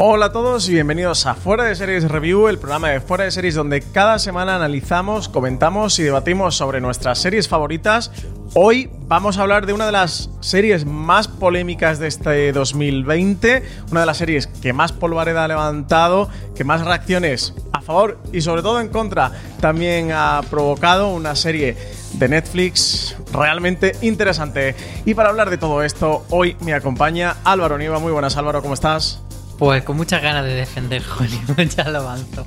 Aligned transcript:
Hola 0.00 0.26
a 0.26 0.32
todos 0.32 0.68
y 0.68 0.74
bienvenidos 0.74 1.26
a 1.26 1.34
Fuera 1.34 1.64
de 1.64 1.74
Series 1.74 2.08
Review, 2.08 2.46
el 2.46 2.60
programa 2.60 2.90
de 2.90 3.00
Fuera 3.00 3.24
de 3.24 3.32
Series 3.32 3.56
donde 3.56 3.80
cada 3.80 4.20
semana 4.20 4.54
analizamos, 4.54 5.28
comentamos 5.28 5.98
y 5.98 6.04
debatimos 6.04 6.54
sobre 6.54 6.80
nuestras 6.80 7.18
series 7.18 7.48
favoritas. 7.48 8.12
Hoy 8.54 8.90
vamos 9.08 9.38
a 9.38 9.42
hablar 9.42 9.66
de 9.66 9.72
una 9.72 9.86
de 9.86 9.92
las 9.92 10.30
series 10.38 10.84
más 10.84 11.26
polémicas 11.26 11.98
de 11.98 12.06
este 12.06 12.52
2020, 12.52 13.64
una 13.90 14.00
de 14.00 14.06
las 14.06 14.18
series 14.18 14.46
que 14.46 14.72
más 14.72 14.92
polvareda 14.92 15.42
ha 15.42 15.48
levantado, 15.48 16.28
que 16.54 16.62
más 16.62 16.84
reacciones 16.84 17.52
a 17.72 17.80
favor 17.80 18.20
y 18.32 18.40
sobre 18.40 18.62
todo 18.62 18.80
en 18.80 18.90
contra 18.90 19.32
también 19.60 20.12
ha 20.12 20.42
provocado, 20.48 21.08
una 21.08 21.34
serie 21.34 21.76
de 22.12 22.28
Netflix 22.28 23.16
realmente 23.32 23.96
interesante. 24.02 24.76
Y 25.06 25.14
para 25.14 25.30
hablar 25.30 25.50
de 25.50 25.58
todo 25.58 25.82
esto, 25.82 26.24
hoy 26.30 26.56
me 26.60 26.72
acompaña 26.72 27.38
Álvaro 27.42 27.76
Nieva. 27.78 27.98
Muy 27.98 28.12
buenas 28.12 28.36
Álvaro, 28.36 28.62
¿cómo 28.62 28.74
estás? 28.74 29.22
Pues 29.58 29.82
con 29.82 29.96
muchas 29.96 30.22
ganas 30.22 30.44
de 30.44 30.54
defender 30.54 31.02
Hollywood, 31.02 31.68
ya 31.76 31.88
lo 31.88 31.98
avanzo. 31.98 32.46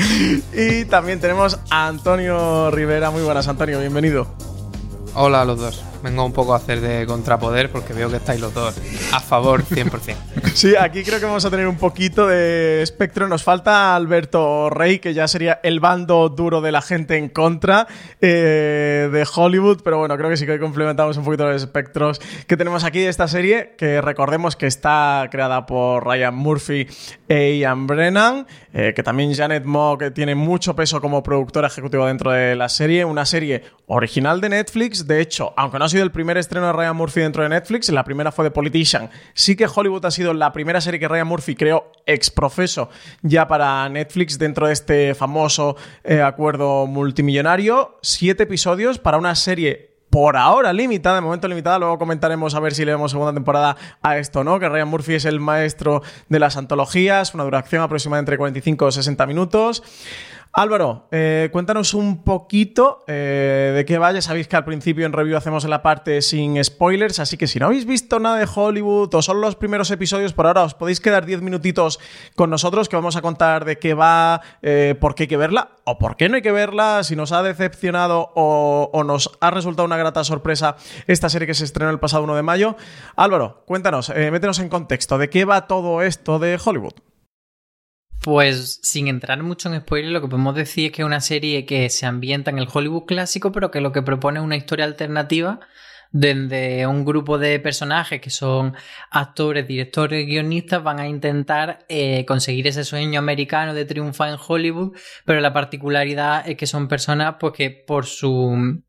y 0.52 0.84
también 0.84 1.20
tenemos 1.20 1.58
a 1.70 1.88
Antonio 1.88 2.70
Rivera. 2.70 3.10
Muy 3.10 3.22
buenas, 3.22 3.48
Antonio, 3.48 3.80
bienvenido. 3.80 4.28
Hola 5.14 5.42
a 5.42 5.44
los 5.44 5.58
dos. 5.58 5.91
Vengo 6.02 6.24
un 6.24 6.32
poco 6.32 6.54
a 6.54 6.56
hacer 6.56 6.80
de 6.80 7.06
contrapoder 7.06 7.70
porque 7.70 7.92
veo 7.92 8.10
que 8.10 8.16
estáis 8.16 8.40
los 8.40 8.52
dos 8.52 8.74
a 9.12 9.20
favor 9.20 9.64
100%. 9.64 10.16
Sí, 10.54 10.74
aquí 10.76 11.02
creo 11.02 11.18
que 11.18 11.24
vamos 11.24 11.46
a 11.46 11.50
tener 11.50 11.66
un 11.66 11.78
poquito 11.78 12.26
de 12.26 12.82
espectro. 12.82 13.26
Nos 13.26 13.42
falta 13.42 13.96
Alberto 13.96 14.68
Rey, 14.68 14.98
que 14.98 15.14
ya 15.14 15.26
sería 15.26 15.60
el 15.62 15.80
bando 15.80 16.28
duro 16.28 16.60
de 16.60 16.70
la 16.70 16.82
gente 16.82 17.16
en 17.16 17.30
contra 17.30 17.86
eh, 18.20 19.08
de 19.10 19.26
Hollywood. 19.34 19.80
Pero 19.82 19.96
bueno, 19.98 20.14
creo 20.18 20.28
que 20.28 20.36
sí 20.36 20.44
que 20.44 20.52
hoy 20.52 20.58
complementamos 20.58 21.16
un 21.16 21.24
poquito 21.24 21.46
los 21.46 21.62
espectros 21.62 22.20
que 22.46 22.58
tenemos 22.58 22.84
aquí 22.84 23.00
de 23.00 23.08
esta 23.08 23.28
serie, 23.28 23.74
que 23.78 24.02
recordemos 24.02 24.54
que 24.54 24.66
está 24.66 25.26
creada 25.30 25.64
por 25.64 26.06
Ryan 26.06 26.34
Murphy 26.34 26.86
e 27.28 27.58
Ian 27.58 27.86
Brennan, 27.86 28.46
eh, 28.74 28.92
que 28.94 29.02
también 29.02 29.34
Janet 29.34 29.64
Moore 29.64 30.06
que 30.06 30.10
tiene 30.10 30.34
mucho 30.34 30.76
peso 30.76 31.00
como 31.00 31.22
productora 31.22 31.68
ejecutiva 31.68 32.06
dentro 32.08 32.30
de 32.30 32.56
la 32.56 32.68
serie. 32.68 33.04
Una 33.04 33.24
serie 33.24 33.62
original 33.86 34.40
de 34.40 34.50
Netflix. 34.50 35.06
De 35.06 35.20
hecho, 35.20 35.52
aunque 35.56 35.78
no 35.78 35.88
sido 35.92 36.02
el 36.02 36.10
primer 36.10 36.38
estreno 36.38 36.66
de 36.66 36.72
Ryan 36.72 36.96
Murphy 36.96 37.20
dentro 37.20 37.42
de 37.42 37.50
Netflix, 37.50 37.88
la 37.90 38.02
primera 38.02 38.32
fue 38.32 38.44
de 38.44 38.50
Politician. 38.50 39.10
Sí 39.34 39.54
que 39.54 39.68
Hollywood 39.72 40.04
ha 40.06 40.10
sido 40.10 40.34
la 40.34 40.52
primera 40.52 40.80
serie 40.80 40.98
que 40.98 41.06
Ryan 41.06 41.28
Murphy 41.28 41.54
creó 41.54 41.92
ex 42.06 42.30
profeso 42.30 42.88
ya 43.22 43.46
para 43.46 43.88
Netflix 43.88 44.38
dentro 44.38 44.66
de 44.66 44.72
este 44.72 45.14
famoso 45.14 45.76
eh, 46.02 46.22
acuerdo 46.22 46.86
multimillonario. 46.86 47.98
Siete 48.02 48.44
episodios 48.44 48.98
para 48.98 49.18
una 49.18 49.34
serie 49.34 49.92
por 50.08 50.36
ahora 50.36 50.74
limitada, 50.74 51.16
de 51.16 51.22
momento 51.22 51.48
limitada, 51.48 51.78
luego 51.78 51.98
comentaremos 51.98 52.54
a 52.54 52.60
ver 52.60 52.74
si 52.74 52.84
le 52.84 52.92
damos 52.92 53.12
segunda 53.12 53.32
temporada 53.32 53.76
a 54.02 54.18
esto, 54.18 54.44
¿no? 54.44 54.60
Que 54.60 54.68
Ryan 54.68 54.88
Murphy 54.88 55.14
es 55.14 55.24
el 55.24 55.40
maestro 55.40 56.02
de 56.28 56.38
las 56.38 56.58
antologías, 56.58 57.32
una 57.32 57.44
duración 57.44 57.82
aproximada 57.82 58.20
entre 58.20 58.36
45 58.36 58.88
y 58.88 58.92
60 58.92 59.26
minutos. 59.26 59.82
Álvaro, 60.54 61.08
eh, 61.10 61.48
cuéntanos 61.50 61.94
un 61.94 62.24
poquito 62.24 63.04
eh, 63.06 63.72
de 63.74 63.86
qué 63.86 63.96
vaya. 63.96 64.20
Sabéis 64.20 64.48
que 64.48 64.56
al 64.56 64.66
principio 64.66 65.06
en 65.06 65.14
review 65.14 65.38
hacemos 65.38 65.64
la 65.64 65.80
parte 65.80 66.20
sin 66.20 66.62
spoilers, 66.62 67.20
así 67.20 67.38
que 67.38 67.46
si 67.46 67.58
no 67.58 67.66
habéis 67.66 67.86
visto 67.86 68.20
nada 68.20 68.36
de 68.36 68.46
Hollywood 68.54 69.14
o 69.14 69.22
son 69.22 69.40
los 69.40 69.56
primeros 69.56 69.90
episodios, 69.90 70.34
por 70.34 70.46
ahora 70.46 70.64
os 70.64 70.74
podéis 70.74 71.00
quedar 71.00 71.24
10 71.24 71.40
minutitos 71.40 72.00
con 72.36 72.50
nosotros 72.50 72.90
que 72.90 72.96
vamos 72.96 73.16
a 73.16 73.22
contar 73.22 73.64
de 73.64 73.78
qué 73.78 73.94
va, 73.94 74.42
eh, 74.60 74.94
por 75.00 75.14
qué 75.14 75.22
hay 75.22 75.28
que 75.28 75.38
verla 75.38 75.70
o 75.84 75.96
por 75.96 76.16
qué 76.16 76.28
no 76.28 76.36
hay 76.36 76.42
que 76.42 76.52
verla, 76.52 77.02
si 77.02 77.16
nos 77.16 77.32
ha 77.32 77.42
decepcionado 77.42 78.30
o, 78.34 78.90
o 78.92 79.04
nos 79.04 79.30
ha 79.40 79.50
resultado 79.50 79.86
una 79.86 79.96
grata 79.96 80.22
sorpresa 80.22 80.76
esta 81.06 81.30
serie 81.30 81.46
que 81.46 81.54
se 81.54 81.64
estrenó 81.64 81.90
el 81.90 81.98
pasado 81.98 82.24
1 82.24 82.36
de 82.36 82.42
mayo. 82.42 82.76
Álvaro, 83.16 83.62
cuéntanos, 83.64 84.10
métenos 84.10 84.58
en 84.58 84.68
contexto, 84.68 85.16
¿de 85.16 85.30
qué 85.30 85.46
va 85.46 85.66
todo 85.66 86.02
esto 86.02 86.38
de 86.38 86.60
Hollywood? 86.62 87.11
Pues 88.22 88.78
sin 88.82 89.08
entrar 89.08 89.42
mucho 89.42 89.68
en 89.68 89.80
spoilers, 89.80 90.12
lo 90.12 90.20
que 90.20 90.28
podemos 90.28 90.54
decir 90.54 90.86
es 90.86 90.92
que 90.92 91.02
es 91.02 91.06
una 91.06 91.20
serie 91.20 91.66
que 91.66 91.90
se 91.90 92.06
ambienta 92.06 92.52
en 92.52 92.58
el 92.58 92.68
Hollywood 92.72 93.04
clásico, 93.04 93.50
pero 93.50 93.72
que 93.72 93.80
lo 93.80 93.90
que 93.90 94.02
propone 94.02 94.38
es 94.38 94.44
una 94.44 94.56
historia 94.56 94.84
alternativa 94.84 95.58
donde 96.12 96.86
un 96.86 97.04
grupo 97.04 97.38
de 97.38 97.58
personajes 97.58 98.20
que 98.20 98.30
son 98.30 98.74
actores, 99.10 99.66
directores, 99.66 100.26
guionistas 100.26 100.84
van 100.84 101.00
a 101.00 101.08
intentar 101.08 101.84
eh, 101.88 102.24
conseguir 102.26 102.66
ese 102.68 102.84
sueño 102.84 103.18
americano 103.18 103.74
de 103.74 103.86
triunfar 103.86 104.28
en 104.28 104.38
Hollywood, 104.46 104.96
pero 105.24 105.40
la 105.40 105.52
particularidad 105.52 106.48
es 106.48 106.56
que 106.56 106.66
son 106.66 106.86
personas 106.86 107.36
pues 107.40 107.54
que 107.54 107.70
por 107.70 108.06
su 108.06 108.82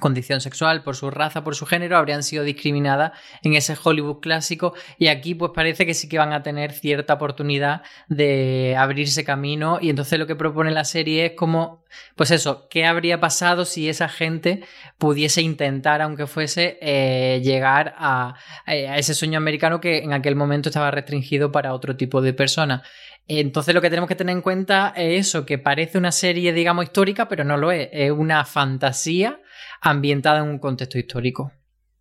condición 0.00 0.40
sexual, 0.40 0.82
por 0.82 0.96
su 0.96 1.10
raza, 1.10 1.44
por 1.44 1.54
su 1.54 1.66
género, 1.66 1.98
habrían 1.98 2.22
sido 2.22 2.44
discriminadas 2.44 3.12
en 3.42 3.54
ese 3.54 3.76
Hollywood 3.82 4.20
clásico 4.20 4.74
y 4.98 5.08
aquí 5.08 5.34
pues 5.34 5.52
parece 5.54 5.84
que 5.84 5.94
sí 5.94 6.08
que 6.08 6.18
van 6.18 6.32
a 6.32 6.42
tener 6.42 6.72
cierta 6.72 7.14
oportunidad 7.14 7.82
de 8.08 8.74
abrirse 8.78 9.24
camino 9.24 9.78
y 9.80 9.90
entonces 9.90 10.18
lo 10.18 10.26
que 10.26 10.34
propone 10.34 10.70
la 10.70 10.84
serie 10.84 11.26
es 11.26 11.32
como, 11.32 11.84
pues 12.16 12.30
eso, 12.30 12.68
¿qué 12.70 12.86
habría 12.86 13.20
pasado 13.20 13.64
si 13.64 13.88
esa 13.88 14.08
gente 14.08 14.64
pudiese 14.96 15.42
intentar, 15.42 16.00
aunque 16.00 16.26
fuese, 16.26 16.78
eh, 16.80 17.40
llegar 17.44 17.94
a, 17.98 18.34
a 18.64 18.74
ese 18.96 19.12
sueño 19.12 19.36
americano 19.36 19.80
que 19.80 19.98
en 19.98 20.14
aquel 20.14 20.36
momento 20.36 20.70
estaba 20.70 20.90
restringido 20.90 21.52
para 21.52 21.74
otro 21.74 21.96
tipo 21.96 22.22
de 22.22 22.32
personas? 22.32 22.82
Entonces 23.28 23.74
lo 23.74 23.80
que 23.80 23.88
tenemos 23.90 24.08
que 24.08 24.16
tener 24.16 24.34
en 24.34 24.42
cuenta 24.42 24.92
es 24.96 25.28
eso, 25.28 25.46
que 25.46 25.58
parece 25.58 25.98
una 25.98 26.12
serie, 26.12 26.52
digamos, 26.52 26.84
histórica, 26.84 27.28
pero 27.28 27.44
no 27.44 27.56
lo 27.56 27.70
es, 27.70 27.88
es 27.92 28.10
una 28.10 28.44
fantasía 28.44 29.40
ambientada 29.80 30.40
en 30.40 30.50
un 30.50 30.58
contexto 30.58 30.98
histórico. 30.98 31.52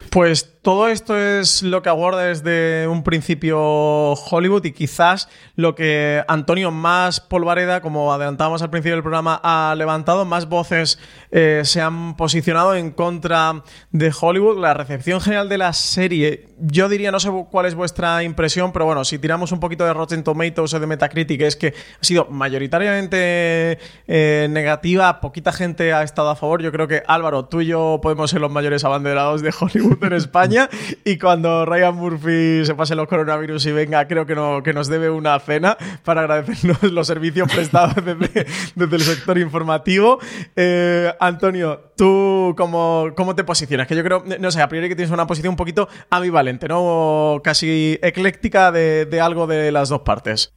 Pues 0.10 0.52
todo 0.62 0.90
esto 0.90 1.18
es 1.18 1.64
lo 1.64 1.82
que 1.82 1.90
aborda 1.90 2.24
desde 2.24 2.88
un 2.88 3.04
principio 3.04 4.12
Hollywood 4.12 4.66
y 4.66 4.74
quizás 4.74 5.28
lo 5.56 5.74
que 5.74 6.24
Antonio 6.28 6.70
más 6.70 7.20
Polvareda, 7.20 7.82
como 7.82 8.14
adelantábamos 8.14 8.62
al 8.62 8.70
principio 8.70 8.94
del 8.94 9.02
programa, 9.02 9.40
ha 9.44 9.74
levantado, 9.76 10.24
más 10.26 10.50
voces 10.50 11.00
eh, 11.32 11.62
se 11.64 11.82
han 11.82 12.16
posicionado 12.16 12.76
en 12.76 12.92
contra 12.92 13.64
de 13.92 14.14
Hollywood. 14.20 14.60
La 14.60 14.76
recepción 14.76 15.20
general 15.20 15.50
de 15.50 15.58
la 15.58 15.74
serie, 15.74 16.50
yo 16.60 16.90
diría, 16.90 17.12
no 17.12 17.20
sé 17.20 17.32
cuál 17.50 17.66
es 17.66 17.74
vuestra 17.74 18.22
impresión, 18.22 18.72
pero 18.72 18.86
bueno, 18.86 19.04
si 19.04 19.18
tiramos 19.18 19.52
un 19.52 19.60
poquito 19.60 19.86
de 19.86 19.94
Rotten 19.94 20.24
Tomatoes 20.24 20.74
o 20.76 20.80
de 20.80 20.86
Metacritic, 20.86 21.42
es 21.42 21.56
que 21.56 21.74
ha 22.00 22.04
sido 22.04 22.28
mayoritariamente 22.30 23.80
eh, 24.08 24.48
negativa, 24.52 25.22
poquita 25.22 25.52
gente 25.52 25.94
ha 25.94 26.04
estado 26.04 26.30
a 26.30 26.36
favor. 26.36 26.62
Yo 26.62 26.72
creo 26.72 26.88
que 26.88 27.02
Álvaro, 27.08 27.46
tú 27.46 27.62
y 27.62 27.68
yo 27.68 28.00
podemos 28.04 28.30
ser 28.30 28.42
los 28.42 28.52
mayores 28.52 28.84
abanderados 28.84 29.42
de 29.42 29.52
Hollywood 29.60 30.01
en 30.08 30.14
España 30.14 30.70
y 31.04 31.18
cuando 31.18 31.66
Ryan 31.66 31.96
Murphy 31.96 32.66
se 32.66 32.76
pase 32.76 32.96
los 32.96 33.08
coronavirus 33.08 33.66
y 33.66 33.72
venga, 33.72 34.08
creo 34.08 34.26
que, 34.26 34.36
no, 34.36 34.64
que 34.64 34.74
nos 34.74 34.88
debe 34.88 35.10
una 35.10 35.40
cena 35.40 35.78
para 36.04 36.22
agradecernos 36.22 36.84
los 36.84 37.08
servicios 37.08 37.52
prestados 37.52 37.96
desde, 37.96 38.96
el 38.96 39.02
sector 39.02 39.38
informativo. 39.38 40.20
Eh, 40.56 41.14
Antonio, 41.20 41.92
¿tú 41.96 42.54
cómo, 42.58 43.10
cómo 43.16 43.36
te 43.36 43.44
posicionas? 43.44 43.88
Que 43.88 43.96
yo 43.96 44.04
creo, 44.04 44.24
no 44.40 44.52
sé, 44.52 44.62
a 44.62 44.70
priori 44.70 44.90
que 44.90 44.96
tienes 44.96 45.12
una 45.12 45.28
posición 45.28 45.52
un 45.52 45.58
poquito 45.58 45.88
ambivalente, 46.10 46.68
¿no? 46.68 47.42
Casi 47.44 48.00
ecléctica 48.02 48.72
de, 48.72 49.06
de 49.06 49.22
algo 49.22 49.48
de 49.48 49.72
las 49.72 49.90
dos 49.90 50.02
partes. 50.02 50.54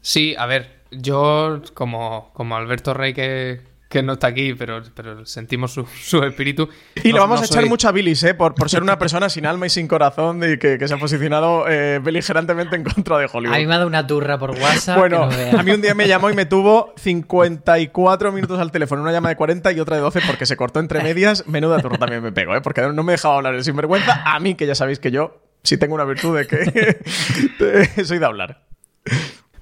Sí, 0.00 0.34
a 0.38 0.46
ver, 0.46 0.82
yo 0.90 1.62
como, 1.74 2.30
como 2.34 2.56
Alberto 2.56 2.94
Rey 2.94 3.14
que, 3.14 3.60
que 3.88 4.02
no 4.02 4.14
está 4.14 4.28
aquí, 4.28 4.54
pero, 4.54 4.82
pero 4.94 5.24
sentimos 5.24 5.72
su, 5.72 6.22
espíritu. 6.24 6.68
Y 7.02 7.12
le 7.12 7.18
vamos 7.20 7.42
a 7.42 7.44
echar 7.44 7.66
mucha 7.66 7.92
bilis, 7.92 8.22
¿eh? 8.24 8.34
Por, 8.34 8.54
por, 8.54 8.68
ser 8.68 8.82
una 8.82 8.98
persona 8.98 9.28
sin 9.28 9.46
alma 9.46 9.66
y 9.66 9.70
sin 9.70 9.86
corazón 9.86 10.40
y 10.42 10.58
que, 10.58 10.78
se 10.86 10.94
ha 10.94 10.96
posicionado 10.96 11.68
eh, 11.68 12.00
beligerantemente 12.02 12.76
en 12.76 12.84
contra 12.84 13.18
de 13.18 13.28
Hollywood. 13.32 13.54
A 13.54 13.58
mí 13.58 13.66
me 13.66 13.74
ha 13.74 13.78
dado 13.78 13.86
una 13.86 14.06
turra 14.06 14.38
por 14.38 14.50
WhatsApp. 14.50 14.98
Bueno, 14.98 15.24
a 15.24 15.62
mí 15.62 15.70
un 15.70 15.80
día 15.80 15.94
me 15.94 16.08
llamó 16.08 16.30
y 16.30 16.34
me 16.34 16.46
tuvo 16.46 16.92
54 16.96 18.32
minutos 18.32 18.58
al 18.58 18.72
teléfono, 18.72 19.02
una 19.02 19.12
llamada 19.12 19.30
de 19.30 19.36
40 19.36 19.72
y 19.72 19.80
otra 19.80 19.96
de 19.96 20.02
12 20.02 20.22
porque 20.26 20.46
se 20.46 20.56
cortó 20.56 20.80
entre 20.80 21.02
medias. 21.02 21.46
Menuda 21.46 21.80
turra 21.80 21.98
también 21.98 22.22
me 22.22 22.32
pego, 22.32 22.56
¿eh? 22.56 22.60
Porque 22.60 22.82
no 22.82 23.02
me 23.02 23.12
dejaba 23.12 23.36
hablar 23.36 23.54
el 23.54 23.64
sinvergüenza. 23.64 24.22
A 24.24 24.40
mí, 24.40 24.54
que 24.54 24.66
ya 24.66 24.74
sabéis 24.74 24.98
que 24.98 25.10
yo 25.10 25.40
sí 25.62 25.76
tengo 25.78 25.94
una 25.94 26.04
virtud 26.04 26.36
de 26.36 26.46
que 26.46 28.04
soy 28.04 28.18
de 28.18 28.26
hablar. 28.26 28.64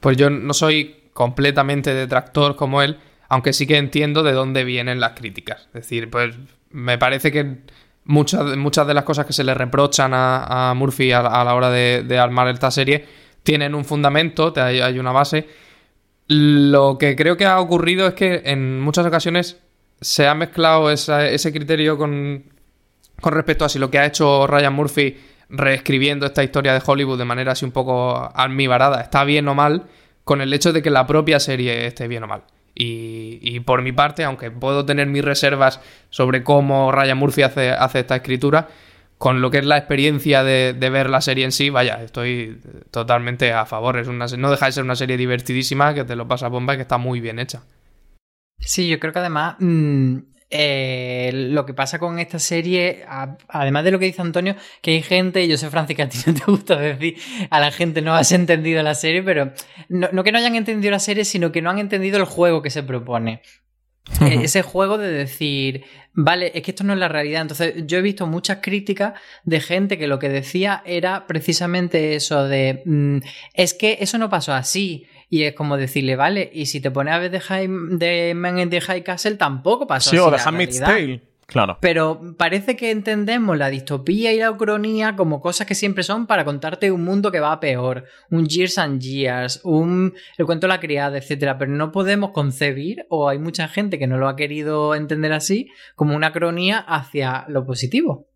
Pues 0.00 0.16
yo 0.16 0.30
no 0.30 0.54
soy 0.54 1.02
completamente 1.12 1.92
detractor 1.92 2.56
como 2.56 2.82
él 2.82 2.98
aunque 3.32 3.54
sí 3.54 3.66
que 3.66 3.78
entiendo 3.78 4.22
de 4.22 4.32
dónde 4.32 4.62
vienen 4.62 5.00
las 5.00 5.12
críticas. 5.12 5.62
Es 5.68 5.84
decir, 5.84 6.10
pues 6.10 6.36
me 6.70 6.98
parece 6.98 7.32
que 7.32 7.60
muchas, 8.04 8.58
muchas 8.58 8.86
de 8.86 8.92
las 8.92 9.04
cosas 9.04 9.24
que 9.24 9.32
se 9.32 9.42
le 9.42 9.54
reprochan 9.54 10.12
a, 10.12 10.74
Murphy 10.76 11.12
a, 11.12 11.22
la 11.22 11.54
hora 11.54 11.70
de, 11.70 12.18
armar 12.18 12.48
esta 12.48 12.70
serie 12.70 13.06
tienen 13.42 13.74
un 13.74 13.86
fundamento, 13.86 14.52
hay, 14.54 14.98
una 14.98 15.12
base. 15.12 15.48
Lo 16.28 16.98
que 16.98 17.16
creo 17.16 17.38
que 17.38 17.46
ha 17.46 17.58
ocurrido 17.58 18.06
es 18.06 18.12
que 18.12 18.42
en 18.44 18.82
muchas 18.82 19.06
ocasiones 19.06 19.58
se 19.98 20.28
ha 20.28 20.34
mezclado 20.34 20.90
ese 20.90 21.52
criterio 21.54 21.96
con, 21.96 22.44
con 23.18 23.32
respecto 23.32 23.64
a 23.64 23.70
si 23.70 23.78
lo 23.78 23.90
que 23.90 23.98
ha 23.98 24.04
hecho 24.04 24.46
Ryan 24.46 24.74
Murphy 24.74 25.16
reescribiendo 25.48 26.26
esta 26.26 26.44
historia 26.44 26.74
de 26.74 26.82
Hollywood 26.84 27.16
de 27.16 27.24
manera 27.24 27.52
así 27.52 27.64
un 27.64 27.72
poco 27.72 28.30
almibarada 28.34 29.00
está 29.00 29.24
bien 29.24 29.48
o 29.48 29.54
mal, 29.54 29.86
con 30.22 30.42
el 30.42 30.52
hecho 30.52 30.74
de 30.74 30.82
que 30.82 30.90
la 30.90 31.06
propia 31.06 31.40
serie 31.40 31.86
esté 31.86 32.08
bien 32.08 32.24
o 32.24 32.26
mal. 32.26 32.42
Y, 32.74 33.60
por 33.60 33.82
mi 33.82 33.92
parte, 33.92 34.24
aunque 34.24 34.50
puedo 34.50 34.84
tener 34.84 35.06
mis 35.06 35.24
reservas 35.24 35.80
sobre 36.10 36.42
cómo 36.42 36.90
Ryan 36.90 37.18
Murphy 37.18 37.42
hace, 37.42 37.70
hace 37.70 38.00
esta 38.00 38.16
escritura, 38.16 38.68
con 39.18 39.40
lo 39.40 39.50
que 39.50 39.58
es 39.58 39.64
la 39.64 39.76
experiencia 39.76 40.42
de, 40.42 40.72
ver 40.72 41.10
la 41.10 41.20
serie 41.20 41.44
en 41.44 41.52
sí, 41.52 41.70
vaya, 41.70 42.02
estoy 42.02 42.58
totalmente 42.90 43.52
a 43.52 43.66
favor. 43.66 43.98
Es 43.98 44.08
una, 44.08 44.26
no 44.26 44.50
deja 44.50 44.66
de 44.66 44.72
ser 44.72 44.84
una 44.84 44.96
serie 44.96 45.16
divertidísima, 45.16 45.94
que 45.94 46.04
te 46.04 46.16
lo 46.16 46.26
pasa 46.26 46.48
bomba 46.48 46.74
y 46.74 46.78
que 46.78 46.82
está 46.82 46.98
muy 46.98 47.20
bien 47.20 47.38
hecha. 47.38 47.62
Sí, 48.58 48.88
yo 48.88 48.98
creo 48.98 49.12
que 49.12 49.18
además 49.18 49.56
mm, 49.58 50.18
eh, 50.54 51.30
lo 51.32 51.64
que 51.64 51.72
pasa 51.72 51.98
con 51.98 52.18
esta 52.18 52.38
serie, 52.38 53.06
además 53.48 53.84
de 53.84 53.90
lo 53.90 53.98
que 53.98 54.04
dice 54.04 54.20
Antonio, 54.20 54.54
que 54.82 54.90
hay 54.90 55.02
gente, 55.02 55.48
yo 55.48 55.56
sé, 55.56 55.70
Francis, 55.70 55.96
que 55.96 56.02
a 56.02 56.08
ti 56.10 56.18
no 56.26 56.34
te 56.34 56.44
gusta 56.46 56.76
decir 56.76 57.16
a 57.48 57.58
la 57.58 57.70
gente 57.72 58.02
no 58.02 58.14
has 58.14 58.32
entendido 58.32 58.82
la 58.82 58.94
serie, 58.94 59.22
pero 59.22 59.52
no, 59.88 60.22
que 60.22 60.30
no 60.30 60.38
hayan 60.38 60.54
entendido 60.54 60.90
la 60.90 60.98
serie, 60.98 61.24
sino 61.24 61.52
que 61.52 61.62
no 61.62 61.70
han 61.70 61.78
entendido 61.78 62.18
el 62.18 62.24
juego 62.24 62.60
que 62.60 62.68
se 62.68 62.82
propone. 62.82 63.40
E-, 64.20 64.44
ese 64.44 64.60
juego 64.60 64.98
de 64.98 65.10
decir, 65.10 65.84
vale, 66.12 66.52
es 66.54 66.62
que 66.62 66.72
esto 66.72 66.84
no 66.84 66.92
es 66.92 66.98
la 66.98 67.08
realidad. 67.08 67.40
Entonces, 67.40 67.86
yo 67.86 67.96
he 67.96 68.02
visto 68.02 68.26
muchas 68.26 68.58
críticas 68.60 69.14
de 69.44 69.60
gente 69.60 69.96
que 69.96 70.06
lo 70.06 70.18
que 70.18 70.28
decía 70.28 70.82
era 70.84 71.26
precisamente 71.26 72.14
eso 72.14 72.46
de, 72.46 72.82
mm, 72.84 73.18
es 73.54 73.72
que 73.72 73.96
eso 74.00 74.18
no 74.18 74.28
pasó 74.28 74.52
así. 74.52 75.06
Y 75.32 75.44
es 75.44 75.54
como 75.54 75.78
decirle, 75.78 76.14
vale, 76.14 76.50
y 76.52 76.66
si 76.66 76.82
te 76.82 76.90
pones 76.90 77.14
a 77.14 77.18
ver 77.18 77.30
de, 77.30 77.40
High, 77.40 77.66
de 77.92 78.34
Man 78.36 78.58
in 78.58 78.68
the 78.68 78.82
High 78.82 79.02
Castle, 79.02 79.36
tampoco 79.36 79.86
pasó 79.86 80.10
sí, 80.10 80.18
o 80.18 80.30
de 80.30 80.36
Handmaid's 80.36 80.78
Tale. 80.78 81.22
Claro. 81.46 81.78
Pero 81.80 82.34
parece 82.36 82.76
que 82.76 82.90
entendemos 82.90 83.56
la 83.56 83.70
distopía 83.70 84.34
y 84.34 84.38
la 84.38 84.50
ucronía 84.50 85.16
como 85.16 85.40
cosas 85.40 85.66
que 85.66 85.74
siempre 85.74 86.02
son 86.02 86.26
para 86.26 86.44
contarte 86.44 86.92
un 86.92 87.04
mundo 87.04 87.32
que 87.32 87.40
va 87.40 87.52
a 87.52 87.60
peor, 87.60 88.04
un 88.30 88.46
Years 88.46 88.76
and 88.76 89.00
Years, 89.00 89.62
un 89.64 90.12
el 90.36 90.44
cuento 90.44 90.66
de 90.66 90.74
la 90.74 90.80
criada, 90.80 91.16
etcétera, 91.16 91.56
pero 91.56 91.70
no 91.70 91.92
podemos 91.92 92.32
concebir 92.32 93.06
o 93.08 93.30
hay 93.30 93.38
mucha 93.38 93.68
gente 93.68 93.98
que 93.98 94.06
no 94.06 94.18
lo 94.18 94.28
ha 94.28 94.36
querido 94.36 94.94
entender 94.94 95.32
así 95.32 95.70
como 95.94 96.14
una 96.14 96.32
cronía 96.32 96.78
hacia 96.78 97.46
lo 97.48 97.64
positivo. 97.64 98.28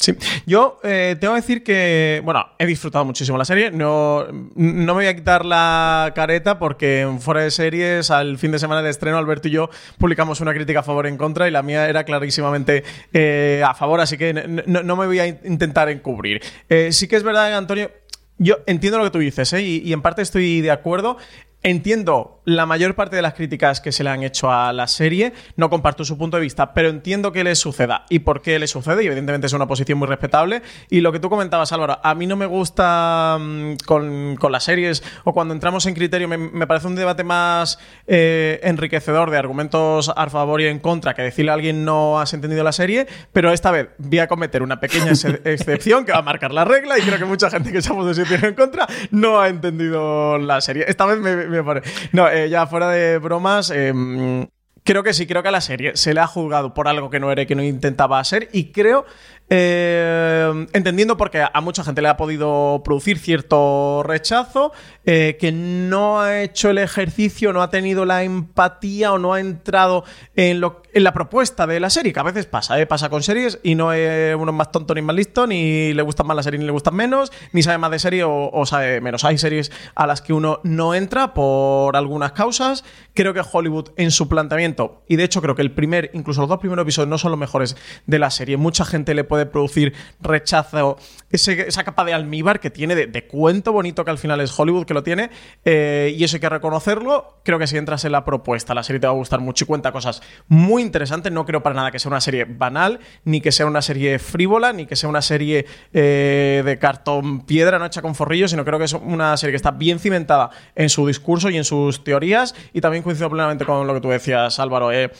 Sí, 0.00 0.14
yo 0.46 0.80
eh, 0.82 1.14
tengo 1.20 1.34
que 1.34 1.42
decir 1.42 1.62
que, 1.62 2.22
bueno, 2.24 2.46
he 2.58 2.64
disfrutado 2.64 3.04
muchísimo 3.04 3.36
la 3.36 3.44
serie. 3.44 3.70
No, 3.70 4.24
no 4.54 4.54
me 4.54 4.92
voy 4.92 5.06
a 5.06 5.14
quitar 5.14 5.44
la 5.44 6.10
careta 6.14 6.58
porque 6.58 7.02
en 7.02 7.20
fuera 7.20 7.42
de 7.42 7.50
series, 7.50 8.10
al 8.10 8.38
fin 8.38 8.50
de 8.50 8.58
semana 8.58 8.80
de 8.80 8.88
estreno, 8.88 9.18
Alberto 9.18 9.48
y 9.48 9.50
yo 9.50 9.68
publicamos 9.98 10.40
una 10.40 10.54
crítica 10.54 10.80
a 10.80 10.82
favor 10.82 11.06
en 11.06 11.18
contra 11.18 11.48
y 11.48 11.50
la 11.50 11.62
mía 11.62 11.86
era 11.86 12.04
clarísimamente 12.04 12.82
eh, 13.12 13.62
a 13.62 13.74
favor, 13.74 14.00
así 14.00 14.16
que 14.16 14.32
no, 14.32 14.96
me 14.96 15.06
voy 15.06 15.18
a 15.18 15.26
intentar 15.26 15.90
encubrir. 15.90 16.40
Eh, 16.70 16.92
sí 16.92 17.06
que 17.06 17.16
es 17.16 17.22
verdad, 17.22 17.54
Antonio, 17.54 17.90
yo 18.38 18.60
entiendo 18.66 18.96
lo 18.96 19.04
que 19.04 19.10
tú 19.10 19.18
dices, 19.18 19.52
y, 19.52 19.92
en 19.92 20.00
parte 20.00 20.22
estoy 20.22 20.62
de 20.62 20.70
acuerdo. 20.70 21.18
Entiendo 21.62 22.40
la 22.46 22.64
mayor 22.64 22.94
parte 22.94 23.16
de 23.16 23.22
las 23.22 23.34
críticas 23.34 23.82
que 23.82 23.92
se 23.92 24.02
le 24.02 24.08
han 24.08 24.22
hecho 24.22 24.50
a 24.50 24.72
la 24.72 24.86
serie, 24.86 25.34
no 25.56 25.68
comparto 25.68 26.06
su 26.06 26.16
punto 26.16 26.38
de 26.38 26.42
vista, 26.42 26.72
pero 26.72 26.88
entiendo 26.88 27.32
que 27.32 27.44
le 27.44 27.54
suceda 27.54 28.06
y 28.08 28.20
por 28.20 28.40
qué 28.40 28.58
le 28.58 28.66
sucede, 28.66 29.04
y 29.04 29.06
evidentemente 29.06 29.46
es 29.46 29.52
una 29.52 29.66
posición 29.66 29.98
muy 29.98 30.08
respetable. 30.08 30.62
Y 30.88 31.00
lo 31.00 31.12
que 31.12 31.20
tú 31.20 31.28
comentabas, 31.28 31.70
Álvaro, 31.72 31.98
a 32.02 32.14
mí 32.14 32.26
no 32.26 32.36
me 32.36 32.46
gusta 32.46 33.36
mm, 33.38 33.74
con, 33.86 34.38
las 34.50 34.64
series 34.64 35.02
o 35.24 35.34
cuando 35.34 35.52
entramos 35.52 35.84
en 35.84 35.94
criterio, 35.94 36.28
me, 36.28 36.66
parece 36.66 36.86
un 36.86 36.96
debate 36.96 37.24
más 37.24 37.78
eh, 38.06 38.58
enriquecedor 38.62 39.30
de 39.30 39.36
argumentos 39.36 40.10
a 40.14 40.30
favor 40.30 40.62
y 40.62 40.66
en 40.66 40.78
contra 40.78 41.12
que 41.14 41.22
decirle 41.22 41.50
a 41.50 41.54
alguien 41.54 41.84
no 41.84 42.20
has 42.20 42.32
entendido 42.32 42.64
la 42.64 42.72
serie, 42.72 43.06
pero 43.32 43.52
esta 43.52 43.70
vez 43.70 43.88
voy 43.98 44.18
a 44.18 44.28
cometer 44.28 44.62
una 44.62 44.80
pequeña 44.80 45.12
excepción 45.44 46.06
que 46.06 46.12
va 46.12 46.18
a 46.18 46.22
marcar 46.22 46.52
la 46.52 46.64
regla 46.64 46.98
y 46.98 47.02
creo 47.02 47.18
que 47.18 47.26
mucha 47.26 47.50
gente 47.50 47.70
que 47.70 47.82
se 47.82 47.92
ha 47.92 47.94
posicionado 47.94 48.48
en 48.48 48.54
contra 48.54 48.86
no 49.10 49.40
ha 49.40 49.48
entendido 49.48 50.38
la 50.38 50.60
serie. 50.62 50.86
Esta 50.88 51.04
vez 51.04 51.18
me 51.18 51.49
no, 52.12 52.28
eh, 52.28 52.48
ya 52.48 52.66
fuera 52.66 52.88
de 52.88 53.18
bromas. 53.18 53.70
Em, 53.70 54.46
creo 54.84 55.02
que 55.02 55.12
sí, 55.12 55.26
creo 55.26 55.42
que 55.42 55.48
a 55.48 55.52
la 55.52 55.60
serie 55.60 55.96
se 55.96 56.14
le 56.14 56.20
ha 56.20 56.26
juzgado 56.26 56.74
por 56.74 56.88
algo 56.88 57.10
que 57.10 57.20
no 57.20 57.30
era 57.30 57.42
y 57.42 57.46
que 57.46 57.54
no 57.54 57.62
intentaba 57.62 58.22
ser. 58.24 58.48
Y 58.52 58.72
creo 58.72 59.04
eh, 59.52 60.66
entendiendo 60.72 61.16
porque 61.16 61.44
a 61.52 61.60
mucha 61.60 61.82
gente 61.82 62.00
le 62.00 62.08
ha 62.08 62.16
podido 62.16 62.82
producir 62.84 63.18
cierto 63.18 64.04
rechazo, 64.04 64.72
eh, 65.04 65.36
que 65.40 65.50
no 65.50 66.20
ha 66.20 66.40
hecho 66.40 66.70
el 66.70 66.78
ejercicio, 66.78 67.52
no 67.52 67.60
ha 67.60 67.68
tenido 67.68 68.04
la 68.04 68.22
empatía 68.22 69.12
o 69.12 69.18
no 69.18 69.34
ha 69.34 69.40
entrado 69.40 70.04
en, 70.36 70.60
lo, 70.60 70.82
la 70.94 71.12
propuesta 71.12 71.66
de 71.66 71.80
la 71.80 71.90
serie, 71.90 72.12
que 72.12 72.20
a 72.20 72.22
veces 72.22 72.46
pasa, 72.46 72.80
¿eh? 72.80 72.86
pasa 72.86 73.08
con 73.08 73.24
series 73.24 73.58
y 73.64 73.74
no 73.74 73.92
es 73.92 74.36
uno 74.36 74.52
más 74.52 74.70
tonto 74.70 74.94
ni 74.94 75.02
más 75.02 75.16
listo, 75.16 75.48
ni 75.48 75.92
le 75.94 76.02
gustan 76.02 76.28
más 76.28 76.36
la 76.36 76.44
serie 76.44 76.60
ni 76.60 76.64
le 76.64 76.72
gustan 76.72 76.94
menos, 76.94 77.32
ni 77.52 77.64
sabe 77.64 77.78
más 77.78 77.90
de 77.90 77.98
serie 77.98 78.22
o, 78.22 78.50
o 78.52 78.66
sabe 78.66 79.00
menos. 79.00 79.24
Hay 79.24 79.36
series 79.36 79.72
a 79.96 80.06
las 80.06 80.22
que 80.22 80.32
uno 80.32 80.60
no 80.62 80.94
entra 80.94 81.34
por 81.34 81.96
algunas 81.96 82.32
causas. 82.32 82.84
Creo 83.14 83.34
que 83.34 83.42
Hollywood 83.52 83.88
en 83.96 84.12
su 84.12 84.28
planteamiento, 84.28 85.02
y 85.08 85.16
de 85.16 85.24
hecho 85.24 85.42
creo 85.42 85.56
que 85.56 85.62
el 85.62 85.72
primer, 85.72 86.12
incluso 86.14 86.40
los 86.40 86.48
dos 86.48 86.60
primeros 86.60 86.84
episodios 86.84 87.08
no 87.08 87.18
son 87.18 87.32
los 87.32 87.40
mejores 87.40 87.76
de 88.06 88.18
la 88.20 88.30
serie, 88.30 88.56
mucha 88.56 88.84
gente 88.84 89.12
le 89.14 89.24
puede 89.24 89.39
producir 89.46 89.94
rechazo, 90.20 90.98
esa 91.30 91.84
capa 91.84 92.04
de 92.04 92.12
almíbar 92.12 92.58
que 92.60 92.70
tiene, 92.70 92.94
de, 92.94 93.26
cuento 93.26 93.72
bonito 93.72 94.04
que 94.04 94.10
al 94.10 94.18
final 94.18 94.40
es 94.40 94.58
Hollywood 94.58 94.84
que 94.84 94.94
lo 94.94 95.02
tiene, 95.02 95.30
eh, 95.64 96.14
y 96.16 96.24
eso 96.24 96.36
hay 96.36 96.40
que 96.40 96.48
reconocerlo. 96.48 97.40
Creo 97.44 97.58
que 97.58 97.66
si 97.66 97.76
entras 97.76 98.04
en 98.04 98.12
la 98.12 98.24
propuesta, 98.24 98.74
la 98.74 98.82
serie 98.82 98.98
te 98.98 99.06
va 99.06 99.12
a 99.12 99.16
gustar 99.16 99.40
mucho 99.40 99.64
y 99.64 99.66
cuenta 99.66 99.92
cosas 99.92 100.22
muy 100.48 100.82
interesantes. 100.82 101.32
No 101.32 101.44
creo 101.46 101.62
para 101.62 101.74
nada 101.74 101.90
que 101.90 101.98
sea 101.98 102.10
una 102.10 102.20
serie 102.20 102.44
banal, 102.44 103.00
ni 103.24 103.40
que 103.40 103.52
sea 103.52 103.66
una 103.66 103.82
serie 103.82 104.18
frívola, 104.18 104.72
ni 104.72 104.86
que 104.86 104.96
sea 104.96 105.08
una 105.08 105.22
serie 105.22 105.66
eh, 105.92 106.62
de 106.64 106.78
cartón 106.78 107.46
piedra, 107.46 107.78
no 107.78 107.86
hecha 107.86 108.02
con 108.02 108.14
forrillos, 108.14 108.50
sino 108.50 108.64
creo 108.64 108.78
que 108.78 108.86
es 108.86 108.92
una 108.92 109.36
serie 109.36 109.52
que 109.52 109.56
está 109.56 109.70
bien 109.70 109.98
cimentada 110.00 110.50
en 110.74 110.88
su 110.88 111.06
discurso 111.06 111.48
y 111.50 111.56
en 111.56 111.64
sus 111.64 112.02
teorías. 112.02 112.54
Y 112.72 112.80
también 112.80 113.02
coincido 113.02 113.30
plenamente 113.30 113.64
con 113.64 113.86
lo 113.86 113.94
que 113.94 114.00
tú 114.00 114.08
decías, 114.08 114.58
Álvaro. 114.58 114.90
Eh, 114.92 115.10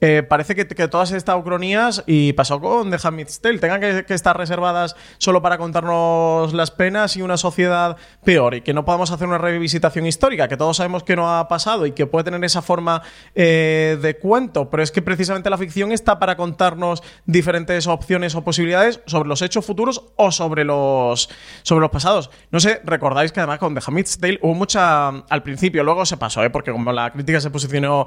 eh, 0.00 0.22
parece 0.22 0.54
que, 0.54 0.64
todas 0.64 1.12
estas 1.12 1.36
ucronías, 1.36 2.02
y 2.06 2.32
pasó 2.32 2.58
con 2.60 2.90
The 2.90 2.96
Handmaid's 3.02 3.40
Tale, 3.40 3.58
tengan 3.58 3.80
que, 3.80 4.14
estar 4.14 4.36
reservadas 4.36 4.96
solo 5.18 5.42
para 5.42 5.58
contarnos 5.58 6.54
las 6.54 6.70
penas 6.70 7.16
y 7.16 7.22
una 7.22 7.36
sociedad 7.36 7.96
peor, 8.24 8.54
y 8.54 8.62
que 8.62 8.72
no 8.72 8.84
podamos 8.84 9.10
hacer 9.10 9.28
una 9.28 9.36
revisitación 9.36 10.06
histórica, 10.06 10.48
que 10.48 10.56
todos 10.56 10.78
sabemos 10.78 11.04
que 11.04 11.16
no 11.16 11.30
ha 11.30 11.48
pasado 11.48 11.84
y 11.84 11.92
que 11.92 12.06
puede 12.06 12.24
tener 12.24 12.42
esa 12.44 12.62
forma 12.62 13.02
eh, 13.34 13.98
de 14.00 14.16
cuento, 14.16 14.70
pero 14.70 14.82
es 14.82 14.90
que 14.90 15.02
precisamente 15.02 15.50
la 15.50 15.58
ficción 15.58 15.92
está 15.92 16.18
para 16.18 16.36
contarnos 16.36 17.02
diferentes 17.26 17.86
opciones 17.86 18.34
o 18.34 18.42
posibilidades 18.42 19.00
sobre 19.04 19.28
los 19.28 19.42
hechos 19.42 19.66
futuros 19.66 20.04
o 20.16 20.32
sobre 20.32 20.64
los, 20.64 21.28
sobre 21.62 21.82
los 21.82 21.90
pasados. 21.90 22.30
No 22.50 22.58
sé, 22.58 22.80
recordáis 22.84 23.32
que 23.32 23.40
además 23.40 23.58
con 23.58 23.74
The 23.74 23.82
Handmaid's 23.86 24.18
Tale 24.18 24.38
hubo 24.40 24.54
mucha 24.54 25.08
al 25.08 25.42
principio, 25.42 25.84
luego 25.84 26.06
se 26.06 26.16
pasó, 26.16 26.42
¿eh? 26.42 26.48
porque 26.48 26.72
como 26.72 26.90
la 26.90 27.10
crítica 27.10 27.40
se 27.40 27.50
posicionó 27.50 28.06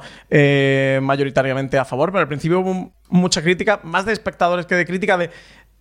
mayoritariamente 1.01 1.77
a 1.77 1.82
favor, 1.85 2.11
pero 2.11 2.21
al 2.21 2.27
principio 2.27 2.59
hubo 2.59 2.91
mucha 3.09 3.41
crítica, 3.41 3.79
más 3.83 4.05
de 4.05 4.13
espectadores 4.13 4.65
que 4.65 4.75
de 4.75 4.85
crítica 4.85 5.17
de 5.17 5.29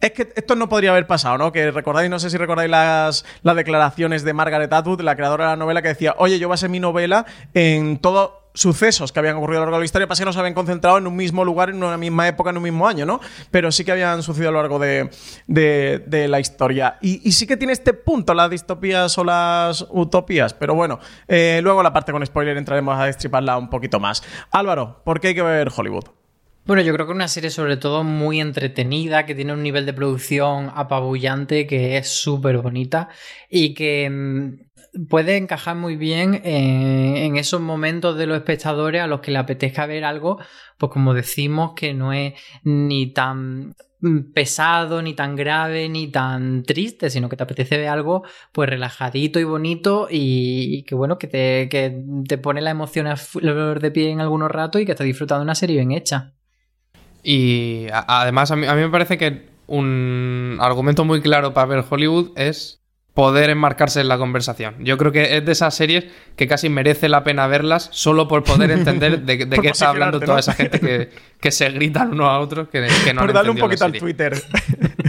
es 0.03 0.11
que 0.11 0.33
esto 0.35 0.57
no 0.57 0.69
podría 0.69 0.91
haber 0.91 1.07
pasado, 1.07 1.39
¿no? 1.39 1.53
Que 1.53 1.71
recordáis, 1.71 2.11
no 2.11 2.19
sé 2.19 2.29
si 2.29 2.37
recordáis 2.37 2.69
las, 2.69 3.25
las 3.43 3.55
declaraciones 3.55 4.25
de 4.25 4.33
Margaret 4.33 4.73
Atwood, 4.73 5.01
la 5.01 5.15
creadora 5.15 5.45
de 5.45 5.51
la 5.51 5.57
novela, 5.57 5.81
que 5.81 5.89
decía, 5.89 6.17
oye, 6.19 6.41
yo 6.41 6.49
basé 6.49 6.69
mi 6.69 6.81
novela 6.81 7.25
en 7.55 7.99
todo 7.99 8.42
sucesos 8.55 9.13
que 9.13 9.19
habían 9.19 9.37
ocurrido 9.37 9.59
a 9.59 9.61
lo 9.61 9.67
largo 9.67 9.77
de 9.79 9.83
la 9.83 9.85
historia, 9.85 10.07
pasa 10.07 10.23
que 10.23 10.27
no 10.27 10.33
se 10.33 10.39
habían 10.39 10.55
concentrado 10.55 10.99
en 10.99 11.07
un 11.07 11.17
mismo 11.17 11.45
lugar, 11.45 11.71
en 11.71 11.83
una 11.83 11.97
misma 11.97 12.29
época, 12.29 12.51
en 12.51 12.57
un 12.57 12.63
mismo 12.63 12.87
año, 12.87 13.07
¿no? 13.07 13.21
Pero 13.51 13.73
sí 13.73 13.85
que 13.85 13.93
habían 13.93 14.23
sucedido 14.23 14.51
a 14.51 14.53
lo 14.53 14.61
largo 14.61 14.79
de, 14.79 15.11
de, 15.47 16.29
la 16.29 16.41
historia. 16.41 16.99
Y, 17.01 17.33
sí 17.33 17.47
que 17.47 17.57
tiene 17.57 17.73
este 17.73 17.93
punto, 17.93 18.35
las 18.35 18.51
distopías 18.51 19.17
o 19.19 19.25
las 19.25 19.87
utopías, 19.91 20.55
pero 20.55 20.75
bueno, 20.75 20.99
eh, 21.29 21.61
luego 21.63 21.83
la 21.83 21.93
parte 21.93 22.13
con 22.13 22.25
spoiler 22.25 22.57
entraremos 22.57 22.99
a 22.99 23.07
destriparla 23.07 23.57
un 23.57 23.69
poquito 23.71 24.01
más. 24.01 24.23
Álvaro, 24.51 25.03
¿por 25.05 25.21
qué 25.21 25.29
hay 25.29 25.35
que 25.35 25.43
ver 25.43 25.71
Hollywood? 25.75 26.05
Bueno, 26.65 26.81
yo 26.83 26.95
creo 26.95 27.07
que 27.07 27.13
es 27.13 27.17
una 27.17 27.27
serie 27.27 27.51
sobre 27.51 27.77
todo 27.77 28.05
muy 28.05 28.41
entretenida, 28.41 29.27
que 29.27 29.35
tiene 29.35 29.53
un 29.53 29.65
nivel 29.65 29.85
de 29.85 29.93
producción 29.93 30.71
apabullante, 30.73 31.67
que 31.67 31.97
es 31.97 32.09
súper 32.09 32.59
bonita 32.59 33.09
y 33.51 33.75
que 33.75 34.61
puede 35.09 35.37
encajar 35.37 35.77
muy 35.77 35.97
bien 35.97 36.41
en, 36.45 37.17
en, 37.17 37.37
esos 37.37 37.61
momentos 37.61 38.17
de 38.17 38.27
los 38.27 38.37
espectadores 38.37 39.03
a 39.03 39.07
los 39.07 39.21
que 39.21 39.31
le 39.31 39.39
apetezca 39.39 39.87
ver 39.87 40.05
algo, 40.05 40.39
pues 40.79 40.93
como 40.93 41.15
decimos, 41.15 41.73
que 41.75 41.95
no 41.95 42.13
es 42.13 42.35
ni 42.65 43.13
tan 43.13 43.75
pesado, 44.35 45.01
ni 45.01 45.15
tan 45.15 45.37
grave, 45.37 45.89
ni 45.89 46.09
tan 46.09 46.65
triste, 46.65 47.09
sino 47.09 47.29
que 47.29 47.37
te 47.37 47.45
apetece 47.45 47.79
ver 47.79 47.89
algo 47.89 48.25
pues 48.51 48.69
relajadito 48.69 49.39
y 49.39 49.45
bonito 49.45 50.09
y, 50.11 50.85
que 50.85 50.95
bueno, 50.95 51.19
que 51.19 51.29
te, 51.29 51.69
que 51.69 52.03
te 52.27 52.39
pone 52.39 52.61
la 52.61 52.71
emoción 52.71 53.07
a 53.07 53.17
flor 53.17 53.81
de 53.81 53.91
pie 53.91 54.11
en 54.11 54.21
algunos 54.21 54.51
ratos 54.51 54.81
y 54.83 54.87
que 54.87 54.93
estás 54.93 55.07
disfrutando 55.07 55.45
una 55.45 55.55
serie 55.55 55.77
bien 55.77 55.93
hecha. 55.93 56.33
Y 57.23 57.87
además 57.93 58.51
a 58.51 58.57
mí, 58.57 58.67
a 58.67 58.75
mí, 58.75 58.81
me 58.81 58.89
parece 58.89 59.17
que 59.17 59.47
un 59.69 60.59
argumento 60.61 61.05
muy 61.05 61.21
claro 61.23 61.55
para 61.55 61.67
ver 61.67 61.85
Hollywood 61.89 62.33
es 62.37 62.82
poder 63.15 63.51
enmarcarse 63.51 64.01
en 64.01 64.09
la 64.09 64.17
conversación. 64.17 64.77
Yo 64.81 64.97
creo 64.97 65.13
que 65.13 65.37
es 65.37 65.45
de 65.45 65.53
esas 65.53 65.75
series 65.75 66.07
que 66.35 66.47
casi 66.47 66.71
merece 66.71 67.09
la 67.09 67.25
pena 67.25 67.47
verlas 67.47 67.89
solo 67.93 68.27
por 68.27 68.43
poder 68.43 68.71
entender 68.73 69.21
de, 69.23 69.45
de 69.45 69.59
qué 69.59 69.69
está 69.69 69.91
hablando 69.91 70.19
toda 70.19 70.39
esa 70.39 70.55
gente 70.55 70.81
que, 70.81 71.11
que, 71.41 71.51
se 71.51 71.69
gritan 71.71 72.13
uno 72.13 72.27
a 72.31 72.39
otro 72.39 72.71
que, 72.71 72.87
que 73.05 73.13
no 73.13 73.21
Por 73.21 73.33
darle 73.33 73.51
un 73.51 73.59
poquito 73.59 73.85
al 73.85 73.93
Twitter. 73.93 74.43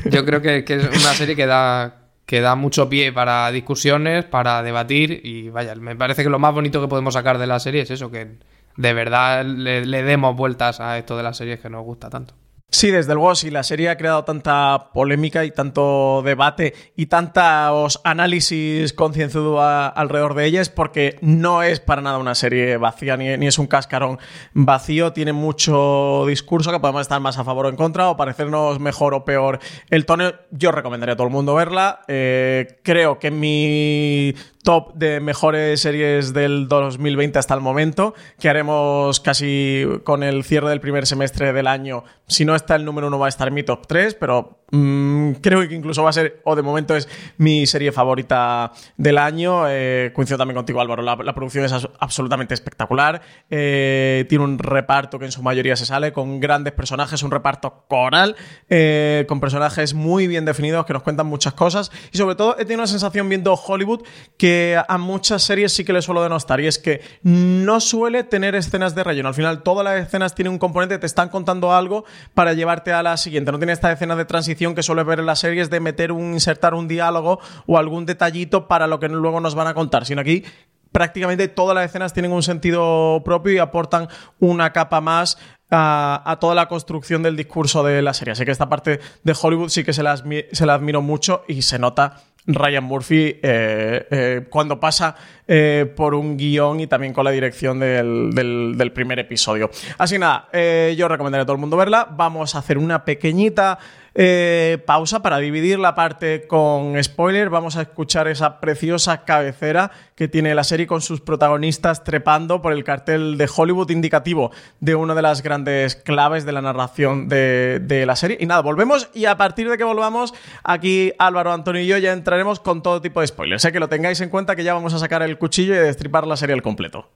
Yo 0.09 0.25
creo 0.25 0.41
que, 0.41 0.65
que, 0.65 0.75
es 0.75 0.83
una 0.83 1.13
serie 1.13 1.35
que 1.35 1.45
da, 1.45 2.09
que 2.25 2.41
da 2.41 2.55
mucho 2.55 2.89
pie 2.89 3.13
para 3.13 3.49
discusiones, 3.51 4.25
para 4.25 4.61
debatir 4.63 5.21
y 5.23 5.49
vaya, 5.49 5.73
me 5.75 5.95
parece 5.95 6.23
que 6.23 6.29
lo 6.29 6.39
más 6.39 6.53
bonito 6.53 6.81
que 6.81 6.89
podemos 6.89 7.13
sacar 7.13 7.37
de 7.37 7.47
la 7.47 7.59
serie 7.59 7.83
es 7.83 7.91
eso, 7.91 8.11
que 8.11 8.37
de 8.75 8.93
verdad 8.93 9.45
le, 9.45 9.85
le 9.85 10.03
demos 10.03 10.35
vueltas 10.35 10.81
a 10.81 10.97
esto 10.97 11.15
de 11.15 11.23
las 11.23 11.37
series 11.37 11.61
que 11.61 11.69
nos 11.69 11.83
gusta 11.85 12.09
tanto. 12.09 12.33
Sí, 12.73 12.89
desde 12.89 13.13
luego, 13.13 13.35
si 13.35 13.51
la 13.51 13.61
serie 13.61 13.89
ha 13.89 13.97
creado 13.97 14.23
tanta 14.23 14.89
polémica 14.93 15.45
y 15.45 15.51
tanto 15.51 16.23
debate 16.25 16.73
y 16.95 17.05
tantos 17.05 18.01
análisis 18.03 18.93
concienzudos 18.93 19.61
alrededor 19.61 20.33
de 20.33 20.47
ella 20.47 20.59
es 20.59 20.69
porque 20.69 21.19
no 21.21 21.61
es 21.61 21.79
para 21.79 22.01
nada 22.01 22.17
una 22.17 22.33
serie 22.33 22.77
vacía 22.77 23.15
ni, 23.15 23.37
ni, 23.37 23.45
es 23.45 23.59
un 23.59 23.67
cascarón 23.67 24.17
vacío, 24.53 25.13
tiene 25.13 25.33
mucho 25.33 26.25
discurso 26.27 26.71
que 26.71 26.79
podemos 26.79 27.03
estar 27.03 27.21
más 27.21 27.37
a 27.37 27.43
favor 27.43 27.67
o 27.67 27.69
en 27.69 27.75
contra 27.75 28.09
o 28.09 28.17
parecernos 28.17 28.79
mejor 28.79 29.13
o 29.13 29.23
peor 29.23 29.59
el 29.91 30.07
tono. 30.07 30.33
Yo 30.49 30.71
recomendaría 30.71 31.13
a 31.13 31.15
todo 31.15 31.27
el 31.27 31.33
mundo 31.33 31.53
verla. 31.53 32.01
Eh, 32.07 32.79
creo 32.81 33.19
que 33.19 33.29
mi 33.29 34.33
top 34.63 34.93
de 34.95 35.19
mejores 35.19 35.81
series 35.81 36.33
del 36.33 36.67
2020 36.67 37.37
hasta 37.37 37.53
el 37.53 37.59
momento, 37.61 38.13
que 38.39 38.49
haremos 38.49 39.19
casi 39.19 39.85
con 40.03 40.23
el 40.23 40.43
cierre 40.43 40.69
del 40.69 40.79
primer 40.79 41.05
semestre 41.05 41.53
del 41.53 41.67
año. 41.67 42.03
Si 42.27 42.45
no 42.45 42.55
está 42.55 42.75
el 42.75 42.85
número 42.85 43.07
uno 43.07 43.19
va 43.19 43.27
a 43.27 43.29
estar 43.29 43.51
mi 43.51 43.63
top 43.63 43.85
3, 43.85 44.15
pero 44.15 44.63
mmm, 44.71 45.33
creo 45.41 45.67
que 45.67 45.75
incluso 45.75 46.03
va 46.03 46.09
a 46.09 46.13
ser, 46.13 46.41
o 46.45 46.55
de 46.55 46.61
momento 46.61 46.95
es 46.95 47.09
mi 47.37 47.67
serie 47.67 47.91
favorita 47.91 48.71
del 48.97 49.17
año. 49.17 49.65
Eh, 49.67 50.11
coincido 50.15 50.37
también 50.37 50.55
contigo 50.55 50.79
Álvaro, 50.79 51.03
la, 51.03 51.15
la 51.17 51.35
producción 51.35 51.65
es 51.65 51.73
absolutamente 51.99 52.53
espectacular. 52.53 53.21
Eh, 53.49 54.25
tiene 54.29 54.45
un 54.45 54.57
reparto 54.57 55.19
que 55.19 55.25
en 55.25 55.31
su 55.31 55.43
mayoría 55.43 55.75
se 55.75 55.85
sale 55.85 56.13
con 56.13 56.39
grandes 56.39 56.73
personajes, 56.73 57.21
un 57.23 57.31
reparto 57.31 57.85
coral, 57.89 58.37
eh, 58.69 59.25
con 59.27 59.41
personajes 59.41 59.93
muy 59.93 60.27
bien 60.27 60.45
definidos 60.45 60.85
que 60.85 60.93
nos 60.93 61.03
cuentan 61.03 61.27
muchas 61.27 61.53
cosas 61.53 61.91
y 62.11 62.17
sobre 62.17 62.35
todo 62.35 62.53
he 62.53 62.65
tenido 62.65 62.79
una 62.79 62.87
sensación 62.87 63.27
viendo 63.27 63.53
Hollywood 63.53 64.03
que 64.37 64.52
a 64.87 64.97
muchas 64.97 65.43
series 65.43 65.73
sí 65.73 65.83
que 65.83 65.93
le 65.93 66.01
suelo 66.01 66.23
denostar 66.23 66.59
y 66.59 66.67
es 66.67 66.79
que 66.79 67.01
no 67.23 67.79
suele 67.79 68.23
tener 68.23 68.55
escenas 68.55 68.95
de 68.95 69.03
relleno. 69.03 69.29
Al 69.29 69.33
final 69.33 69.63
todas 69.63 69.83
las 69.83 70.05
escenas 70.05 70.35
tienen 70.35 70.53
un 70.53 70.59
componente, 70.59 70.97
te 70.99 71.05
están 71.05 71.29
contando 71.29 71.73
algo 71.73 72.05
para 72.33 72.53
llevarte 72.53 72.93
a 72.93 73.03
la 73.03 73.17
siguiente. 73.17 73.51
No 73.51 73.57
tiene 73.57 73.73
esta 73.73 73.91
escena 73.91 74.15
de 74.15 74.25
transición 74.25 74.75
que 74.75 74.83
suele 74.83 75.03
ver 75.03 75.19
en 75.19 75.25
las 75.25 75.39
series 75.39 75.69
de 75.69 75.79
meter 75.79 76.11
un, 76.11 76.33
insertar 76.33 76.73
un 76.73 76.87
diálogo 76.87 77.39
o 77.65 77.77
algún 77.77 78.05
detallito 78.05 78.67
para 78.67 78.87
lo 78.87 78.99
que 78.99 79.09
luego 79.09 79.39
nos 79.39 79.55
van 79.55 79.67
a 79.67 79.73
contar, 79.73 80.05
sino 80.05 80.21
aquí 80.21 80.43
prácticamente 80.91 81.47
todas 81.47 81.75
las 81.75 81.85
escenas 81.85 82.13
tienen 82.13 82.31
un 82.31 82.43
sentido 82.43 83.21
propio 83.25 83.53
y 83.53 83.57
aportan 83.57 84.07
una 84.39 84.71
capa 84.71 85.01
más 85.01 85.37
a, 85.69 86.21
a, 86.25 86.39
toda 86.39 86.53
la 86.53 86.67
construcción 86.67 87.23
del 87.23 87.35
discurso 87.35 87.83
de 87.83 88.01
la 88.01 88.13
serie. 88.13 88.33
Así 88.33 88.45
que 88.45 88.51
esta 88.51 88.69
parte 88.69 88.99
de 89.23 89.35
Hollywood 89.39 89.69
sí 89.69 89.83
que 89.83 89.91
se 89.91 90.03
la, 90.03 90.15
se 90.17 90.65
la 90.65 90.75
admiro 90.75 91.01
mucho 91.01 91.43
y 91.47 91.63
se 91.63 91.79
nota 91.79 92.21
Ryan 92.45 92.83
Murphy 92.83 93.39
eh, 93.41 94.07
eh, 94.11 94.45
cuando 94.49 94.79
pasa 94.79 95.15
eh, 95.47 95.91
por 95.95 96.13
un 96.13 96.37
guion 96.37 96.79
y 96.79 96.87
también 96.87 97.13
con 97.13 97.23
la 97.25 97.31
dirección 97.31 97.79
del, 97.79 98.31
del, 98.33 98.75
del 98.77 98.91
primer 98.91 99.19
episodio. 99.19 99.69
Así 99.97 100.19
nada, 100.19 100.49
yo 100.95 101.07
recomendaría 101.07 101.43
a 101.43 101.45
todo 101.45 101.55
el 101.55 101.61
mundo 101.61 101.77
verla. 101.77 102.07
Vamos 102.11 102.55
a 102.55 102.59
hacer 102.59 102.77
una 102.77 103.05
pequeñita 103.05 103.79
eh, 104.15 104.77
pausa 104.85 105.21
para 105.21 105.39
dividir 105.39 105.79
la 105.79 105.95
parte 105.95 106.47
con 106.47 107.01
spoiler. 107.03 107.49
Vamos 107.49 107.77
a 107.77 107.83
escuchar 107.83 108.27
esa 108.27 108.59
preciosa 108.59 109.25
cabecera 109.25 109.91
que 110.15 110.27
tiene 110.27 110.53
la 110.55 110.63
serie 110.63 110.87
con 110.87 111.01
sus 111.01 111.21
protagonistas 111.21 112.03
trepando 112.03 112.61
por 112.61 112.73
el 112.73 112.83
cartel 112.83 113.37
de 113.37 113.49
Hollywood 113.53 113.89
indicativo 113.89 114.51
de 114.79 114.95
una 114.95 115.15
de 115.15 115.21
las 115.21 115.41
grandes 115.41 115.95
claves 115.95 116.45
de 116.45 116.51
la 116.51 116.61
narración 116.61 117.27
de, 117.27 118.03
la 118.05 118.15
serie. 118.15 118.37
Y 118.39 118.45
nada, 118.45 118.61
volvemos 118.61 119.09
y 119.13 119.25
a 119.25 119.37
partir 119.37 119.69
de 119.69 119.77
que 119.77 119.83
volvamos, 119.83 120.33
aquí 120.63 121.13
Álvaro, 121.17 121.51
Antonio 121.51 121.81
y 121.81 121.87
yo 121.87 121.97
ya 121.97 122.13
entraremos 122.13 122.59
con 122.59 122.83
todo 122.83 123.01
tipo 123.01 123.21
de 123.21 123.27
spoilers. 123.27 123.61
Sé 123.61 123.71
que 123.71 123.79
lo 123.79 123.89
tengáis 123.89 124.21
en 124.21 124.29
cuenta 124.29 124.55
que 124.55 124.63
ya 124.63 124.73
vamos 124.73 124.93
a 124.93 124.99
sacar 124.99 125.23
el 125.23 125.37
cuchillo 125.37 125.73
y 125.73 125.77
destripar 125.77 126.27
la 126.27 126.37
serie 126.37 126.53
al 126.53 126.61
completo. 126.61 127.09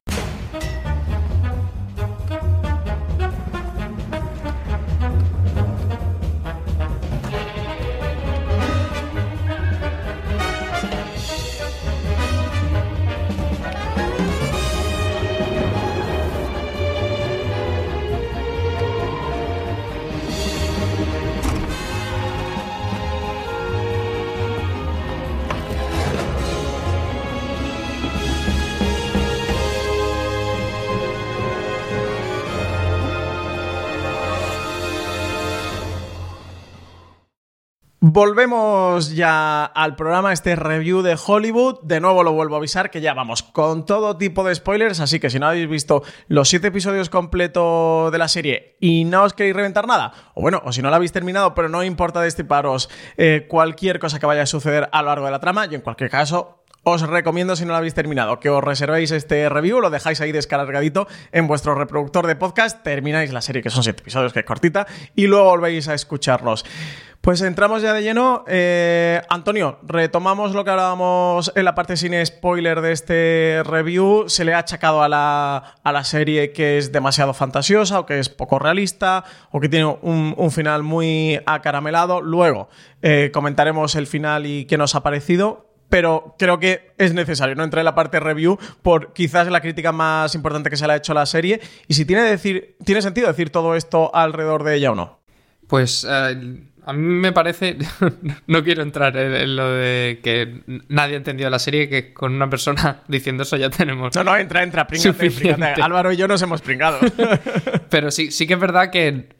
Volvemos 38.17 39.13
ya 39.13 39.63
al 39.63 39.95
programa, 39.95 40.33
este 40.33 40.55
review 40.55 41.03
de 41.03 41.15
Hollywood. 41.23 41.81
De 41.83 41.99
nuevo 41.99 42.23
lo 42.23 42.33
vuelvo 42.33 42.55
a 42.55 42.57
avisar 42.57 42.89
que 42.89 42.99
ya 42.99 43.13
vamos 43.13 43.43
con 43.43 43.85
todo 43.85 44.17
tipo 44.17 44.43
de 44.43 44.55
spoilers, 44.55 44.99
así 45.01 45.19
que 45.19 45.29
si 45.29 45.37
no 45.37 45.45
habéis 45.45 45.69
visto 45.69 46.01
los 46.27 46.49
siete 46.49 46.69
episodios 46.69 47.11
completos 47.11 48.11
de 48.11 48.17
la 48.17 48.27
serie 48.27 48.75
y 48.79 49.05
no 49.05 49.21
os 49.21 49.33
queréis 49.33 49.55
reventar 49.55 49.85
nada, 49.85 50.13
o 50.33 50.41
bueno, 50.41 50.63
o 50.65 50.71
si 50.71 50.81
no 50.81 50.89
la 50.89 50.95
habéis 50.95 51.11
terminado, 51.11 51.53
pero 51.53 51.69
no 51.69 51.83
importa 51.83 52.19
destriparos 52.19 52.89
eh, 53.17 53.45
cualquier 53.47 53.99
cosa 53.99 54.17
que 54.17 54.25
vaya 54.25 54.41
a 54.41 54.47
suceder 54.47 54.89
a 54.91 55.03
lo 55.03 55.09
largo 55.09 55.25
de 55.25 55.31
la 55.33 55.39
trama, 55.39 55.67
y 55.67 55.75
en 55.75 55.81
cualquier 55.81 56.09
caso 56.09 56.63
os 56.91 57.01
recomiendo, 57.01 57.55
si 57.55 57.65
no 57.65 57.71
lo 57.71 57.77
habéis 57.77 57.93
terminado, 57.93 58.39
que 58.39 58.49
os 58.49 58.63
reservéis 58.63 59.11
este 59.11 59.49
review, 59.49 59.81
lo 59.81 59.89
dejáis 59.89 60.21
ahí 60.21 60.31
descargadito 60.31 61.07
en 61.31 61.47
vuestro 61.47 61.75
reproductor 61.75 62.27
de 62.27 62.35
podcast, 62.35 62.81
termináis 62.81 63.33
la 63.33 63.41
serie, 63.41 63.61
que 63.61 63.69
son 63.69 63.83
siete 63.83 64.01
episodios, 64.01 64.31
que 64.31 64.39
es 64.39 64.45
cortita, 64.45 64.87
y 65.13 65.27
luego 65.27 65.49
volvéis 65.49 65.87
a 65.89 65.93
escucharlos. 65.93 66.65
Pues 67.19 67.41
entramos 67.41 67.81
ya 67.81 67.91
de 67.91 68.03
lleno. 68.03 68.45
Eh, 68.47 69.21
Antonio, 69.27 69.79
retomamos 69.83 70.53
lo 70.53 70.63
que 70.63 70.69
hablábamos 70.69 71.51
en 71.55 71.65
la 71.65 71.75
parte 71.75 71.97
sin 71.97 72.13
spoiler 72.25 72.79
de 72.79 72.93
este 72.93 73.63
review. 73.65 74.29
Se 74.29 74.45
le 74.45 74.53
ha 74.53 74.59
achacado 74.59 75.03
a 75.03 75.09
la, 75.09 75.75
a 75.83 75.91
la 75.91 76.05
serie 76.05 76.53
que 76.53 76.77
es 76.77 76.93
demasiado 76.93 77.33
fantasiosa 77.33 77.99
o 77.99 78.05
que 78.05 78.19
es 78.19 78.29
poco 78.29 78.59
realista 78.59 79.25
o 79.51 79.59
que 79.59 79.67
tiene 79.67 79.97
un, 80.01 80.35
un 80.37 80.51
final 80.51 80.83
muy 80.83 81.37
acaramelado. 81.45 82.21
Luego 82.21 82.69
eh, 83.01 83.29
comentaremos 83.33 83.95
el 83.95 84.07
final 84.07 84.45
y 84.45 84.63
qué 84.63 84.77
nos 84.77 84.95
ha 84.95 85.03
parecido 85.03 85.66
pero 85.89 86.35
creo 86.37 86.59
que 86.59 86.91
es 86.97 87.13
necesario, 87.13 87.55
¿no? 87.55 87.63
Entrar 87.63 87.81
en 87.81 87.85
la 87.85 87.95
parte 87.95 88.19
review 88.19 88.57
por 88.81 89.13
quizás 89.13 89.47
la 89.47 89.61
crítica 89.61 89.91
más 89.91 90.35
importante 90.35 90.69
que 90.69 90.77
se 90.77 90.85
le 90.87 90.93
ha 90.93 90.95
hecho 90.97 91.13
a 91.13 91.15
la 91.15 91.25
serie 91.25 91.61
y 91.87 91.93
si 91.93 92.05
tiene, 92.05 92.23
decir, 92.23 92.75
tiene 92.83 93.01
sentido 93.01 93.27
decir 93.27 93.49
todo 93.49 93.75
esto 93.75 94.13
alrededor 94.13 94.63
de 94.63 94.75
ella 94.75 94.91
o 94.91 94.95
no. 94.95 95.19
Pues 95.67 96.07
eh, 96.09 96.61
a 96.87 96.93
mí 96.93 97.01
me 97.01 97.33
parece, 97.33 97.77
no 98.47 98.63
quiero 98.63 98.81
entrar 98.81 99.17
en, 99.17 99.57
lo 99.57 99.71
de 99.71 100.21
que 100.23 100.61
nadie 100.87 101.15
ha 101.15 101.17
entendido 101.17 101.49
la 101.49 101.59
serie, 101.59 101.89
que 101.89 102.13
con 102.13 102.33
una 102.33 102.49
persona 102.49 103.01
diciendo 103.09 103.43
eso 103.43 103.57
ya 103.57 103.69
tenemos. 103.69 104.15
No, 104.15 104.23
no, 104.23 104.37
entra, 104.37 104.63
entra, 104.63 104.87
pringate, 104.87 105.81
Álvaro 105.81 106.13
y 106.13 106.17
yo 106.17 106.27
nos 106.27 106.41
hemos 106.41 106.61
pringado. 106.61 106.99
pero 107.89 108.09
sí, 108.09 108.31
sí 108.31 108.47
que 108.47 108.53
es 108.53 108.59
verdad 108.59 108.89
que 108.89 109.35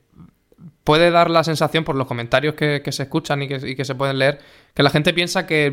puede 0.88 1.12
dar 1.12 1.29
la 1.29 1.44
sensación 1.44 1.84
por 1.84 1.98
los 1.98 2.08
comentarios 2.08 2.56
que, 2.56 2.82
se 2.94 3.03
escuchan 3.03 3.41
y 3.41 3.50
que, 3.50 3.84
se 3.84 3.94
pueden 3.94 4.20
leer, 4.20 4.39
que 4.74 4.84
la 4.84 4.89
gente 4.89 5.13
piensa 5.13 5.46
que 5.46 5.70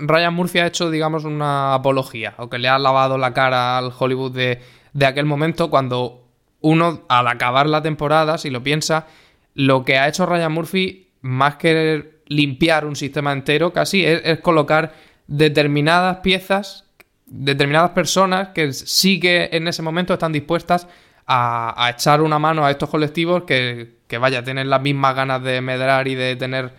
Ryan 0.00 0.34
Murphy 0.34 0.58
ha 0.58 0.66
hecho, 0.66 0.90
digamos, 0.90 1.22
una 1.22 1.74
apología 1.74 2.34
o 2.38 2.50
que 2.50 2.58
le 2.58 2.66
ha 2.66 2.76
lavado 2.76 3.18
la 3.18 3.32
cara 3.32 3.78
al 3.78 3.92
Hollywood 3.96 4.32
de, 4.32 4.60
de 4.94 5.06
aquel 5.06 5.26
momento 5.26 5.70
cuando 5.70 6.26
uno, 6.60 7.04
al 7.08 7.28
acabar 7.28 7.68
la 7.68 7.82
temporada, 7.82 8.36
si 8.36 8.50
lo 8.50 8.60
piensa, 8.64 9.06
lo 9.54 9.84
que 9.84 9.96
ha 9.96 10.08
hecho 10.08 10.26
Ryan 10.26 10.50
Murphy, 10.50 11.06
más 11.20 11.54
que 11.54 12.22
limpiar 12.26 12.84
un 12.84 12.96
sistema 12.96 13.30
entero, 13.30 13.72
casi, 13.72 14.04
es, 14.04 14.40
colocar 14.40 14.92
determinadas 15.28 16.16
piezas, 16.16 16.84
determinadas 17.26 17.90
personas 17.90 18.48
que 18.48 18.72
sí 18.72 19.20
que 19.20 19.50
en 19.52 19.68
ese 19.68 19.82
momento 19.82 20.14
están 20.14 20.32
dispuestas 20.32 20.88
a 21.28 21.92
echar 21.94 22.22
una 22.22 22.38
mano 22.38 22.64
a 22.64 22.70
estos 22.70 22.88
colectivos 22.88 23.44
que, 23.44 23.98
que 24.08 24.18
vaya, 24.18 24.42
tienen 24.42 24.70
las 24.70 24.80
mismas 24.80 25.14
ganas 25.14 25.42
de 25.42 25.60
medrar 25.60 26.08
y 26.08 26.14
de 26.14 26.34
tener 26.34 26.72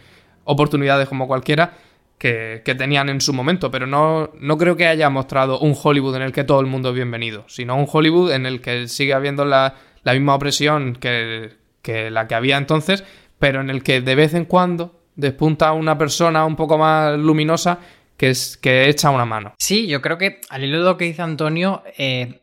oportunidades 0.44 1.08
como 1.08 1.28
cualquiera 1.28 1.74
que, 2.18 2.62
tenían 2.78 3.08
en 3.10 3.22
su 3.22 3.34
momento, 3.34 3.72
pero 3.72 3.88
no, 3.88 4.32
no 4.40 4.58
creo 4.58 4.76
que 4.76 4.88
haya 4.88 5.10
mostrado 5.10 5.60
un 5.60 5.76
Hollywood 5.82 6.18
en 6.18 6.24
el 6.24 6.32
que 6.34 6.44
todo 6.44 6.60
el 6.60 6.66
mundo 6.68 6.90
es 6.90 6.96
bienvenido, 6.96 7.46
sino 7.48 7.78
un 7.78 7.88
Hollywood 7.90 8.32
en 8.32 8.46
el 8.46 8.60
que 8.60 8.88
sigue 8.88 9.14
habiendo 9.14 9.46
la, 9.46 9.76
misma 10.04 10.36
opresión 10.36 10.96
que, 10.96 11.54
que 11.82 12.12
la 12.12 12.28
que 12.28 12.36
había 12.36 12.58
entonces, 12.58 13.04
pero 13.38 13.62
en 13.62 13.70
el 13.70 13.84
que 13.84 14.02
de 14.02 14.16
vez 14.16 14.34
en 14.34 14.46
cuando 14.46 15.00
despunta 15.16 15.72
una 15.72 15.98
persona 15.98 16.46
un 16.46 16.56
poco 16.56 16.78
más 16.78 17.18
luminosa 17.18 17.80
que, 18.18 18.32
es, 18.32 18.58
que 18.58 18.90
echa 18.90 19.12
una 19.12 19.26
mano. 19.26 19.54
Sí, 19.58 19.88
yo 19.88 20.02
creo 20.02 20.18
que 20.18 20.42
al 20.50 20.64
hilo 20.66 20.80
de 20.80 20.84
lo 20.84 20.98
que 20.98 21.06
dice 21.06 21.22
Antonio, 21.22 21.84
eh, 21.98 22.39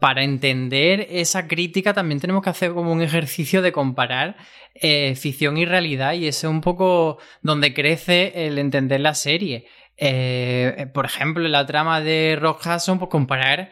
para 0.00 0.24
entender 0.24 1.06
esa 1.10 1.46
crítica 1.46 1.92
también 1.92 2.20
tenemos 2.20 2.42
que 2.42 2.50
hacer 2.50 2.72
como 2.72 2.90
un 2.90 3.02
ejercicio 3.02 3.62
de 3.62 3.70
comparar 3.70 4.36
eh, 4.74 5.14
ficción 5.14 5.58
y 5.58 5.66
realidad 5.66 6.14
y 6.14 6.26
ese 6.26 6.46
es 6.46 6.50
un 6.50 6.62
poco 6.62 7.18
donde 7.42 7.74
crece 7.74 8.46
el 8.46 8.58
entender 8.58 9.00
la 9.00 9.14
serie. 9.14 9.66
Eh, 9.98 10.86
por 10.94 11.04
ejemplo, 11.04 11.44
en 11.44 11.52
la 11.52 11.66
trama 11.66 12.00
de 12.00 12.38
Rock 12.40 12.62
Hudson, 12.64 12.98
pues 12.98 13.10
comparar 13.10 13.70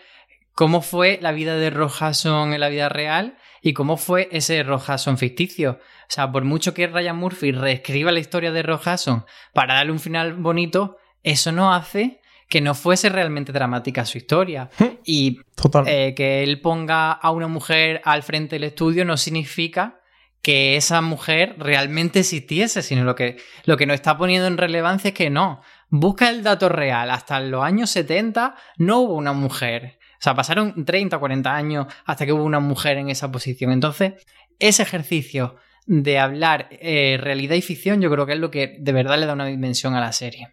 cómo 0.52 0.82
fue 0.82 1.18
la 1.22 1.32
vida 1.32 1.56
de 1.56 1.70
Rock 1.70 1.94
Hudson 2.02 2.52
en 2.52 2.60
la 2.60 2.68
vida 2.68 2.90
real 2.90 3.38
y 3.62 3.72
cómo 3.72 3.96
fue 3.96 4.28
ese 4.30 4.62
Rock 4.62 4.90
Hudson 4.90 5.16
ficticio. 5.16 5.80
O 5.80 6.10
sea, 6.10 6.30
por 6.30 6.44
mucho 6.44 6.74
que 6.74 6.86
Ryan 6.86 7.16
Murphy 7.16 7.52
reescriba 7.52 8.12
la 8.12 8.20
historia 8.20 8.52
de 8.52 8.62
Rock 8.62 8.86
Hudson 8.86 9.24
para 9.54 9.74
darle 9.74 9.92
un 9.92 10.00
final 10.00 10.34
bonito, 10.34 10.98
eso 11.22 11.52
no 11.52 11.72
hace 11.72 12.17
que 12.48 12.60
no 12.60 12.74
fuese 12.74 13.08
realmente 13.08 13.52
dramática 13.52 14.04
su 14.06 14.18
historia. 14.18 14.70
Hmm. 14.78 14.98
Y 15.04 15.40
eh, 15.86 16.14
que 16.16 16.42
él 16.42 16.60
ponga 16.60 17.12
a 17.12 17.30
una 17.30 17.48
mujer 17.48 18.00
al 18.04 18.22
frente 18.22 18.56
del 18.56 18.64
estudio 18.64 19.04
no 19.04 19.16
significa 19.16 20.00
que 20.40 20.76
esa 20.76 21.00
mujer 21.00 21.56
realmente 21.58 22.20
existiese, 22.20 22.82
sino 22.82 23.04
lo 23.04 23.14
que, 23.14 23.36
lo 23.64 23.76
que 23.76 23.86
nos 23.86 23.96
está 23.96 24.16
poniendo 24.16 24.46
en 24.46 24.56
relevancia 24.56 25.08
es 25.08 25.14
que 25.14 25.30
no. 25.30 25.60
Busca 25.90 26.30
el 26.30 26.42
dato 26.42 26.68
real. 26.68 27.10
Hasta 27.10 27.40
los 27.40 27.62
años 27.62 27.90
70 27.90 28.54
no 28.78 29.00
hubo 29.00 29.14
una 29.14 29.32
mujer. 29.32 29.98
O 30.14 30.20
sea, 30.22 30.34
pasaron 30.34 30.84
30 30.84 31.16
o 31.16 31.20
40 31.20 31.54
años 31.54 31.86
hasta 32.04 32.24
que 32.24 32.32
hubo 32.32 32.44
una 32.44 32.60
mujer 32.60 32.98
en 32.98 33.10
esa 33.10 33.30
posición. 33.30 33.72
Entonces, 33.72 34.14
ese 34.58 34.82
ejercicio 34.82 35.56
de 35.86 36.18
hablar 36.18 36.68
eh, 36.70 37.18
realidad 37.20 37.56
y 37.56 37.62
ficción, 37.62 38.00
yo 38.00 38.10
creo 38.10 38.26
que 38.26 38.34
es 38.34 38.38
lo 38.38 38.50
que 38.50 38.76
de 38.78 38.92
verdad 38.92 39.18
le 39.18 39.26
da 39.26 39.32
una 39.32 39.46
dimensión 39.46 39.94
a 39.94 40.00
la 40.00 40.12
serie. 40.12 40.48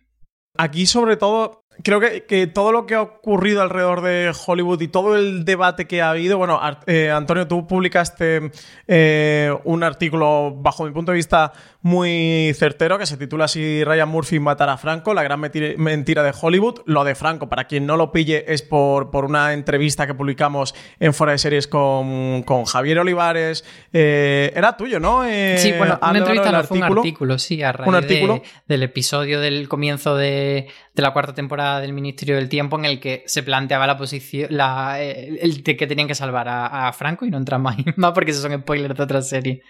Aquí, 0.58 0.86
sobre 0.86 1.18
todo, 1.18 1.65
creo 1.84 2.00
que, 2.00 2.48
todo 2.48 2.72
lo 2.72 2.86
que 2.86 2.96
ha 2.96 3.02
ocurrido 3.02 3.62
alrededor 3.62 4.02
de 4.02 4.32
Hollywood 4.46 4.82
y 4.82 4.88
todo 4.88 5.16
el 5.16 5.46
debate 5.46 5.86
que 5.86 6.02
ha 6.02 6.12
habido, 6.12 6.38
bueno, 6.38 6.60
eh, 6.88 7.12
Antonio, 7.12 7.48
tú 7.48 7.68
publicaste 7.68 8.52
eh, 8.88 9.54
un 9.64 9.84
artículo, 9.84 10.56
bajo 10.56 10.86
mi 10.86 10.92
punto 10.92 11.12
de 11.12 11.18
vista, 11.18 11.52
muy 11.82 12.52
certero, 12.56 12.98
que 12.98 13.06
se 13.06 13.18
titula 13.18 13.46
así 13.46 13.84
Ryan 13.84 14.10
Murphy 14.10 14.40
matará 14.40 14.74
a 14.74 14.78
Franco, 14.78 15.14
la 15.14 15.24
gran 15.24 15.40
mentira 15.40 16.24
de 16.24 16.34
Hollywood. 16.40 16.82
Lo 16.86 17.04
de 17.04 17.14
Franco, 17.14 17.48
para 17.48 17.66
quien 17.66 17.86
no 17.86 17.98
lo 17.98 18.12
pille, 18.12 18.46
es 18.48 18.62
por, 18.62 19.12
por 19.12 19.26
una 19.26 19.54
entrevista 19.54 20.08
que 20.08 20.16
publicamos 20.16 20.74
en 21.00 21.14
Fuera 21.14 21.34
de 21.34 21.38
Series 21.38 21.68
con, 21.68 22.44
Javier 22.66 23.00
Olivares. 23.00 23.64
Eh, 23.94 24.52
era 24.56 24.78
tuyo, 24.78 25.00
¿no? 25.00 25.24
sí, 25.58 25.74
bueno, 25.78 26.00
una 26.02 26.18
entrevista 26.18 26.52
no, 26.52 26.64
fue 26.64 26.78
un 26.78 26.84
artículo, 26.84 27.38
sí, 27.38 27.62
a 27.62 27.72
raíz 27.72 27.88
¿Un 27.88 27.96
artículo? 27.96 28.42
del 28.68 28.84
episodio 28.84 29.40
del 29.40 29.68
comienzo 29.68 30.16
de, 30.16 30.68
de 30.96 31.02
la 31.02 31.12
cuarta 31.12 31.34
temporada 31.34 31.65
del 31.82 31.94
Ministerio 31.94 32.36
del 32.36 32.50
Tiempo 32.50 32.78
en 32.78 32.86
el 32.86 33.00
que 33.00 33.24
se 33.26 33.44
planteaba 33.44 33.88
la 33.88 33.98
posición, 33.98 34.48
la, 34.52 35.02
el, 35.02 35.64
de 35.64 35.76
que 35.76 35.88
tenían 35.88 36.08
que 36.08 36.16
salvar 36.16 36.48
a, 36.50 36.92
Franco 36.94 37.26
y 37.26 37.30
no 37.30 37.38
entrar 37.38 37.60
más, 37.60 37.78
más 37.98 38.12
porque 38.14 38.32
esos 38.32 38.44
son 38.44 38.60
spoilers 38.60 38.96
de 38.96 39.04
otra 39.04 39.22
serie. 39.22 39.62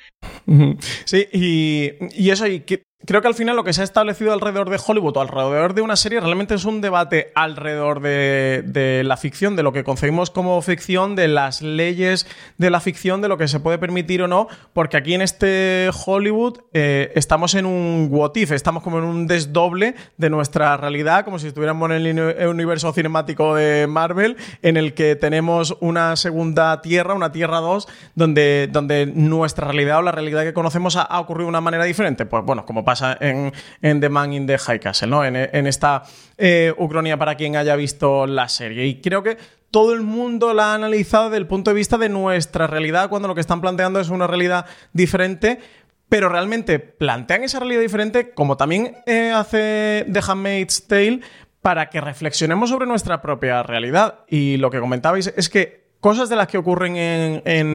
Sí, 1.06 1.28
y, 1.32 1.92
y 2.16 2.30
eso, 2.30 2.48
y 2.48 2.62
que, 2.62 2.84
Creo 3.06 3.22
que 3.22 3.28
al 3.28 3.36
final 3.36 3.56
lo 3.56 3.64
que 3.64 3.74
se 3.74 3.82
ha 3.82 3.84
establecido 3.84 4.34
alrededor 4.34 4.70
de 4.70 4.80
Hollywood 4.84 5.18
o 5.18 5.22
alrededor 5.22 5.76
de 5.76 5.82
una 5.82 5.96
serie 5.96 6.20
realmente 6.20 6.56
es 6.56 6.66
un 6.66 6.82
debate 6.82 7.32
alrededor 7.36 8.00
de, 8.00 9.04
la 9.06 9.18
ficción, 9.18 9.56
de 9.56 9.62
lo 9.64 9.74
que 9.74 9.84
concebimos 9.84 10.32
como 10.32 10.60
ficción, 10.62 11.16
de 11.16 11.28
las 11.28 11.62
leyes 11.62 12.26
de 12.58 12.70
la 12.70 12.80
ficción, 12.80 13.22
de 13.22 13.28
lo 13.28 13.38
que 13.38 13.48
se 13.48 13.60
puede 13.60 13.78
permitir 13.78 14.24
o 14.24 14.28
no, 14.28 14.48
porque 14.74 14.98
aquí 14.98 15.14
en 15.14 15.22
este 15.22 15.90
Hollywood 16.06 16.60
eh, 16.74 17.12
estamos 17.16 17.54
en 17.54 17.68
un 17.68 18.08
what 18.10 18.32
if, 18.36 18.52
estamos 18.52 18.82
como 18.82 18.98
en 18.98 19.04
un 19.04 19.28
desdoble 19.28 19.96
de 20.18 20.30
nuestra 20.32 20.76
realidad, 20.78 21.26
como 21.26 21.38
si 21.38 21.48
estuviéramos 21.48 21.92
en 21.92 22.06
el 22.08 22.48
universo 22.48 22.92
cinemático 22.92 23.54
de 23.54 23.86
Marvel, 23.88 24.36
en 24.64 24.78
el 24.78 24.94
que 24.96 25.16
tenemos 25.16 25.78
una 25.80 26.16
segunda 26.16 26.82
tierra, 26.82 27.14
una 27.14 27.32
tierra 27.32 27.60
2, 27.60 27.88
donde, 28.16 28.68
donde 28.72 29.06
nuestra 29.06 29.68
realidad 29.68 30.00
o 30.00 30.02
la 30.02 30.12
realidad 30.12 30.44
que 30.44 30.54
conocemos 30.54 30.96
ha, 30.96 31.20
ocurrido 31.20 31.46
de 31.46 31.50
una 31.50 31.62
manera 31.62 31.84
diferente. 31.84 32.26
Pues 32.26 32.44
bueno, 32.44 32.66
como 32.66 32.84
pasa 32.84 32.95
en, 33.20 33.52
The 33.82 34.10
Man 34.10 34.34
in 34.34 34.48
the 34.48 34.58
High 34.58 34.80
Castle, 34.80 35.08
¿no? 35.08 35.24
En, 35.26 35.68
esta 35.68 36.04
eh, 36.38 36.74
Ucrania 36.78 37.18
para 37.18 37.36
quien 37.36 37.56
haya 37.56 37.76
visto 37.76 38.28
la 38.28 38.50
serie. 38.50 38.86
Y 38.86 39.02
creo 39.02 39.24
que 39.24 39.38
todo 39.72 39.94
el 39.94 40.02
mundo 40.02 40.54
la 40.54 40.72
ha 40.72 40.74
analizado 40.76 41.26
desde 41.26 41.38
el 41.38 41.48
punto 41.48 41.72
de 41.72 41.76
vista 41.76 41.98
de 41.98 42.10
nuestra 42.10 42.68
realidad, 42.68 43.10
cuando 43.10 43.28
lo 43.28 43.36
que 43.36 43.42
están 43.42 43.62
planteando 43.62 44.00
es 44.00 44.10
una 44.10 44.28
realidad 44.28 44.66
diferente, 44.94 45.60
pero 46.08 46.30
realmente 46.30 46.80
plantean 46.80 47.44
esa 47.44 47.60
realidad 47.60 47.82
diferente, 47.82 48.32
como 48.32 48.58
también 48.58 48.96
eh, 49.06 49.32
hace 49.32 50.06
The 50.12 50.22
Handmaid's 50.26 50.88
Tale, 50.88 51.22
para 51.62 51.90
que 51.90 52.00
reflexionemos 52.00 52.70
sobre 52.70 52.86
nuestra 52.86 53.22
propia 53.22 53.64
realidad. 53.64 54.20
Y 54.30 54.58
lo 54.58 54.70
que 54.70 54.80
comentabais 54.80 55.34
es 55.36 55.50
que 55.50 55.86
cosas 56.00 56.30
de 56.30 56.36
las 56.36 56.48
que 56.48 56.58
ocurren 56.58 56.96
en 56.96 57.75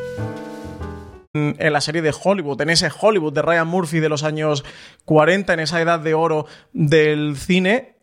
En 1.33 1.71
la 1.71 1.79
serie 1.79 2.01
de 2.01 2.13
Hollywood, 2.23 2.59
en 2.61 2.71
ese 2.71 2.89
Hollywood 2.99 3.31
de 3.31 3.41
Ryan 3.41 3.67
Murphy 3.67 3.99
de 3.99 4.09
los 4.09 4.23
años 4.23 4.65
40, 5.05 5.53
en 5.53 5.61
esa 5.61 5.81
edad 5.81 5.99
de 6.01 6.13
oro 6.13 6.45
del 6.73 7.37
cine, 7.37 7.95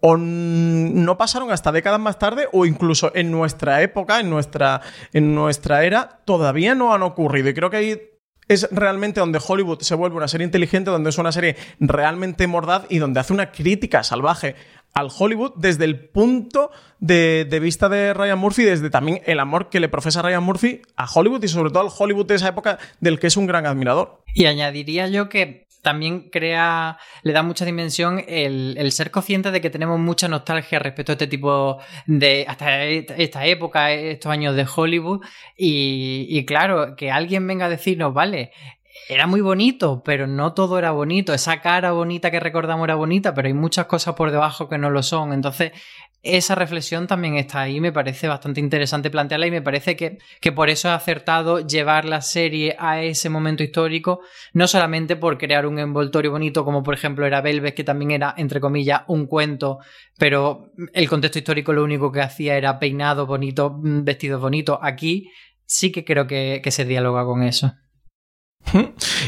o 0.00 0.16
no 0.16 1.18
pasaron 1.18 1.50
hasta 1.50 1.72
décadas 1.72 1.98
más 1.98 2.18
tarde 2.18 2.46
o 2.52 2.64
incluso 2.64 3.10
en 3.16 3.32
nuestra 3.32 3.82
época, 3.82 4.20
en 4.20 4.30
nuestra, 4.30 4.82
en 5.12 5.34
nuestra 5.34 5.84
era, 5.84 6.20
todavía 6.24 6.76
no 6.76 6.94
han 6.94 7.02
ocurrido. 7.02 7.48
Y 7.48 7.54
creo 7.54 7.70
que 7.70 7.76
ahí 7.76 8.00
es 8.46 8.68
realmente 8.70 9.18
donde 9.18 9.40
Hollywood 9.44 9.80
se 9.80 9.96
vuelve 9.96 10.16
una 10.16 10.28
serie 10.28 10.44
inteligente, 10.44 10.90
donde 10.90 11.10
es 11.10 11.18
una 11.18 11.32
serie 11.32 11.56
realmente 11.80 12.46
mordaz 12.46 12.84
y 12.88 12.98
donde 12.98 13.18
hace 13.18 13.32
una 13.32 13.50
crítica 13.50 14.04
salvaje 14.04 14.54
al 14.96 15.10
Hollywood 15.16 15.52
desde 15.56 15.84
el 15.84 16.08
punto 16.08 16.70
de, 17.00 17.46
vista 17.60 17.90
de 17.90 18.14
Ryan 18.14 18.38
Murphy, 18.38 18.64
desde 18.64 18.88
también 18.88 19.20
el 19.26 19.40
amor 19.40 19.68
que 19.68 19.78
le 19.78 19.90
profesa 19.90 20.22
Ryan 20.22 20.42
Murphy 20.42 20.80
a 20.96 21.06
Hollywood 21.06 21.44
y 21.44 21.48
sobre 21.48 21.70
todo 21.70 21.82
al 21.82 21.90
Hollywood 21.96 22.24
de 22.24 22.36
esa 22.36 22.48
época 22.48 22.78
del 22.98 23.18
que 23.18 23.26
es 23.26 23.36
un 23.36 23.46
gran 23.46 23.66
admirador. 23.66 24.22
Y 24.32 24.46
añadiría 24.46 25.06
yo 25.08 25.28
que 25.28 25.66
también 25.82 26.30
crea, 26.30 26.98
le 27.22 27.32
da 27.34 27.42
mucha 27.42 27.66
dimensión 27.66 28.24
el, 28.26 28.90
ser 28.90 29.10
consciente 29.10 29.50
de 29.50 29.60
que 29.60 29.68
tenemos 29.68 30.00
mucha 30.00 30.28
nostalgia 30.28 30.78
respecto 30.78 31.12
a 31.12 31.14
este 31.14 31.26
tipo 31.26 31.78
de, 32.06 32.46
hasta 32.48 32.84
esta 32.84 33.44
época, 33.44 33.92
estos 33.92 34.32
años 34.32 34.56
de 34.56 34.66
Hollywood. 34.74 35.20
Y, 35.56 36.26
y 36.28 36.44
claro, 36.46 36.96
que 36.96 37.10
alguien 37.10 37.46
venga 37.46 37.66
a 37.66 37.68
decirnos, 37.68 38.14
vale, 38.14 38.50
era 39.08 39.26
muy 39.26 39.40
bonito, 39.40 40.02
pero 40.04 40.26
no 40.26 40.52
todo 40.52 40.78
era 40.78 40.90
bonito. 40.90 41.32
Esa 41.32 41.60
cara 41.60 41.92
bonita 41.92 42.30
que 42.30 42.40
recordamos 42.40 42.84
era 42.84 42.96
bonita, 42.96 43.34
pero 43.34 43.46
hay 43.46 43.54
muchas 43.54 43.86
cosas 43.86 44.14
por 44.14 44.30
debajo 44.30 44.68
que 44.68 44.78
no 44.78 44.90
lo 44.90 45.02
son. 45.02 45.32
Entonces, 45.32 45.72
esa 46.22 46.56
reflexión 46.56 47.06
también 47.06 47.36
está 47.36 47.60
ahí. 47.60 47.80
Me 47.80 47.92
parece 47.92 48.26
bastante 48.26 48.58
interesante 48.58 49.10
plantearla 49.10 49.46
y 49.46 49.50
me 49.52 49.62
parece 49.62 49.96
que, 49.96 50.18
que 50.40 50.50
por 50.50 50.70
eso 50.70 50.88
he 50.88 50.92
acertado 50.92 51.60
llevar 51.60 52.04
la 52.04 52.20
serie 52.20 52.74
a 52.80 53.00
ese 53.02 53.28
momento 53.28 53.62
histórico, 53.62 54.20
no 54.52 54.66
solamente 54.66 55.14
por 55.14 55.38
crear 55.38 55.66
un 55.66 55.78
envoltorio 55.78 56.32
bonito, 56.32 56.64
como 56.64 56.82
por 56.82 56.94
ejemplo 56.94 57.26
era 57.26 57.40
Belves, 57.40 57.74
que 57.74 57.84
también 57.84 58.10
era, 58.10 58.34
entre 58.36 58.60
comillas, 58.60 59.02
un 59.06 59.26
cuento, 59.26 59.78
pero 60.18 60.72
el 60.92 61.08
contexto 61.08 61.38
histórico 61.38 61.72
lo 61.72 61.84
único 61.84 62.10
que 62.10 62.22
hacía 62.22 62.56
era 62.56 62.80
peinado 62.80 63.26
bonito, 63.26 63.76
vestidos 63.80 64.40
bonitos. 64.40 64.78
Aquí 64.82 65.30
sí 65.64 65.92
que 65.92 66.04
creo 66.04 66.26
que, 66.26 66.60
que 66.62 66.72
se 66.72 66.84
dialoga 66.84 67.24
con 67.24 67.44
eso. 67.44 67.72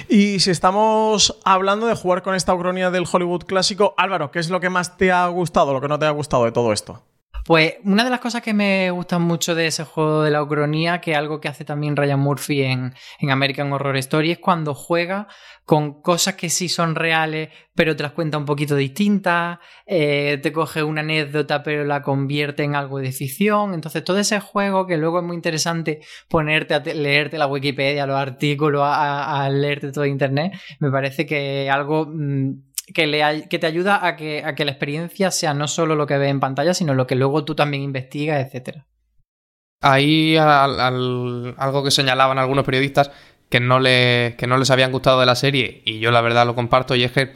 Y 0.09 0.40
si 0.40 0.51
estamos 0.51 1.38
hablando 1.44 1.87
de 1.87 1.94
jugar 1.94 2.22
con 2.22 2.35
esta 2.35 2.55
ucronía 2.55 2.90
del 2.90 3.07
Hollywood 3.11 3.44
clásico, 3.44 3.94
Álvaro, 3.96 4.31
¿qué 4.31 4.38
es 4.38 4.51
lo 4.51 4.61
que 4.61 4.70
más 4.70 4.96
te 4.96 5.12
ha 5.12 5.27
gustado, 5.29 5.72
lo 5.72 5.81
que 5.81 5.88
no 5.88 5.98
te 5.98 6.07
ha 6.07 6.11
gustado 6.11 6.44
de 6.44 6.53
todo 6.53 6.72
esto? 6.72 7.03
Pues 7.48 7.76
una 7.82 8.04
de 8.04 8.11
las 8.11 8.20
cosas 8.20 8.42
que 8.42 8.52
me 8.52 8.90
gustan 8.90 9.22
mucho 9.22 9.54
de 9.54 9.68
ese 9.68 9.82
juego 9.82 10.22
de 10.22 10.30
la 10.30 10.42
ucronía, 10.42 11.00
que 11.00 11.14
algo 11.14 11.40
que 11.40 11.48
hace 11.48 11.64
también 11.64 11.96
Ryan 11.96 12.20
Murphy 12.20 12.61
en, 12.62 12.92
en, 13.20 13.30
American 13.30 13.72
Horror 13.72 13.96
Story, 13.96 14.32
es 14.32 14.38
cuando 14.38 14.74
juega 14.74 15.28
con 15.64 16.02
cosas 16.02 16.34
que 16.34 16.50
sí 16.50 16.68
son 16.68 16.94
reales, 16.94 17.48
pero 17.74 17.96
te 17.96 18.02
las 18.02 18.12
cuenta 18.12 18.37
un 18.37 18.44
poquito 18.44 18.76
distintas, 18.76 19.61
eh, 19.87 20.38
te 20.42 20.52
coge 20.52 20.82
una 20.82 21.00
anécdota, 21.00 21.62
pero 21.62 21.87
la 21.87 22.02
convierte 22.02 22.64
en 22.64 22.74
algo 22.74 22.98
de 22.98 23.12
ficción. 23.12 23.72
Entonces, 23.72 24.04
todo 24.04 24.18
ese 24.18 24.40
juego 24.40 24.87
que 24.87 24.98
luego 24.98 25.20
es 25.20 25.24
muy 25.24 25.37
interesante 25.37 26.00
ponerte 26.28 26.74
a 26.74 26.80
leerte 26.80 27.38
la 27.38 27.46
Wikipedia, 27.46 28.06
los 28.06 28.18
artículos, 28.18 28.82
a, 28.84 29.48
leerte 29.50 29.90
todo 29.90 30.04
Internet, 30.04 30.52
me 30.80 30.90
parece 30.90 31.24
que 31.24 31.70
algo. 31.70 32.04
Mm, 32.12 32.67
que, 32.94 33.07
le, 33.07 33.48
que 33.48 33.59
te 33.59 33.66
ayuda 33.66 34.07
a 34.07 34.16
que, 34.16 34.42
a 34.44 34.55
que 34.55 34.64
la 34.64 34.72
experiencia 34.72 35.31
sea 35.31 35.55
no 35.55 35.68
solo 35.68 35.94
lo 35.94 36.07
que 36.07 36.18
ves 36.18 36.31
en 36.31 36.40
pantalla, 36.40 36.74
sino 36.74 36.94
lo 36.94 37.07
que 37.07 37.14
luego 37.14 37.44
tú 37.44 37.55
también 37.55 37.83
investigas, 37.83 38.53
etc. 38.53 38.79
Ahí 39.81 40.37
algo 40.37 41.85
que 41.85 41.90
señalaban 41.90 42.38
algunos 42.38 42.64
periodistas 42.64 43.11
que 43.48 43.61
no, 43.61 43.81
le, 43.81 44.35
que 44.37 44.46
no 44.46 44.59
les 44.59 44.70
habían 44.70 44.92
gustado 44.92 45.20
de 45.20 45.27
la 45.27 45.35
serie, 45.35 45.83
y 45.85 46.01
yo 46.01 46.11
la 46.11 46.20
verdad 46.20 46.46
lo 46.46 46.55
comparto, 46.55 46.94
y 46.94 47.05
es 47.05 47.12
que 47.12 47.33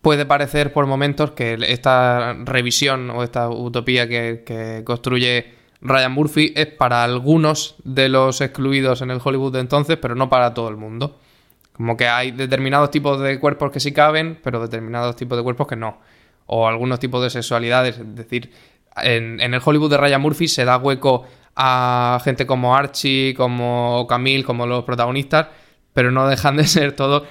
puede 0.00 0.24
parecer 0.24 0.72
por 0.72 0.86
momentos 0.86 1.32
que 1.32 1.58
esta 1.68 2.34
revisión 2.44 3.10
o 3.10 3.22
esta 3.22 3.50
utopía 3.50 4.08
que, 4.08 4.44
que 4.46 4.82
construye 4.84 5.54
Ryan 5.80 6.12
Murphy 6.12 6.52
es 6.56 6.66
para 6.66 7.04
algunos 7.04 7.76
de 7.84 8.08
los 8.08 8.40
excluidos 8.40 9.02
en 9.02 9.10
el 9.10 9.20
Hollywood 9.22 9.52
de 9.52 9.60
entonces, 9.60 9.98
pero 10.00 10.14
no 10.14 10.28
para 10.28 10.54
todo 10.54 10.68
el 10.68 10.76
mundo. 10.76 11.18
Como 11.76 11.96
que 11.96 12.08
hay 12.08 12.30
determinados 12.30 12.90
tipos 12.90 13.20
de 13.20 13.38
cuerpos 13.38 13.70
que 13.70 13.80
sí 13.80 13.92
caben, 13.92 14.38
pero 14.42 14.60
determinados 14.60 15.14
tipos 15.14 15.36
de 15.36 15.44
cuerpos 15.44 15.66
que 15.66 15.76
no. 15.76 16.00
O 16.46 16.66
algunos 16.66 16.98
tipos 16.98 17.22
de 17.22 17.28
sexualidades. 17.28 17.98
Es 17.98 18.14
decir, 18.14 18.50
en, 18.96 19.40
el 19.40 19.60
Hollywood 19.62 19.90
de 19.90 19.98
Ryan 19.98 20.22
Murphy 20.22 20.48
se 20.48 20.64
da 20.64 20.78
hueco 20.78 21.26
a 21.54 22.18
gente 22.24 22.46
como 22.46 22.74
Archie, 22.74 23.34
como 23.34 24.06
Camille, 24.08 24.42
como 24.42 24.66
los 24.66 24.84
protagonistas, 24.84 25.48
pero 25.92 26.10
no 26.10 26.26
dejan 26.26 26.56
de 26.56 26.64
ser 26.66 26.92
todos 26.92 27.24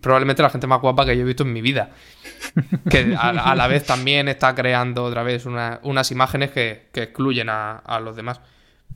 probablemente 0.00 0.42
la 0.42 0.50
gente 0.50 0.68
más 0.68 0.80
guapa 0.80 1.04
que 1.04 1.16
yo 1.16 1.22
he 1.22 1.26
visto 1.26 1.42
en 1.42 1.52
mi 1.52 1.62
vida. 1.62 1.90
Que 2.88 3.16
a, 3.18 3.54
la 3.56 3.66
vez 3.66 3.84
también 3.84 4.28
está 4.28 4.54
creando 4.54 5.02
otra 5.02 5.24
vez 5.24 5.46
unas 5.46 6.10
imágenes 6.12 6.52
que, 6.52 6.90
excluyen 6.94 7.48
a 7.48 8.00
los 8.02 8.14
demás. 8.14 8.40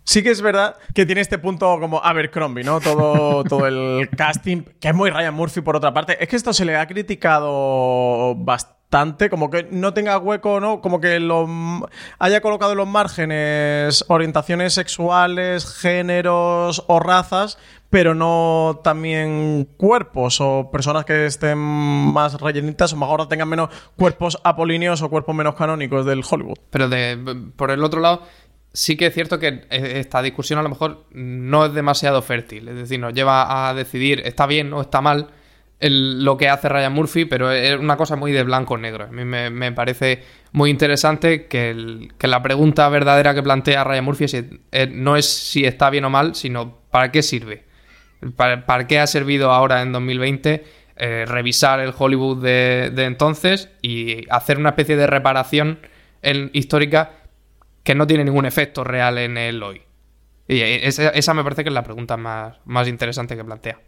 Sí 0.03 0.23
que 0.23 0.31
es 0.31 0.43
verdad 0.43 0.77
que 0.95 1.07
tiene 1.07 1.21
este 1.21 1.39
punto 1.39 1.79
como 1.81 2.03
Abercrombie, 2.05 2.65
¿no? 2.65 2.81
Todo, 2.81 3.45
todo 3.49 3.67
el 3.67 4.09
casting, 4.11 4.63
que 4.81 4.89
es 4.89 4.95
muy 4.95 5.11
Ryan 5.11 5.35
Murphy 5.35 5.61
por 5.61 5.77
otra 5.77 5.95
parte. 5.95 6.23
Es 6.23 6.29
que 6.29 6.37
esto 6.37 6.53
se 6.53 6.65
le 6.65 6.77
ha 6.77 6.87
criticado 6.87 8.35
bastante, 8.35 9.31
como 9.31 9.51
que 9.51 9.67
no 9.71 9.95
tenga 9.95 10.19
hueco, 10.19 10.61
¿no? 10.61 10.81
Como 10.81 11.01
que 11.01 11.19
lo 11.21 11.49
haya 12.19 12.41
colocado 12.41 12.73
en 12.73 12.79
los 12.79 12.89
márgenes 12.89 14.05
orientaciones 14.09 14.75
sexuales, 14.75 15.67
géneros 15.75 16.85
o 16.87 17.01
razas, 17.01 17.59
pero 17.95 18.13
no 18.15 18.81
también 18.83 19.69
cuerpos 19.77 20.41
o 20.41 20.69
personas 20.73 21.05
que 21.05 21.27
estén 21.27 21.57
más 21.59 22.41
rellenitas 22.41 22.93
o 22.93 22.97
mejor 22.97 23.29
tengan 23.29 23.49
menos 23.49 23.69
cuerpos 23.97 24.37
apolíneos 24.43 25.01
o 25.01 25.09
cuerpos 25.09 25.35
menos 25.35 25.55
canónicos 25.55 26.05
del 26.05 26.25
Hollywood. 26.29 26.59
Pero 26.71 26.89
de, 26.89 27.53
por 27.55 27.71
el 27.71 27.85
otro 27.85 28.01
lado 28.01 28.23
sí 28.75 28.97
que 28.97 29.07
es 29.07 29.15
cierto 29.15 29.39
que 29.39 29.63
e-, 29.71 30.01
esta 30.01 30.21
discusión 30.21 30.59
a 30.59 30.63
lo 30.63 30.69
mejor 30.69 31.07
no 31.13 31.65
es 31.65 31.73
demasiado 31.73 32.21
fértil. 32.21 32.69
Es 32.69 32.77
decir, 32.77 33.01
nos 33.01 33.15
lleva 33.15 33.69
a 33.69 33.73
decidir 33.73 34.21
está 34.27 34.47
bien 34.47 34.73
o 34.75 34.83
está 34.83 35.01
mal 35.01 35.29
lo 35.81 36.37
que 36.39 36.49
hace 36.49 36.69
Ryan 36.69 36.93
Murphy, 36.93 37.25
pero 37.27 37.51
es 37.51 37.79
una 37.79 37.97
cosa 37.97 38.17
muy 38.17 38.33
de 38.33 38.43
blanco 38.43 38.79
negro. 38.79 39.05
A 39.05 39.09
mí 39.09 39.25
me, 39.25 39.73
parece 39.73 40.23
muy 40.53 40.71
interesante 40.71 41.47
que, 41.47 42.09
la 42.21 42.43
pregunta 42.43 42.89
verdadera 42.89 43.35
que 43.35 43.43
plantea 43.43 43.85
Ryan 43.85 44.05
Murphy 44.05 44.27
eh, 44.73 44.87
no 44.91 45.17
es 45.17 45.27
si 45.27 45.65
está 45.65 45.91
bien 45.91 46.07
o 46.07 46.11
mal, 46.11 46.35
sino 46.35 46.79
para 46.91 47.13
qué 47.13 47.23
sirve. 47.23 47.65
¿Para, 48.37 48.87
qué 48.87 48.99
ha 48.99 49.07
servido 49.07 49.53
ahora 49.53 49.83
en 49.83 49.93
2020 49.93 50.65
eh, 50.97 51.25
revisar 51.27 51.81
el 51.81 51.93
Hollywood 51.97 52.43
de, 52.43 52.91
entonces 52.97 53.69
y 53.83 54.25
hacer 54.31 54.57
una 54.57 54.71
especie 54.71 54.97
de 54.97 55.07
reparación 55.07 55.81
histórica 56.55 57.11
que 57.85 57.95
no 57.95 58.07
tiene 58.07 58.25
ningún 58.25 58.47
efecto 58.47 58.83
real 58.83 59.19
en 59.19 59.37
el 59.37 59.63
hoy. 59.63 59.83
Y 60.49 60.61
esa, 60.61 61.35
me 61.35 61.43
parece 61.43 61.63
que 61.63 61.71
es 61.71 61.75
la 61.75 61.85
pregunta 61.85 62.17
más, 62.17 62.57
más 62.65 62.89
interesante 62.89 63.37
que 63.37 63.45
plantea. 63.45 63.81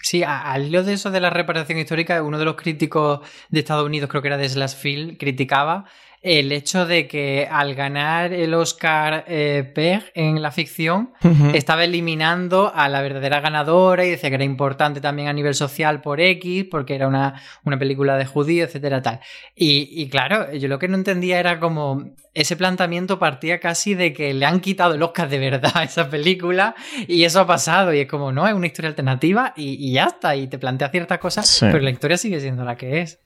Sí, 0.00 0.22
al 0.22 0.66
hilo 0.66 0.84
de 0.84 0.92
eso 0.92 1.10
de 1.10 1.20
la 1.20 1.30
reparación 1.30 1.78
histórica, 1.78 2.22
uno 2.22 2.38
de 2.38 2.44
los 2.44 2.54
críticos 2.54 3.20
de 3.48 3.60
Estados 3.60 3.84
Unidos, 3.84 4.08
creo 4.08 4.22
que 4.22 4.28
era 4.28 4.36
de 4.36 4.48
Slash 4.48 4.76
Field, 4.76 5.18
criticaba 5.18 5.86
el 6.22 6.50
hecho 6.52 6.86
de 6.86 7.06
que 7.06 7.48
al 7.50 7.74
ganar 7.74 8.32
el 8.32 8.54
Oscar 8.54 9.24
eh, 9.28 9.70
Peg 9.74 10.10
en 10.14 10.42
la 10.42 10.50
ficción 10.50 11.12
estaba 11.54 11.84
eliminando 11.84 12.72
a 12.74 12.88
la 12.88 13.02
verdadera 13.02 13.40
ganadora 13.40 14.04
y 14.04 14.10
decía 14.10 14.28
que 14.30 14.34
era 14.34 14.44
importante 14.44 15.00
también 15.00 15.28
a 15.28 15.32
nivel 15.32 15.54
social 15.54 16.00
por 16.00 16.20
X, 16.20 16.66
porque 16.70 16.94
era 16.94 17.06
una, 17.06 17.40
una 17.64 17.78
película 17.78 18.16
de 18.16 18.26
judíos, 18.26 18.68
etcétera, 18.68 19.00
tal. 19.00 19.20
Y, 19.54 19.88
y, 19.92 20.08
claro, 20.08 20.52
yo 20.52 20.68
lo 20.68 20.78
que 20.78 20.88
no 20.88 20.96
entendía 20.96 21.38
era 21.38 21.60
como 21.60 22.14
ese 22.34 22.56
planteamiento 22.56 23.18
partía 23.18 23.60
casi 23.60 23.94
de 23.94 24.12
que 24.12 24.34
le 24.34 24.46
han 24.46 24.60
quitado 24.60 24.94
el 24.94 25.02
Oscar 25.02 25.28
de 25.28 25.38
verdad 25.38 25.72
a 25.74 25.84
esa 25.84 26.10
película 26.10 26.74
y 27.06 27.24
eso 27.24 27.40
ha 27.40 27.46
pasado 27.46 27.92
y 27.94 28.00
es 28.00 28.08
como, 28.08 28.32
no, 28.32 28.46
es 28.46 28.54
una 28.54 28.66
historia 28.66 28.88
alternativa 28.88 29.52
y, 29.56 29.92
ya 29.92 30.04
está, 30.04 30.36
y 30.36 30.48
te 30.48 30.58
plantea 30.58 30.90
ciertas 30.90 31.18
cosas, 31.18 31.58
pero 31.60 31.80
la 31.80 31.90
historia 31.90 32.16
sigue 32.16 32.40
siendo 32.40 32.64
la 32.64 32.76
que 32.76 33.00
es. 33.00 33.20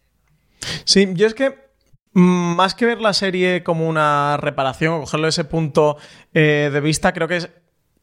Sí, 0.85 1.09
yo 1.15 1.27
es 1.27 1.35
que 1.35 1.72
más 2.13 2.75
que 2.75 2.87
ver 2.87 3.01
la 3.01 3.13
serie 3.13 3.63
como 3.63 3.89
una 3.89 4.37
reparación 4.37 4.95
o 4.95 5.01
cogerlo 5.01 5.27
de 5.27 5.31
ese 5.31 5.45
punto 5.45 5.97
eh, 6.35 6.71
de 6.73 6.81
vista, 6.81 7.13
creo 7.13 7.29
que 7.29 7.37
es 7.37 7.51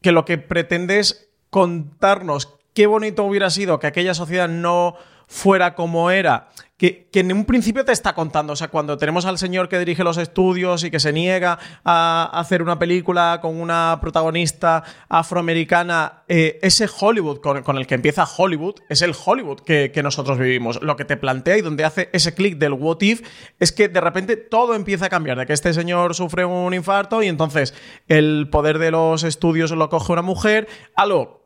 que 0.02 0.12
lo 0.12 0.24
que 0.24 0.38
pretende 0.38 0.98
es 0.98 1.30
contarnos 1.50 2.58
qué 2.74 2.86
bonito 2.86 3.24
hubiera 3.24 3.50
sido 3.50 3.78
que 3.78 3.86
aquella 3.86 4.14
sociedad 4.14 4.48
no 4.48 4.96
fuera 5.26 5.74
como 5.74 6.10
era, 6.10 6.48
que, 6.80 7.10
en 7.12 7.30
un 7.30 7.44
principio 7.44 7.84
te 7.84 7.92
está 7.92 8.14
contando. 8.14 8.54
O 8.54 8.56
sea, 8.56 8.68
cuando 8.68 8.96
tenemos 8.96 9.26
al 9.26 9.36
señor 9.36 9.68
que 9.68 9.78
dirige 9.78 10.02
los 10.02 10.16
estudios 10.16 10.82
y 10.82 10.90
que 10.90 10.98
se 10.98 11.12
niega 11.12 11.58
a 11.84 12.30
hacer 12.32 12.62
una 12.62 12.78
película 12.78 13.38
con 13.42 13.60
una 13.60 13.98
protagonista 14.00 14.82
afroamericana, 15.10 16.22
eh, 16.26 16.58
ese 16.62 16.88
Hollywood 16.88 17.40
con, 17.40 17.76
el 17.76 17.86
que 17.86 17.96
empieza 17.96 18.24
Hollywood 18.24 18.76
es 18.88 19.02
el 19.02 19.14
Hollywood 19.14 19.60
que, 19.60 19.92
nosotros 20.02 20.38
vivimos. 20.38 20.80
Lo 20.80 20.96
que 20.96 21.04
te 21.04 21.18
plantea 21.18 21.58
y 21.58 21.60
donde 21.60 21.84
hace 21.84 22.08
ese 22.14 22.32
clic 22.32 22.56
del 22.56 22.72
what 22.72 23.02
if 23.02 23.20
es 23.58 23.72
que 23.72 23.90
de 23.90 24.00
repente 24.00 24.38
todo 24.38 24.74
empieza 24.74 25.06
a 25.06 25.08
cambiar. 25.10 25.36
De 25.36 25.44
que 25.44 25.52
este 25.52 25.74
señor 25.74 26.14
sufre 26.14 26.46
un 26.46 26.72
infarto 26.72 27.22
y 27.22 27.28
entonces 27.28 27.74
el 28.08 28.48
poder 28.50 28.78
de 28.78 28.90
los 28.90 29.22
estudios 29.22 29.70
lo 29.72 29.90
coge 29.90 30.14
una 30.14 30.22
mujer. 30.22 30.66
Algo 30.96 31.39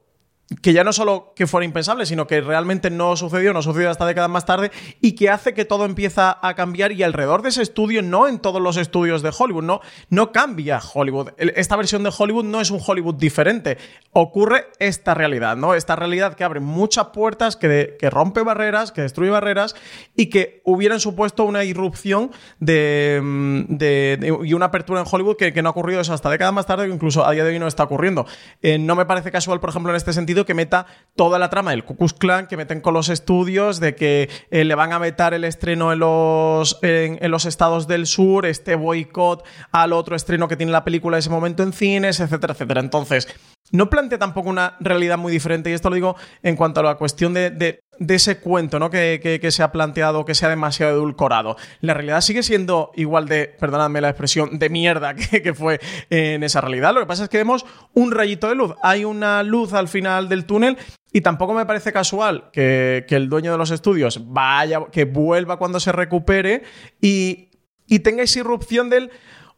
que 0.61 0.73
ya 0.75 0.85
no 0.85 0.93
solo 0.93 1.33
que 1.35 1.47
fuera 1.47 1.65
impensable, 1.65 2.05
sino 2.05 2.27
que 2.27 2.41
realmente 2.41 2.91
no 2.91 3.17
sucedió, 3.17 3.53
no 3.53 3.63
sucedió 3.63 3.91
hasta 3.91 4.07
décadas 4.07 4.31
más 4.31 4.45
tarde, 4.45 4.71
y 5.01 5.13
que 5.13 5.31
hace 5.31 5.55
que 5.55 5.65
todo 5.65 5.85
empieza 5.85 6.39
a 6.43 6.55
cambiar 6.55 6.93
y 6.93 7.03
alrededor 7.03 7.43
de 7.43 7.49
ese 7.49 7.63
estudio, 7.63 8.03
no 8.03 8.29
en 8.29 8.39
todos 8.39 8.61
los 8.61 8.77
estudios 8.77 9.23
de 9.23 9.33
Hollywood, 9.37 9.65
no, 9.65 9.81
no 10.11 10.33
cambia 10.33 10.81
Hollywood. 10.93 11.31
Esta 11.39 11.77
versión 11.77 12.03
de 12.03 12.13
Hollywood 12.17 12.45
no 12.45 12.61
es 12.61 12.71
un 12.71 12.81
Hollywood 12.85 13.15
diferente. 13.15 13.79
Ocurre 14.13 14.67
esta 14.79 15.15
realidad, 15.15 15.57
¿no? 15.57 15.75
Esta 15.75 15.97
realidad 15.97 16.35
que 16.35 16.45
abre 16.45 16.61
muchas 16.61 17.07
puertas, 17.07 17.57
que, 17.57 17.97
rompe 18.11 18.43
barreras, 18.43 18.93
que 18.93 19.01
destruye 19.01 19.31
barreras 19.31 19.75
y 20.15 20.27
que 20.27 20.61
hubieran 20.65 21.01
supuesto 21.01 21.45
una 21.45 21.65
irrupción 21.65 22.31
de, 22.61 23.65
de, 23.69 24.39
y 24.45 24.53
una 24.53 24.67
apertura 24.67 25.01
en 25.01 25.07
Hollywood 25.11 25.37
que, 25.37 25.63
no 25.63 25.69
ha 25.69 25.73
ocurrido 25.73 26.01
eso 26.01 26.13
hasta 26.13 26.29
décadas 26.29 26.53
más 26.53 26.67
tarde, 26.67 26.87
que 26.87 26.93
incluso 26.93 27.27
a 27.27 27.33
día 27.33 27.45
de 27.45 27.51
hoy 27.51 27.59
no 27.59 27.67
está 27.67 27.85
ocurriendo. 27.85 28.27
Eh, 28.61 28.79
no 28.79 28.95
me 28.95 29.07
parece 29.07 29.31
casual, 29.31 29.59
por 29.59 29.71
ejemplo, 29.71 29.91
en 29.91 29.97
este 29.97 30.13
sentido, 30.13 30.34
que 30.45 30.55
meta 30.55 30.87
toda 31.17 31.39
la 31.39 31.49
trama 31.51 31.71
del 31.71 31.85
Ku 31.85 31.97
Klux 31.97 32.13
Klan, 32.13 32.47
que 32.47 32.57
meten 32.57 32.81
con 32.81 32.95
los 32.95 33.09
estudios, 33.09 33.79
de 33.79 33.95
que 33.95 34.29
eh, 34.51 34.65
le 34.65 34.75
van 34.75 34.93
a 34.93 34.99
vetar 34.99 35.33
el 35.35 35.45
estreno 35.45 35.93
en 35.93 36.01
los, 36.01 36.79
en, 36.83 37.31
los 37.31 37.47
estados 37.47 37.87
del 37.87 38.07
sur, 38.07 38.47
este 38.47 38.75
boicot 38.75 39.45
al 39.71 39.93
otro 39.93 40.17
estreno 40.17 40.49
que 40.49 40.57
tiene 40.57 40.73
la 40.73 40.85
película 40.85 41.17
en 41.17 41.21
ese 41.21 41.31
momento 41.31 41.63
en 41.63 41.73
cines, 41.73 42.19
etcétera, 42.21 42.55
etcétera. 42.55 42.81
Entonces, 42.81 43.29
no 43.71 43.89
plantea 43.89 44.19
tampoco 44.19 44.51
una 44.51 44.77
realidad 44.81 45.19
muy 45.19 45.33
diferente, 45.33 45.71
y 45.71 45.73
esto 45.73 45.89
lo 45.89 45.95
digo 45.95 46.17
en 46.43 46.55
cuanto 46.55 46.81
a 46.81 46.83
la 46.83 46.95
cuestión 46.97 47.33
de, 47.33 47.81
ese 48.09 48.39
cuento 48.39 48.79
¿no? 48.79 48.91
Que, 48.91 49.49
se 49.51 49.63
ha 49.63 49.73
planteado, 49.73 50.25
que 50.25 50.35
sea 50.35 50.49
demasiado 50.49 50.93
edulcorado. 50.93 51.57
La 51.81 51.95
realidad 51.95 52.21
sigue 52.21 52.43
siendo 52.43 52.93
igual 52.95 53.27
de, 53.27 53.47
perdonadme 53.47 54.01
la 54.01 54.11
expresión, 54.11 54.59
de 54.59 54.69
mierda 54.69 55.15
que, 55.15 55.55
fue 55.55 55.81
en 56.11 56.43
esa 56.43 56.61
realidad. 56.61 56.95
Lo 56.95 57.01
que 57.01 57.07
pasa 57.07 57.25
es 57.25 57.29
que 57.29 57.39
vemos 57.39 57.65
un 57.95 58.13
rayito 58.13 58.49
de 58.49 58.55
luz. 58.55 58.75
Hay 58.83 59.05
una 59.05 59.43
luz 59.43 59.73
al 59.73 59.89
final 59.89 60.29
del 60.29 60.45
túnel 60.45 60.77
y 61.13 61.23
tampoco 61.23 61.55
me 61.55 61.65
parece 61.65 61.93
casual 61.93 62.51
que, 62.53 63.07
el 63.09 63.29
dueño 63.29 63.53
de 63.53 63.59
los 63.59 63.71
estudios 63.71 64.21
vaya, 64.27 64.81
que 64.93 65.05
vuelva 65.05 65.57
cuando 65.57 65.81
se 65.81 65.93
recupere 65.93 66.65
y, 67.01 67.51
y 67.87 68.01
tenga 68.01 68.23
esa 68.25 68.41
irrupción 68.41 68.91
del 68.91 69.11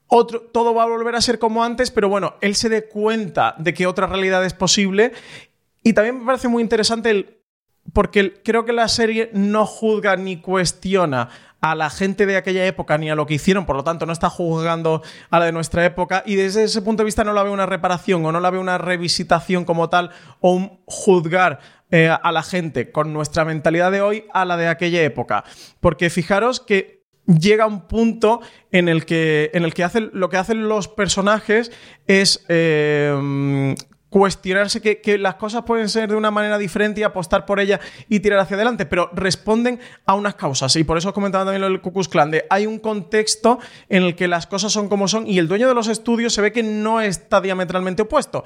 todo 0.09 0.75
va 0.75 0.85
a 0.85 0.87
volver 0.87 1.16
a 1.16 1.21
ser 1.21 1.38
como 1.38 1.64
antes, 1.64 1.90
pero 1.90 2.09
bueno, 2.09 2.35
él 2.40 2.55
se 2.55 2.69
dé 2.69 2.87
cuenta 2.87 3.55
de 3.59 3.75
que 3.75 3.87
otra 3.87 4.07
realidad 4.07 4.45
es 4.45 4.55
posible. 4.55 5.12
Y 5.83 5.92
también 5.92 6.19
me 6.19 6.27
parece 6.27 6.49
muy 6.49 6.62
interesante 6.62 7.11
el, 7.11 7.37
porque 7.92 8.40
creo 8.42 8.64
que 8.64 8.73
la 8.73 8.88
serie 8.88 9.31
no 9.33 9.66
juzga 9.66 10.16
ni 10.16 10.40
cuestiona 10.40 11.29
a 11.61 11.75
la 11.75 11.90
gente 11.90 12.27
de 12.27 12.37
aquella 12.37 12.66
época 12.66 12.99
ni 12.99 13.11
a 13.11 13.14
lo 13.14 13.27
que 13.27 13.35
hicieron, 13.35 13.66
por 13.66 13.77
lo 13.77 13.85
tanto 13.85 14.07
no 14.07 14.12
está 14.12 14.31
juzgando 14.31 15.03
a 15.31 15.38
la 15.38 15.47
de 15.47 15.53
nuestra 15.53 15.85
época 15.85 16.23
y 16.27 16.37
desde 16.37 16.64
ese 16.64 16.83
punto 16.83 17.03
de 17.03 17.07
vista 17.07 17.25
no 17.25 17.33
la 17.33 17.42
ve 17.42 17.51
una 17.51 17.66
reparación 17.66 18.25
o 18.25 18.33
no 18.33 18.40
la 18.40 18.51
ve 18.51 18.59
una 18.59 18.79
revisitación 18.79 19.64
como 19.64 19.88
tal 19.88 20.11
o 20.40 20.53
un 20.53 20.81
juzgar 20.85 21.61
eh, 21.90 22.11
a 22.11 22.33
la 22.33 22.42
gente 22.42 22.90
con 22.90 23.12
nuestra 23.12 23.45
mentalidad 23.45 23.90
de 23.90 24.01
hoy 24.01 24.25
a 24.33 24.45
la 24.45 24.57
de 24.57 24.69
aquella 24.69 25.03
época. 25.03 25.45
Porque 25.81 26.11
fijaros 26.11 26.61
que 26.61 26.95
llega 27.26 27.66
un 27.66 27.86
punto 27.86 28.40
en 28.72 28.88
el 28.88 29.04
que, 29.04 29.50
en 29.54 29.64
el 29.64 29.74
que 29.74 29.86
lo 30.12 30.28
que 30.28 30.36
hacen 30.36 30.68
los 30.68 30.88
personajes 30.88 31.72
es 32.06 32.44
eh, 32.48 33.74
cuestionarse 34.08 34.80
que, 34.80 35.18
las 35.18 35.34
cosas 35.34 35.64
pueden 35.64 35.88
ser 35.88 36.08
de 36.08 36.16
una 36.16 36.30
manera 36.30 36.58
diferente 36.58 37.00
y 37.00 37.04
apostar 37.04 37.44
por 37.44 37.60
ella 37.60 37.80
y 38.08 38.20
tirar 38.20 38.38
hacia 38.38 38.54
adelante, 38.56 38.86
pero 38.86 39.10
responden 39.12 39.80
a 40.06 40.14
unas 40.14 40.36
causas. 40.36 40.74
Y 40.76 40.84
por 40.84 40.96
eso 40.96 41.08
os 41.08 41.14
comentaba 41.14 41.44
también 41.44 41.60
lo 41.60 41.68
del 41.68 41.80
Cucus 41.80 42.08
Clan, 42.08 42.30
de 42.30 42.46
hay 42.48 42.66
un 42.66 42.78
contexto 42.78 43.58
en 43.88 44.04
el 44.04 44.14
que 44.14 44.28
las 44.28 44.46
cosas 44.46 44.72
son 44.72 44.88
como 44.88 45.08
son 45.08 45.26
y 45.26 45.38
el 45.38 45.48
dueño 45.48 45.68
de 45.68 45.74
los 45.74 45.88
estudios 45.88 46.32
se 46.32 46.40
ve 46.40 46.52
que 46.52 46.62
no 46.62 47.00
está 47.00 47.40
diametralmente 47.40 48.02
opuesto. 48.02 48.44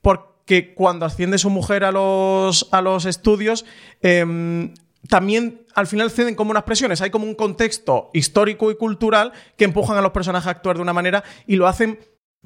Porque 0.00 0.74
cuando 0.74 1.06
asciende 1.06 1.38
su 1.38 1.48
mujer 1.50 1.84
a 1.84 1.92
los, 1.92 2.68
a 2.72 2.80
los 2.80 3.04
estudios, 3.04 3.64
em, 4.02 4.74
también 5.08 5.66
al 5.74 5.86
final 5.86 6.10
ceden 6.10 6.34
como 6.34 6.50
unas 6.50 6.62
presiones. 6.64 7.00
Hay 7.00 7.10
como 7.10 7.26
un 7.26 7.34
contexto 7.34 8.10
histórico 8.12 8.70
y 8.70 8.76
cultural 8.76 9.32
que 9.56 9.64
empujan 9.64 9.96
a 9.96 10.02
los 10.02 10.12
personajes 10.12 10.46
a 10.46 10.50
actuar 10.50 10.76
de 10.76 10.82
una 10.82 10.92
manera 10.92 11.24
y 11.46 11.56
lo 11.56 11.66
hacen 11.66 11.98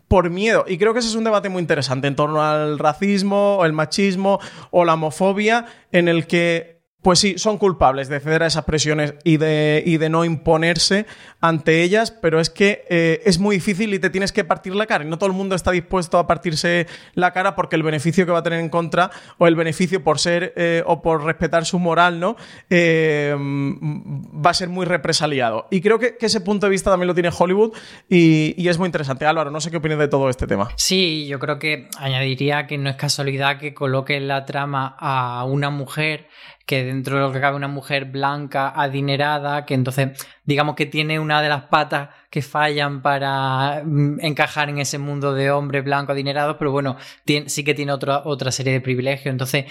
por 0.08 0.30
miedo. 0.30 0.64
Y 0.66 0.78
creo 0.78 0.92
que 0.92 1.00
ese 1.00 1.08
es 1.08 1.14
un 1.14 1.24
debate 1.24 1.48
muy 1.48 1.60
interesante 1.60 2.08
en 2.08 2.16
torno 2.16 2.42
al 2.42 2.78
racismo, 2.78 3.60
el 3.64 3.72
machismo 3.72 4.40
o 4.70 4.84
la 4.84 4.94
homofobia, 4.94 5.66
en 5.92 6.08
el 6.08 6.26
que 6.26 6.77
pues 7.02 7.20
sí, 7.20 7.38
son 7.38 7.58
culpables 7.58 8.08
de 8.08 8.18
ceder 8.18 8.42
a 8.42 8.46
esas 8.46 8.64
presiones 8.64 9.14
y 9.22 9.36
de, 9.36 9.84
y 9.86 9.98
de 9.98 10.08
no 10.08 10.24
imponerse 10.24 11.06
ante 11.40 11.82
ellas, 11.82 12.10
pero 12.10 12.40
es 12.40 12.50
que 12.50 12.84
eh, 12.88 13.22
es 13.24 13.38
muy 13.38 13.56
difícil 13.56 13.94
y 13.94 14.00
te 14.00 14.10
tienes 14.10 14.32
que 14.32 14.42
partir 14.42 14.74
la 14.74 14.86
cara. 14.86 15.04
Y 15.04 15.08
no 15.08 15.16
todo 15.16 15.28
el 15.28 15.36
mundo 15.36 15.54
está 15.54 15.70
dispuesto 15.70 16.18
a 16.18 16.26
partirse 16.26 16.88
la 17.14 17.32
cara 17.32 17.54
porque 17.54 17.76
el 17.76 17.84
beneficio 17.84 18.26
que 18.26 18.32
va 18.32 18.40
a 18.40 18.42
tener 18.42 18.58
en 18.58 18.68
contra, 18.68 19.12
o 19.38 19.46
el 19.46 19.54
beneficio 19.54 20.02
por 20.02 20.18
ser 20.18 20.52
eh, 20.56 20.82
o 20.86 21.00
por 21.00 21.22
respetar 21.22 21.64
su 21.64 21.78
moral, 21.78 22.18
¿no? 22.18 22.36
Eh, 22.68 23.32
va 23.38 24.50
a 24.50 24.54
ser 24.54 24.68
muy 24.68 24.84
represaliado. 24.84 25.68
Y 25.70 25.80
creo 25.80 26.00
que, 26.00 26.16
ese 26.20 26.40
punto 26.40 26.66
de 26.66 26.70
vista 26.70 26.90
también 26.90 27.06
lo 27.06 27.14
tiene 27.14 27.30
Hollywood 27.36 27.72
y, 28.08 28.54
y, 28.60 28.68
es 28.68 28.76
muy 28.76 28.86
interesante. 28.86 29.24
Álvaro, 29.24 29.50
no 29.50 29.60
sé 29.60 29.70
qué 29.70 29.78
opinas 29.78 29.98
de 29.98 30.08
todo 30.08 30.28
este 30.28 30.46
tema. 30.46 30.68
Sí, 30.76 31.26
yo 31.26 31.38
creo 31.38 31.58
que 31.58 31.88
añadiría 31.98 32.66
que 32.66 32.76
no 32.76 32.90
es 32.90 32.96
casualidad 32.96 33.58
que 33.58 33.72
coloque 33.72 34.16
en 34.16 34.28
la 34.28 34.44
trama 34.44 34.96
a 34.98 35.44
una 35.44 35.70
mujer 35.70 36.28
que 36.68 36.84
dentro 36.84 37.16
de 37.16 37.22
lo 37.22 37.32
que 37.32 37.40
cabe 37.40 37.56
una 37.56 37.66
mujer 37.66 38.04
blanca, 38.04 38.68
adinerada, 38.68 39.64
que 39.64 39.72
entonces 39.72 40.10
digamos 40.44 40.76
que 40.76 40.84
tiene 40.84 41.18
una 41.18 41.40
de 41.40 41.48
las 41.48 41.62
patas 41.62 42.10
que 42.28 42.42
fallan 42.42 43.00
para 43.00 43.82
mm, 43.86 44.20
encajar 44.20 44.68
en 44.68 44.76
ese 44.78 44.98
mundo 44.98 45.32
de 45.32 45.50
hombres 45.50 45.82
blancos 45.82 46.12
adinerados, 46.12 46.56
pero 46.58 46.70
bueno, 46.70 46.98
sí 47.46 47.64
que 47.64 47.72
tiene 47.72 47.92
otra, 47.92 48.20
otra 48.26 48.52
serie 48.52 48.74
de 48.74 48.82
privilegios. 48.82 49.32
Entonces, 49.32 49.64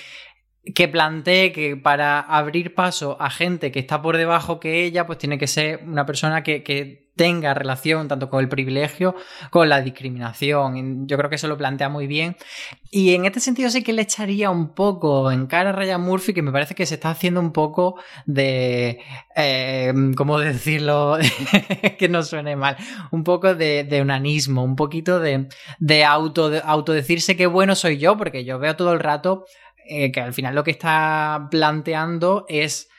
que 0.73 0.87
plantee 0.87 1.51
que 1.51 1.77
para 1.77 2.19
abrir 2.19 2.73
paso 2.73 3.15
a 3.21 3.29
gente 3.29 3.71
que 3.71 3.79
está 3.79 4.01
por 4.01 4.17
debajo 4.17 4.59
que 4.59 4.83
ella, 4.83 5.05
pues 5.05 5.19
tiene 5.19 5.37
que 5.37 5.45
ser 5.45 5.83
una 5.85 6.07
persona 6.07 6.41
que, 6.41 6.63
que 6.63 7.06
tenga 7.17 7.53
relación 7.53 8.07
tanto 8.07 8.29
con 8.29 8.39
el 8.39 8.47
privilegio 8.47 9.15
con 9.49 9.67
la 9.67 9.81
discriminación. 9.81 11.07
Yo 11.07 11.17
creo 11.17 11.29
que 11.29 11.35
eso 11.35 11.47
lo 11.47 11.57
plantea 11.57 11.89
muy 11.89 12.07
bien. 12.07 12.37
Y 12.89 13.13
en 13.13 13.25
este 13.25 13.41
sentido 13.41 13.69
sí 13.69 13.83
que 13.83 13.91
le 13.91 14.03
echaría 14.03 14.49
un 14.49 14.69
poco 14.69 15.29
en 15.31 15.47
cara 15.47 15.71
a 15.71 15.73
Ryan 15.73 16.01
Murphy, 16.01 16.33
que 16.33 16.41
me 16.41 16.53
parece 16.53 16.75
que 16.75 16.85
se 16.85 16.95
está 16.95 17.09
haciendo 17.09 17.41
un 17.41 17.51
poco 17.51 17.99
de... 18.25 18.99
Eh, 19.35 19.93
¿Cómo 20.15 20.39
decirlo? 20.39 21.17
que 21.99 22.07
no 22.07 22.23
suene 22.23 22.55
mal. 22.55 22.77
Un 23.11 23.23
poco 23.23 23.55
de, 23.55 23.99
unanismo, 24.01 24.63
un 24.63 24.75
poquito 24.75 25.19
de, 25.19 25.49
de, 25.79 26.05
auto, 26.05 26.49
de 26.49 26.61
autodecirse 26.63 27.35
que 27.35 27.47
bueno 27.47 27.75
soy 27.75 27.97
yo, 27.97 28.15
porque 28.15 28.45
yo 28.45 28.59
veo 28.59 28.75
todo 28.75 28.93
el 28.93 28.99
rato 28.99 29.45
eh, 29.89 30.11
que 30.11 30.21
al 30.21 30.33
final 30.33 30.53
lo 30.53 30.63
que 30.63 30.71
está 30.71 31.47
planteando 31.49 32.45
es 32.49 32.89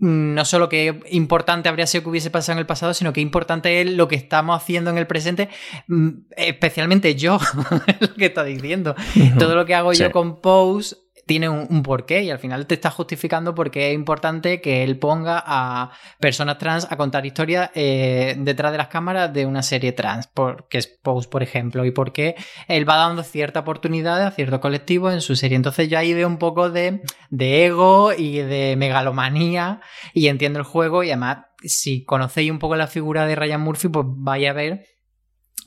no 0.00 0.44
solo 0.44 0.68
que 0.68 1.00
importante 1.10 1.68
habría 1.68 1.86
sido 1.86 2.04
que 2.04 2.10
hubiese 2.10 2.30
pasado 2.30 2.54
en 2.54 2.58
el 2.60 2.66
pasado, 2.66 2.94
sino 2.94 3.12
que 3.12 3.20
importante 3.20 3.80
es 3.80 3.90
lo 3.90 4.08
que 4.08 4.16
estamos 4.16 4.56
haciendo 4.56 4.90
en 4.90 4.98
el 4.98 5.06
presente, 5.06 5.48
mm, 5.88 6.08
especialmente 6.36 7.14
yo, 7.14 7.38
lo 8.00 8.14
que 8.14 8.26
está 8.26 8.44
diciendo. 8.44 8.94
Todo 9.38 9.54
lo 9.54 9.66
que 9.66 9.74
hago 9.74 9.92
yo 9.92 10.10
con 10.10 10.40
Pose 10.40 10.96
tiene 11.30 11.48
un, 11.48 11.84
porqué 11.84 12.24
y 12.24 12.30
al 12.30 12.40
final 12.40 12.66
te 12.66 12.74
está 12.74 12.90
justificando 12.90 13.54
porque 13.54 13.90
es 13.90 13.94
importante 13.94 14.60
que 14.60 14.82
él 14.82 14.98
ponga 14.98 15.40
a 15.46 15.92
personas 16.18 16.58
trans 16.58 16.88
a 16.90 16.96
contar 16.96 17.24
historias 17.24 17.70
eh, 17.76 18.34
detrás 18.36 18.72
de 18.72 18.78
las 18.78 18.88
cámaras 18.88 19.32
de 19.32 19.46
una 19.46 19.62
serie 19.62 19.92
trans, 19.92 20.28
que 20.68 20.78
es 20.78 20.88
Pose, 20.88 21.28
por 21.28 21.44
ejemplo, 21.44 21.84
y 21.84 21.92
porque 21.92 22.34
él 22.66 22.88
va 22.88 22.96
dando 22.96 23.22
cierta 23.22 23.60
oportunidad 23.60 24.20
a 24.26 24.32
cierto 24.32 24.58
colectivo 24.58 25.08
en 25.08 25.20
su 25.20 25.36
serie. 25.36 25.54
Entonces 25.54 25.88
yo 25.88 26.00
ahí 26.00 26.14
veo 26.14 26.26
un 26.26 26.38
poco 26.38 26.68
de, 26.68 27.00
de 27.30 27.66
ego 27.66 28.12
y 28.12 28.38
de 28.38 28.74
megalomanía 28.76 29.82
y 30.12 30.26
entiendo 30.26 30.58
el 30.58 30.64
juego 30.64 31.04
y 31.04 31.12
además 31.12 31.44
si 31.62 32.04
conocéis 32.04 32.50
un 32.50 32.58
poco 32.58 32.74
la 32.74 32.88
figura 32.88 33.24
de 33.26 33.36
Ryan 33.36 33.60
Murphy, 33.60 33.86
pues 33.86 34.04
vais 34.08 34.48
a 34.48 34.52
ver 34.52 34.84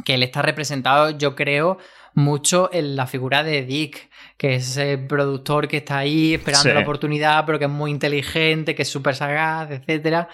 que 0.04 0.16
él 0.16 0.24
está 0.24 0.42
representado, 0.42 1.12
yo 1.12 1.36
creo, 1.36 1.78
mucho 2.16 2.70
en 2.72 2.96
la 2.96 3.08
figura 3.08 3.44
de 3.44 3.64
Dick, 3.64 4.10
que 4.38 4.56
es 4.56 4.70
ese 4.78 4.98
productor 4.98 5.68
que 5.68 5.78
está 5.78 5.98
ahí 6.00 6.34
esperando 6.36 6.64
Sí. 6.70 6.74
la 6.74 6.82
oportunidad, 6.82 7.46
pero 7.46 7.58
que 7.60 7.66
es 7.66 7.72
muy 7.72 7.92
inteligente, 7.92 8.76
que 8.76 8.82
es 8.84 8.90
súper 8.90 9.16
sagaz, 9.16 9.72
etcétera. 9.72 10.28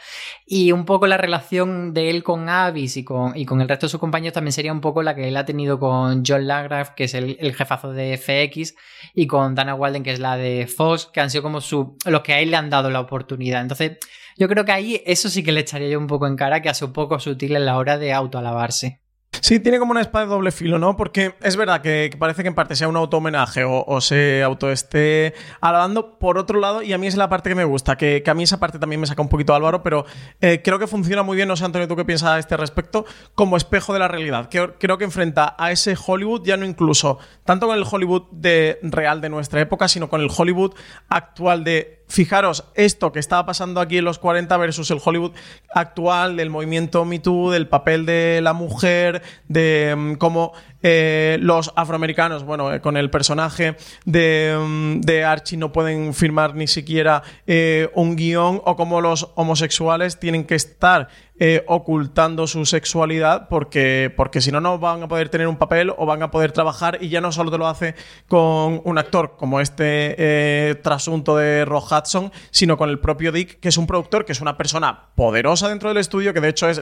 Y 0.46 0.72
un 0.72 0.86
poco 0.86 1.08
la 1.08 1.18
relación 1.18 1.94
de 1.94 2.10
él 2.10 2.24
con 2.24 2.50
Avis 2.50 2.98
y 2.98 3.04
con, 3.04 3.38
y 3.38 3.46
con 3.46 3.62
el 3.62 3.70
resto 3.70 3.86
de 3.86 3.92
sus 3.92 4.00
compañeros 4.00 4.34
también 4.34 4.52
sería 4.52 4.72
un 4.74 4.82
poco 4.82 5.04
la 5.04 5.16
que 5.16 5.28
él 5.28 5.38
ha 5.38 5.46
tenido 5.46 5.80
con 5.80 6.24
John 6.26 6.48
Lagrave, 6.48 6.90
que 6.96 7.06
es 7.06 7.14
el, 7.14 7.38
el 7.40 7.56
jefazo 7.56 7.92
de 7.94 8.18
FX, 8.18 8.76
y 9.14 9.28
con 9.28 9.56
Dana 9.56 9.76
Walden, 9.76 10.04
que 10.04 10.12
es 10.12 10.20
la 10.20 10.38
de 10.38 10.68
Fox, 10.68 11.10
que 11.14 11.22
han 11.22 11.30
sido 11.30 11.44
como 11.44 11.62
su, 11.62 11.98
los 12.06 12.22
que 12.22 12.34
a 12.34 12.40
él 12.40 12.52
le 12.52 12.58
han 12.58 12.70
dado 12.70 12.90
la 12.90 13.00
oportunidad. 13.00 13.62
Entonces, 13.62 13.98
yo 14.38 14.48
creo 14.48 14.66
que 14.66 14.72
ahí 14.72 15.02
eso 15.06 15.30
sí 15.30 15.44
que 15.44 15.52
le 15.52 15.62
echaría 15.62 15.90
yo 15.90 16.00
un 16.00 16.08
poco 16.08 16.26
en 16.28 16.36
cara, 16.36 16.62
que 16.62 16.70
ha 16.70 16.74
sido 16.74 16.88
un 16.88 16.94
poco 16.94 17.20
sutil 17.20 17.56
en 17.56 17.66
la 17.66 17.78
hora 17.78 17.98
de 17.98 18.14
autoalabarse. 18.14 19.02
Sí, 19.32 19.60
tiene 19.60 19.80
como 19.80 19.92
una 19.92 20.02
espada 20.02 20.26
de 20.26 20.32
doble 20.32 20.52
filo, 20.52 20.80
¿no? 20.80 20.98
Porque 20.98 21.36
es 21.42 21.56
verdad 21.56 21.82
que, 21.82 22.12
parece 22.18 22.42
que 22.42 22.50
en 22.50 22.56
parte 22.56 22.76
sea 22.76 22.88
un 22.88 22.96
auto-homenaje 22.98 23.64
o, 23.64 23.84
o 23.86 24.02
se 24.02 24.44
auto 24.44 24.72
esté 24.72 25.34
alabando. 25.62 26.18
Por 26.18 26.38
otro 26.38 26.60
lado, 26.60 26.82
y 26.82 26.94
a 26.94 26.98
mí 26.98 27.08
es 27.08 27.16
la 27.16 27.30
parte 27.30 27.50
que 27.50 27.56
me 27.56 27.64
gusta, 27.64 27.96
que, 27.96 28.24
a 28.26 28.34
mí 28.34 28.44
esa 28.44 28.60
parte 28.60 28.80
también 28.80 29.00
me 29.00 29.08
saca 29.08 29.22
un 29.22 29.30
poquito 29.30 29.54
Álvaro, 29.54 29.84
pero 29.84 30.06
eh, 30.42 30.62
creo 30.64 30.80
que 30.80 30.88
funciona 30.88 31.24
muy 31.24 31.36
bien, 31.36 31.48
no 31.48 31.56
sé, 31.56 31.64
Antonio, 31.64 31.88
tú 31.88 31.96
qué 31.96 32.06
piensas 32.06 32.30
a 32.30 32.40
este 32.40 32.58
respecto, 32.58 33.06
como 33.36 33.56
espejo 33.56 33.94
de 33.94 34.00
la 34.00 34.08
realidad. 34.08 34.50
Creo 34.50 34.98
que 34.98 35.04
enfrenta 35.04 35.56
a 35.58 35.72
ese 35.72 35.96
Hollywood, 35.96 36.44
ya 36.44 36.58
no 36.58 36.66
incluso 36.66 37.20
tanto 37.44 37.68
con 37.68 37.78
el 37.78 37.86
Hollywood 37.90 38.24
de, 38.32 38.80
real 38.82 39.22
de 39.22 39.30
nuestra 39.30 39.62
época, 39.62 39.88
sino 39.88 40.10
con 40.10 40.22
el 40.22 40.30
Hollywood 40.36 40.74
actual 41.08 41.64
de 41.64 41.99
fijaros 42.10 42.66
esto 42.74 43.12
que 43.12 43.20
estaba 43.20 43.46
pasando 43.46 43.80
aquí 43.80 44.00
en 44.00 44.06
los 44.06 44.20
40 44.20 44.58
versus 44.58 44.92
el 44.92 45.00
Hollywood 45.04 45.32
actual, 45.74 46.36
del 46.36 46.50
movimiento 46.50 47.06
Me 47.06 47.20
Too, 47.20 47.52
del 47.52 47.68
papel 47.68 48.06
de 48.06 48.42
la 48.42 48.54
mujer, 48.54 49.22
de 49.48 49.96
mm, 49.96 50.14
cómo 50.16 50.52
eh, 50.82 51.38
los 51.42 51.72
afroamericanos, 51.76 52.44
bueno, 52.44 52.74
eh, 52.74 52.80
con 52.80 52.96
el 52.96 53.10
personaje 53.10 53.76
de, 54.06 54.58
mm, 54.58 55.02
de 55.02 55.26
Archie 55.26 55.58
no 55.58 55.72
pueden 55.72 56.14
firmar 56.14 56.56
ni 56.56 56.68
siquiera 56.68 57.22
eh, 57.48 57.90
un 57.96 58.16
guion, 58.16 58.62
o 58.64 58.76
cómo 58.76 59.02
los 59.02 59.30
homosexuales 59.36 60.20
tienen 60.20 60.46
que 60.46 60.56
estar 60.56 61.10
eh, 61.42 61.64
ocultando 61.68 62.48
su 62.48 62.66
sexualidad 62.66 63.48
porque, 63.48 64.14
porque 64.16 64.42
si 64.42 64.52
no, 64.52 64.60
no 64.60 64.78
van 64.78 65.04
a 65.04 65.08
poder 65.08 65.30
tener 65.30 65.48
un 65.48 65.56
papel 65.56 65.94
o 65.98 66.06
van 66.06 66.22
a 66.22 66.32
poder 66.32 66.52
trabajar 66.52 66.98
y 67.00 67.08
ya 67.08 67.22
no 67.22 67.32
solo 67.32 67.50
te 67.50 67.58
lo 67.58 67.68
hace 67.68 67.96
con 68.28 68.82
un 68.84 68.98
actor 68.98 69.38
como 69.38 69.62
este 69.62 70.76
trasunto 70.84 71.38
de 71.38 71.64
Rock 71.64 71.94
Hudson, 71.94 72.34
sino 72.52 72.78
con 72.78 72.90
el 72.90 73.00
propio 73.00 73.32
Dick, 73.32 73.62
que 73.62 73.70
es 73.70 73.78
un 73.78 73.88
productor, 73.88 74.26
que 74.26 74.34
es 74.34 74.42
una 74.42 74.58
persona 74.58 75.08
poderosa 75.16 75.70
dentro 75.70 75.88
del 75.88 75.98
estudio, 75.98 76.34
que 76.34 76.42
de 76.42 76.50
hecho 76.50 76.68
es 76.68 76.82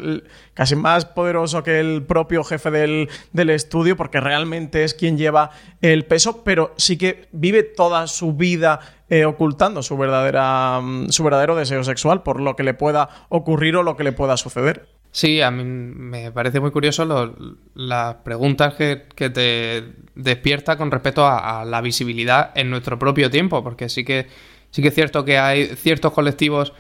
casi 0.55 0.75
más 0.75 1.05
poderoso 1.05 1.61
que 1.61 1.79
el 1.79 2.03
propio 2.03 2.43
jefe 2.43 2.71
del, 2.71 3.09
del 3.33 3.51
estudio, 3.51 3.86
porque 3.95 4.19
realmente 4.19 4.83
es 4.83 4.93
quien 4.93 5.17
lleva 5.17 5.51
el 5.81 6.05
peso, 6.05 6.43
pero 6.43 6.73
sí 6.77 6.97
que 6.97 7.27
vive 7.31 7.63
toda 7.63 8.07
su 8.07 8.33
vida 8.33 8.79
eh, 9.09 9.23
ocultando 9.25 9.83
su, 9.83 9.97
verdadera, 9.97 10.81
mm, 10.81 11.09
su 11.09 11.23
verdadero 11.23 11.55
deseo 11.55 11.83
sexual 11.83 12.23
por 12.23 12.41
lo 12.41 12.55
que 12.55 12.63
le 12.63 12.73
pueda 12.73 13.07
ocurrir 13.29 13.75
o 13.77 13.83
lo 13.83 13.95
que 13.95 14.03
le 14.03 14.11
pueda 14.11 14.35
suceder. 14.35 14.89
Sí, 15.11 15.41
a 15.41 15.49
mí 15.49 15.63
me 15.63 16.31
parece 16.31 16.59
muy 16.59 16.69
curioso 16.71 17.33
las 17.73 18.15
preguntas 18.15 18.75
que, 18.75 19.03
que 19.15 19.29
te 19.29 19.83
despierta 20.15 20.77
con 20.77 20.91
respecto 20.91 21.25
a, 21.25 21.63
la 21.65 21.81
visibilidad 21.81 22.51
en 22.55 22.69
nuestro 22.69 22.99
propio 22.99 23.31
tiempo, 23.31 23.63
porque 23.63 23.89
sí 23.89 24.03
que, 24.03 24.27
sí 24.69 24.81
que 24.81 24.89
es 24.89 24.93
cierto 24.93 25.23
que 25.25 25.39
hay 25.39 25.67
ciertos 25.75 26.11
colectivos 26.11 26.73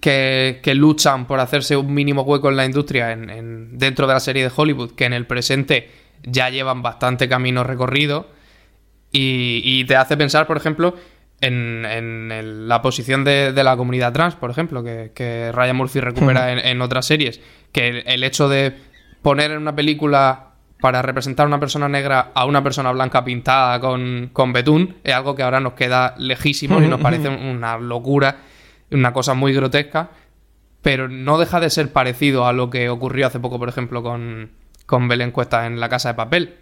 que, 0.00 0.60
que 0.62 0.74
luchan 0.74 1.26
por 1.26 1.40
hacerse 1.40 1.76
un 1.76 1.92
mínimo 1.94 2.22
hueco 2.22 2.48
en 2.50 2.56
la 2.56 2.64
industria 2.64 3.12
en- 3.12 3.78
dentro 3.78 4.06
de 4.06 4.14
la 4.14 4.20
serie 4.20 4.42
de 4.42 4.52
Hollywood, 4.54 4.92
que 4.92 5.04
en 5.04 5.12
el 5.12 5.26
presente 5.26 5.90
ya 6.24 6.50
llevan 6.50 6.82
bastante 6.82 7.28
camino 7.28 7.64
recorrido, 7.64 8.28
y, 9.10 9.60
y 9.64 9.84
te 9.84 9.96
hace 9.96 10.16
pensar, 10.16 10.46
por 10.46 10.56
ejemplo, 10.56 10.94
en, 11.40 11.84
en 11.84 12.32
el- 12.32 12.68
la 12.68 12.80
posición 12.82 13.24
de, 13.24 13.52
de 13.52 13.64
la 13.64 13.76
comunidad 13.76 14.12
trans, 14.12 14.34
por 14.36 14.50
ejemplo, 14.50 14.82
que, 14.82 15.12
que 15.14 15.50
Ryan 15.52 15.76
Murphy 15.76 16.00
recupera 16.00 16.52
en, 16.52 16.58
en 16.60 16.80
otras 16.80 17.04
series. 17.06 17.40
Que 17.72 17.88
el, 17.88 18.02
el 18.06 18.24
hecho 18.24 18.48
de 18.48 18.74
poner 19.22 19.50
en 19.50 19.58
una 19.58 19.74
película 19.74 20.48
para 20.80 21.02
representar 21.02 21.44
a 21.44 21.46
una 21.48 21.60
persona 21.60 21.88
negra 21.88 22.30
a 22.34 22.44
una 22.44 22.62
persona 22.62 22.90
blanca 22.90 23.24
pintada 23.24 23.78
con, 23.80 24.30
con 24.32 24.52
betún 24.52 24.96
es 25.04 25.14
algo 25.14 25.36
que 25.36 25.42
ahora 25.44 25.60
nos 25.60 25.74
queda 25.74 26.14
lejísimo 26.18 26.82
y 26.82 26.88
nos 26.88 27.00
parece 27.00 27.28
una 27.50 27.78
locura, 27.78 28.38
una 28.90 29.12
cosa 29.12 29.34
muy 29.34 29.52
grotesca, 29.52 30.10
pero 30.80 31.08
no 31.08 31.38
deja 31.38 31.60
de 31.60 31.70
ser 31.70 31.92
parecido 31.92 32.46
a 32.46 32.52
lo 32.52 32.68
que 32.70 32.88
ocurrió 32.88 33.26
hace 33.28 33.38
poco, 33.38 33.58
por 33.60 33.68
ejemplo, 33.68 34.02
con, 34.02 34.50
con 34.86 35.08
Belén 35.08 35.30
Cuesta 35.30 35.66
en 35.66 35.80
La 35.80 35.88
Casa 35.88 36.08
de 36.10 36.14
Papel. 36.14 36.56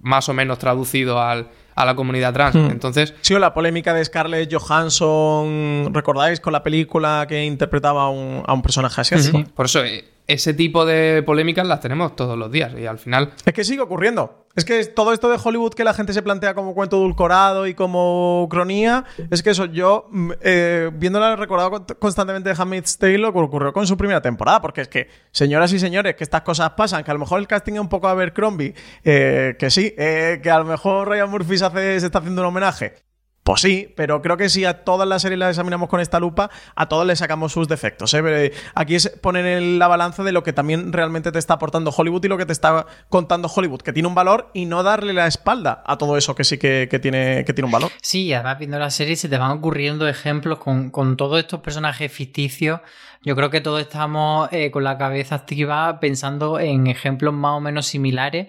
Más 0.00 0.28
o 0.28 0.34
menos 0.34 0.58
traducido 0.58 1.20
al, 1.20 1.48
a 1.74 1.84
la 1.84 1.96
comunidad 1.96 2.32
trans. 2.32 2.54
Entonces, 2.54 3.14
Sí, 3.20 3.34
o 3.34 3.38
la 3.38 3.52
polémica 3.52 3.92
de 3.94 4.04
Scarlett 4.04 4.52
Johansson, 4.52 5.92
¿recordáis? 5.92 6.40
Con 6.40 6.52
la 6.52 6.62
película 6.62 7.26
que 7.28 7.44
interpretaba 7.44 8.04
a 8.04 8.08
un, 8.10 8.42
a 8.46 8.52
un 8.52 8.62
personaje 8.62 9.00
asiático. 9.00 9.44
por 9.54 9.66
eso, 9.66 9.84
eh, 9.84 10.04
ese 10.32 10.54
tipo 10.54 10.84
de 10.86 11.22
polémicas 11.24 11.66
las 11.66 11.80
tenemos 11.80 12.14
todos 12.16 12.38
los 12.38 12.50
días 12.50 12.72
y 12.78 12.86
al 12.86 12.98
final 12.98 13.32
Es 13.44 13.52
que 13.52 13.64
sigue 13.64 13.80
ocurriendo. 13.80 14.46
Es 14.56 14.64
que 14.64 14.84
todo 14.86 15.12
esto 15.12 15.28
de 15.30 15.38
Hollywood 15.42 15.74
que 15.74 15.84
la 15.84 15.94
gente 15.94 16.12
se 16.12 16.22
plantea 16.22 16.54
como 16.54 16.74
cuento 16.74 16.96
dulcorado 16.98 17.66
y 17.68 17.74
como 17.74 18.48
cronía, 18.50 19.04
es 19.30 19.42
que 19.44 19.50
eso 19.50 19.66
yo, 19.66 20.08
mm, 20.10 20.30
eh, 20.40 20.90
viéndola, 20.92 21.36
recordado 21.36 21.70
con- 21.70 21.86
constantemente 22.00 22.48
de 22.48 22.56
Handmaid's 22.60 22.98
Tale 22.98 23.18
lo 23.18 23.32
que 23.32 23.38
ocurrió 23.38 23.72
con 23.72 23.86
su 23.86 23.96
primera 23.96 24.20
temporada, 24.20 24.60
porque 24.60 24.80
es 24.80 24.88
que, 24.88 25.08
señoras 25.30 25.72
y 25.72 25.78
señores, 25.78 26.16
que 26.16 26.24
estas 26.24 26.42
cosas 26.42 26.70
pasan, 26.70 27.04
que 27.04 27.10
a 27.12 27.14
lo 27.14 27.20
mejor 27.20 27.38
el 27.38 27.46
casting 27.46 27.74
es 27.74 27.80
un 27.80 27.88
poco 27.88 28.08
Abercrombie, 28.08 28.74
eh, 29.04 29.54
que 29.56 29.70
sí, 29.70 29.94
eh, 29.96 30.40
que 30.42 30.50
a 30.50 30.58
lo 30.58 30.64
mejor 30.64 31.08
Ryan 31.08 31.30
Murphy 31.30 31.56
se, 31.56 31.64
hace- 31.66 32.00
se 32.00 32.06
está 32.06 32.18
haciendo 32.18 32.42
un 32.42 32.48
homenaje. 32.48 32.94
Pues 33.42 33.62
sí, 33.62 33.92
pero 33.96 34.20
creo 34.20 34.36
que 34.36 34.48
si 34.50 34.64
a 34.64 34.84
todas 34.84 35.08
las 35.08 35.22
series 35.22 35.38
las 35.38 35.50
examinamos 35.50 35.88
con 35.88 36.00
esta 36.00 36.20
lupa, 36.20 36.50
a 36.76 36.88
todas 36.88 37.06
le 37.06 37.16
sacamos 37.16 37.52
sus 37.52 37.68
defectos. 37.68 38.12
¿eh? 38.12 38.22
Eh, 38.24 38.52
Aquí 38.74 38.94
es 38.94 39.08
poner 39.08 39.46
en 39.46 39.78
la 39.78 39.88
balanza 39.88 40.22
de 40.22 40.32
lo 40.32 40.42
que 40.42 40.52
también 40.52 40.92
realmente 40.92 41.32
te 41.32 41.38
está 41.38 41.54
aportando 41.54 41.90
Hollywood 41.90 42.24
y 42.24 42.28
lo 42.28 42.36
que 42.36 42.46
te 42.46 42.52
está 42.52 42.86
contando 43.08 43.48
Hollywood, 43.48 43.80
que 43.80 43.92
tiene 43.92 44.08
un 44.08 44.14
valor, 44.14 44.50
y 44.52 44.66
no 44.66 44.82
darle 44.82 45.14
la 45.14 45.26
espalda 45.26 45.82
a 45.86 45.96
todo 45.96 46.18
eso 46.18 46.34
que 46.34 46.44
sí 46.44 46.58
que, 46.58 46.86
tiene, 47.00 47.44
que 47.46 47.54
tiene 47.54 47.66
un 47.66 47.72
valor. 47.72 47.90
Sí, 48.02 48.32
además 48.32 48.58
viendo 48.58 48.78
la 48.78 48.90
serie 48.90 49.16
se 49.16 49.28
te 49.28 49.38
van 49.38 49.52
ocurriendo 49.52 50.06
ejemplos 50.06 50.58
con, 50.58 50.90
con 50.90 51.16
todos 51.16 51.38
estos 51.38 51.60
personajes 51.60 52.12
ficticios. 52.12 52.80
Yo 53.22 53.36
creo 53.36 53.50
que 53.50 53.60
todos 53.60 53.80
estamos 53.80 54.48
eh, 54.50 54.70
con 54.70 54.82
la 54.84 54.96
cabeza 54.96 55.34
activa 55.34 56.00
pensando 56.00 56.58
en 56.58 56.86
ejemplos 56.86 57.34
más 57.34 57.52
o 57.52 57.60
menos 57.60 57.86
similares. 57.86 58.48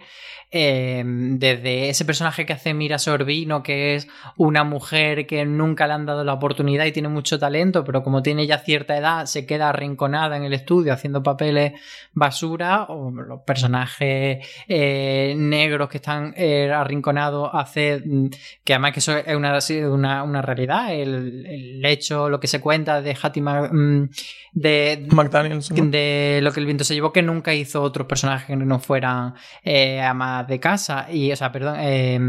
Eh, 0.52 1.02
desde 1.06 1.90
ese 1.90 2.04
personaje 2.06 2.46
que 2.46 2.54
hace 2.54 2.74
Mira 2.74 3.00
Sorbino, 3.00 3.64
que 3.64 3.96
es 3.96 4.08
una 4.36 4.64
mujer 4.64 5.26
que 5.26 5.46
nunca 5.46 5.88
le 5.88 5.94
han 5.94 6.06
dado 6.06 6.24
la 6.24 6.34
oportunidad 6.34 6.86
y 6.86 6.92
tiene 6.92 7.08
mucho 7.08 7.40
talento, 7.40 7.84
pero 7.86 8.04
como 8.04 8.22
tiene 8.22 8.46
ya 8.46 8.58
cierta 8.60 8.98
edad, 8.98 9.26
se 9.26 9.46
queda 9.46 9.70
arrinconada 9.70 10.36
en 10.36 10.44
el 10.44 10.54
estudio 10.54 10.94
haciendo 10.94 11.24
papeles 11.24 11.74
basura, 12.14 12.84
o 12.90 13.12
los 13.12 13.42
personajes 13.42 14.46
eh, 14.68 15.34
negros 15.38 15.88
que 15.90 15.98
están 15.98 16.34
eh, 16.36 16.72
arrinconados 16.72 17.50
hace 17.54 18.02
mm, 18.06 18.28
que 18.64 18.74
además 18.74 18.92
que 18.94 19.00
eso 19.00 19.18
es 19.18 19.36
una, 19.36 19.62
sí, 19.62 19.80
una, 19.80 20.24
una 20.24 20.42
realidad, 20.42 20.94
el, 20.94 21.46
el 21.46 21.86
hecho, 21.86 22.30
lo 22.30 22.40
que 22.40 22.48
se 22.48 22.60
cuenta 22.60 23.02
de 23.02 23.16
Hattie 23.22 23.42
Ma- 23.42 23.70
mm, 23.72 24.10
de, 24.54 25.08
McDaniels. 25.12 25.72
¿no? 25.72 25.86
de 25.86 26.40
lo 26.44 26.52
que 26.52 26.60
el 26.60 26.66
viento 26.66 26.84
se 26.84 26.94
llevó, 26.94 27.14
que 27.14 27.22
nunca 27.22 27.54
hizo 27.54 27.82
otros 27.82 28.06
personajes 28.08 28.48
que 28.48 28.56
no 28.58 28.80
fueran 28.80 29.34
eh, 29.64 30.02
amas 30.42 30.48
de 30.50 30.60
casa, 30.60 31.08
y, 31.12 31.32
o 31.32 31.36
sea, 31.36 31.52
perdón, 31.52 31.76
eh, 31.80 32.20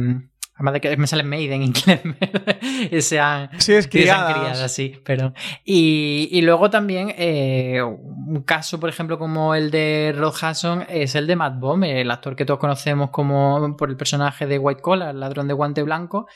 amas 0.55 0.75
de 0.75 0.81
que 0.81 0.96
me 0.96 1.07
sale 1.07 1.22
Maid 1.22 1.51
en 1.53 1.62
inglés, 1.62 2.01
sean, 3.07 3.51
Sí, 3.59 3.72
es 3.75 3.88
sean 3.90 4.33
criadas. 4.33 4.72
sí, 4.72 5.01
y, 5.64 6.29
y 6.31 6.42
luego 6.42 6.70
también 6.70 7.14
eh, 7.16 7.83
un 7.83 8.42
caso, 8.42 8.79
por 8.79 8.88
ejemplo, 8.88 9.18
como 9.18 9.55
el 9.55 9.70
de 9.70 10.14
Rod 10.16 10.35
Hudson 10.35 10.85
es 10.88 11.14
el 11.14 11.27
de 11.27 11.37
Matt 11.37 11.59
Bomb, 11.59 11.85
el 11.85 12.11
actor 12.11 12.37
que 12.37 12.44
todos 12.44 12.61
conocemos 12.61 13.11
como 13.11 13.77
por 13.77 13.90
el 13.90 13.96
personaje 13.96 14.46
de 14.46 14.59
White 14.59 14.83
Collar, 14.83 15.11
el 15.11 15.20
ladrón 15.20 15.48
de 15.48 15.55
guante 15.55 15.83
blanco, 15.83 16.27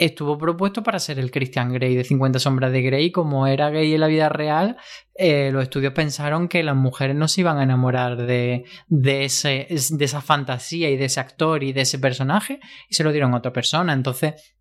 estuvo 0.00 0.38
propuesto 0.38 0.82
para 0.82 0.98
ser 0.98 1.18
el 1.18 1.30
Christian 1.30 1.74
Grey 1.74 1.94
de 1.94 2.04
50 2.04 2.38
sombras 2.38 2.72
de 2.72 2.80
Grey. 2.80 3.12
Como 3.12 3.46
era 3.46 3.68
gay 3.68 3.92
en 3.92 4.00
la 4.00 4.06
vida 4.06 4.30
real, 4.30 4.78
eh, 5.14 5.50
los 5.52 5.62
estudios 5.62 5.92
pensaron 5.92 6.48
que 6.48 6.62
las 6.62 6.74
mujeres 6.74 7.14
no 7.14 7.28
se 7.28 7.42
iban 7.42 7.58
a 7.58 7.64
enamorar 7.64 8.16
de, 8.16 8.64
de, 8.88 9.24
esa 9.24 10.20
fantasía 10.22 10.88
y 10.88 10.96
de 10.96 11.04
ese 11.04 11.20
actor 11.20 11.62
y 11.62 11.74
de 11.74 11.82
ese 11.82 11.98
personaje 11.98 12.60
y 12.88 12.94
se 12.94 13.04
lo 13.04 13.12
dieron 13.12 13.34
a 13.34 13.36
otra 13.36 13.52
persona. 13.52 13.92
Entonces, 13.92 14.56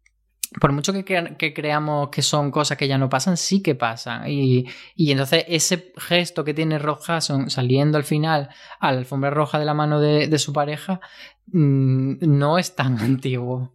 por 0.59 0.73
mucho 0.73 0.91
que, 0.91 1.35
que 1.37 1.53
creamos 1.53 2.09
que 2.09 2.21
son 2.21 2.51
cosas 2.51 2.77
que 2.77 2.89
ya 2.89 2.97
no 2.97 3.07
pasan, 3.07 3.37
sí 3.37 3.63
que 3.63 3.75
pasan. 3.75 4.29
Y, 4.29 4.65
entonces 4.97 5.45
ese 5.47 5.93
gesto 5.95 6.43
que 6.43 6.53
tiene 6.53 6.79
Rob 6.79 6.99
Hudson 6.99 7.49
saliendo 7.49 7.97
al 7.97 8.03
final 8.03 8.49
a 8.81 8.91
la 8.91 8.97
alfombra 8.97 9.29
roja 9.29 9.57
de 9.57 9.65
la 9.65 9.73
mano 9.73 10.01
de, 10.01 10.27
de 10.27 10.37
su 10.37 10.51
pareja 10.51 10.99
mm, 11.47 12.27
no 12.27 12.57
es 12.57 12.75
tan 12.75 12.99
antiguo. 12.99 13.73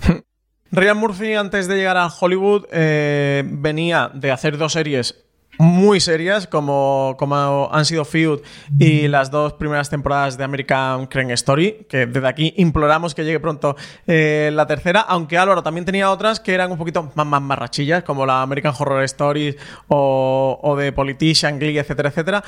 Ryan 0.74 0.96
Murphy, 0.96 1.34
antes 1.34 1.68
de 1.68 1.76
llegar 1.76 1.98
a 1.98 2.06
Hollywood, 2.06 2.64
eh, 2.72 3.44
venía 3.46 4.10
de 4.14 4.30
hacer 4.30 4.56
dos 4.56 4.72
series 4.72 5.22
muy 5.58 6.00
serias 6.00 6.46
como, 6.46 7.14
como 7.18 7.68
han 7.70 7.84
sido 7.84 8.06
Feud 8.06 8.40
y 8.78 9.06
las 9.06 9.30
dos 9.30 9.52
primeras 9.52 9.90
temporadas 9.90 10.38
de 10.38 10.44
American 10.44 11.08
Crane 11.08 11.34
Story, 11.34 11.86
que 11.90 12.06
desde 12.06 12.26
aquí 12.26 12.54
imploramos 12.56 13.14
que 13.14 13.22
llegue 13.22 13.38
pronto 13.38 13.76
eh, 14.06 14.50
la 14.54 14.66
tercera, 14.66 15.00
aunque 15.00 15.36
Álvaro 15.36 15.62
también 15.62 15.84
tenía 15.84 16.10
otras 16.10 16.40
que 16.40 16.54
eran 16.54 16.72
un 16.72 16.78
poquito 16.78 17.12
más, 17.14 17.26
más 17.26 17.42
marrachillas, 17.42 18.02
como 18.02 18.24
la 18.24 18.40
American 18.40 18.72
Horror 18.76 19.02
Stories 19.02 19.56
o, 19.88 20.58
o 20.62 20.74
de 20.74 20.90
Politician, 20.92 21.58
Glee, 21.58 21.76
etcétera, 21.76 22.08
etcétera, 22.08 22.42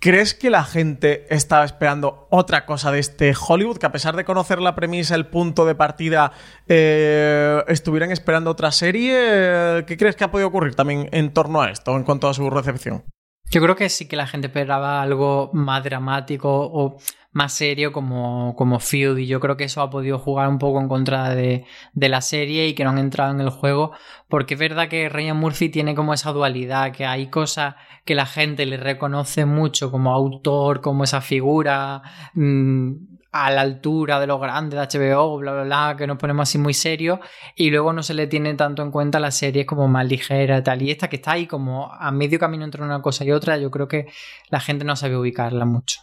¿Crees 0.00 0.32
que 0.32 0.48
la 0.48 0.62
gente 0.62 1.26
estaba 1.28 1.64
esperando 1.64 2.28
otra 2.30 2.66
cosa 2.66 2.92
de 2.92 3.00
este 3.00 3.34
Hollywood? 3.34 3.78
Que 3.78 3.86
a 3.86 3.90
pesar 3.90 4.14
de 4.14 4.24
conocer 4.24 4.60
la 4.60 4.76
premisa, 4.76 5.16
el 5.16 5.26
punto 5.26 5.66
de 5.66 5.74
partida, 5.74 6.30
eh, 6.68 7.64
estuvieran 7.66 8.12
esperando 8.12 8.50
otra 8.50 8.70
serie. 8.70 9.84
¿Qué 9.88 9.96
crees 9.98 10.14
que 10.14 10.22
ha 10.22 10.30
podido 10.30 10.46
ocurrir 10.48 10.76
también 10.76 11.08
en 11.10 11.32
torno 11.32 11.62
a 11.62 11.70
esto, 11.70 11.96
en 11.96 12.04
cuanto 12.04 12.28
a 12.28 12.34
su 12.34 12.48
recepción? 12.48 13.02
Yo 13.50 13.60
creo 13.60 13.74
que 13.74 13.88
sí 13.88 14.06
que 14.06 14.14
la 14.14 14.28
gente 14.28 14.46
esperaba 14.46 15.02
algo 15.02 15.50
más 15.52 15.82
dramático 15.82 16.48
o 16.48 16.98
más 17.38 17.52
serio 17.52 17.92
como, 17.92 18.56
como 18.56 18.80
Feud 18.80 19.16
y 19.18 19.26
yo 19.28 19.38
creo 19.38 19.56
que 19.56 19.64
eso 19.64 19.80
ha 19.80 19.90
podido 19.90 20.18
jugar 20.18 20.48
un 20.48 20.58
poco 20.58 20.80
en 20.80 20.88
contra 20.88 21.34
de, 21.36 21.64
de, 21.92 22.08
la 22.08 22.20
serie 22.20 22.66
y 22.66 22.74
que 22.74 22.82
no 22.82 22.90
han 22.90 22.98
entrado 22.98 23.32
en 23.32 23.40
el 23.40 23.50
juego 23.50 23.92
porque 24.28 24.54
es 24.54 24.60
verdad 24.60 24.88
que 24.88 25.08
Ryan 25.08 25.36
Murphy 25.36 25.68
tiene 25.68 25.94
como 25.94 26.12
esa 26.12 26.32
dualidad 26.32 26.90
que 26.90 27.06
hay 27.06 27.28
cosas 27.28 27.76
que 28.04 28.16
la 28.16 28.26
gente 28.26 28.66
le 28.66 28.76
reconoce 28.76 29.44
mucho 29.44 29.92
como 29.92 30.12
autor, 30.12 30.80
como 30.80 31.04
esa 31.04 31.20
figura 31.20 32.02
mmm, 32.34 32.94
a 33.30 33.52
la 33.52 33.60
altura 33.60 34.18
de 34.18 34.26
los 34.26 34.40
grandes 34.40 34.90
de 34.90 34.98
HBO, 34.98 35.38
bla, 35.38 35.52
bla, 35.52 35.62
bla, 35.62 35.94
que 35.96 36.08
nos 36.08 36.18
ponemos 36.18 36.48
así 36.48 36.58
muy 36.58 36.74
serios 36.74 37.20
y 37.54 37.70
luego 37.70 37.92
no 37.92 38.02
se 38.02 38.14
le 38.14 38.26
tiene 38.26 38.54
tanto 38.54 38.82
en 38.82 38.90
cuenta 38.90 39.20
las 39.20 39.36
series 39.36 39.64
como 39.64 39.86
más 39.86 40.08
ligeras 40.08 40.60
y 40.60 40.64
tal. 40.64 40.82
Y 40.82 40.90
esta 40.90 41.08
que 41.08 41.16
está 41.16 41.32
ahí 41.32 41.46
como 41.46 41.92
a 41.92 42.10
medio 42.10 42.40
camino 42.40 42.64
entre 42.64 42.82
una 42.82 43.00
cosa 43.00 43.24
y 43.24 43.30
otra, 43.30 43.58
yo 43.58 43.70
creo 43.70 43.86
que 43.86 44.06
la 44.50 44.58
gente 44.58 44.84
no 44.84 44.96
sabe 44.96 45.16
ubicarla 45.16 45.64
mucho. 45.64 46.00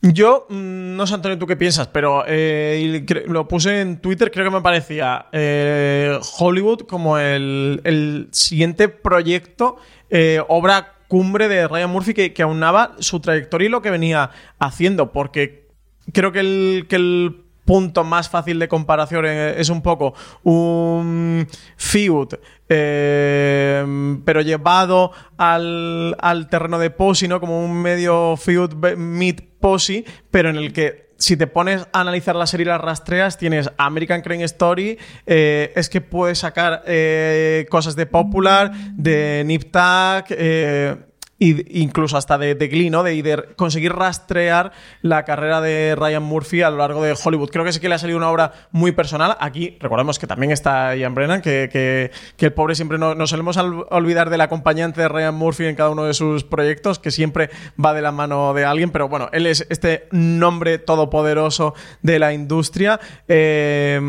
Yo, 0.00 0.46
no 0.48 1.06
sé, 1.08 1.14
Antonio, 1.14 1.38
tú 1.38 1.46
qué 1.46 1.56
piensas, 1.56 1.88
pero 1.88 2.22
eh, 2.26 3.04
lo 3.26 3.48
puse 3.48 3.80
en 3.80 4.00
Twitter, 4.00 4.30
creo 4.30 4.44
que 4.44 4.54
me 4.54 4.60
parecía 4.60 5.26
eh, 5.32 6.16
Hollywood 6.38 6.82
como 6.82 7.18
el, 7.18 7.80
el 7.82 8.28
siguiente 8.30 8.88
proyecto, 8.88 9.76
eh, 10.08 10.40
obra 10.46 10.94
cumbre 11.08 11.48
de 11.48 11.66
Ryan 11.66 11.90
Murphy 11.90 12.14
que, 12.14 12.32
que, 12.32 12.42
aunaba 12.42 12.94
su 13.00 13.18
trayectoria 13.18 13.66
y 13.66 13.70
lo 13.70 13.82
que 13.82 13.90
venía 13.90 14.30
haciendo, 14.60 15.10
porque 15.10 15.66
creo 16.12 16.30
que 16.30 16.40
el, 16.40 16.86
que 16.88 16.96
el 16.96 17.47
punto 17.68 18.02
más 18.02 18.30
fácil 18.30 18.58
de 18.58 18.66
comparación 18.66 19.26
es 19.26 19.68
un 19.68 19.82
poco 19.82 20.14
un 20.42 21.46
feud, 21.76 22.28
eh, 22.66 23.84
pero 24.24 24.40
llevado 24.40 25.12
al, 25.36 26.16
al, 26.18 26.48
terreno 26.48 26.78
de 26.78 26.88
Posey, 26.88 27.28
¿no? 27.28 27.40
Como 27.40 27.62
un 27.62 27.82
medio 27.82 28.38
feud 28.38 28.72
meet 28.96 29.58
Posey, 29.60 30.02
pero 30.30 30.48
en 30.48 30.56
el 30.56 30.72
que 30.72 31.08
si 31.18 31.36
te 31.36 31.46
pones 31.46 31.86
a 31.92 32.00
analizar 32.00 32.34
la 32.36 32.46
serie 32.46 32.64
y 32.64 32.68
las 32.68 32.80
rastreas, 32.80 33.36
tienes 33.36 33.70
American 33.76 34.22
Crane 34.22 34.44
Story, 34.44 34.98
eh, 35.26 35.70
es 35.74 35.90
que 35.90 36.00
puedes 36.00 36.38
sacar 36.38 36.84
eh, 36.86 37.66
cosas 37.68 37.96
de 37.96 38.06
Popular, 38.06 38.72
de 38.94 39.42
Nip 39.44 39.64
Tuck, 39.64 40.30
eh, 40.30 40.96
y 41.38 41.82
incluso 41.82 42.16
hasta 42.16 42.38
de, 42.38 42.54
Glee, 42.54 42.90
¿no? 42.90 43.02
De, 43.02 43.22
de, 43.22 43.44
conseguir 43.56 43.92
rastrear 43.92 44.72
la 45.02 45.24
carrera 45.24 45.60
de 45.60 45.94
Ryan 45.96 46.22
Murphy 46.22 46.62
a 46.62 46.70
lo 46.70 46.78
largo 46.78 47.02
de 47.02 47.16
Hollywood. 47.22 47.50
Creo 47.50 47.64
que 47.64 47.72
sí 47.72 47.80
que 47.80 47.88
le 47.88 47.94
ha 47.94 47.98
salido 47.98 48.18
una 48.18 48.30
obra 48.30 48.52
muy 48.72 48.92
personal. 48.92 49.36
Aquí 49.40 49.76
recordemos 49.80 50.18
que 50.18 50.26
también 50.26 50.52
está 50.52 50.96
Ian 50.96 51.14
Brennan, 51.14 51.42
que 51.42 52.10
el 52.38 52.52
pobre 52.52 52.74
siempre 52.74 52.98
no, 52.98 53.14
nos 53.14 53.30
solemos 53.30 53.56
olvidar 53.56 54.30
del 54.30 54.40
acompañante 54.40 55.00
de 55.00 55.08
Ryan 55.08 55.34
Murphy 55.34 55.66
en 55.66 55.76
cada 55.76 55.90
uno 55.90 56.04
de 56.04 56.14
sus 56.14 56.44
proyectos, 56.44 56.98
que 56.98 57.10
siempre 57.10 57.50
va 57.82 57.94
de 57.94 58.02
la 58.02 58.12
mano 58.12 58.54
de 58.54 58.64
alguien, 58.64 58.90
pero 58.90 59.08
bueno, 59.08 59.28
él 59.32 59.46
es 59.46 59.66
este 59.70 60.08
nombre 60.10 60.78
todopoderoso 60.78 61.74
de 62.02 62.18
la 62.18 62.32
industria. 62.32 63.00
Eh, 63.26 64.00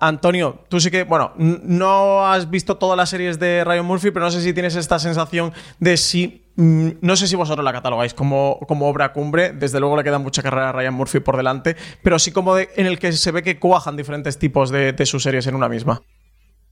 Antonio, 0.00 0.60
tú 0.68 0.80
sí 0.80 0.90
que, 0.90 1.04
bueno, 1.04 1.32
no 1.36 2.26
has 2.26 2.50
visto 2.50 2.76
todas 2.76 2.96
las 2.96 3.10
series 3.10 3.38
de 3.38 3.64
Ryan 3.64 3.86
Murphy, 3.86 4.10
pero 4.10 4.24
no 4.24 4.30
sé 4.30 4.40
si 4.40 4.52
tienes 4.52 4.76
esta 4.76 4.98
sensación 4.98 5.52
de 5.78 5.96
si 5.96 6.43
no 6.56 7.16
sé 7.16 7.26
si 7.26 7.34
vosotros 7.36 7.64
la 7.64 7.72
catalogáis 7.72 8.14
como, 8.14 8.60
como, 8.68 8.88
obra 8.88 9.12
cumbre, 9.12 9.52
desde 9.52 9.80
luego 9.80 9.96
le 9.96 10.04
queda 10.04 10.18
mucha 10.18 10.42
carrera 10.42 10.68
a 10.68 10.72
Ryan 10.72 10.94
Murphy 10.94 11.20
por 11.20 11.36
delante, 11.36 11.76
pero 12.02 12.18
sí 12.18 12.30
como 12.32 12.56
en 12.58 12.86
el 12.86 12.98
que 12.98 13.12
se 13.12 13.32
ve 13.32 13.42
que 13.42 13.58
cuajan 13.58 13.96
diferentes 13.96 14.38
tipos 14.38 14.70
de, 14.70 14.92
de, 14.92 15.06
sus 15.06 15.22
series 15.22 15.46
en 15.46 15.56
una 15.56 15.68
misma. 15.68 16.02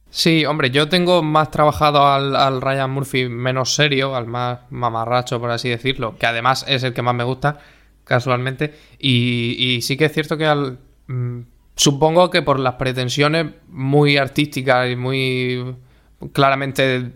Sí, 0.09 0.45
hombre, 0.45 0.71
yo 0.71 0.89
tengo 0.89 1.23
más 1.23 1.51
trabajado 1.51 2.07
al, 2.07 2.61
Ryan 2.61 2.91
Murphy 2.91 3.29
menos 3.29 3.75
serio, 3.75 4.15
al 4.15 4.27
más 4.27 4.61
mamarracho, 4.71 5.41
por 5.41 5.51
así 5.51 5.69
decirlo, 5.69 6.17
que 6.17 6.27
además 6.27 6.65
es 6.69 6.83
el 6.85 6.93
que 6.93 7.03
más 7.03 7.15
me 7.15 7.25
gusta, 7.25 7.59
casualmente, 8.05 8.75
y, 8.99 9.57
y 9.59 9.83
sí 9.83 9.97
que 9.97 10.07
es 10.07 10.13
cierto 10.13 10.37
que 10.37 10.47
al... 10.47 10.79
Mmm, 11.07 11.41
supongo 11.75 12.31
que 12.31 12.43
por 12.43 12.59
las 12.61 12.75
pretensiones 12.75 13.47
muy 13.69 14.17
artísticas 14.17 14.91
y 14.91 14.97
muy 14.97 15.75
claramente 16.33 17.13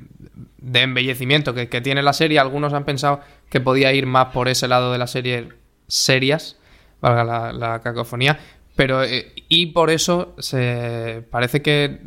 de 0.67 0.81
embellecimiento 0.81 1.55
que, 1.55 1.67
tiene 1.81 2.03
la 2.03 2.13
serie, 2.13 2.41
algunos 2.41 2.73
han 2.73 2.85
pensado 2.85 3.21
que 3.49 3.61
podía 3.61 3.93
ir 3.93 4.07
más 4.07 4.27
por 4.27 4.49
ese 4.49 4.67
lado 4.67 4.91
de 4.91 4.99
la 4.99 5.07
serie 5.07 5.51
serias, 5.87 6.59
valga 7.01 7.53
la, 7.53 7.81
cacofonía, 7.83 8.41
pero 8.75 9.05
eh, 9.05 9.33
y 9.49 9.67
por 9.67 9.91
eso 9.91 10.35
se 10.39 11.23
parece 11.31 11.63
que 11.63 12.01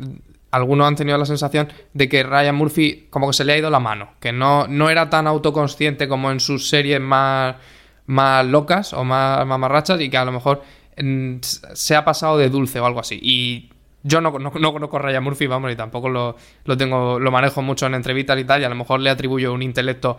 algunos 0.50 0.86
han 0.86 0.94
tenido 0.94 1.16
la 1.16 1.24
sensación 1.24 1.72
de 1.94 2.10
que 2.10 2.22
Ryan 2.22 2.54
Murphy 2.54 3.06
como 3.08 3.28
que 3.28 3.32
se 3.32 3.44
le 3.44 3.54
ha 3.54 3.58
ido 3.58 3.70
la 3.70 3.80
mano, 3.80 4.10
que 4.20 4.30
no, 4.30 4.66
no 4.68 4.90
era 4.90 5.08
tan 5.08 5.26
autoconsciente 5.26 6.06
como 6.06 6.30
en 6.30 6.38
sus 6.38 6.68
series 6.68 7.00
más, 7.00 7.56
más 8.04 8.44
locas 8.44 8.92
o 8.92 9.04
más 9.04 9.46
mamarrachas 9.46 10.02
y 10.02 10.10
que 10.10 10.18
a 10.18 10.24
lo 10.26 10.32
mejor 10.32 10.62
en, 10.96 11.40
se 11.42 11.96
ha 11.96 12.04
pasado 12.04 12.36
de 12.36 12.50
dulce 12.50 12.78
o 12.78 12.84
algo 12.84 13.00
así. 13.00 13.18
Y 13.22 13.69
yo 14.02 14.20
no, 14.20 14.30
no, 14.38 14.50
no, 14.50 14.72
conozco 14.72 14.98
a 14.98 15.20
Murphy, 15.20 15.46
vamos, 15.46 15.72
y 15.72 15.76
tampoco 15.76 16.08
lo, 16.08 16.36
lo, 16.64 16.76
tengo, 16.76 17.18
lo 17.18 17.30
manejo 17.30 17.62
mucho 17.62 17.86
en 17.86 17.94
entrevistas 17.94 18.38
y 18.38 18.44
tal, 18.44 18.60
y 18.62 18.64
a 18.64 18.68
lo 18.68 18.74
mejor 18.74 19.00
le 19.00 19.10
atribuyo 19.10 19.52
un 19.52 19.62
intelecto 19.62 20.16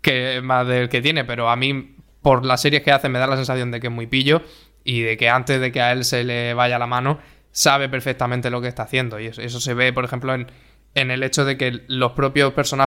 que 0.00 0.40
más 0.42 0.66
del 0.66 0.88
que 0.88 1.00
tiene, 1.00 1.24
pero 1.24 1.48
a 1.48 1.56
mí, 1.56 1.96
por 2.20 2.44
las 2.44 2.60
series 2.60 2.82
que 2.82 2.92
hace, 2.92 3.08
me 3.08 3.18
da 3.18 3.26
la 3.26 3.36
sensación 3.36 3.70
de 3.70 3.80
que 3.80 3.86
es 3.86 3.92
muy 3.92 4.06
pillo 4.06 4.42
y 4.84 5.00
de 5.00 5.16
que 5.16 5.30
antes 5.30 5.60
de 5.60 5.72
que 5.72 5.80
a 5.80 5.92
él 5.92 6.04
se 6.04 6.24
le 6.24 6.52
vaya 6.52 6.78
la 6.78 6.86
mano, 6.86 7.18
sabe 7.50 7.88
perfectamente 7.88 8.50
lo 8.50 8.60
que 8.60 8.68
está 8.68 8.82
haciendo. 8.82 9.18
Y 9.18 9.26
eso, 9.26 9.40
eso 9.40 9.60
se 9.60 9.72
ve, 9.72 9.92
por 9.92 10.04
ejemplo, 10.04 10.34
en, 10.34 10.48
en 10.94 11.10
el 11.10 11.22
hecho 11.22 11.44
de 11.44 11.56
que 11.56 11.82
los 11.88 12.12
propios 12.12 12.52
personajes 12.52 12.93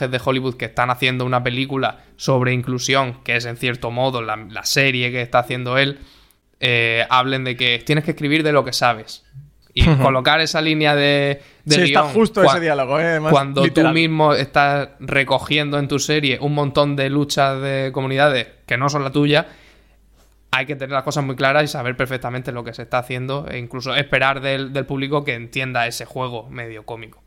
De 0.00 0.20
Hollywood 0.22 0.56
que 0.56 0.64
están 0.64 0.90
haciendo 0.90 1.24
una 1.24 1.42
película 1.42 1.98
sobre 2.16 2.52
inclusión, 2.52 3.22
que 3.22 3.36
es 3.36 3.44
en 3.44 3.56
cierto 3.56 3.90
modo 3.90 4.22
la, 4.22 4.36
la 4.36 4.64
serie 4.64 5.10
que 5.10 5.20
está 5.20 5.40
haciendo 5.40 5.78
él, 5.78 5.98
eh, 6.60 7.06
hablen 7.10 7.44
de 7.44 7.56
que 7.56 7.82
tienes 7.84 8.04
que 8.04 8.12
escribir 8.12 8.42
de 8.42 8.52
lo 8.52 8.64
que 8.64 8.72
sabes. 8.72 9.24
Y 9.76 9.84
colocar 9.96 10.40
esa 10.40 10.60
línea 10.60 10.94
de, 10.94 11.42
de 11.64 11.74
sí, 11.74 11.82
guion, 11.82 12.04
está 12.04 12.14
justo 12.14 12.44
ese 12.44 12.60
diálogo, 12.60 13.00
¿eh? 13.00 13.06
Además, 13.06 13.32
cuando 13.32 13.64
literal. 13.64 13.90
tú 13.90 13.94
mismo 13.94 14.32
estás 14.32 14.90
recogiendo 15.00 15.80
en 15.80 15.88
tu 15.88 15.98
serie 15.98 16.38
un 16.40 16.54
montón 16.54 16.94
de 16.94 17.10
luchas 17.10 17.60
de 17.60 17.90
comunidades 17.92 18.46
que 18.66 18.76
no 18.76 18.88
son 18.88 19.02
la 19.02 19.10
tuya, 19.10 19.48
hay 20.52 20.66
que 20.66 20.76
tener 20.76 20.92
las 20.92 21.02
cosas 21.02 21.24
muy 21.24 21.34
claras 21.34 21.64
y 21.64 21.68
saber 21.68 21.96
perfectamente 21.96 22.52
lo 22.52 22.62
que 22.62 22.72
se 22.72 22.82
está 22.82 22.98
haciendo 22.98 23.48
e 23.50 23.58
incluso 23.58 23.96
esperar 23.96 24.40
del, 24.40 24.72
del 24.72 24.86
público 24.86 25.24
que 25.24 25.34
entienda 25.34 25.88
ese 25.88 26.04
juego 26.04 26.48
medio 26.48 26.84
cómico. 26.86 27.20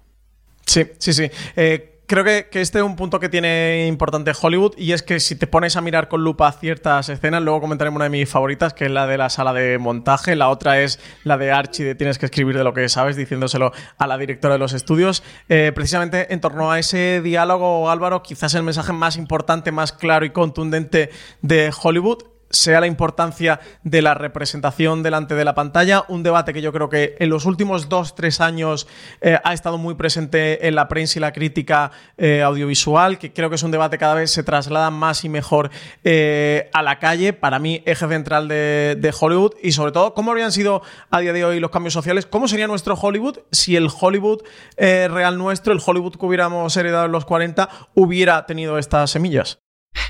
Sí, 0.66 0.86
sí, 1.00 1.12
sí. 1.12 1.30
Eh, 1.58 1.97
creo 2.08 2.24
que, 2.24 2.48
este 2.54 2.80
es 2.80 2.84
un 2.84 2.96
punto 2.96 3.20
que 3.20 3.30
tiene 3.30 3.86
importante 3.88 4.32
Hollywood 4.40 4.74
y 4.78 4.94
es 4.94 5.04
que 5.04 5.20
si 5.20 5.36
te 5.36 5.46
pones 5.46 5.76
a 5.76 5.82
mirar 5.82 6.08
con 6.08 6.24
lupa 6.24 6.52
ciertas 6.54 7.10
escenas, 7.10 7.44
luego 7.44 7.62
comentaremos 7.62 7.98
una 7.98 8.06
de 8.06 8.10
mis 8.10 8.30
favoritas, 8.30 8.74
que 8.74 8.86
es 8.86 8.92
la 8.92 9.06
de 9.06 9.18
la 9.18 9.30
sala 9.30 9.54
de 9.54 9.78
montaje, 9.78 10.36
la 10.36 10.50
otra 10.50 10.82
es 10.82 11.00
la 11.24 11.38
de 11.38 11.52
Archie 11.52 11.86
de 11.86 11.96
tienes 11.96 12.18
que 12.18 12.26
escribir 12.26 12.58
de 12.58 12.64
lo 12.64 12.74
que 12.74 12.88
sabes, 12.90 13.18
diciéndoselo 13.18 13.74
a 13.98 14.08
la 14.08 14.18
directora 14.18 14.56
de 14.56 14.60
los 14.60 14.74
estudios. 14.74 15.22
Eh, 15.50 15.72
precisamente 15.76 16.34
en 16.34 16.40
torno 16.40 16.72
a 16.72 16.80
ese 16.80 17.22
diálogo, 17.22 17.92
Álvaro, 17.92 18.24
quizás 18.24 18.54
el 18.56 18.64
mensaje 18.64 18.94
más 18.94 19.18
importante, 19.18 19.72
más 19.72 19.92
claro 19.92 20.26
y 20.26 20.30
contundente 20.30 21.10
de 21.42 21.72
Hollywood 21.84 22.37
sea 22.50 22.80
la 22.80 22.88
importancia 22.88 23.60
de 23.84 24.02
la 24.02 24.14
representación 24.14 25.04
delante 25.04 25.36
de 25.36 25.46
la 25.46 25.56
pantalla, 25.56 26.06
un 26.08 26.24
debate 26.24 26.54
que 26.54 26.62
yo 26.62 26.72
creo 26.72 26.90
que 26.90 27.16
en 27.20 27.30
los 27.30 27.46
últimos 27.46 27.90
dos, 27.90 28.16
tres 28.16 28.42
años 28.42 28.88
eh, 29.22 29.38
ha 29.44 29.54
estado 29.54 29.78
muy 29.78 29.96
presente 29.96 30.68
en 30.68 30.76
la 30.76 30.88
prensa 30.88 31.20
y 31.20 31.22
la 31.22 31.34
crítica 31.34 31.92
eh, 32.18 32.42
audiovisual, 32.42 33.18
que 33.18 33.34
creo 33.34 33.50
que 33.50 33.56
es 33.56 33.64
un 33.64 33.72
debate 33.72 33.98
que 33.98 34.02
cada 34.02 34.16
vez 34.16 34.32
se 34.32 34.44
traslada 34.44 34.92
más 34.92 35.24
y 35.24 35.30
mejor 35.30 35.70
eh, 36.04 36.70
a 36.74 36.82
la 36.84 37.00
calle, 37.00 37.34
para 37.34 37.60
mí 37.60 37.82
eje 37.86 38.08
central 38.08 38.48
de, 38.48 38.98
de, 39.00 39.14
Hollywood, 39.20 39.54
y 39.62 39.72
sobre 39.72 39.92
todo, 39.92 40.14
cómo 40.14 40.32
habrían 40.32 40.52
sido 40.52 40.82
a 41.10 41.20
día 41.20 41.34
de 41.34 41.44
hoy 41.44 41.60
los 41.60 41.72
cambios 41.72 41.94
sociales, 41.94 42.26
cómo 42.26 42.48
sería 42.48 42.68
nuestro 42.68 42.96
Hollywood 42.96 43.40
si 43.52 43.76
el 43.76 43.90
Hollywood 44.00 44.44
real 44.78 45.38
nuestro, 45.38 45.74
el 45.74 45.82
Hollywood 45.84 46.16
que 46.16 46.26
hubiéramos 46.26 46.76
heredado 46.78 47.06
en 47.06 47.12
los 47.12 47.26
40, 47.26 47.70
hubiera 47.96 48.46
tenido 48.46 48.78
estas 48.78 49.12
semillas. 49.12 49.60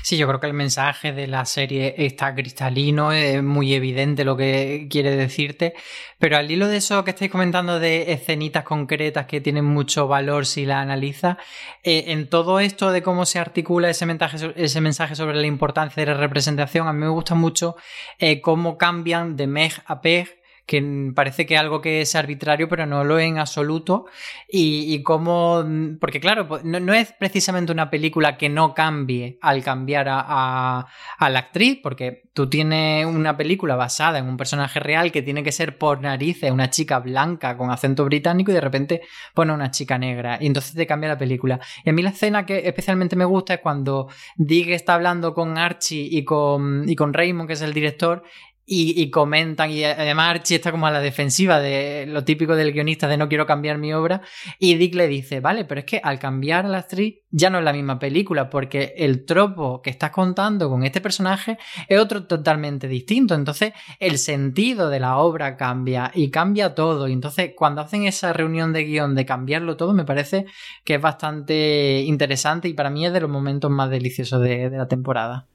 Sí, 0.02 0.16
yo 0.16 0.26
creo 0.26 0.40
que 0.40 0.46
el 0.46 0.54
mensaje 0.54 1.12
de 1.12 1.26
la 1.26 1.44
serie 1.44 1.94
está 1.98 2.34
cristalino, 2.34 3.12
es 3.12 3.42
muy 3.42 3.74
evidente 3.74 4.24
lo 4.24 4.36
que 4.36 4.86
quiere 4.90 5.14
decirte, 5.16 5.74
pero 6.18 6.36
al 6.36 6.50
hilo 6.50 6.66
de 6.68 6.78
eso 6.78 7.04
que 7.04 7.10
estáis 7.10 7.30
comentando 7.30 7.78
de 7.78 8.12
escenitas 8.12 8.64
concretas 8.64 9.26
que 9.26 9.40
tienen 9.40 9.64
mucho 9.64 10.08
valor 10.08 10.46
si 10.46 10.64
la 10.64 10.80
analizas, 10.80 11.36
eh, 11.82 12.04
en 12.08 12.28
todo 12.28 12.60
esto 12.60 12.90
de 12.90 13.02
cómo 13.02 13.26
se 13.26 13.38
articula 13.38 13.90
ese 13.90 14.06
mensaje, 14.06 14.52
ese 14.56 14.80
mensaje 14.80 15.14
sobre 15.14 15.36
la 15.36 15.46
importancia 15.46 16.04
de 16.04 16.12
la 16.12 16.18
representación, 16.18 16.88
a 16.88 16.92
mí 16.92 17.00
me 17.00 17.08
gusta 17.08 17.34
mucho 17.34 17.76
eh, 18.18 18.40
cómo 18.40 18.78
cambian 18.78 19.36
de 19.36 19.46
Meg 19.46 19.72
a 19.86 20.00
Peg 20.00 20.37
que 20.68 21.12
parece 21.14 21.46
que 21.46 21.56
algo 21.56 21.80
que 21.80 22.02
es 22.02 22.14
arbitrario, 22.14 22.68
pero 22.68 22.84
no 22.84 23.02
lo 23.02 23.18
es 23.18 23.26
en 23.26 23.38
absoluto. 23.38 24.04
Y, 24.46 24.94
y 24.94 25.02
cómo. 25.02 25.64
Porque, 25.98 26.20
claro, 26.20 26.46
pues, 26.46 26.62
no, 26.62 26.92
es 26.92 27.14
precisamente 27.18 27.72
una 27.72 27.88
película 27.88 28.36
que 28.36 28.50
no 28.50 28.74
cambie 28.74 29.38
al 29.40 29.64
cambiar 29.64 30.08
a, 30.10 30.86
a, 31.18 31.30
la 31.30 31.38
actriz, 31.38 31.80
porque 31.82 32.28
tú 32.34 32.50
tienes 32.50 33.06
una 33.06 33.38
película 33.38 33.76
basada 33.76 34.18
en 34.18 34.26
un 34.26 34.36
personaje 34.36 34.78
real 34.78 35.10
que 35.10 35.22
tiene 35.22 35.42
que 35.42 35.52
ser 35.52 35.78
por 35.78 36.02
narices 36.02 36.50
una 36.50 36.68
chica 36.68 36.98
blanca 36.98 37.56
con 37.56 37.70
acento 37.70 38.04
británico 38.04 38.50
y 38.50 38.54
de 38.54 38.60
repente 38.60 39.00
pone 39.32 39.54
una 39.54 39.70
chica 39.70 39.96
negra. 39.96 40.36
Y 40.38 40.48
entonces 40.48 40.74
te 40.74 40.86
cambia 40.86 41.08
la 41.08 41.18
película. 41.18 41.60
Y 41.82 41.88
a 41.88 41.92
mí 41.94 42.02
la 42.02 42.10
escena 42.10 42.44
que 42.44 42.68
especialmente 42.68 43.16
me 43.16 43.24
gusta 43.24 43.54
es 43.54 43.60
cuando 43.60 44.08
Dig 44.36 44.70
está 44.72 44.94
hablando 44.94 45.32
con 45.32 45.56
Archie 45.56 46.06
y 46.10 46.24
con, 46.24 46.86
y 46.86 46.94
con 46.94 47.14
Raymond, 47.14 47.46
que 47.46 47.54
es 47.54 47.62
el 47.62 47.72
director, 47.72 48.22
y, 48.70 49.10
comentan, 49.10 49.70
y 49.70 49.82
además 49.82 50.28
Archie 50.28 50.56
está 50.56 50.70
como 50.70 50.86
a 50.86 50.90
la 50.90 51.00
defensiva 51.00 51.58
de 51.58 52.04
lo 52.06 52.24
típico 52.24 52.54
del 52.54 52.72
guionista 52.72 53.08
de 53.08 53.16
no 53.16 53.26
quiero 53.26 53.46
cambiar 53.46 53.78
mi 53.78 53.94
obra, 53.94 54.20
y 54.58 54.74
Dick 54.74 54.94
le 54.94 55.08
dice, 55.08 55.40
vale, 55.40 55.64
pero 55.64 55.80
es 55.80 55.86
que 55.86 56.00
al 56.04 56.18
cambiar 56.18 56.66
la 56.66 56.78
actriz 56.78 57.20
ya 57.30 57.48
no 57.48 57.58
es 57.58 57.64
la 57.64 57.72
misma 57.72 57.98
película, 57.98 58.50
porque 58.50 58.92
el 58.98 59.24
tropo 59.24 59.80
que 59.80 59.88
estás 59.88 60.10
contando 60.10 60.68
con 60.68 60.84
este 60.84 61.00
personaje 61.00 61.56
es 61.88 61.98
otro 61.98 62.26
totalmente 62.26 62.88
distinto, 62.88 63.34
entonces 63.34 63.72
el 64.00 64.18
sentido 64.18 64.90
de 64.90 65.00
la 65.00 65.16
obra 65.16 65.56
cambia 65.56 66.10
y 66.14 66.30
cambia 66.30 66.74
todo, 66.74 67.08
y 67.08 67.14
entonces 67.14 67.52
cuando 67.56 67.80
hacen 67.80 68.04
esa 68.04 68.34
reunión 68.34 68.74
de 68.74 68.84
guion 68.84 69.14
de 69.14 69.24
cambiarlo 69.24 69.78
todo, 69.78 69.94
me 69.94 70.04
parece 70.04 70.44
que 70.84 70.96
es 70.96 71.00
bastante 71.00 72.02
interesante 72.02 72.68
y 72.68 72.74
para 72.74 72.90
mí 72.90 73.06
es 73.06 73.14
de 73.14 73.20
los 73.20 73.30
momentos 73.30 73.70
más 73.70 73.88
deliciosos 73.88 74.42
de 74.42 74.68
la 74.68 74.88
temporada. 74.88 75.46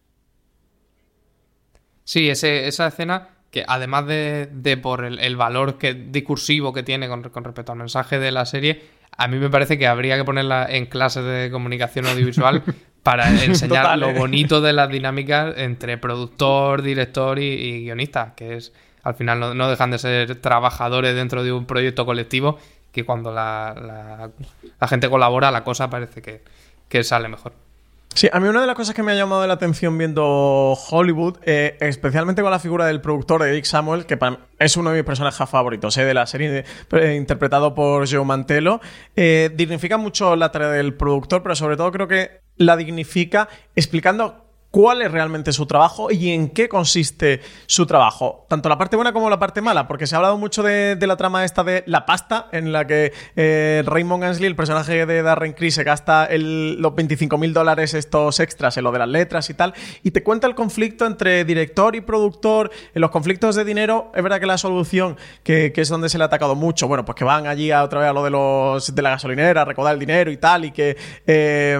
Sí, 2.04 2.30
esa 2.30 2.88
escena 2.88 3.30
que 3.54 3.64
además 3.68 4.08
de, 4.08 4.80
por 4.82 5.06
el, 5.06 5.36
valor 5.36 5.78
que, 5.78 5.93
discursivo 5.93 6.74
que 6.74 6.82
tiene 6.82 7.08
con, 7.08 7.24
respecto 7.24 7.72
al 7.72 7.78
mensaje 7.78 8.18
de 8.18 8.32
la 8.32 8.45
serie, 8.45 8.82
a 9.16 9.28
mí 9.28 9.38
me 9.38 9.47
parece 9.51 9.78
que 9.78 9.86
habría 9.86 10.18
que 10.18 10.24
ponerla 10.24 10.66
en 10.68 10.88
clases 10.88 11.24
de 11.24 11.51
comunicación 11.51 12.08
audiovisual 12.08 12.64
para 13.04 13.30
enseñar 13.43 13.99
lo 13.99 14.10
¿eh? 14.10 14.14
bonito 14.14 14.60
de 14.60 14.74
las 14.74 14.89
dinámicas 14.89 15.54
entre 15.58 15.99
productor, 15.99 16.82
director 16.82 17.38
y, 17.38 17.84
guionista, 17.84 18.34
que 18.36 18.56
es 18.56 18.74
al 19.04 19.14
final 19.14 19.56
no, 19.56 19.70
dejan 19.70 19.91
de 19.91 19.99
ser 19.99 20.36
trabajadores 20.41 21.14
dentro 21.14 21.43
de 21.43 21.51
un 21.51 21.68
proyecto 21.68 22.08
colectivo 22.08 22.58
que 22.91 23.06
cuando 23.06 23.32
la, 23.32 24.32
gente 24.88 25.10
colabora 25.12 25.51
la 25.51 25.64
cosa 25.64 25.91
parece 25.91 26.41
que 26.89 27.04
sale 27.04 27.30
mejor. 27.30 27.54
Sí, 28.16 28.30
a 28.32 28.39
mí 28.39 28.47
una 28.47 28.61
de 28.61 28.68
las 28.68 28.76
cosas 28.76 28.93
que 28.93 29.01
me 29.01 29.11
ha 29.11 29.16
llamado 29.16 29.45
la 29.47 29.55
atención 29.55 29.97
viendo 29.97 30.78
Hollywood, 30.91 31.38
eh, 31.43 31.78
especialmente 31.80 32.43
con 32.43 32.51
la 32.51 32.59
figura 32.59 32.86
del 32.86 33.01
productor 33.01 33.41
de 33.41 33.49
Eric 33.49 33.66
Samuel, 33.66 34.05
que 34.05 34.20
es 34.59 34.78
uno 34.78 34.91
de 34.91 34.97
mis 34.97 35.05
personajes 35.05 35.49
favoritos 35.49 35.97
eh, 35.97 36.05
de 36.05 36.14
la 36.14 36.28
serie, 36.28 36.64
eh, 36.91 37.16
interpretado 37.16 37.74
por 37.74 38.07
Joe 38.07 38.24
Mantelo, 38.24 38.82
dignifica 39.16 39.97
mucho 39.97 40.36
la 40.36 40.51
tarea 40.51 40.70
del 40.70 40.93
productor, 40.93 41.41
pero 41.41 41.55
sobre 41.55 41.76
todo 41.76 41.91
creo 41.91 42.07
que 42.07 42.41
la 42.57 42.78
dignifica 42.78 43.49
explicando 43.76 44.45
cuál 44.74 45.03
es 45.03 45.11
realmente 45.11 45.53
su 45.53 45.67
trabajo 45.67 46.09
y 46.09 46.32
en 46.32 46.49
qué 46.49 46.67
consiste 46.67 47.41
su 47.67 47.86
trabajo. 47.86 48.47
Tanto 48.49 48.69
la 48.69 48.78
parte 48.80 48.95
buena 48.95 49.13
como 49.13 49.30
la 49.30 49.38
parte 49.38 49.61
mala, 49.61 49.88
porque 49.88 50.07
se 50.07 50.15
ha 50.15 50.17
hablado 50.17 50.39
mucho 50.39 50.63
de, 50.63 50.97
la 50.99 51.15
trama 51.15 51.45
esta 51.45 51.63
de 51.63 51.84
la 51.86 52.07
pasta, 52.07 52.47
en 52.51 52.71
la 52.71 52.88
que 52.88 53.13
eh, 53.36 53.84
Raymond 53.86 54.24
Ansley, 54.24 54.47
el 54.47 54.55
personaje 54.55 55.05
de 55.05 55.21
Darren 55.21 55.53
Criss, 55.53 55.76
se 55.76 55.84
gasta 55.84 56.28
los 56.32 56.95
25 56.95 57.38
mil 57.38 57.53
dólares 57.53 57.93
estos 57.93 58.39
extras 58.39 58.76
en 58.76 58.86
lo 58.86 58.91
de 58.91 58.97
las 58.97 59.09
letras 59.09 59.47
y 59.51 59.53
tal, 59.53 59.76
y 60.01 60.09
te 60.09 60.24
cuenta 60.24 60.47
el 60.47 60.55
conflicto 60.55 61.05
entre 61.05 61.45
director 61.45 61.95
y 61.95 62.01
productor, 62.01 62.71
en 62.95 63.01
los 63.01 63.11
conflictos 63.11 63.55
de 63.55 63.65
dinero, 63.65 64.11
es 64.15 64.24
verdad 64.24 64.39
que 64.39 64.47
la 64.47 64.57
solución, 64.57 65.17
que, 65.43 65.71
es 65.76 65.89
donde 65.89 66.09
se 66.09 66.17
le 66.17 66.24
ha 66.24 66.28
atacado 66.28 66.55
mucho, 66.55 66.88
bueno, 66.88 67.05
pues 67.05 67.15
que 67.15 67.26
van 67.26 67.45
allí 67.45 67.69
a 67.69 67.84
otra 67.84 67.99
vez 67.99 68.09
a 68.09 68.13
lo 68.13 68.24
de 68.24 68.32
los 68.32 68.95
de 68.95 69.01
la 69.03 69.11
gasolinera, 69.11 69.61
a 69.61 69.65
recaudar 69.65 69.93
el 69.93 69.99
dinero 69.99 70.32
y 70.32 70.38
tal, 70.38 70.65
y 70.65 70.71
que 70.71 70.97
eh, 71.28 71.80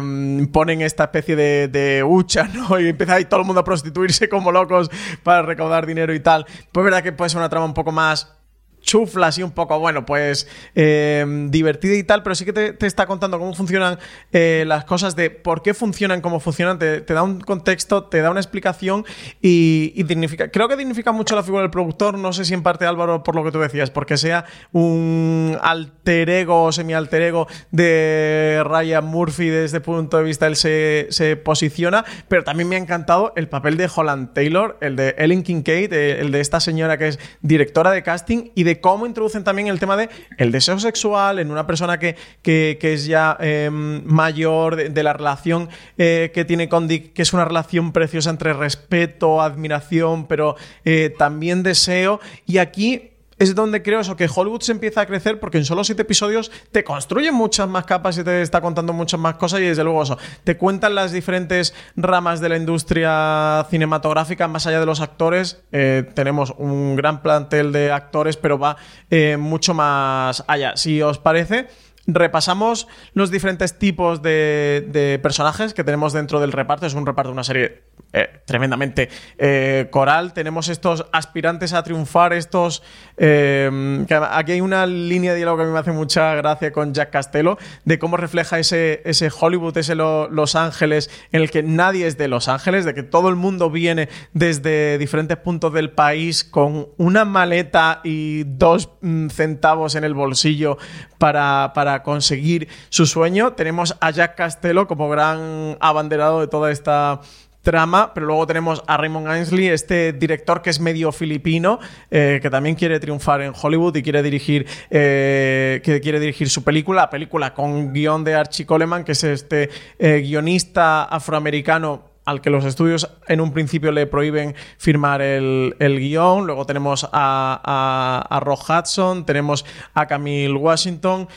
ponen 0.52 0.84
esta 0.84 1.06
especie 1.06 1.36
de, 1.36 1.68
de 1.70 2.04
hucha, 2.04 2.44
¿no? 2.54 2.83
Y 2.84 2.90
empieza 2.90 3.16
ahí 3.16 3.26
todo 3.26 3.40
el 3.42 3.46
mundo 3.46 3.62
a 3.62 3.64
prostituirse 3.64 4.30
como 4.30 4.52
locos 4.52 4.90
para 5.24 5.42
recaudar 5.42 5.86
dinero 5.86 6.14
y 6.14 6.20
tal. 6.20 6.46
Pues 6.72 6.84
verdad 6.84 7.04
que 7.04 7.12
puede 7.12 7.30
ser 7.30 7.40
una 7.40 7.50
trama 7.50 7.66
un 7.66 7.74
poco 7.74 7.92
más 7.92 8.43
chufla, 8.84 9.28
así 9.28 9.42
un 9.42 9.52
poco, 9.52 9.80
bueno, 9.80 10.06
pues 10.06 10.48
eh, 10.76 11.26
divertida 11.50 11.96
y 11.96 12.04
tal, 12.04 12.22
pero 12.22 12.36
sí 12.36 12.46
que 12.46 12.54
te, 12.54 12.86
está 12.86 13.08
contando 13.08 13.40
cómo 13.40 13.54
funcionan 13.54 13.98
eh, 14.32 14.66
las 14.68 14.86
cosas, 14.86 15.16
de 15.16 15.32
por 15.32 15.64
qué 15.64 15.74
funcionan, 15.74 16.22
cómo 16.22 16.40
funcionan, 16.40 16.78
te, 16.78 17.02
da 17.02 17.24
un 17.24 17.40
contexto, 17.40 18.04
te 18.04 18.22
da 18.22 18.30
una 18.30 18.42
explicación 18.42 19.06
y, 19.42 20.04
dignifica. 20.04 20.52
Creo 20.52 20.68
que 20.68 20.76
dignifica 20.76 21.12
mucho 21.12 21.36
la 21.36 21.44
figura 21.44 21.62
del 21.62 21.72
productor, 21.72 22.18
no 22.18 22.34
sé 22.34 22.46
si 22.46 22.54
en 22.54 22.62
parte 22.62 22.86
Álvaro, 22.86 23.24
por 23.24 23.36
lo 23.36 23.44
que 23.44 23.52
tú 23.52 23.60
decías, 23.60 23.90
porque 23.90 24.18
sea 24.18 24.46
un 24.72 25.58
alter 25.62 26.30
ego 26.30 26.66
o 26.66 26.72
semi-alter 26.72 27.22
ego 27.22 27.48
de 27.72 28.62
Ryan 28.66 29.06
Murphy 29.06 29.48
desde 29.48 29.78
el 29.78 29.84
punto 29.84 30.18
de 30.18 30.24
vista 30.24 30.46
él 30.48 30.56
se, 30.56 31.08
se, 31.10 31.38
posiciona, 31.38 32.04
pero 32.28 32.44
también 32.44 32.70
me 32.70 32.76
ha 32.76 32.80
encantado 32.80 33.34
el 33.36 33.48
papel 33.48 33.78
de 33.78 33.90
Holland 33.94 34.34
Taylor, 34.34 34.78
el 34.82 34.96
de 34.98 35.16
Ellen 35.18 35.44
Kincaid, 35.44 35.94
el 35.94 36.32
de 36.32 36.40
esta 36.42 36.60
señora 36.60 36.98
que 36.98 37.08
es 37.08 37.20
directora 37.42 37.92
de 37.92 38.04
casting 38.04 38.52
y 38.56 38.64
de 38.64 38.73
cómo 38.82 39.06
introducen 39.06 39.44
también 39.44 39.68
el 39.68 39.80
tema 39.80 39.98
de 39.98 40.10
el 40.38 40.52
deseo 40.52 40.80
sexual 40.80 41.40
en 41.40 41.52
una 41.52 41.66
persona 41.68 42.00
que, 42.00 42.16
es 42.44 43.06
ya 43.06 43.38
em, 43.40 44.04
mayor, 44.06 44.76
de, 44.76 45.04
la 45.04 45.14
relación 45.14 45.70
eh, 45.98 46.32
que 46.34 46.46
tiene 46.46 46.70
con 46.70 46.88
Dick, 46.88 47.14
que 47.14 47.22
es 47.22 47.34
una 47.34 47.46
relación 47.46 47.92
preciosa 47.92 48.30
entre 48.30 48.54
respeto, 48.54 49.42
admiración, 49.42 50.28
pero 50.28 50.56
eh, 50.86 51.14
también 51.18 51.64
deseo. 51.64 52.20
Y 52.46 52.58
aquí 52.58 53.13
es 53.44 53.56
donde 53.56 53.82
creo 53.84 54.00
eso, 54.00 54.16
que 54.16 54.30
Hollywood 54.34 54.62
se 54.62 54.72
empieza 54.72 55.02
a 55.02 55.06
crecer 55.06 55.40
porque 55.40 55.58
en 55.58 55.66
solo 55.66 55.84
siete 55.84 56.04
episodios 56.04 56.52
te 56.72 56.84
construyen 56.84 57.34
muchas 57.34 57.68
más 57.68 57.86
capas 57.86 58.18
y 58.18 58.24
te 58.24 58.42
está 58.42 58.62
contando 58.62 58.94
muchas 58.94 59.20
más 59.20 59.36
cosas 59.36 59.60
y 59.60 59.66
desde 59.66 59.84
luego 59.84 60.04
eso, 60.04 60.18
te 60.44 60.58
cuentan 60.58 60.96
las 60.96 61.12
diferentes 61.12 61.74
ramas 61.96 62.40
de 62.40 62.50
la 62.50 62.58
industria 62.58 63.66
cinematográfica 63.70 64.48
más 64.48 64.68
allá 64.68 64.80
de 64.80 64.86
los 64.86 65.02
actores. 65.02 65.62
Eh, 65.72 66.10
tenemos 66.14 66.54
un 66.58 66.96
gran 66.96 67.22
plantel 67.22 67.72
de 67.72 67.92
actores, 67.92 68.38
pero 68.38 68.58
va 68.58 68.78
eh, 69.10 69.38
mucho 69.38 69.74
más 69.74 70.44
allá. 70.48 70.76
Si 70.76 71.02
os 71.02 71.18
parece, 71.20 71.68
repasamos 72.06 72.88
los 73.14 73.32
diferentes 73.32 73.78
tipos 73.80 74.22
de, 74.22 75.20
personajes 75.22 75.74
que 75.74 75.84
tenemos 75.84 76.14
dentro 76.14 76.40
del 76.40 76.52
reparto. 76.52 76.86
Es 76.86 76.94
un 76.94 77.06
reparto 77.06 77.30
de 77.30 77.34
una 77.34 77.44
serie 77.44 77.84
eh, 78.12 78.42
tremendamente 78.46 79.10
eh, 79.38 79.88
coral. 79.90 80.34
Tenemos 80.34 80.70
estos 80.70 81.06
aspirantes 81.12 81.74
a 81.74 81.84
triunfar, 81.84 82.34
estos... 82.34 82.84
Eh, 83.18 84.06
aquí 84.32 84.54
hay 84.54 84.62
una 84.62 84.86
línea 84.86 85.32
de 85.32 85.38
diálogo 85.38 85.58
que 85.58 85.64
a 85.64 85.66
mí 85.68 85.72
me 85.72 85.80
hace 85.80 85.92
mucha 85.92 86.36
gracia 86.36 86.72
con 86.72 86.94
Jack 86.94 87.12
Castello, 87.12 87.58
de 87.86 88.00
cómo 88.00 88.18
refleja 88.18 88.60
ese, 88.60 89.02
ese 89.06 89.30
Hollywood, 89.38 89.78
ese 89.78 89.96
Los 89.96 90.56
Ángeles, 90.56 91.10
en 91.32 91.42
el 91.42 91.52
que 91.52 91.64
nadie 91.64 92.08
es 92.08 92.18
de 92.18 92.28
Los 92.28 92.48
Ángeles, 92.48 92.86
de 92.86 92.94
que 92.94 93.04
todo 93.04 93.30
el 93.30 93.36
mundo 93.36 93.70
viene 93.70 94.10
desde 94.34 94.98
diferentes 94.98 95.38
puntos 95.38 95.74
del 95.74 95.92
país 95.92 96.44
con 96.44 96.90
una 96.98 97.26
maleta 97.26 98.02
y 98.04 98.44
dos 98.44 98.90
mm, 99.02 99.30
centavos 99.30 99.96
en 99.96 100.04
el 100.04 100.14
bolsillo 100.14 100.78
para, 101.18 101.72
para 101.74 101.93
conseguir 102.02 102.68
su 102.90 103.06
sueño. 103.06 103.54
Tenemos 103.54 103.96
a 104.02 104.10
Jack 104.10 104.36
Castello 104.36 104.88
como 104.88 105.10
gran 105.10 105.78
abanderado 105.80 106.40
de 106.40 106.48
toda 106.48 106.72
esta 106.72 107.22
trama, 107.64 108.14
pero 108.14 108.28
luego 108.28 108.46
tenemos 108.46 108.84
a 108.88 108.98
Raymond 108.98 109.28
Ainsley, 109.28 109.68
este 109.68 110.14
director 110.14 110.62
que 110.62 110.70
es 110.70 110.80
medio 110.80 111.12
filipino, 111.12 111.80
eh, 112.12 112.40
que 112.42 112.50
también 112.50 112.76
quiere 112.76 113.00
triunfar 113.00 113.42
en 113.42 113.54
Hollywood 113.60 113.96
y 113.96 114.04
quiere 114.04 114.22
dirigir, 114.22 114.68
eh, 114.92 115.82
que 115.84 116.02
quiere 116.02 116.20
dirigir 116.20 116.50
su 116.50 116.64
película, 116.64 117.04
la 117.04 117.10
película 117.10 117.54
con 117.54 117.94
guion 117.94 118.24
de 118.24 118.36
Archie 118.36 118.66
Coleman, 118.66 119.04
que 119.04 119.14
es 119.14 119.24
este 119.24 119.70
eh, 119.98 120.22
guionista 120.22 121.04
afroamericano 121.06 122.14
al 122.26 122.42
que 122.42 122.50
los 122.50 122.64
estudios 122.66 123.10
en 123.28 123.42
un 123.42 123.52
principio 123.52 123.92
le 123.92 124.08
prohíben 124.08 124.56
firmar 124.78 125.22
el, 125.22 125.76
guion. 125.80 126.46
Luego 126.46 126.66
tenemos 126.66 127.08
a, 127.12 128.30
a, 128.30 128.80
Hudson, 128.80 129.26
tenemos 129.26 129.66
a 129.94 130.06
Camille 130.08 130.54
Washington. 130.54 131.28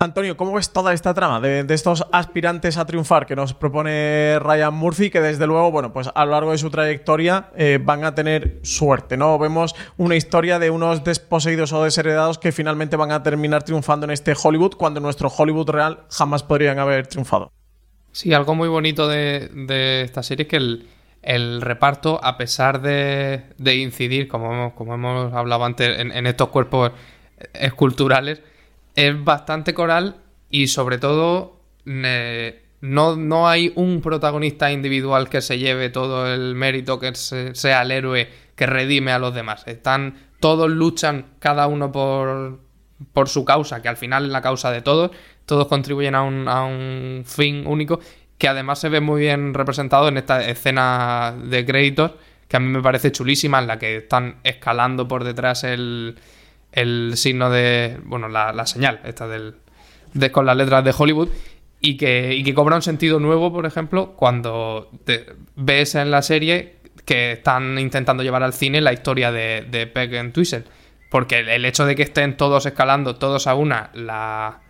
Antonio, 0.00 0.36
¿cómo 0.36 0.52
ves 0.52 0.72
toda 0.72 0.92
esta 0.92 1.12
trama 1.12 1.40
de, 1.40 1.66
estos 1.74 2.06
aspirantes 2.12 2.76
a 2.76 2.86
triunfar 2.86 3.26
que 3.26 3.34
nos 3.34 3.52
propone 3.52 4.38
Ryan 4.38 4.72
Murphy? 4.72 5.10
Que 5.10 5.20
desde 5.20 5.44
luego, 5.48 5.72
bueno, 5.72 5.92
pues 5.92 6.08
a 6.14 6.24
lo 6.24 6.30
largo 6.30 6.52
de 6.52 6.58
su 6.58 6.70
trayectoria 6.70 7.50
eh, 7.56 7.80
van 7.82 8.04
a 8.04 8.14
tener 8.14 8.60
suerte, 8.62 9.16
¿no? 9.16 9.36
Vemos 9.40 9.74
una 9.96 10.14
historia 10.14 10.60
de 10.60 10.70
unos 10.70 11.02
desposeídos 11.02 11.72
o 11.72 11.82
desheredados 11.82 12.38
que 12.38 12.52
finalmente 12.52 12.94
van 12.94 13.10
a 13.10 13.24
terminar 13.24 13.64
triunfando 13.64 14.04
en 14.04 14.12
este 14.12 14.34
Hollywood 14.40 14.76
cuando 14.76 15.00
nuestro 15.00 15.32
Hollywood 15.36 15.68
real 15.68 16.04
jamás 16.10 16.44
podrían 16.44 16.78
haber 16.78 17.08
triunfado. 17.08 17.50
Sí, 18.12 18.32
algo 18.32 18.54
muy 18.54 18.68
bonito 18.68 19.08
de, 19.08 20.02
esta 20.04 20.22
serie 20.22 20.44
es 20.44 20.48
que 20.48 20.58
el, 21.22 21.60
reparto, 21.60 22.20
a 22.22 22.36
pesar 22.38 22.82
de, 22.82 23.74
incidir, 23.74 24.28
como 24.28 24.72
hemos 24.78 25.34
hablado 25.34 25.64
antes, 25.64 25.98
en 25.98 26.26
estos 26.28 26.50
cuerpos 26.50 26.92
esculturales, 27.52 28.42
es 28.98 29.24
bastante 29.24 29.74
coral 29.74 30.16
y 30.50 30.66
sobre 30.66 30.98
todo 30.98 31.60
no, 31.84 33.16
no, 33.16 33.48
hay 33.48 33.72
un 33.76 34.00
protagonista 34.00 34.72
individual 34.72 35.28
que 35.28 35.40
se 35.40 35.56
lleve 35.56 35.88
todo 35.88 36.26
el 36.26 36.56
mérito, 36.56 36.98
que 36.98 37.14
sea 37.14 37.82
el 37.82 37.92
héroe 37.92 38.28
que 38.56 38.66
redime 38.66 39.12
a 39.12 39.20
los 39.20 39.32
demás. 39.32 39.62
Están, 39.68 40.16
todos 40.40 40.68
luchan 40.68 41.26
cada 41.38 41.68
uno 41.68 41.92
por, 41.92 42.58
por 43.12 43.28
su 43.28 43.44
causa, 43.44 43.80
que 43.80 43.88
al 43.88 43.96
final 43.96 44.24
es 44.24 44.30
la 44.32 44.42
causa 44.42 44.72
de 44.72 44.82
todos. 44.82 45.12
Todos 45.46 45.68
contribuyen 45.68 46.16
a 46.16 46.22
un, 46.22 46.48
a 46.48 46.64
un 46.64 47.22
fin 47.24 47.68
único, 47.68 48.00
que 48.36 48.48
además 48.48 48.80
se 48.80 48.88
ve 48.88 49.00
muy 49.00 49.20
bien 49.20 49.54
representado 49.54 50.08
en 50.08 50.16
esta 50.16 50.44
escena 50.44 51.36
de 51.40 51.64
créditos, 51.64 52.14
que 52.48 52.56
a 52.56 52.60
mí 52.60 52.66
me 52.66 52.82
parece 52.82 53.12
chulísima, 53.12 53.60
en 53.60 53.68
la 53.68 53.78
que 53.78 53.98
están 53.98 54.40
escalando 54.42 55.06
por 55.06 55.22
detrás 55.22 55.62
el, 55.62 56.18
el 56.80 57.12
signo 57.16 57.50
de. 57.50 57.98
Bueno, 58.04 58.28
la, 58.28 58.66
señal, 58.66 59.00
esta 59.04 59.26
del. 59.26 59.56
De, 60.14 60.30
con 60.30 60.46
las 60.46 60.56
letras 60.56 60.84
de 60.84 60.94
Hollywood. 60.96 61.28
Y 61.80 61.96
que, 61.96 62.34
y 62.34 62.42
que 62.42 62.54
cobra 62.54 62.74
un 62.74 62.82
sentido 62.82 63.20
nuevo, 63.20 63.52
por 63.52 63.64
ejemplo, 63.64 64.14
cuando 64.16 64.90
ves 65.54 65.94
en 65.94 66.10
la 66.10 66.22
serie 66.22 66.78
que 67.04 67.32
están 67.32 67.78
intentando 67.78 68.24
llevar 68.24 68.42
al 68.42 68.52
cine 68.52 68.80
la 68.80 68.92
historia 68.92 69.30
de, 69.30 69.64
de 69.70 69.86
Peg 69.86 70.16
and 70.16 70.32
Twizzle. 70.32 70.64
Porque 71.10 71.38
el, 71.38 71.64
hecho 71.64 71.86
de 71.86 71.94
que 71.94 72.02
estén 72.02 72.36
todos 72.36 72.66
escalando, 72.66 73.16
todos 73.16 73.46
a 73.46 73.54
una, 73.54 73.90
la, 73.94 74.60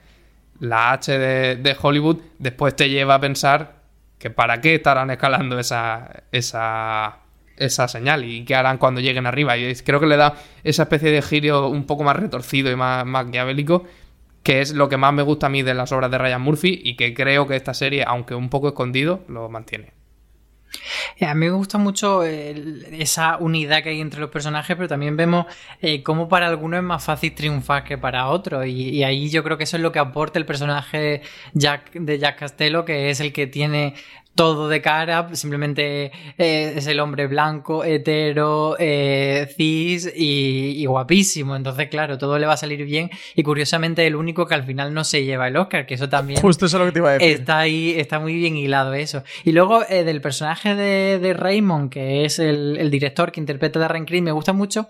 la 0.61 0.93
H 0.93 1.19
de, 1.19 1.57
de, 1.57 1.77
Hollywood, 1.81 2.19
después 2.39 2.77
te 2.77 2.91
lleva 2.91 3.15
a 3.15 3.21
pensar 3.21 3.83
que 4.19 4.31
para 4.31 4.61
qué 4.61 4.77
estarán 4.77 5.11
escalando 5.11 5.59
esa, 5.59 6.25
esa, 6.31 7.19
esa 7.59 7.89
señal 7.89 8.25
y 8.25 8.45
qué 8.45 8.55
harán 8.55 8.79
cuando 8.79 9.01
lleguen 9.01 9.27
arriba. 9.27 9.57
Y 9.57 9.75
creo 9.77 10.01
que 10.01 10.07
le 10.07 10.17
da 10.17 10.35
esa 10.65 10.85
especie 10.85 11.11
de 11.11 11.23
giro 11.23 11.69
un 11.69 11.85
poco 11.85 12.05
más 12.05 12.17
retorcido 12.17 12.71
y 12.71 12.77
más 12.77 13.05
maquiavélico, 13.05 13.85
que 14.43 14.61
es 14.61 14.73
lo 14.73 14.89
que 14.89 14.97
más 14.97 15.13
me 15.13 15.23
gusta 15.23 15.47
a 15.47 15.51
mí 15.51 15.63
de 15.63 15.75
las 15.75 15.93
obras 15.93 16.11
de 16.11 16.19
Ryan 16.19 16.43
Murphy 16.43 16.81
y 16.83 16.97
que 16.97 17.15
creo 17.15 17.47
que 17.47 17.57
esta 17.57 17.75
serie, 17.75 18.05
aunque 18.07 18.35
un 18.35 18.49
poco 18.49 18.69
escondido, 18.69 19.25
lo 19.29 19.49
mantiene. 19.49 19.99
A 21.21 21.35
mí 21.35 21.47
me 21.47 21.51
gusta 21.51 21.79
mucho 21.79 22.23
esa 22.25 23.39
unidad 23.39 23.83
que 23.83 23.91
hay 23.91 24.01
entre 24.01 24.21
los 24.21 24.31
personajes, 24.31 24.77
pero 24.77 24.89
también 24.89 25.17
vemos 25.17 25.47
eh, 25.81 26.03
cómo 26.03 26.29
para 26.29 26.47
algunos 26.47 26.79
es 26.79 26.85
más 26.85 27.05
fácil 27.05 27.35
triunfar 27.35 27.85
que 27.85 27.99
para 27.99 28.29
otros. 28.29 28.67
Y, 28.67 29.03
ahí 29.03 29.29
yo 29.29 29.43
creo 29.43 29.59
que 29.59 29.65
eso 29.65 29.77
es 29.77 29.83
lo 29.83 29.93
que 29.93 29.99
aporta 29.99 30.39
el 30.39 30.47
personaje 30.47 31.23
de 31.53 32.19
Jack 32.19 32.39
Castello, 32.39 32.85
que 32.85 33.11
es 33.11 33.21
el 33.21 33.33
que 33.33 33.47
tiene 33.47 33.95
todo 34.39 34.69
de 34.69 34.81
cara, 34.81 35.35
simplemente 35.35 36.13
eh, 36.39 36.75
es 36.77 36.87
el 36.87 37.01
hombre 37.01 37.27
blanco, 37.27 37.83
hetero, 37.83 38.77
eh, 38.79 39.53
cis 39.57 40.09
y, 40.15 40.87
guapísimo. 40.87 41.57
Entonces, 41.57 41.89
claro, 41.89 42.19
todo 42.19 42.39
le 42.39 42.47
va 42.47 42.53
a 42.53 42.57
salir 42.57 42.85
bien. 42.85 43.11
Y 43.35 43.43
curiosamente, 43.43 44.07
el 44.07 44.15
único 44.15 44.47
que 44.47 44.55
al 44.55 44.63
final 44.63 44.95
no 44.95 45.03
se 45.03 45.25
lleva 45.25 45.49
el 45.49 45.57
Oscar, 45.57 45.87
que 45.87 45.95
eso 45.95 46.09
también. 46.09 46.41
Justo 46.41 46.67
eso 46.67 46.77
es 46.77 46.81
lo 46.81 46.87
que 46.87 46.93
te 46.93 46.99
iba 47.01 47.11
a 47.11 47.13
decir. 47.15 47.31
Está 47.33 47.59
ahí, 47.59 47.95
está 47.99 48.21
muy 48.21 48.35
bien 48.35 48.57
hilado 48.57 48.95
eso. 48.95 49.25
Y 49.43 49.51
luego, 49.51 49.83
eh, 49.89 50.05
del 50.05 50.21
personaje 50.21 50.77
de, 50.77 51.19
de, 51.19 51.35
Raymond, 51.35 51.91
que 51.91 52.25
es 52.25 52.39
el, 52.39 52.89
director 52.93 53.33
que 53.33 53.41
interpreta 53.41 53.81
a 53.81 53.83
Darren 53.83 54.05
Criss, 54.05 54.23
me 54.23 54.31
gusta 54.31 54.53
mucho 54.53 54.87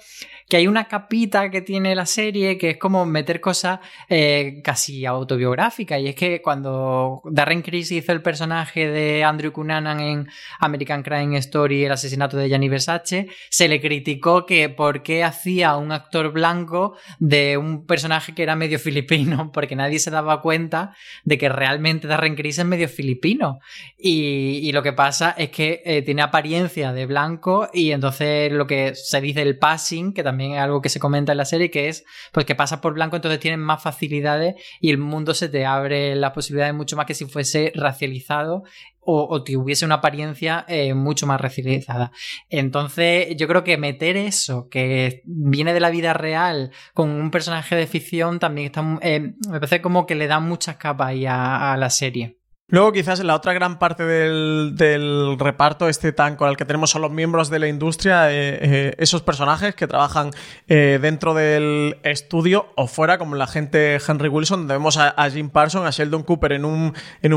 que 0.48 0.56
hay 0.56 0.66
una 0.66 0.88
capita 0.88 1.50
que 1.50 1.60
tiene 1.60 1.94
la 1.94 2.06
serie 2.06 2.56
que 2.56 2.70
es 2.70 2.76
como 2.78 3.04
meter 3.04 3.40
cosas 3.40 3.80
eh, 4.08 4.62
casi 4.64 5.04
autobiográficas. 5.04 6.00
Y 6.00 6.08
es 6.08 6.14
que 6.14 6.40
cuando 6.40 7.20
Darren 7.26 7.60
Criss 7.60 7.92
hizo 7.92 8.12
el 8.12 8.22
personaje 8.22 8.88
de 8.88 9.24
Andrew 9.24 9.52
Cunanan 9.52 10.00
en 10.00 10.28
American 10.58 11.02
Crime 11.02 11.36
Story, 11.36 11.84
el 11.84 11.92
asesinato 11.92 12.38
de 12.38 12.48
Gianni 12.48 12.70
Versace, 12.70 13.28
se 13.50 13.68
le 13.68 13.78
criticó 13.78 14.46
que 14.46 14.70
por 14.70 15.02
qué 15.02 15.22
hacía 15.22 15.76
un 15.76 15.92
actor 15.92 16.32
blanco 16.32 16.96
de 17.18 17.58
un 17.58 17.84
personaje 17.84 18.34
que 18.34 18.42
era 18.42 18.56
medio 18.56 18.78
filipino, 18.78 19.50
porque 19.52 19.76
nadie 19.76 19.98
se 19.98 20.10
daba 20.10 20.40
cuenta 20.40 20.94
de 21.24 21.36
que 21.36 21.50
realmente 21.50 22.08
Darren 22.08 22.36
Criss 22.36 22.58
es 22.58 22.64
medio 22.64 22.88
filipino. 22.88 23.60
Y, 23.98 24.72
lo 24.72 24.82
que 24.82 24.92
pasa 24.92 25.34
es 25.36 25.50
que 25.50 25.82
eh, 25.84 26.02
tiene 26.02 26.22
apariencia 26.22 26.92
de 26.92 27.06
blanco 27.06 27.68
y 27.72 27.90
entonces 27.90 28.52
lo 28.52 28.66
que 28.66 28.94
se 28.94 29.20
dice 29.20 29.42
el 29.42 29.58
passing, 29.58 30.12
que 30.12 30.22
también 30.22 30.37
también 30.38 30.54
es 30.54 30.60
algo 30.60 30.80
que 30.80 30.88
se 30.88 31.00
comenta 31.00 31.32
en 31.32 31.38
la 31.38 31.44
serie, 31.44 31.68
que 31.68 31.88
es 31.88 32.04
pues 32.30 32.46
que 32.46 32.54
pasas 32.54 32.78
por 32.78 32.94
blanco, 32.94 33.16
entonces 33.16 33.40
tienes 33.40 33.58
más 33.58 33.82
facilidades 33.82 34.54
y 34.80 34.90
el 34.90 34.98
mundo 34.98 35.34
se 35.34 35.48
te 35.48 35.66
abre 35.66 36.14
las 36.14 36.30
posibilidades 36.30 36.74
mucho 36.74 36.94
más 36.94 37.06
que 37.06 37.14
si 37.14 37.24
fuese 37.24 37.72
racializado 37.74 38.62
o, 39.10 39.42
tuviese 39.42 39.86
una 39.86 39.96
apariencia 39.96 40.66
eh, 40.68 40.92
mucho 40.92 41.26
más 41.26 41.40
racializada. 41.40 42.12
Entonces, 42.50 43.34
yo 43.38 43.48
creo 43.48 43.64
que 43.64 43.78
meter 43.78 44.18
eso, 44.18 44.68
que 44.68 45.22
viene 45.24 45.72
de 45.72 45.80
la 45.80 45.88
vida 45.88 46.12
real, 46.12 46.72
con 46.92 47.08
un 47.08 47.30
personaje 47.30 47.74
de 47.74 47.86
ficción, 47.86 48.38
también 48.38 48.66
está. 48.66 48.84
Eh, 49.00 49.32
me 49.48 49.60
parece 49.60 49.80
como 49.80 50.04
que 50.06 50.14
le 50.14 50.26
da 50.26 50.40
muchas 50.40 50.76
capas 50.76 51.08
ahí 51.08 51.24
a 51.26 51.74
la 51.78 51.88
serie. 51.88 52.37
Luego, 52.70 52.92
quizás 52.92 53.24
la 53.24 53.34
otra 53.34 53.54
gran 53.54 53.78
parte 53.78 54.04
del, 54.04 55.38
reparto, 55.38 55.88
este 55.88 56.12
tan 56.12 56.36
con 56.36 56.50
el 56.50 56.58
que 56.58 56.66
tenemos 56.66 56.90
son 56.90 57.00
los 57.00 57.10
miembros 57.10 57.48
de 57.48 57.58
la 57.58 57.66
industria, 57.66 58.30
eh, 58.30 58.58
eh, 58.60 58.94
esos 58.98 59.22
personajes 59.22 59.74
que 59.74 59.86
trabajan 59.86 60.32
eh, 60.66 60.98
dentro 61.00 61.32
del 61.32 61.96
estudio 62.02 62.66
o 62.76 62.86
fuera, 62.86 63.16
como 63.16 63.36
la 63.36 63.46
gente 63.46 63.96
Henry 64.06 64.28
Wilson, 64.28 64.60
donde 64.60 64.74
vemos 64.74 64.98
a, 64.98 65.30
Jim 65.30 65.48
Parsons, 65.48 65.86
a 65.86 65.90
Sheldon 65.90 66.24
Cooper 66.24 66.52
en 66.52 66.66
un, 66.66 66.92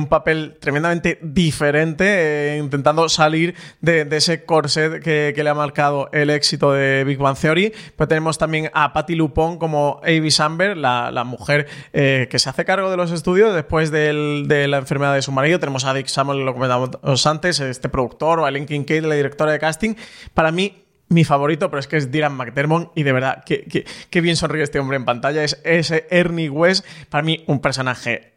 papel 0.09 0.57
tremendamente 0.59 1.17
diferente, 1.21 2.57
intentando 2.61 3.07
salir 3.07 3.55
de, 3.79 4.05
ese 4.11 4.43
corset 4.43 5.01
que, 5.01 5.33
le 5.41 5.49
ha 5.49 5.53
marcado 5.53 6.09
el 6.11 6.29
éxito 6.29 6.73
de 6.73 7.05
Big 7.05 7.19
Bang 7.19 7.37
Theory. 7.37 7.71
Pues 7.95 8.09
tenemos 8.09 8.37
también 8.37 8.69
a 8.73 8.91
Patty 8.91 9.15
Lupon 9.15 9.57
como 9.57 10.01
Avi 10.03 10.29
Samber, 10.29 10.75
la, 10.75 11.23
mujer 11.23 11.67
que 11.93 12.37
se 12.37 12.49
hace 12.49 12.65
cargo 12.65 12.91
de 12.91 12.97
los 12.97 13.13
estudios 13.13 13.55
después 13.55 13.91
de 13.91 14.67
la 14.67 14.77
enfermedad 14.77 15.13
de 15.13 15.20
su 15.21 15.31
marido. 15.31 15.59
Tenemos 15.59 15.85
a 15.85 15.93
Dick 15.93 16.07
Samuel, 16.07 16.45
lo 16.45 16.53
comentamos 16.53 17.25
antes, 17.25 17.59
este 17.59 17.89
productor, 17.89 18.39
o 18.39 18.45
a 18.45 18.51
Linkin 18.51 18.83
Kate, 18.83 19.01
la 19.01 19.15
directora 19.15 19.51
de 19.51 19.59
casting. 19.59 19.95
Para 20.33 20.51
mí, 20.51 20.83
mi 21.11 21.25
favorito, 21.25 21.69
pero 21.69 21.79
es 21.79 21.87
que 21.87 21.97
es 21.97 22.09
Dylan 22.09 22.33
McDermott 22.33 22.91
y 22.95 23.03
de 23.03 23.11
verdad, 23.11 23.43
qué, 23.45 24.21
bien 24.21 24.35
sonríe 24.35 24.63
este 24.63 24.79
hombre 24.79 24.97
en 24.97 25.05
pantalla. 25.05 25.43
Es 25.43 25.61
ese 25.65 26.07
Ernie 26.09 26.49
West, 26.49 26.85
para 27.09 27.21
mí 27.21 27.43
un 27.47 27.59
personaje 27.59 28.33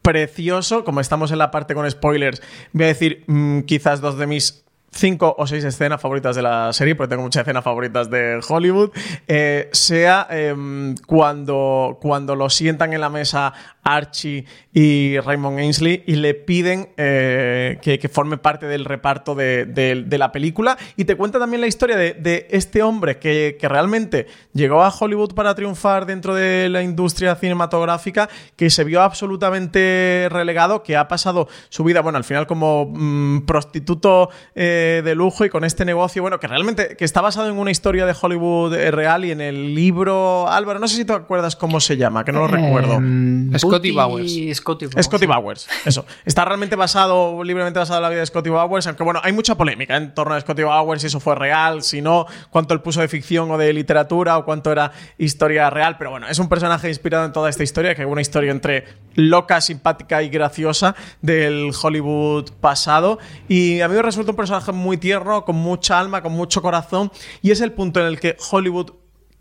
precioso. 0.00 0.84
Como 0.84 1.00
estamos 1.00 1.30
en 1.32 1.38
la 1.38 1.50
parte 1.50 1.74
con 1.74 1.88
spoilers, 1.90 2.42
voy 2.72 2.84
a 2.84 2.88
decir 2.88 3.24
mm, 3.26 3.60
quizás 3.60 4.00
dos 4.00 4.16
de 4.16 4.26
mis 4.26 4.64
cinco 4.90 5.34
o 5.38 5.46
seis 5.46 5.64
escenas 5.64 6.00
favoritas 6.00 6.34
de 6.34 6.42
la 6.42 6.72
serie, 6.72 6.94
porque 6.94 7.10
tengo 7.10 7.22
muchas 7.22 7.42
escenas 7.42 7.64
favoritas 7.64 8.10
de 8.10 8.40
Hollywood, 8.46 8.90
eh, 9.26 9.68
sea 9.72 10.26
em, 10.30 10.94
cuando, 11.06 11.98
cuando 12.00 12.34
lo 12.34 12.48
sientan 12.50 12.92
en 12.92 13.00
la 13.00 13.10
mesa 13.10 13.52
Archie 13.96 14.44
y 14.72 15.18
Raymond 15.18 15.58
Ainsley 15.58 16.04
y 16.06 16.16
le 16.16 16.34
piden 16.34 16.90
eh, 16.96 17.78
que, 17.82 18.08
forme 18.08 18.38
parte 18.38 18.66
del 18.66 18.84
reparto 18.84 19.34
de, 19.34 20.06
la 20.10 20.32
película 20.32 20.78
y 20.96 21.04
te 21.04 21.16
cuenta 21.16 21.38
también 21.38 21.60
la 21.60 21.66
historia 21.66 21.96
de, 21.96 22.46
este 22.50 22.82
hombre 22.82 23.18
que, 23.18 23.56
realmente 23.68 24.26
llegó 24.54 24.82
a 24.82 24.88
Hollywood 24.88 25.34
para 25.34 25.54
triunfar 25.54 26.06
dentro 26.06 26.34
de 26.34 26.68
la 26.68 26.82
industria 26.82 27.34
cinematográfica, 27.34 28.28
que 28.56 28.70
se 28.70 28.84
vio 28.84 29.02
absolutamente 29.02 30.28
relegado, 30.30 30.82
que 30.82 30.96
ha 30.96 31.06
pasado 31.08 31.48
su 31.68 31.84
vida, 31.84 32.00
bueno, 32.00 32.18
al 32.18 32.24
final 32.24 32.46
como 32.46 32.90
mm, 32.94 33.42
prostituto 33.42 34.30
eh, 34.54 35.02
de 35.04 35.14
lujo 35.14 35.44
y 35.44 35.50
con 35.50 35.64
este 35.64 35.84
negocio, 35.84 36.22
bueno, 36.22 36.40
que 36.40 36.46
realmente 36.46 36.96
que 36.96 37.04
está 37.04 37.20
basado 37.20 37.48
en 37.48 37.58
una 37.58 37.70
historia 37.70 38.06
de 38.06 38.14
Hollywood 38.20 38.74
eh, 38.74 38.90
real 38.90 39.24
y 39.24 39.32
en 39.32 39.40
el 39.40 39.74
libro, 39.74 40.48
Álvaro, 40.48 40.78
no 40.78 40.88
sé 40.88 40.96
si 40.96 41.04
te 41.04 41.12
acuerdas 41.12 41.56
cómo 41.56 41.80
se 41.80 41.96
llama, 41.96 42.24
que 42.24 42.32
no 42.32 42.40
lo 42.40 42.48
recuerdo. 42.48 42.94
Em, 42.94 43.50
Scotty 43.78 43.90
Bowers. 43.92 44.56
Scotty 44.56 44.86
Bowers. 44.86 45.06
Scotty 45.06 45.26
Bowers, 45.26 45.68
eso. 45.84 46.04
Está 46.24 46.44
realmente 46.44 46.76
basado, 46.76 47.42
libremente 47.44 47.78
basado 47.78 47.98
en 47.98 48.02
la 48.02 48.08
vida 48.08 48.20
de 48.20 48.26
Scotty 48.26 48.50
Bowers, 48.50 48.86
aunque 48.86 49.02
bueno, 49.02 49.20
hay 49.22 49.32
mucha 49.32 49.56
polémica 49.56 49.96
en 49.96 50.14
torno 50.14 50.34
a 50.34 50.40
Scotty 50.40 50.62
Bowers, 50.62 51.00
si 51.00 51.06
eso 51.06 51.20
fue 51.20 51.34
real, 51.34 51.82
si 51.82 52.00
no, 52.00 52.26
cuánto 52.50 52.74
él 52.74 52.80
puso 52.80 53.00
de 53.00 53.08
ficción 53.08 53.50
o 53.50 53.58
de 53.58 53.72
literatura 53.72 54.38
o 54.38 54.44
cuánto 54.44 54.72
era 54.72 54.92
historia 55.18 55.70
real, 55.70 55.96
pero 55.98 56.10
bueno, 56.10 56.28
es 56.28 56.38
un 56.38 56.48
personaje 56.48 56.88
inspirado 56.88 57.24
en 57.24 57.32
toda 57.32 57.50
esta 57.50 57.62
historia, 57.62 57.94
que 57.94 58.02
es 58.02 58.08
una 58.08 58.20
historia 58.20 58.50
entre 58.50 58.84
loca, 59.14 59.60
simpática 59.60 60.22
y 60.22 60.28
graciosa 60.28 60.94
del 61.22 61.72
Hollywood 61.80 62.50
pasado. 62.60 63.18
Y 63.48 63.80
a 63.80 63.88
mí 63.88 63.94
me 63.94 64.02
resulta 64.02 64.30
un 64.30 64.36
personaje 64.36 64.72
muy 64.72 64.96
tierno, 64.96 65.44
con 65.44 65.56
mucha 65.56 65.98
alma, 65.98 66.22
con 66.22 66.32
mucho 66.32 66.62
corazón, 66.62 67.10
y 67.42 67.50
es 67.50 67.60
el 67.60 67.72
punto 67.72 68.00
en 68.00 68.06
el 68.06 68.20
que 68.20 68.36
Hollywood 68.50 68.92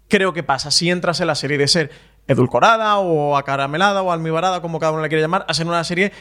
creo 0.08 0.34
que 0.34 0.44
pasa 0.44 0.72
si 0.72 0.90
entras 0.90 1.20
en 1.20 1.28
la 1.28 1.36
serie 1.36 1.58
de 1.58 1.68
ser 1.68 1.92
edulcorada 2.28 2.98
o 2.98 3.38
acaramelada 3.38 4.02
o 4.02 4.12
almibarada, 4.12 4.62
como 4.62 4.80
cada 4.80 4.92
uno 4.92 5.02
le 5.02 5.10
quiere 5.10 5.22
llamar, 5.22 5.46
a 5.48 5.54
ser 5.54 5.68
una 5.68 5.84
serie 5.84 6.12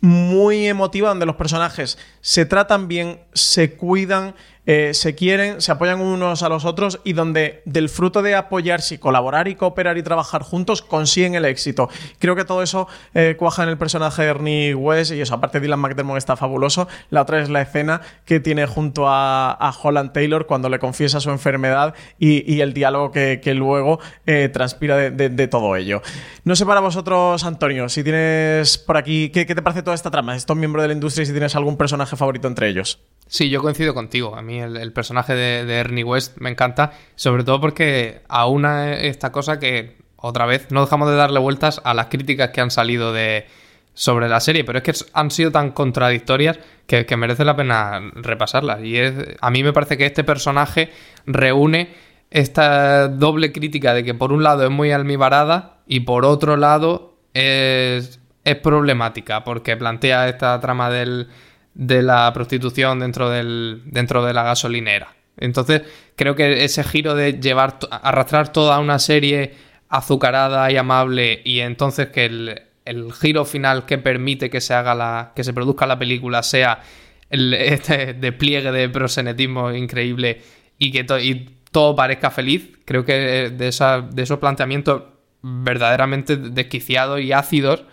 muy 0.00 0.68
emotiva 0.68 1.08
donde 1.08 1.26
los 1.26 1.36
personajes 1.36 1.98
se 2.20 2.44
tratan 2.44 2.88
bien, 2.88 3.20
se 3.32 3.76
cuidan, 3.76 4.34
eh, 4.66 4.94
se 4.94 5.14
quieren, 5.14 5.60
se 5.60 5.72
apoyan 5.72 6.00
unos 6.00 6.42
a 6.42 6.48
los 6.48 6.64
otros 6.64 7.00
y 7.04 7.12
donde 7.12 7.62
del 7.64 7.88
fruto 7.88 8.22
de 8.22 8.34
apoyarse 8.34 8.94
y 8.94 8.98
colaborar 8.98 9.48
y 9.48 9.54
cooperar 9.56 9.98
y 9.98 10.02
trabajar 10.02 10.42
juntos 10.42 10.82
consiguen 10.82 11.34
el 11.34 11.44
éxito. 11.44 11.88
Creo 12.18 12.34
que 12.34 12.44
todo 12.44 12.62
eso 12.62 12.88
eh, 13.12 13.36
cuaja 13.38 13.62
en 13.62 13.68
el 13.68 13.78
personaje 13.78 14.22
de 14.22 14.28
Ernie 14.28 14.74
West 14.74 15.12
y 15.12 15.20
eso, 15.20 15.34
aparte 15.34 15.60
Dylan 15.60 15.80
McDermott 15.80 16.16
está 16.16 16.36
fabuloso. 16.36 16.88
La 17.10 17.22
otra 17.22 17.40
es 17.40 17.50
la 17.50 17.62
escena 17.62 18.00
que 18.24 18.40
tiene 18.40 18.66
junto 18.66 19.04
a, 19.08 19.74
Holland 19.82 20.12
Taylor 20.12 20.46
cuando 20.46 20.68
le 20.68 20.78
confiesa 20.78 21.20
su 21.20 21.30
enfermedad 21.30 21.94
y, 22.18 22.60
el 22.60 22.72
diálogo 22.72 23.10
que, 23.10 23.54
luego 23.54 23.98
eh, 24.26 24.48
transpira 24.48 24.96
de, 24.96 25.48
todo 25.48 25.76
ello. 25.76 26.00
No 26.44 26.56
sé 26.56 26.64
para 26.64 26.80
vosotros, 26.80 27.44
Antonio, 27.44 27.88
si 27.88 28.02
tienes 28.02 28.78
por 28.78 28.96
aquí, 28.96 29.30
¿qué, 29.30 29.46
qué 29.46 29.54
te 29.54 29.62
parece 29.62 29.82
toda 29.82 29.94
esta 29.94 30.10
trama? 30.10 30.36
Estos 30.36 30.56
miembros 30.56 30.82
de 30.82 30.88
la 30.88 30.94
industria 30.94 31.24
y 31.24 31.26
si 31.26 31.32
tienes 31.32 31.54
algún 31.56 31.76
personaje 31.76 32.16
favorito 32.16 32.48
entre 32.48 32.68
ellos. 32.68 33.00
Sí, 33.26 33.48
yo 33.48 33.62
coincido 33.62 33.94
contigo. 33.94 34.36
A 34.36 34.42
mí 34.42 34.60
el, 34.60 34.92
personaje 34.92 35.34
de, 35.34 35.74
Ernie 35.74 36.04
West 36.04 36.36
me 36.38 36.50
encanta, 36.50 36.92
sobre 37.14 37.44
todo 37.44 37.60
porque 37.60 38.22
aúna 38.28 38.94
esta 38.94 39.32
cosa 39.32 39.58
que, 39.58 39.96
otra 40.16 40.46
vez, 40.46 40.70
no 40.70 40.82
dejamos 40.82 41.08
de 41.08 41.16
darle 41.16 41.40
vueltas 41.40 41.80
a 41.84 41.94
las 41.94 42.06
críticas 42.06 42.50
que 42.50 42.60
han 42.60 42.70
salido 42.70 43.12
de 43.12 43.46
sobre 43.94 44.28
la 44.28 44.40
serie, 44.40 44.64
pero 44.64 44.78
es 44.78 44.84
que 44.84 44.92
han 45.12 45.30
sido 45.30 45.52
tan 45.52 45.70
contradictorias 45.70 46.58
que, 46.86 47.16
merece 47.16 47.44
la 47.44 47.56
pena 47.56 48.10
repasarlas. 48.14 48.82
Y 48.82 48.96
a 49.40 49.50
mí 49.50 49.62
me 49.62 49.72
parece 49.72 49.96
que 49.96 50.06
este 50.06 50.24
personaje 50.24 50.90
reúne 51.26 51.94
esta 52.30 53.08
doble 53.08 53.52
crítica 53.52 53.94
de 53.94 54.04
que 54.04 54.14
por 54.14 54.32
un 54.32 54.42
lado 54.42 54.64
es 54.64 54.70
muy 54.70 54.90
almibarada 54.90 55.78
y 55.86 56.00
por 56.00 56.24
otro 56.24 56.56
lado 56.56 57.16
es, 57.32 58.20
es 58.44 58.56
problemática 58.56 59.44
porque 59.44 59.76
plantea 59.76 60.28
esta 60.28 60.58
trama 60.60 60.90
del 60.90 61.28
de 61.74 62.02
la 62.02 62.32
prostitución 62.32 63.00
dentro, 63.00 63.30
del, 63.30 63.82
dentro 63.84 64.24
de 64.24 64.32
la 64.32 64.44
gasolinera. 64.44 65.14
Entonces, 65.36 65.82
creo 66.16 66.34
que 66.36 66.64
ese 66.64 66.84
giro 66.84 67.14
de 67.14 67.40
llevar, 67.40 67.78
arrastrar 67.90 68.52
toda 68.52 68.78
una 68.78 68.98
serie 68.98 69.54
azucarada 69.88 70.70
y 70.70 70.76
amable 70.76 71.40
y 71.44 71.60
entonces 71.60 72.08
que 72.08 72.24
el, 72.24 73.12
giro 73.12 73.44
final 73.44 73.86
que 73.86 73.98
permite 73.98 74.50
que 74.50 74.60
se 74.60 74.74
haga 74.74 74.94
la, 74.94 75.32
que 75.34 75.42
se 75.42 75.52
produzca 75.52 75.86
la 75.86 75.98
película 75.98 76.42
sea 76.42 76.82
este 77.30 78.14
despliegue 78.14 78.70
de 78.70 78.88
prosenetismo 78.88 79.72
increíble 79.72 80.42
y 80.78 80.92
que 80.92 81.04
todo 81.04 81.96
parezca 81.96 82.30
feliz, 82.30 82.70
creo 82.84 83.04
que 83.04 83.50
de, 83.50 83.68
esa, 83.68 84.00
de 84.00 84.22
esos 84.22 84.38
planteamientos 84.38 85.02
verdaderamente 85.42 86.36
desquiciados 86.36 87.20
y 87.20 87.32
ácidos 87.32 87.84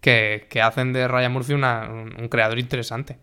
que, 0.00 0.48
hacen 0.62 0.92
de 0.92 1.06
Ryan 1.08 1.32
Murphy 1.32 1.54
un 1.54 2.28
creador 2.30 2.58
interesante. 2.58 3.18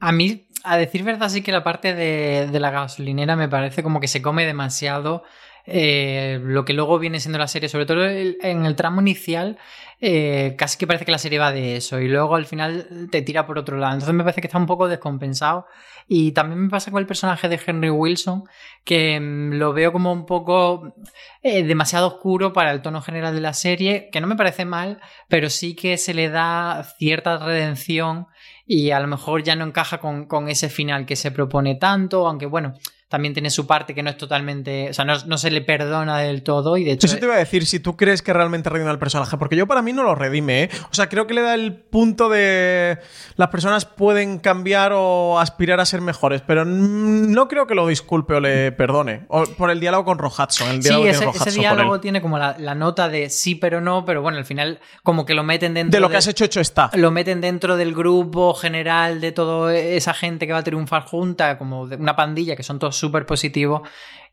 A 0.00 0.12
mí, 0.12 0.46
a 0.64 0.76
decir 0.76 1.02
verdad, 1.02 1.28
sí 1.28 1.42
que 1.42 1.52
la 1.52 1.64
parte 1.64 1.94
de, 1.94 2.60
la 2.60 2.70
gasolinera 2.70 3.36
me 3.36 3.48
parece 3.48 3.82
como 3.82 4.00
que 4.00 4.08
se 4.08 4.22
come 4.22 4.46
demasiado 4.46 5.24
eh, 5.66 6.40
lo 6.42 6.64
que 6.64 6.72
luego 6.72 6.98
viene 6.98 7.20
siendo 7.20 7.38
la 7.38 7.48
serie, 7.48 7.68
sobre 7.68 7.84
todo 7.86 8.06
en 8.06 8.64
el 8.64 8.76
tramo 8.76 9.00
inicial, 9.00 9.58
eh, 10.00 10.54
casi 10.56 10.78
que 10.78 10.86
parece 10.86 11.04
que 11.04 11.10
la 11.10 11.18
serie 11.18 11.40
va 11.40 11.50
de 11.50 11.76
eso 11.76 11.98
y 12.00 12.06
luego 12.06 12.36
al 12.36 12.46
final 12.46 13.08
te 13.10 13.22
tira 13.22 13.46
por 13.46 13.58
otro 13.58 13.76
lado. 13.76 13.94
Entonces 13.94 14.14
me 14.14 14.22
parece 14.22 14.40
que 14.40 14.46
está 14.46 14.58
un 14.58 14.66
poco 14.66 14.88
descompensado. 14.88 15.66
Y 16.06 16.32
también 16.32 16.60
me 16.62 16.70
pasa 16.70 16.90
con 16.90 17.00
el 17.00 17.06
personaje 17.06 17.48
de 17.48 17.60
Henry 17.64 17.90
Wilson, 17.90 18.44
que 18.84 19.20
mm, 19.20 19.54
lo 19.54 19.72
veo 19.74 19.92
como 19.92 20.12
un 20.12 20.24
poco 20.24 20.94
eh, 21.42 21.64
demasiado 21.64 22.06
oscuro 22.06 22.52
para 22.52 22.72
el 22.72 22.80
tono 22.80 23.02
general 23.02 23.34
de 23.34 23.40
la 23.42 23.52
serie, 23.52 24.08
que 24.10 24.20
no 24.20 24.26
me 24.26 24.36
parece 24.36 24.64
mal, 24.64 25.00
pero 25.28 25.50
sí 25.50 25.74
que 25.74 25.98
se 25.98 26.14
le 26.14 26.30
da 26.30 26.82
cierta 26.98 27.38
redención 27.38 28.26
y 28.68 28.90
a 28.90 29.00
lo 29.00 29.08
mejor 29.08 29.42
ya 29.42 29.56
no 29.56 29.64
encaja 29.64 29.98
con, 29.98 30.26
con 30.26 30.48
ese 30.48 30.68
final 30.68 31.06
que 31.06 31.16
se 31.16 31.30
propone 31.30 31.76
tanto, 31.76 32.28
aunque 32.28 32.44
bueno, 32.44 32.74
también 33.08 33.32
tiene 33.32 33.48
su 33.48 33.66
parte 33.66 33.94
que 33.94 34.02
no 34.02 34.10
es 34.10 34.18
totalmente. 34.18 34.90
O 34.90 34.94
sea, 34.94 35.04
no, 35.04 35.38
se 35.38 35.50
le 35.50 35.62
perdona 35.62 36.18
del 36.18 36.42
todo 36.42 36.76
y 36.76 36.84
de 36.84 36.92
hecho. 36.92 37.06
Eso 37.06 37.16
te 37.16 37.24
iba 37.24 37.34
a 37.34 37.38
decir, 37.38 37.64
si 37.64 37.80
tú 37.80 37.96
crees 37.96 38.20
que 38.20 38.34
realmente 38.34 38.68
redime 38.68 38.90
al 38.90 38.98
personaje, 38.98 39.38
porque 39.38 39.56
yo 39.56 39.66
para 39.66 39.80
mí 39.80 39.94
no 39.94 40.02
lo 40.02 40.14
redime, 40.14 40.64
¿eh? 40.64 40.70
O 40.90 40.94
sea, 40.94 41.08
creo 41.08 41.26
que 41.26 41.32
le 41.32 41.40
da 41.40 41.54
el 41.54 41.74
punto 41.74 42.28
de. 42.28 42.98
Las 43.36 43.48
personas 43.48 43.86
pueden 43.86 44.38
cambiar 44.38 44.92
o 44.94 45.38
aspirar 45.40 45.80
a 45.80 45.86
ser 45.86 46.02
mejores, 46.02 46.42
pero 46.42 46.66
no 46.66 47.48
creo 47.48 47.66
que 47.66 47.74
lo 47.74 47.86
disculpe 47.86 48.34
o 48.34 48.40
le 48.40 48.72
perdone. 48.72 49.24
O 49.28 49.44
por 49.44 49.70
el 49.70 49.80
diálogo 49.80 50.04
con 50.04 50.18
Rohatson. 50.18 50.68
El 50.68 50.82
diálogo 50.82 51.04
sí, 51.04 51.38
ese, 51.48 51.58
diálogo 51.58 52.00
tiene 52.00 52.20
como 52.20 52.38
la, 52.38 52.74
nota 52.74 53.08
de 53.08 53.30
sí, 53.30 53.54
pero 53.54 53.80
no, 53.80 54.04
pero 54.04 54.20
bueno, 54.20 54.36
al 54.36 54.44
final, 54.44 54.80
como 55.02 55.24
que 55.24 55.32
lo 55.32 55.44
meten 55.44 55.72
dentro. 55.72 55.96
De 55.96 56.00
lo 56.00 56.10
que 56.10 56.18
has 56.18 56.26
hecho, 56.26 56.44
hecho 56.44 56.60
está. 56.60 56.90
Lo 56.92 57.10
meten 57.10 57.40
dentro 57.40 57.78
del 57.78 57.94
grupo 57.94 58.52
general 58.52 59.22
de 59.22 59.32
toda 59.32 59.74
esa 59.74 60.12
gente 60.12 60.46
que 60.46 60.52
va 60.52 60.58
a 60.58 60.64
triunfar 60.64 61.04
junta, 61.04 61.56
como 61.56 61.86
de 61.86 61.96
una 61.96 62.14
pandilla 62.14 62.54
que 62.54 62.62
son 62.62 62.78
todos 62.78 62.97
súper 62.98 63.26
positivo 63.26 63.82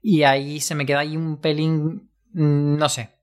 y 0.01 0.23
ahí 0.23 0.59
se 0.59 0.75
me 0.75 0.85
queda 0.85 0.99
ahí 0.99 1.17
un 1.17 1.37
pelín, 1.37 2.11
mm, 2.33 2.77
no 2.77 2.89
sé, 2.89 3.15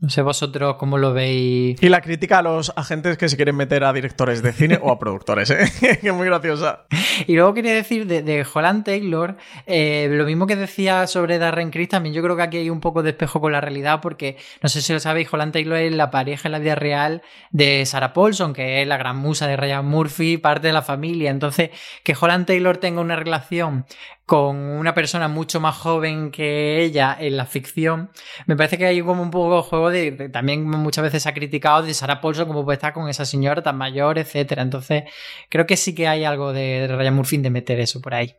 no 0.00 0.10
sé 0.10 0.22
vosotros 0.22 0.76
cómo 0.76 0.96
lo 0.96 1.12
veis. 1.12 1.82
Y 1.82 1.88
la 1.88 2.00
crítica 2.00 2.38
a 2.38 2.42
los 2.42 2.72
agentes 2.76 3.18
que 3.18 3.28
se 3.28 3.34
quieren 3.34 3.56
meter 3.56 3.82
a 3.82 3.92
directores 3.92 4.42
de 4.42 4.52
cine 4.52 4.78
o 4.80 4.92
a 4.92 4.98
productores, 4.98 5.50
¿eh? 5.50 5.64
que 6.00 6.08
es 6.08 6.14
muy 6.14 6.26
graciosa. 6.26 6.86
Y 7.26 7.34
luego 7.34 7.52
quería 7.52 7.74
decir 7.74 8.06
de, 8.06 8.22
de 8.22 8.46
Holland 8.52 8.84
Taylor, 8.84 9.36
eh, 9.66 10.08
lo 10.08 10.24
mismo 10.24 10.46
que 10.46 10.54
decía 10.54 11.08
sobre 11.08 11.38
Darren 11.38 11.70
Criss, 11.70 11.88
también 11.88 12.14
yo 12.14 12.22
creo 12.22 12.36
que 12.36 12.42
aquí 12.42 12.58
hay 12.58 12.70
un 12.70 12.78
poco 12.78 13.02
de 13.02 13.10
espejo 13.10 13.40
con 13.40 13.50
la 13.50 13.60
realidad, 13.60 14.00
porque 14.00 14.36
no 14.62 14.68
sé 14.68 14.82
si 14.82 14.92
lo 14.92 15.00
sabéis, 15.00 15.32
Holland 15.32 15.52
Taylor 15.52 15.78
es 15.78 15.92
la 15.92 16.12
pareja 16.12 16.46
en 16.46 16.52
la 16.52 16.60
vida 16.60 16.76
real 16.76 17.22
de 17.50 17.84
Sarah 17.84 18.12
Paulson, 18.12 18.52
que 18.52 18.82
es 18.82 18.86
la 18.86 18.98
gran 18.98 19.16
musa 19.16 19.48
de 19.48 19.56
Ryan 19.56 19.84
Murphy, 19.84 20.36
parte 20.36 20.68
de 20.68 20.74
la 20.74 20.82
familia. 20.82 21.30
Entonces, 21.30 21.70
que 22.04 22.14
Holland 22.18 22.46
Taylor 22.46 22.76
tenga 22.76 23.00
una 23.00 23.16
relación 23.16 23.84
con 24.28 24.58
una 24.58 24.92
persona 24.92 25.26
mucho 25.26 25.58
más 25.58 25.74
joven 25.74 26.30
que 26.30 26.82
ella 26.82 27.16
en 27.18 27.38
la 27.38 27.46
ficción, 27.46 28.10
me 28.44 28.56
parece 28.56 28.76
que 28.76 28.84
hay 28.84 29.00
como 29.00 29.22
un 29.22 29.30
poco 29.30 29.62
juego 29.62 29.88
de, 29.88 30.28
también 30.28 30.68
muchas 30.68 31.02
veces 31.02 31.22
se 31.22 31.30
ha 31.30 31.32
criticado 31.32 31.82
de 31.82 31.94
Sarah 31.94 32.20
Paulson 32.20 32.46
como 32.46 32.62
puede 32.62 32.74
estar 32.76 32.92
con 32.92 33.08
esa 33.08 33.24
señora 33.24 33.62
tan 33.62 33.78
mayor, 33.78 34.18
etcétera. 34.18 34.60
Entonces, 34.60 35.04
creo 35.48 35.66
que 35.66 35.78
sí 35.78 35.94
que 35.94 36.08
hay 36.08 36.24
algo 36.24 36.52
de, 36.52 36.86
de 36.86 36.94
Ryan 36.94 37.14
Murphy 37.14 37.38
de 37.38 37.48
meter 37.48 37.80
eso 37.80 38.02
por 38.02 38.12
ahí. 38.12 38.36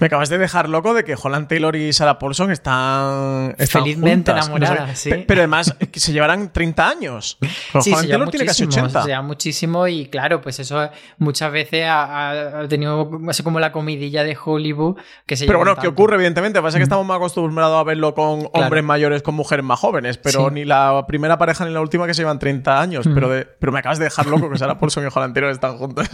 Me 0.00 0.08
acabas 0.08 0.28
de 0.28 0.38
dejar 0.38 0.68
loco 0.68 0.92
de 0.92 1.04
que 1.04 1.14
Holland 1.20 1.46
Taylor 1.46 1.76
y 1.76 1.92
Sarah 1.92 2.18
Paulson 2.18 2.50
están, 2.50 3.54
felizmente 3.68 4.32
enamoradas, 4.32 4.98
sí. 4.98 5.10
Pero 5.24 5.42
además 5.42 5.72
se 5.92 6.12
llevarán 6.12 6.52
30 6.52 6.88
años. 6.88 7.38
sí, 7.80 7.92
Holland 7.92 8.08
Taylor 8.08 8.28
tiene 8.28 8.46
casi 8.46 8.64
80. 8.64 9.02
Se 9.02 9.08
lleva 9.08 9.22
muchísimo 9.22 9.86
y 9.86 10.06
claro, 10.06 10.40
pues 10.40 10.58
eso 10.58 10.90
muchas 11.18 11.52
veces 11.52 11.86
ha, 11.88 12.66
tenido 12.68 13.08
así 13.28 13.44
como 13.44 13.60
la 13.60 13.70
comidilla 13.70 14.24
de 14.24 14.36
Hollywood 14.42 14.96
que 15.26 15.36
se 15.36 15.46
Pero 15.46 15.58
bueno, 15.58 15.76
¿qué 15.76 15.86
ocurre 15.86 16.16
evidentemente, 16.16 16.60
pasa 16.60 16.78
que 16.78 16.82
estamos 16.82 17.06
más 17.06 17.18
acostumbrados 17.18 17.78
a 17.78 17.84
verlo 17.84 18.16
con 18.16 18.48
hombres 18.52 18.82
mayores 18.82 19.22
con 19.22 19.36
mujeres 19.36 19.64
más 19.64 19.78
jóvenes, 19.78 20.18
pero 20.18 20.50
ni 20.50 20.64
la 20.64 21.04
primera 21.06 21.38
pareja 21.38 21.64
ni 21.66 21.72
la 21.72 21.80
última 21.80 22.08
que 22.08 22.14
se 22.14 22.22
llevan 22.22 22.40
30 22.40 22.80
años, 22.80 23.08
pero 23.14 23.30
pero 23.60 23.70
me 23.70 23.78
acabas 23.78 23.98
de 23.98 24.06
dejar 24.06 24.26
loco 24.26 24.50
que 24.50 24.58
Sarah 24.58 24.76
Paulson 24.76 25.04
y 25.04 25.08
Holland 25.14 25.34
Taylor 25.34 25.52
están 25.52 25.78
juntos. 25.78 26.08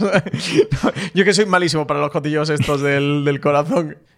Yo 1.15 1.25
que 1.25 1.33
soy 1.33 1.47
malísimo 1.47 1.87
para 1.87 1.99
los 1.99 2.11
cotillos 2.11 2.49
estos 2.51 2.81
del, 2.81 3.25
del 3.25 3.41
corazón 3.41 3.70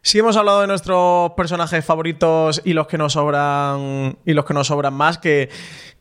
si 0.05 0.19
hemos 0.19 0.35
hablado 0.35 0.59
de 0.59 0.67
nuestros 0.67 1.31
personajes 1.31 1.83
favoritos 1.83 2.61
y 2.65 2.73
los 2.73 2.87
que 2.87 2.97
nos 2.97 3.13
sobran 3.13 4.17
y 4.25 4.33
los 4.33 4.43
que 4.43 4.53
nos 4.53 4.67
sobran 4.67 4.93
más, 4.93 5.17
que 5.17 5.49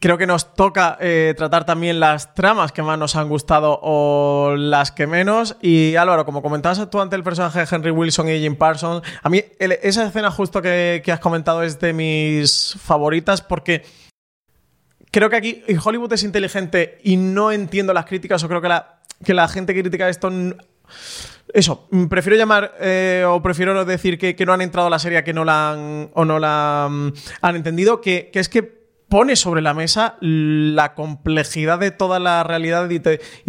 creo 0.00 0.18
que 0.18 0.26
nos 0.26 0.54
toca 0.54 0.98
eh, 1.00 1.34
tratar 1.36 1.64
también 1.64 2.00
las 2.00 2.34
tramas 2.34 2.72
que 2.72 2.82
más 2.82 2.98
nos 2.98 3.14
han 3.14 3.28
gustado 3.28 3.78
o 3.80 4.56
las 4.56 4.90
que 4.90 5.06
menos. 5.06 5.56
Y 5.62 5.94
Álvaro, 5.94 6.24
como 6.24 6.42
comentabas 6.42 6.90
tú 6.90 7.00
ante 7.00 7.14
el 7.14 7.22
personaje 7.22 7.60
de 7.60 7.68
Henry 7.70 7.92
Wilson 7.92 8.28
y 8.28 8.40
Jim 8.40 8.56
Parsons, 8.56 9.06
a 9.22 9.28
mí 9.28 9.44
esa 9.60 10.04
escena 10.04 10.32
justo 10.32 10.60
que, 10.60 11.00
has 11.06 11.20
comentado 11.20 11.62
es 11.62 11.78
de 11.78 11.92
mis 11.92 12.76
favoritas 12.82 13.40
porque 13.40 13.84
creo 15.12 15.30
que 15.30 15.36
aquí 15.36 15.62
Hollywood 15.82 16.12
es 16.12 16.24
inteligente 16.24 16.98
y 17.04 17.16
no 17.16 17.52
entiendo 17.52 17.92
las 17.92 18.06
críticas 18.06 18.42
o 18.42 18.48
creo 18.48 18.60
que 18.60 18.68
la, 18.68 19.02
que 19.24 19.32
la 19.32 19.46
gente 19.46 19.74
que 19.74 19.82
critica 19.82 20.08
esto 20.08 20.28
eso, 21.52 21.86
mm, 21.90 22.06
prefiero 22.06 22.36
llamar 22.36 22.74
eh, 22.80 23.24
o 23.26 23.42
prefiero 23.42 23.84
decir 23.84 24.18
que, 24.18 24.46
no 24.46 24.52
han 24.52 24.62
entrado 24.62 24.86
a 24.86 24.90
la 24.90 24.98
serie 24.98 25.22
que 25.22 25.32
no 25.32 25.44
la 25.44 25.72
han 25.72 26.10
o 26.14 26.24
no 26.24 26.38
la 26.38 26.88
mm, 26.90 27.12
han 27.42 27.56
entendido, 27.56 28.00
que, 28.00 28.30
es 28.32 28.48
que 28.48 28.81
pone 29.12 29.36
sobre 29.36 29.60
la 29.60 29.74
mesa 29.74 30.16
la 30.20 30.94
complejidad 30.94 31.78
de 31.78 31.90
toda 31.90 32.18
la 32.18 32.42
realidad 32.44 32.88
y 32.88 32.98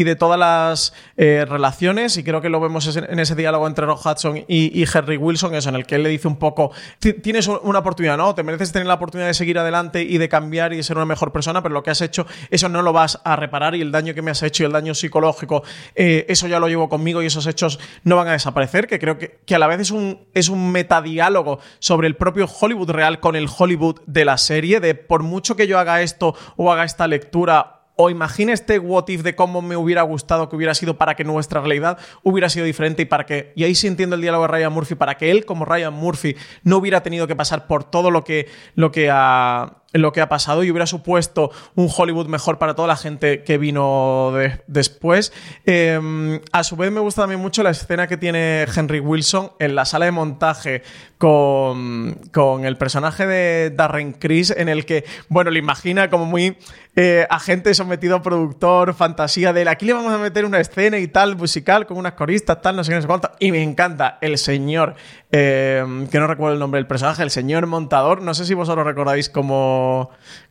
de, 0.03 0.15
todas 0.17 0.37
las 0.37 0.93
eh, 1.15 1.45
relaciones, 1.47 2.17
y 2.17 2.23
creo 2.25 2.41
que 2.41 2.49
lo 2.49 2.59
vemos 2.59 2.93
en 2.97 3.17
ese 3.17 3.33
diálogo 3.33 3.65
entre 3.65 3.85
Rock 3.85 4.05
Hudson 4.05 4.43
y, 4.45 4.83
Henry 4.83 5.15
Wilson, 5.15 5.55
eso, 5.55 5.69
en 5.69 5.75
el 5.75 5.85
que 5.85 5.95
él 5.95 6.03
le 6.03 6.09
dice 6.09 6.27
un 6.27 6.35
poco, 6.35 6.73
tienes 6.99 7.47
una 7.47 7.79
oportunidad, 7.79 8.17
¿no? 8.17 8.35
Te 8.35 8.43
mereces 8.43 8.73
tener 8.73 8.87
la 8.87 8.95
oportunidad 8.95 9.27
de 9.27 9.33
seguir 9.33 9.57
adelante 9.57 10.01
y 10.03 10.17
de 10.17 10.27
cambiar 10.27 10.73
y 10.73 10.75
de 10.75 10.83
ser 10.83 10.97
una 10.97 11.05
mejor 11.05 11.31
persona, 11.31 11.63
pero 11.63 11.71
lo 11.71 11.81
que 11.81 11.91
has 11.91 12.01
hecho, 12.01 12.27
eso 12.49 12.67
no 12.67 12.81
lo 12.81 12.91
vas 12.91 13.21
a 13.23 13.37
reparar 13.37 13.73
y 13.73 13.79
el 13.79 13.93
daño 13.93 14.13
que 14.13 14.21
me 14.21 14.31
has 14.31 14.43
hecho 14.43 14.63
y 14.63 14.65
el 14.65 14.73
daño 14.73 14.93
psicológico, 14.93 15.63
eh, 15.95 16.25
eso 16.27 16.45
ya 16.49 16.59
lo 16.59 16.67
llevo 16.67 16.89
conmigo 16.89 17.23
y 17.23 17.27
esos 17.27 17.47
hechos 17.47 17.79
no 18.03 18.17
van 18.17 18.27
a 18.27 18.33
desaparecer, 18.33 18.85
que 18.85 18.99
creo 18.99 19.17
que, 19.17 19.39
que 19.45 19.55
a 19.55 19.59
la 19.59 19.67
vez 19.67 19.79
es 19.79 19.91
un, 19.91 20.27
es 20.33 20.49
un 20.49 20.73
metadiálogo 20.73 21.59
sobre 21.79 22.09
el 22.09 22.17
propio 22.17 22.49
Hollywood 22.59 22.89
real 22.89 23.21
con 23.21 23.37
el 23.37 23.47
Hollywood 23.47 24.01
de 24.07 24.25
la 24.25 24.37
serie, 24.37 24.81
de 24.81 24.93
por 24.93 25.23
mucho 25.23 25.52
que 25.55 25.67
yo 25.67 25.79
haga 25.79 26.01
esto 26.01 26.35
o 26.55 26.71
haga 26.71 26.83
esta 26.83 27.07
lectura 27.07 27.81
o 27.95 28.09
imagine 28.09 28.53
este 28.53 28.79
what 28.79 29.07
if 29.07 29.21
de 29.21 29.35
cómo 29.35 29.61
me 29.61 29.77
hubiera 29.77 30.01
gustado 30.01 30.49
que 30.49 30.55
hubiera 30.55 30.73
sido 30.73 30.97
para 30.97 31.15
que 31.15 31.23
nuestra 31.23 31.61
realidad 31.61 31.97
hubiera 32.23 32.49
sido 32.49 32.65
diferente 32.65 33.03
y 33.03 33.05
para 33.05 33.25
que, 33.25 33.53
y 33.55 33.63
ahí 33.63 33.75
sí 33.75 33.87
entiendo 33.87 34.15
el 34.15 34.21
diálogo 34.21 34.43
de 34.43 34.47
Ryan 34.47 34.73
Murphy, 34.73 34.95
para 34.95 35.15
que 35.15 35.29
él 35.29 35.45
como 35.45 35.65
Ryan 35.65 35.93
Murphy 35.93 36.35
no 36.63 36.77
hubiera 36.77 37.03
tenido 37.03 37.27
que 37.27 37.35
pasar 37.35 37.67
por 37.67 37.83
todo 37.83 38.09
lo 38.09 38.23
que, 38.23 38.47
lo 38.75 38.91
que 38.91 39.09
ha 39.11 39.82
lo 39.93 40.11
que 40.11 40.21
ha 40.21 40.29
pasado 40.29 40.63
y 40.63 40.71
hubiera 40.71 40.87
supuesto 40.87 41.51
un 41.75 41.89
Hollywood 41.95 42.27
mejor 42.27 42.57
para 42.57 42.75
toda 42.75 42.87
la 42.87 42.95
gente 42.95 43.43
que 43.43 43.57
vino 43.57 44.33
después. 44.67 45.31
Em, 45.65 46.41
a 46.51 46.63
su 46.63 46.75
vez 46.75 46.91
me 46.91 46.99
gusta 46.99 47.23
también 47.23 47.39
mucho 47.39 47.63
la 47.63 47.69
escena 47.69 48.07
que 48.07 48.17
tiene 48.17 48.65
Henry 48.75 48.99
Wilson 48.99 49.51
en 49.59 49.75
la 49.75 49.85
sala 49.85 50.05
de 50.05 50.11
montaje 50.11 50.83
con, 51.17 52.15
con 52.33 52.65
el 52.65 52.77
personaje 52.77 53.25
de 53.25 53.69
Darren 53.69 54.13
Criss 54.13 54.51
en 54.55 54.67
el 54.67 54.85
que, 54.85 55.05
bueno, 55.29 55.51
le 55.51 55.59
imagina 55.59 56.09
como 56.09 56.25
muy 56.25 56.57
eh, 56.95 57.25
agente 57.29 57.73
sometido 57.73 58.15
a 58.15 58.21
productor, 58.21 58.93
fantasía 58.93 59.51
de 59.51 59.63
él. 59.63 59.67
Aquí 59.67 59.85
le 59.85 59.93
vamos 59.93 60.13
a 60.13 60.17
meter 60.17 60.45
una 60.45 60.59
escena 60.59 60.99
y 60.99 61.07
tal, 61.07 61.35
musical, 61.35 61.87
con 61.87 61.97
unas 61.97 62.13
coristas, 62.13 62.61
tal, 62.61 62.75
no 62.75 62.83
sé 62.83 62.91
qué, 62.91 62.95
no 62.95 63.01
sé 63.01 63.07
cuánto. 63.07 63.31
Y 63.39 63.51
me 63.51 63.63
encanta 63.63 64.19
el 64.21 64.37
señor, 64.37 64.95
em, 65.31 66.07
que 66.07 66.19
no 66.19 66.27
recuerdo 66.27 66.53
el 66.53 66.59
nombre 66.59 66.77
del 66.77 66.87
personaje, 66.87 67.23
el 67.23 67.31
señor 67.31 67.65
montador, 67.65 68.21
no 68.21 68.33
sé 68.33 68.45
si 68.45 68.53
vosotros 68.53 68.85
recordáis 68.85 69.29
cómo 69.29 69.82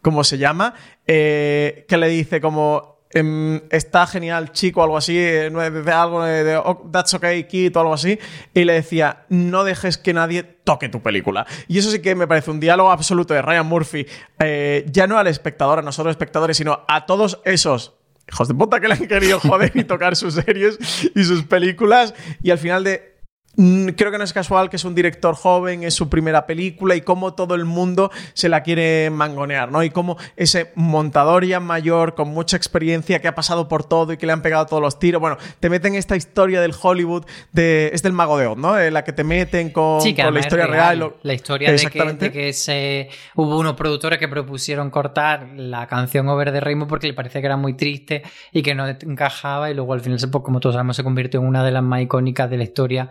cómo, 0.00 0.24
se 0.24 0.38
llama, 0.38 0.74
eh, 1.06 1.84
que 1.88 1.96
le 1.96 2.08
dice 2.08 2.40
como 2.40 3.00
em, 3.10 3.60
está 3.70 4.06
genial 4.06 4.52
chico 4.52 4.82
algo 4.82 4.96
así, 4.96 5.16
eh, 5.18 5.50
de, 5.50 5.92
algo 5.92 6.24
de, 6.24 6.56
oh, 6.56 6.88
that's 6.90 7.14
okay 7.14 7.44
kid 7.44 7.76
o 7.76 7.80
algo 7.80 7.94
así, 7.94 8.18
y 8.54 8.64
le 8.64 8.74
decía 8.74 9.24
no 9.28 9.64
dejes 9.64 9.98
que 9.98 10.14
nadie 10.14 10.42
toque 10.42 10.88
tu 10.88 11.02
película. 11.02 11.46
Y 11.68 11.78
eso 11.78 11.90
sí 11.90 12.00
que 12.00 12.14
me 12.14 12.26
parece 12.26 12.50
un 12.50 12.60
diálogo 12.60 12.90
absoluto 12.90 13.34
de 13.34 13.42
Ryan 13.42 13.66
Murphy, 13.66 14.06
eh, 14.38 14.84
ya 14.90 15.06
no 15.06 15.18
al 15.18 15.26
espectador, 15.26 15.80
a 15.80 15.82
nosotros 15.82 16.12
espectadores, 16.12 16.56
sino 16.56 16.84
a 16.88 17.06
todos 17.06 17.40
esos 17.44 17.94
hijos 18.28 18.48
de 18.48 18.54
puta 18.54 18.80
que 18.80 18.88
le 18.88 18.94
han 18.94 19.06
querido 19.06 19.40
joder 19.40 19.72
y 19.74 19.84
tocar 19.84 20.16
sus 20.16 20.34
series 20.34 20.78
y 21.14 21.24
sus 21.24 21.44
películas, 21.44 22.14
y 22.42 22.50
al 22.50 22.58
final 22.58 22.84
de 22.84 23.11
creo 23.56 24.10
que 24.10 24.18
no 24.18 24.24
es 24.24 24.32
casual 24.32 24.70
que 24.70 24.76
es 24.76 24.84
un 24.84 24.94
director 24.94 25.34
joven, 25.34 25.82
es 25.82 25.94
su 25.94 26.08
primera 26.08 26.46
película 26.46 26.94
y 26.96 27.02
cómo 27.02 27.34
todo 27.34 27.54
el 27.54 27.64
mundo 27.64 28.10
se 28.32 28.48
la 28.48 28.62
quiere 28.62 29.10
mangonear, 29.10 29.70
¿no? 29.70 29.82
Y 29.82 29.90
cómo 29.90 30.16
ese 30.36 30.72
montador 30.74 31.44
ya 31.44 31.60
mayor, 31.60 32.14
con 32.14 32.28
mucha 32.28 32.56
experiencia, 32.56 33.20
que 33.20 33.28
ha 33.28 33.34
pasado 33.34 33.68
por 33.68 33.84
todo 33.84 34.12
y 34.12 34.16
que 34.16 34.26
le 34.26 34.32
han 34.32 34.42
pegado 34.42 34.66
todos 34.66 34.82
los 34.82 34.98
tiros, 34.98 35.20
bueno, 35.20 35.36
te 35.60 35.68
meten 35.68 35.94
esta 35.94 36.16
historia 36.16 36.60
del 36.60 36.74
Hollywood, 36.80 37.24
de, 37.52 37.90
es 37.92 38.02
del 38.02 38.12
Mago 38.12 38.38
de 38.38 38.46
Oz, 38.46 38.56
¿no? 38.56 38.78
la 38.78 39.04
que 39.04 39.12
te 39.12 39.24
meten 39.24 39.70
con, 39.70 40.00
la 40.02 40.40
historia 40.40 40.66
real. 40.66 41.14
La 41.22 41.34
historia 41.34 41.72
de 41.72 41.86
que, 42.18 42.32
que 42.32 42.52
se, 42.52 43.08
hubo 43.34 43.58
unos 43.58 43.74
productores 43.74 44.18
que 44.18 44.28
propusieron 44.28 44.90
cortar 44.90 45.48
la 45.56 45.86
canción 45.86 46.28
Over 46.28 46.52
the 46.52 46.60
Rainbow 46.60 46.88
porque 46.88 47.06
le 47.06 47.14
parecía 47.14 47.40
que 47.40 47.46
era 47.46 47.56
muy 47.56 47.74
triste 47.74 48.22
y 48.52 48.62
que 48.62 48.74
no 48.74 48.86
encajaba 48.88 49.70
y 49.70 49.74
luego 49.74 49.92
al 49.92 50.00
final, 50.00 50.18
pues, 50.18 50.44
como 50.44 50.60
todos 50.60 50.74
sabemos, 50.74 50.96
se 50.96 51.04
convirtió 51.04 51.40
en 51.40 51.46
una 51.46 51.64
de 51.64 51.70
las 51.70 51.82
más 51.82 52.00
icónicas 52.00 52.48
de 52.50 52.56
la 52.56 52.64
historia 52.64 53.10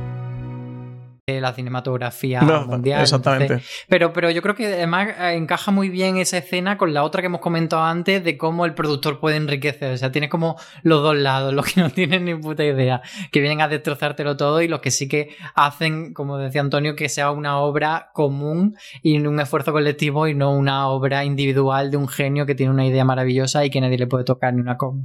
La 1.27 1.53
cinematografía 1.53 2.41
mundial. 2.41 3.01
Exactamente. 3.01 3.61
pero, 3.87 4.11
pero 4.11 4.31
yo 4.31 4.41
creo 4.41 4.55
que 4.55 4.65
además 4.65 5.09
eh, 5.19 5.33
encaja 5.35 5.71
muy 5.71 5.89
bien 5.89 6.17
esa 6.17 6.39
escena 6.39 6.77
con 6.77 6.93
la 6.93 7.03
otra 7.03 7.21
que 7.21 7.27
hemos 7.27 7.41
comentado 7.41 7.83
antes 7.83 8.23
de 8.23 8.37
cómo 8.37 8.65
el 8.65 8.73
productor 8.73 9.19
puede 9.19 9.37
enriquecer. 9.37 9.93
O 9.93 9.97
sea, 9.97 10.11
tienes 10.11 10.29
como 10.29 10.57
los 10.83 11.01
dos 11.01 11.15
lados, 11.15 11.53
los 11.53 11.65
que 11.65 11.79
no 11.79 11.89
tienen 11.89 12.25
ni 12.25 12.35
puta 12.35 12.63
idea, 12.63 13.01
que 13.31 13.39
vienen 13.39 13.61
a 13.61 13.67
destrozártelo 13.67 14.35
todo 14.35 14.61
y 14.61 14.67
los 14.67 14.81
que 14.81 14.91
sí 14.91 15.07
que 15.07 15.35
hacen, 15.53 16.13
como 16.13 16.37
decía 16.37 16.61
Antonio, 16.61 16.95
que 16.95 17.07
sea 17.07 17.31
una 17.31 17.59
obra 17.59 18.09
común 18.13 18.75
y 19.01 19.19
un 19.19 19.39
esfuerzo 19.39 19.71
colectivo 19.71 20.27
y 20.27 20.33
no 20.33 20.53
una 20.53 20.87
obra 20.87 21.23
individual 21.23 21.91
de 21.91 21.97
un 21.97 22.07
genio 22.07 22.45
que 22.45 22.55
tiene 22.55 22.73
una 22.73 22.85
idea 22.85 23.05
maravillosa 23.05 23.63
y 23.63 23.69
que 23.69 23.79
nadie 23.79 23.97
le 23.97 24.07
puede 24.07 24.23
tocar 24.23 24.53
ni 24.53 24.61
una 24.61 24.77
coma. 24.77 25.03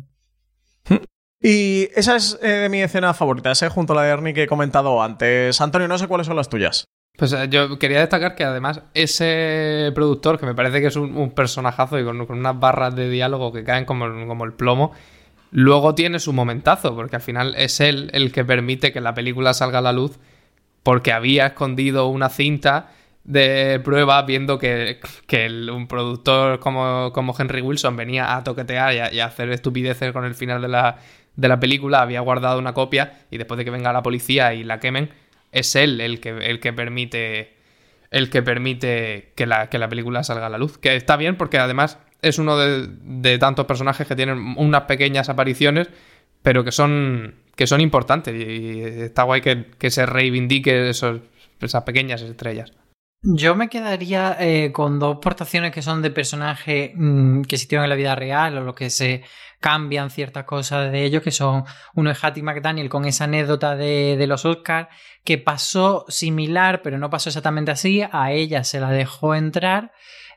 Y 1.48 1.90
esa 1.94 2.16
es 2.16 2.36
eh, 2.42 2.66
mi 2.68 2.82
escena 2.82 3.14
favorita, 3.14 3.52
ese 3.52 3.68
junto 3.68 3.92
a 3.92 3.96
la 3.96 4.02
de 4.02 4.08
Ernie 4.08 4.34
que 4.34 4.42
he 4.42 4.46
comentado 4.48 5.00
antes. 5.00 5.60
Antonio, 5.60 5.86
no 5.86 5.96
sé 5.96 6.08
cuáles 6.08 6.26
son 6.26 6.34
las 6.34 6.48
tuyas. 6.48 6.86
Pues 7.16 7.32
eh, 7.32 7.46
yo 7.48 7.78
quería 7.78 8.00
destacar 8.00 8.34
que 8.34 8.42
además 8.42 8.82
ese 8.94 9.92
productor, 9.94 10.40
que 10.40 10.46
me 10.46 10.56
parece 10.56 10.80
que 10.80 10.88
es 10.88 10.96
un, 10.96 11.30
personajazo 11.30 12.00
y 12.00 12.04
con, 12.04 12.20
unas 12.20 12.58
barras 12.58 12.96
de 12.96 13.08
diálogo 13.08 13.52
que 13.52 13.62
caen 13.62 13.84
como, 13.84 14.06
como, 14.26 14.44
el 14.44 14.54
plomo, 14.54 14.90
luego 15.52 15.94
tiene 15.94 16.18
su 16.18 16.32
momentazo, 16.32 16.96
porque 16.96 17.14
al 17.14 17.22
final 17.22 17.54
es 17.56 17.78
él 17.78 18.10
el 18.12 18.32
que 18.32 18.44
permite 18.44 18.92
que 18.92 19.00
la 19.00 19.14
película 19.14 19.54
salga 19.54 19.78
a 19.78 19.82
la 19.82 19.92
luz, 19.92 20.18
porque 20.82 21.12
había 21.12 21.46
escondido 21.46 22.08
una 22.08 22.28
cinta 22.28 22.90
de 23.22 23.80
prueba 23.84 24.20
viendo 24.22 24.58
que, 24.58 24.98
un 25.72 25.86
productor 25.86 26.58
como, 26.58 27.12
como, 27.12 27.36
Henry 27.38 27.60
Wilson 27.60 27.94
venía 27.94 28.36
a 28.36 28.42
toquetear 28.42 29.12
y 29.14 29.20
a 29.20 29.26
hacer 29.26 29.50
estupideces 29.50 30.12
con 30.12 30.24
el 30.24 30.34
final 30.34 30.60
de 30.60 30.68
la, 30.68 30.98
de 31.36 31.48
la 31.48 31.60
película 31.60 32.00
había 32.00 32.20
guardado 32.20 32.58
una 32.58 32.74
copia 32.74 33.20
y 33.30 33.38
después 33.38 33.58
de 33.58 33.64
que 33.64 33.70
venga 33.70 33.92
la 33.92 34.02
policía 34.02 34.54
y 34.54 34.64
la 34.64 34.80
quemen, 34.80 35.10
es 35.52 35.76
él 35.76 36.00
el 36.00 36.20
que, 36.20 36.30
el 36.30 36.60
que 36.60 36.72
permite 36.72 37.56
el 38.10 38.30
que 38.30 38.42
permite 38.42 39.32
que 39.34 39.46
la, 39.46 39.68
que 39.68 39.78
la 39.78 39.88
película 39.88 40.22
salga 40.22 40.46
a 40.46 40.48
la 40.48 40.58
luz. 40.58 40.78
Que 40.78 40.96
está 40.96 41.16
bien 41.16 41.36
porque 41.36 41.58
además 41.58 41.98
es 42.22 42.38
uno 42.38 42.56
de, 42.56 43.38
tantos 43.38 43.66
personajes 43.66 44.06
que 44.06 44.16
tienen 44.16 44.54
unas 44.56 44.82
pequeñas 44.82 45.28
apariciones, 45.28 45.88
pero 46.42 46.64
que 46.64 46.72
son, 46.72 47.34
que 47.54 47.66
son 47.66 47.80
importantes 47.80 48.34
y 48.34 48.80
está 48.80 49.24
guay 49.24 49.40
que, 49.40 49.90
se 49.90 50.06
reivindique 50.06 50.88
esos, 50.88 51.20
esas 51.60 51.82
pequeñas 51.82 52.22
estrellas. 52.22 52.72
Yo 53.28 53.56
me 53.56 53.68
quedaría 53.68 54.36
eh, 54.38 54.70
con 54.70 55.00
dos 55.00 55.18
portaciones 55.20 55.72
que 55.72 55.82
son 55.82 56.00
de 56.00 56.12
personajes 56.12 56.92
mm, 56.94 57.42
que 57.42 57.56
existieron 57.56 57.82
en 57.82 57.90
la 57.90 57.96
vida 57.96 58.14
real 58.14 58.56
o 58.56 58.60
lo 58.60 58.72
que 58.72 58.88
se 58.88 59.24
cambian 59.58 60.10
ciertas 60.10 60.44
cosas 60.44 60.92
de 60.92 61.04
ellos, 61.04 61.24
que 61.24 61.32
son 61.32 61.64
uno 61.94 62.12
es 62.12 62.22
Hattie 62.22 62.44
McDaniel 62.44 62.88
con 62.88 63.04
esa 63.04 63.24
anécdota 63.24 63.74
de, 63.74 64.24
los 64.28 64.44
Oscars, 64.44 64.88
que 65.24 65.38
pasó 65.38 66.04
similar, 66.08 66.82
pero 66.82 66.98
no 66.98 67.10
pasó 67.10 67.30
exactamente 67.30 67.72
así, 67.72 68.04
a 68.12 68.30
ella 68.30 68.62
se 68.62 68.78
la 68.78 68.90
dejó 68.90 69.34
entrar. 69.34 69.90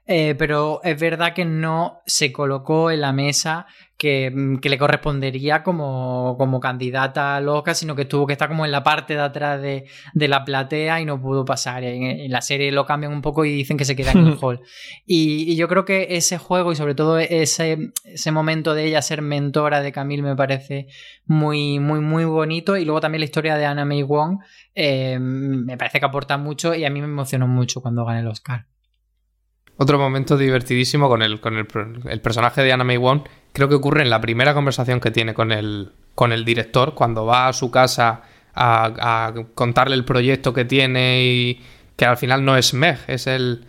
Eh, 0.05 0.35
pero 0.35 0.81
es 0.83 0.99
verdad 0.99 1.33
que 1.33 1.45
no 1.45 2.01
se 2.05 2.31
colocó 2.31 2.91
en 2.91 3.01
la 3.01 3.13
mesa 3.13 3.67
que, 3.99 4.31
mm, 4.31 4.59
que 4.59 4.69
le 4.69 4.77
correspondería 4.77 5.61
como, 5.61 6.35
como, 6.37 6.59
candidata 6.61 7.35
al 7.35 7.49
Oscar, 7.49 7.75
sino 7.75 7.95
que 7.95 8.05
tuvo 8.05 8.25
que 8.25 8.33
estar 8.33 8.47
como 8.47 8.65
en 8.65 8.71
la 8.71 8.81
parte 8.81 9.13
de 9.13 9.19
atrás 9.19 9.61
de, 9.61 9.85
de 10.13 10.27
la 10.29 10.45
platea 10.45 11.01
y 11.01 11.05
no 11.05 11.21
pudo 11.21 11.43
pasar. 11.43 11.83
En, 11.83 12.03
en, 12.03 12.31
la 12.31 12.41
serie 12.41 12.71
lo 12.71 12.85
cambian 12.85 13.11
un 13.11 13.21
poco 13.21 13.43
y 13.43 13.51
dicen 13.51 13.77
que 13.77 13.85
se 13.85 13.95
queda 13.97 14.13
en 14.13 14.25
el 14.25 14.37
hall. 14.41 14.61
Y, 15.05 15.51
y, 15.51 15.55
yo 15.57 15.67
creo 15.67 15.83
que 15.83 16.07
ese 16.11 16.37
juego 16.37 16.71
y 16.71 16.77
sobre 16.77 16.95
todo 16.95 17.19
ese, 17.19 17.91
ese 18.05 18.31
momento 18.31 18.73
de 18.73 18.85
ella 18.85 19.01
ser 19.01 19.21
mentora 19.21 19.81
de 19.81 19.91
Camille 19.91 20.23
me 20.23 20.35
parece 20.35 20.87
muy, 21.25 21.79
muy, 21.79 21.99
muy 21.99 22.23
bonito. 22.23 22.77
Y 22.77 22.85
luego 22.85 23.01
también 23.01 23.19
la 23.19 23.25
historia 23.25 23.57
de 23.57 23.65
Anna 23.65 23.83
May 23.83 24.03
Wong 24.03 24.39
eh, 24.75 25.19
me 25.19 25.77
parece 25.77 25.99
que 25.99 26.05
aporta 26.05 26.37
mucho 26.37 26.73
y 26.73 26.85
a 26.85 26.89
mí 26.89 27.01
me 27.01 27.07
emocionó 27.07 27.47
mucho 27.47 27.81
cuando 27.81 28.05
gané 28.05 28.21
el 28.21 28.27
Oscar. 28.27 28.65
Otro 29.81 29.97
momento 29.97 30.37
divertidísimo 30.37 31.07
con 31.07 31.21
el, 31.21 31.39
con 31.39 31.55
el, 31.55 31.65
el 32.09 32.19
personaje 32.19 32.61
de 32.61 32.73
Anna 32.73 32.83
May 32.83 32.97
Wong, 32.97 33.21
creo 33.53 33.69
que 33.69 33.75
ocurre 33.75 34.01
en 34.01 34.09
la 34.09 34.19
primera 34.19 34.53
conversación 34.53 34.99
que 34.99 35.09
tiene 35.09 35.33
con 35.33 35.53
el, 35.53 35.93
con 36.15 36.33
el 36.33 36.43
director, 36.43 36.95
cuando 36.95 37.25
va 37.25 37.47
a 37.47 37.53
su 37.53 37.71
casa 37.71 38.23
a, 38.53 39.33
contarle 39.55 39.95
el 39.95 40.03
proyecto 40.03 40.51
que 40.51 40.65
tiene 40.65 41.23
y 41.23 41.61
que 41.95 42.03
al 42.03 42.17
final 42.17 42.43
no 42.43 42.57
es 42.57 42.73
Meg, 42.73 42.99
es 43.07 43.25
el 43.25 43.63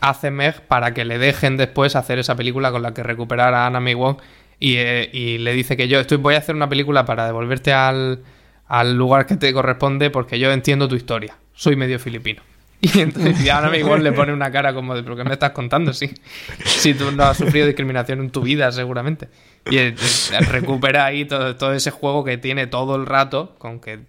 hace 0.00 0.32
Meg 0.32 0.62
para 0.62 0.92
que 0.92 1.04
le 1.04 1.18
dejen 1.18 1.56
después 1.56 1.94
hacer 1.94 2.18
esa 2.18 2.34
película 2.34 2.72
con 2.72 2.82
la 2.82 2.92
que 2.92 3.04
recuperar 3.04 3.54
a 3.54 3.68
Anna 3.68 3.78
May 3.78 3.94
Wong 3.94 4.16
y, 4.58 4.74
eh, 4.78 5.08
y 5.12 5.38
le 5.38 5.52
dice 5.52 5.76
que 5.76 5.86
yo 5.86 6.00
estoy, 6.00 6.18
voy 6.18 6.34
a 6.34 6.38
hacer 6.38 6.56
una 6.56 6.68
película 6.68 7.04
para 7.04 7.26
devolverte 7.26 7.72
al, 7.72 8.24
al 8.66 8.96
lugar 8.96 9.26
que 9.26 9.36
te 9.36 9.52
corresponde 9.52 10.10
porque 10.10 10.40
yo 10.40 10.50
entiendo 10.50 10.88
tu 10.88 10.96
historia, 10.96 11.36
soy 11.52 11.76
medio 11.76 12.00
filipino. 12.00 12.42
Y 12.84 13.00
entonces 13.00 13.42
y 13.42 13.48
ahora 13.48 13.74
igual 13.78 14.04
le 14.04 14.12
pone 14.12 14.32
una 14.32 14.50
cara 14.50 14.74
como 14.74 14.94
de, 14.94 15.02
¿pero 15.02 15.16
qué 15.16 15.24
me 15.24 15.32
estás 15.32 15.52
contando? 15.52 15.94
Si, 15.94 16.10
si 16.64 16.92
tú 16.92 17.10
no 17.12 17.24
has 17.24 17.38
sufrido 17.38 17.66
discriminación 17.66 18.20
en 18.20 18.30
tu 18.30 18.42
vida, 18.42 18.70
seguramente. 18.72 19.28
Y 19.70 19.78
recupera 20.50 21.06
ahí 21.06 21.24
todo, 21.24 21.56
todo, 21.56 21.72
ese 21.72 21.90
juego 21.90 22.24
que 22.24 22.36
tiene 22.36 22.66
todo 22.66 22.96
el 22.96 23.06
rato, 23.06 23.54
con 23.58 23.80
que 23.80 24.00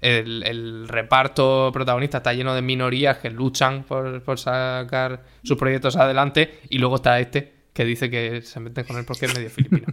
el, 0.00 0.86
reparto 0.86 1.70
protagonista 1.72 2.18
está 2.18 2.32
lleno 2.32 2.54
de 2.54 2.62
minorías 2.62 3.18
que 3.18 3.30
luchan 3.30 3.82
por, 3.82 4.38
sacar 4.38 5.24
sus 5.42 5.58
proyectos 5.58 5.96
adelante, 5.96 6.60
y 6.68 6.78
luego 6.78 6.96
está 6.96 7.18
este 7.18 7.52
que 7.72 7.84
dice 7.84 8.10
que 8.10 8.42
se 8.42 8.60
mete 8.60 8.84
con 8.84 8.96
él 8.96 9.04
porque 9.04 9.26
es 9.26 9.34
medio 9.34 9.50
filipino. 9.50 9.86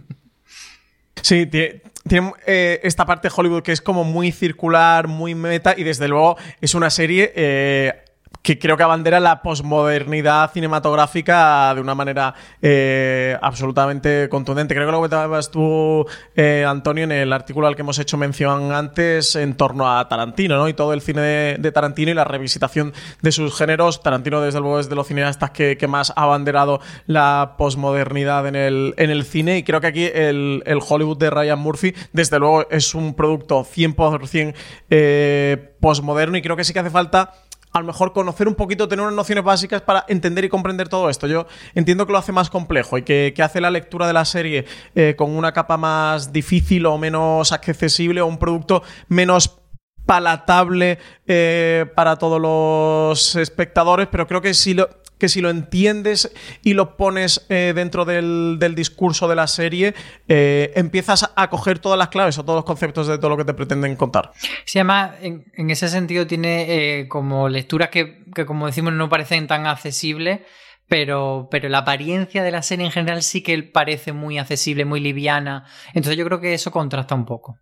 Sí, 1.20 1.46
tiene, 1.46 1.82
tiene 2.08 2.32
eh, 2.46 2.80
esta 2.84 3.04
parte 3.04 3.28
de 3.28 3.34
Hollywood 3.36 3.62
que 3.62 3.72
es 3.72 3.80
como 3.80 4.04
muy 4.04 4.30
circular, 4.30 5.08
muy 5.08 5.34
meta, 5.34 5.74
y 5.76 5.82
desde 5.82 6.06
luego 6.06 6.36
es 6.60 6.76
una 6.76 6.90
serie 6.90 7.32
eh, 7.34 8.04
que 8.48 8.58
creo 8.58 8.78
que 8.78 8.82
abandera 8.82 9.20
la 9.20 9.42
posmodernidad 9.42 10.50
cinematográfica 10.52 11.74
de 11.74 11.82
una 11.82 11.94
manera 11.94 12.32
eh, 12.62 13.36
absolutamente 13.42 14.30
contundente. 14.30 14.74
Creo 14.74 14.86
que 14.86 14.92
lo 14.92 14.96
comentabas 14.96 15.50
tú, 15.50 16.06
eh, 16.34 16.64
Antonio, 16.66 17.04
en 17.04 17.12
el 17.12 17.30
artículo 17.34 17.66
al 17.66 17.76
que 17.76 17.82
hemos 17.82 17.98
hecho 17.98 18.16
mención 18.16 18.72
antes 18.72 19.36
en 19.36 19.54
torno 19.54 19.94
a 19.94 20.08
Tarantino, 20.08 20.56
¿no? 20.56 20.66
Y 20.66 20.72
todo 20.72 20.94
el 20.94 21.02
cine 21.02 21.58
de, 21.58 21.72
Tarantino 21.72 22.10
y 22.10 22.14
la 22.14 22.24
revisitación 22.24 22.94
de 23.20 23.32
sus 23.32 23.54
géneros. 23.54 24.02
Tarantino, 24.02 24.40
desde 24.40 24.60
luego, 24.60 24.80
es 24.80 24.88
de 24.88 24.94
los 24.94 25.06
cineastas 25.08 25.50
que, 25.50 25.76
más 25.86 26.14
ha 26.16 26.22
abanderado 26.22 26.80
la 27.06 27.54
posmodernidad 27.58 28.46
en 28.46 28.56
el, 28.56 28.94
en 28.96 29.10
el 29.10 29.24
cine. 29.24 29.58
Y 29.58 29.62
creo 29.62 29.82
que 29.82 29.88
aquí 29.88 30.04
el, 30.06 30.62
el 30.64 30.78
Hollywood 30.86 31.18
de 31.18 31.28
Ryan 31.28 31.58
Murphy, 31.58 31.94
desde 32.14 32.38
luego, 32.38 32.66
es 32.70 32.94
un 32.94 33.12
producto 33.12 33.62
100% 33.62 34.54
eh, 34.88 35.74
posmoderno 35.80 36.38
y 36.38 36.42
creo 36.42 36.56
que 36.56 36.64
sí 36.64 36.72
que 36.72 36.78
hace 36.78 36.88
falta 36.88 37.34
a 37.72 37.80
lo 37.80 37.86
mejor 37.86 38.12
conocer 38.12 38.48
un 38.48 38.54
poquito, 38.54 38.88
tener 38.88 39.04
unas 39.04 39.14
nociones 39.14 39.44
básicas 39.44 39.82
para 39.82 40.04
entender 40.08 40.44
y 40.44 40.48
comprender 40.48 40.88
todo 40.88 41.10
esto. 41.10 41.26
Yo 41.26 41.46
entiendo 41.74 42.06
que 42.06 42.12
lo 42.12 42.18
hace 42.18 42.32
más 42.32 42.50
complejo 42.50 42.98
y 42.98 43.02
que, 43.02 43.34
hace 43.42 43.60
la 43.60 43.70
lectura 43.70 44.06
de 44.06 44.12
la 44.12 44.24
serie 44.24 44.64
eh, 44.94 45.14
con 45.16 45.30
una 45.36 45.52
capa 45.52 45.76
más 45.76 46.32
difícil 46.32 46.86
o 46.86 46.98
menos 46.98 47.52
accesible 47.52 48.20
o 48.20 48.26
un 48.26 48.38
producto 48.38 48.82
menos 49.08 49.60
palatable 50.06 50.98
eh, 51.26 51.86
para 51.94 52.16
todos 52.16 52.40
los 52.40 53.36
espectadores, 53.36 54.08
pero 54.10 54.26
creo 54.26 54.40
que 54.40 54.54
si 54.54 54.72
lo, 54.72 54.88
que 55.18 55.28
si 55.28 55.40
lo 55.40 55.50
entiendes 55.50 56.32
y 56.62 56.74
lo 56.74 56.96
pones 56.96 57.46
eh, 57.48 57.72
dentro 57.74 58.04
del, 58.04 58.56
del, 58.58 58.74
discurso 58.74 59.28
de 59.28 59.36
la 59.36 59.46
serie, 59.46 59.94
eh, 60.28 60.72
empiezas 60.76 61.30
a 61.34 61.50
coger 61.50 61.78
todas 61.78 61.98
las 61.98 62.08
claves 62.08 62.38
o 62.38 62.44
todos 62.44 62.58
los 62.58 62.64
conceptos 62.64 63.06
de 63.06 63.18
todo 63.18 63.30
lo 63.30 63.36
que 63.36 63.44
te 63.44 63.54
pretenden 63.54 63.96
contar. 63.96 64.32
Sí, 64.64 64.78
además, 64.78 65.12
en, 65.20 65.70
ese 65.70 65.88
sentido 65.88 66.26
tiene 66.26 67.00
eh, 67.00 67.08
como 67.08 67.48
lecturas 67.48 67.88
que, 67.88 68.24
que, 68.34 68.46
como 68.46 68.66
decimos, 68.66 68.92
no 68.92 69.08
parecen 69.08 69.46
tan 69.46 69.66
accesibles. 69.66 70.40
Pero, 70.90 71.48
pero 71.50 71.68
la 71.68 71.78
apariencia 71.78 72.42
de 72.42 72.50
la 72.50 72.62
serie 72.62 72.86
en 72.86 72.90
general 72.90 73.22
sí 73.22 73.42
que 73.42 73.62
parece 73.62 74.14
muy 74.14 74.38
accesible, 74.38 74.86
muy 74.86 75.00
liviana. 75.00 75.66
Entonces 75.88 76.16
yo 76.16 76.24
creo 76.24 76.40
que 76.40 76.54
eso 76.54 76.70
contrasta 76.70 77.14
un 77.14 77.26
poco 77.26 77.58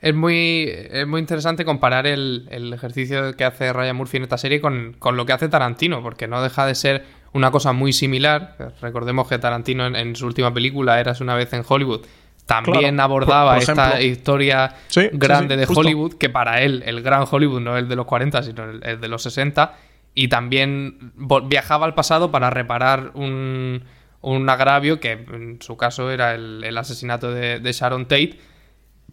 es 0.00 0.14
muy, 0.14 0.64
es 0.68 1.06
muy 1.06 1.20
interesante 1.20 1.64
comparar 1.64 2.06
el, 2.06 2.48
el, 2.50 2.72
ejercicio 2.72 3.36
que 3.36 3.44
hace 3.44 3.72
Ryan 3.72 3.96
Murphy 3.96 4.16
en 4.16 4.22
esta 4.22 4.38
serie 4.38 4.60
con, 4.60 4.96
con, 4.98 5.16
lo 5.16 5.26
que 5.26 5.32
hace 5.32 5.48
Tarantino, 5.48 6.02
porque 6.02 6.26
no 6.26 6.42
deja 6.42 6.64
de 6.66 6.74
ser 6.74 7.04
una 7.32 7.50
cosa 7.50 7.72
muy 7.72 7.92
similar. 7.92 8.74
Recordemos 8.80 9.28
que 9.28 9.38
Tarantino 9.38 9.86
en, 9.86 9.96
en 9.96 10.16
su 10.16 10.26
última 10.26 10.54
película, 10.54 10.98
Eras 10.98 11.20
una 11.20 11.34
vez 11.34 11.52
en 11.52 11.64
Hollywood, 11.66 12.06
también 12.46 12.94
claro, 12.96 13.02
abordaba 13.02 13.54
por, 13.54 13.64
por 13.64 13.70
esta 13.70 14.02
historia 14.02 14.74
sí, 14.88 15.08
grande 15.12 15.54
sí, 15.56 15.64
sí, 15.66 15.74
de 15.74 15.80
Hollywood, 15.80 16.14
que 16.14 16.30
para 16.30 16.62
él 16.62 16.82
el 16.86 17.02
gran 17.02 17.24
Hollywood 17.30 17.60
no 17.60 17.76
es 17.76 17.82
el 17.82 17.88
de 17.88 17.96
los 17.96 18.06
40, 18.06 18.42
sino 18.42 18.64
el, 18.64 18.80
el 18.82 19.00
de 19.00 19.08
los 19.08 19.22
60, 19.22 19.74
y 20.14 20.28
también 20.28 21.12
viajaba 21.44 21.86
al 21.86 21.94
pasado 21.94 22.32
para 22.32 22.50
reparar 22.50 23.12
un, 23.14 23.84
un 24.22 24.48
agravio 24.48 24.98
que 24.98 25.12
en 25.12 25.58
su 25.60 25.76
caso 25.76 26.10
era 26.10 26.34
el, 26.34 26.64
el 26.64 26.76
asesinato 26.76 27.30
de, 27.32 27.60
de 27.60 27.72
Sharon 27.72 28.06
Tate 28.06 28.38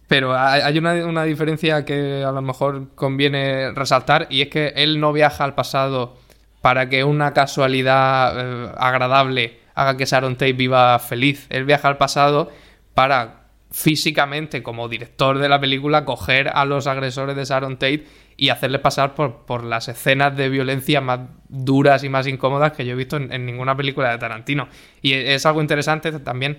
pero 0.08 0.34
hay 0.36 0.76
una, 0.78 0.94
una, 1.06 1.24
diferencia 1.24 1.84
que 1.84 2.24
a 2.24 2.32
lo 2.32 2.40
mejor 2.40 2.94
conviene 2.94 3.72
resaltar 3.72 4.26
y 4.30 4.40
es 4.40 4.48
que 4.48 4.72
él 4.74 5.00
no 5.00 5.12
viaja 5.12 5.44
al 5.44 5.54
pasado 5.54 6.16
para 6.62 6.88
que 6.88 7.04
una 7.04 7.34
casualidad 7.34 8.34
eh, 8.36 8.72
agradable 8.78 9.60
haga 9.74 9.96
que 9.96 10.06
Sharon 10.06 10.34
Tate 10.36 10.54
viva 10.54 10.98
feliz. 10.98 11.46
Él 11.50 11.64
viaja 11.64 11.88
al 11.88 11.98
pasado 11.98 12.50
para 12.94 13.48
físicamente, 13.70 14.62
como 14.62 14.88
director 14.88 15.38
de 15.38 15.48
la 15.48 15.60
película, 15.60 16.04
coger 16.04 16.48
a 16.48 16.64
los 16.64 16.86
agresores 16.86 17.36
de 17.36 17.44
Sharon 17.44 17.74
Tate 17.76 18.06
y 18.36 18.48
hacerles 18.48 18.80
pasar 18.80 19.14
por, 19.14 19.44
por 19.44 19.62
las 19.62 19.88
escenas 19.88 20.36
de 20.36 20.48
violencia 20.48 21.00
más 21.00 21.20
duras 21.48 22.02
y 22.02 22.08
más 22.08 22.26
incómodas 22.26 22.72
que 22.72 22.86
yo 22.86 22.92
he 22.92 22.96
visto 22.96 23.16
en, 23.16 23.30
en 23.32 23.44
ninguna 23.44 23.76
película 23.76 24.10
de 24.10 24.18
Tarantino. 24.18 24.68
Y 25.02 25.12
es 25.12 25.44
algo 25.44 25.60
interesante 25.60 26.12
también 26.20 26.58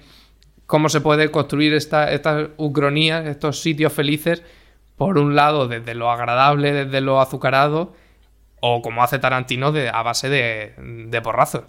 cómo 0.70 0.88
se 0.88 1.02
puede 1.02 1.32
construir 1.32 1.74
esta, 1.74 2.12
estas 2.12 2.50
ucronías, 2.58 3.26
estos 3.26 3.60
sitios 3.60 3.92
felices, 3.92 4.44
por 4.98 5.18
un 5.18 5.36
lado 5.36 5.68
desde 5.68 5.96
lo 5.96 6.12
agradable, 6.12 6.72
desde 6.72 7.02
lo 7.02 7.20
azucarado, 7.20 7.96
o 8.62 8.84
como 8.84 9.02
hace 9.02 9.18
Tarantino 9.18 9.72
de, 9.72 9.90
a 9.90 10.04
base 10.04 10.30
de, 10.30 10.76
de 11.08 11.22
porrazos. 11.24 11.64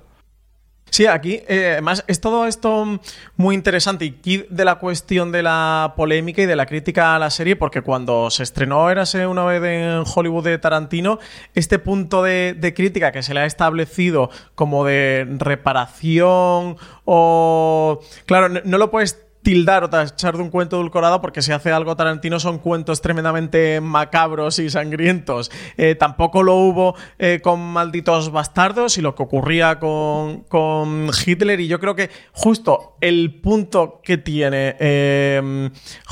Sí, 0.90 1.06
aquí 1.06 1.42
eh, 1.48 1.70
además 1.72 2.04
es 2.08 2.20
todo 2.20 2.46
esto 2.46 3.00
muy 3.36 3.54
interesante 3.54 4.04
y 4.24 4.38
de 4.48 4.64
la 4.64 4.76
cuestión 4.76 5.32
de 5.32 5.42
la 5.42 5.94
polémica 5.96 6.42
y 6.42 6.46
de 6.46 6.56
la 6.56 6.66
crítica 6.66 7.14
a 7.14 7.18
la 7.18 7.30
serie, 7.30 7.56
porque 7.56 7.82
cuando 7.82 8.28
se 8.30 8.42
estrenó 8.42 8.90
Érase 8.90 9.26
una 9.26 9.44
vez 9.44 9.62
en 9.62 10.04
Hollywood 10.04 10.44
de 10.44 10.58
Tarantino, 10.58 11.18
este 11.54 11.78
punto 11.78 12.22
de, 12.22 12.72
crítica 12.74 13.12
que 13.12 13.22
se 13.22 13.34
le 13.34 13.40
ha 13.40 13.46
establecido 13.46 14.30
como 14.54 14.84
de 14.84 15.26
reparación 15.38 16.76
o... 17.04 18.00
Claro, 18.26 18.48
no 18.48 18.78
lo 18.78 18.90
puedes 18.90 19.29
tildar 19.42 19.84
o 19.84 19.90
tachar 19.90 20.36
de 20.36 20.42
un 20.42 20.50
cuento 20.50 20.76
edulcorado 20.76 21.20
porque 21.20 21.42
si 21.42 21.52
hace 21.52 21.72
algo 21.72 21.96
Tarantino 21.96 22.38
son 22.38 22.58
cuentos 22.58 23.00
tremendamente 23.00 23.80
macabros 23.80 24.58
y 24.58 24.68
sangrientos. 24.68 25.50
Eh, 25.76 25.94
tampoco 25.94 26.42
lo 26.42 26.56
hubo 26.56 26.94
eh, 27.18 27.40
con 27.42 27.60
Malditos 27.60 28.30
Bastardos 28.30 28.98
y 28.98 29.02
lo 29.02 29.14
que 29.14 29.22
ocurría 29.22 29.78
con, 29.78 30.40
con, 30.44 31.10
Hitler 31.24 31.60
y 31.60 31.68
yo 31.68 31.80
creo 31.80 31.94
que 31.94 32.10
justo 32.32 32.96
el 33.00 33.40
punto 33.40 34.00
que 34.02 34.18
tiene 34.18 34.76
eh, 34.78 35.70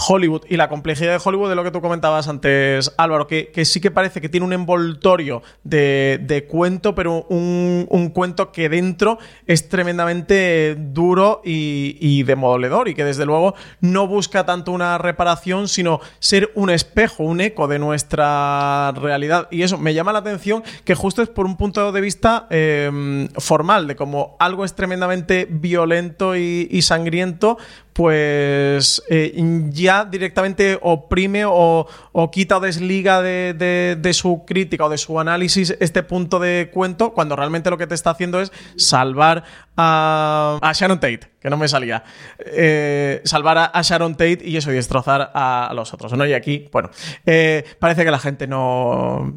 Hollywood 0.09 0.43
y 0.49 0.57
la 0.57 0.68
complejidad 0.68 1.12
de 1.12 1.20
Hollywood 1.22 1.51
de 1.51 1.55
lo 1.55 1.64
que 1.64 1.70
tú 1.70 1.81
comentabas 1.81 2.29
antes 2.29 2.93
Álvaro, 2.97 3.26
que, 3.26 3.51
que 3.51 3.64
sí 3.64 3.81
que 3.81 3.91
parece 3.91 4.20
que 4.20 4.29
tiene 4.29 4.47
un 4.47 4.53
envoltorio 4.53 5.43
de, 5.64 6.20
de 6.22 6.47
cuento 6.47 6.95
pero 6.95 7.26
un, 7.29 7.87
un, 7.91 8.09
cuento 8.11 8.53
que 8.53 8.68
dentro 8.68 9.18
es 9.47 9.68
tremendamente 9.68 10.76
duro 10.79 11.43
y, 11.45 11.97
y 12.01 12.22
demoledor 12.22 12.89
y 12.89 12.95
que 12.95 13.05
desde 13.05 13.18
desde 13.19 13.27
luego 13.27 13.55
no 13.81 14.07
busca 14.07 14.47
tanto 14.47 14.71
una 14.71 14.97
reparación, 14.97 15.66
sino 15.66 16.01
ser 16.21 16.53
un 16.55 16.71
espejo, 16.71 17.25
un 17.25 17.41
eco 17.41 17.66
de 17.66 17.81
nuestra 17.81 18.93
realidad. 18.93 19.49
Y 19.51 19.62
eso 19.62 19.77
me 19.77 19.93
llama 19.93 20.12
la 20.12 20.21
atención 20.21 20.62
que 20.85 20.95
justo 20.95 21.21
es 21.21 21.29
por 21.29 21.47
un 21.47 21.57
punto 21.57 21.91
de 21.91 22.01
vista 22.01 22.47
eh, 22.51 23.29
formal, 23.37 23.89
de 23.89 23.97
como 23.97 24.37
algo 24.39 24.64
es 24.64 24.75
tremendamente 24.75 25.49
violento 25.51 26.37
y 26.37 26.81
sangriento, 26.83 27.59
pues 27.99 29.03
eh, 29.11 29.35
ya 29.71 30.05
directamente 30.05 30.79
oprime 30.81 31.43
o, 31.45 31.89
quita 32.31 32.59
o 32.59 32.61
desliga 32.61 33.23
de, 33.23 34.11
su 34.13 34.45
crítica 34.47 34.85
o 34.85 34.89
de 34.89 34.99
su 34.99 35.19
análisis 35.19 35.77
este 35.81 36.05
punto 36.05 36.39
de 36.39 36.71
cuento, 36.73 37.13
cuando 37.13 37.35
realmente 37.35 37.71
lo 37.71 37.77
que 37.77 37.89
te 37.89 37.97
está 37.97 38.11
haciendo 38.11 38.41
es 38.41 38.53
salvar 38.77 39.43
a, 39.77 40.61
a 40.63 40.73
Sharon 40.75 41.01
Tate, 41.01 41.29
que 41.41 41.51
no 41.51 41.57
me 41.57 41.67
salía. 41.67 42.05
Eh, 42.39 43.21
salvar 43.25 43.59
a, 43.75 43.83
Sharon 43.83 44.13
Tate 44.13 44.43
y 44.45 44.57
eso, 44.57 44.71
y 44.71 44.77
destrozar 44.77 45.33
a, 45.35 45.73
los 45.75 45.93
otros, 45.93 46.13
¿no? 46.13 46.25
Y 46.25 46.35
aquí, 46.35 46.69
bueno, 46.71 46.91
eh, 47.27 47.65
parece 47.81 48.05
que 48.05 48.13
la 48.13 48.21
gente 48.21 48.47
no 48.47 49.35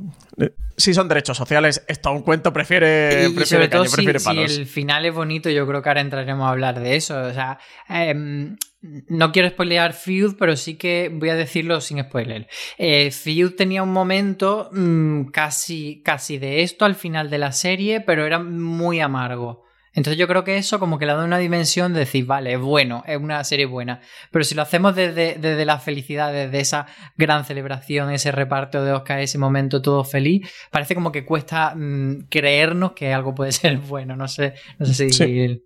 si 0.81 0.93
son 0.93 1.07
derechos 1.07 1.37
sociales, 1.37 1.83
esto 1.87 2.11
un 2.11 2.23
cuento 2.23 2.51
prefiere, 2.51 3.29
y, 3.29 3.45
sobre 3.45 3.67
todo 3.67 3.85
si, 3.85 4.05
el 4.05 4.65
final 4.65 5.05
es 5.05 5.13
bonito, 5.13 5.49
yo 5.49 5.67
creo 5.67 5.81
que 5.81 5.89
ahora 5.89 6.01
entraremos 6.01 6.45
a 6.45 6.49
hablar 6.49 6.79
de 6.79 6.95
eso. 6.95 7.19
O 7.21 7.33
sea, 7.33 7.59
em, 7.87 8.50
no 8.81 9.31
quiero 9.31 9.49
spoilear 9.49 9.93
Feud, 9.93 10.35
pero 10.39 10.55
sí 10.55 10.75
que 10.75 11.11
voy 11.13 11.29
a 11.29 11.35
decirlo 11.35 11.81
sin 11.81 12.01
spoiler. 12.01 12.47
Eh, 12.77 13.11
Feud 13.11 13.55
tenía 13.55 13.83
un 13.83 13.93
momento 13.93 14.69
mm, 14.71 15.25
casi, 15.25 16.01
casi 16.03 16.37
de 16.37 16.63
esto 16.63 16.85
al 16.85 16.95
final 16.95 17.29
de 17.29 17.37
la 17.37 17.51
serie, 17.51 18.01
pero 18.01 18.25
era 18.25 18.39
muy 18.39 18.99
amargo. 18.99 19.63
Entonces 19.93 20.17
yo 20.17 20.27
creo 20.27 20.43
que 20.43 20.57
eso 20.57 20.79
como 20.79 20.97
que 20.97 21.05
le 21.05 21.13
da 21.13 21.23
una 21.23 21.37
dimensión 21.37 21.93
de 21.93 21.99
decir, 21.99 22.25
vale, 22.25 22.53
es 22.53 22.59
bueno, 22.59 23.03
es 23.05 23.17
una 23.17 23.43
serie 23.43 23.65
buena. 23.65 23.99
Pero 24.31 24.45
si 24.45 24.55
lo 24.55 24.61
hacemos 24.61 24.95
desde, 24.95 25.65
la 25.65 25.79
felicidad, 25.79 26.31
desde 26.31 26.61
esa 26.61 26.87
gran 27.17 27.43
celebración, 27.43 28.09
ese 28.09 28.31
reparto 28.31 28.83
de 28.85 28.93
Oscar, 28.93 29.19
ese 29.19 29.37
momento 29.37 29.81
todo 29.81 30.03
feliz, 30.05 30.49
parece 30.71 30.95
como 30.95 31.11
que 31.11 31.25
cuesta 31.25 31.75
mm, 31.75 32.27
creernos 32.29 32.93
que 32.93 33.13
algo 33.13 33.35
puede 33.35 33.51
ser 33.51 33.77
bueno. 33.77 34.15
No 34.15 34.27
sé, 34.27 34.53
no 34.79 34.85
sé 34.85 35.09
si 35.09 35.61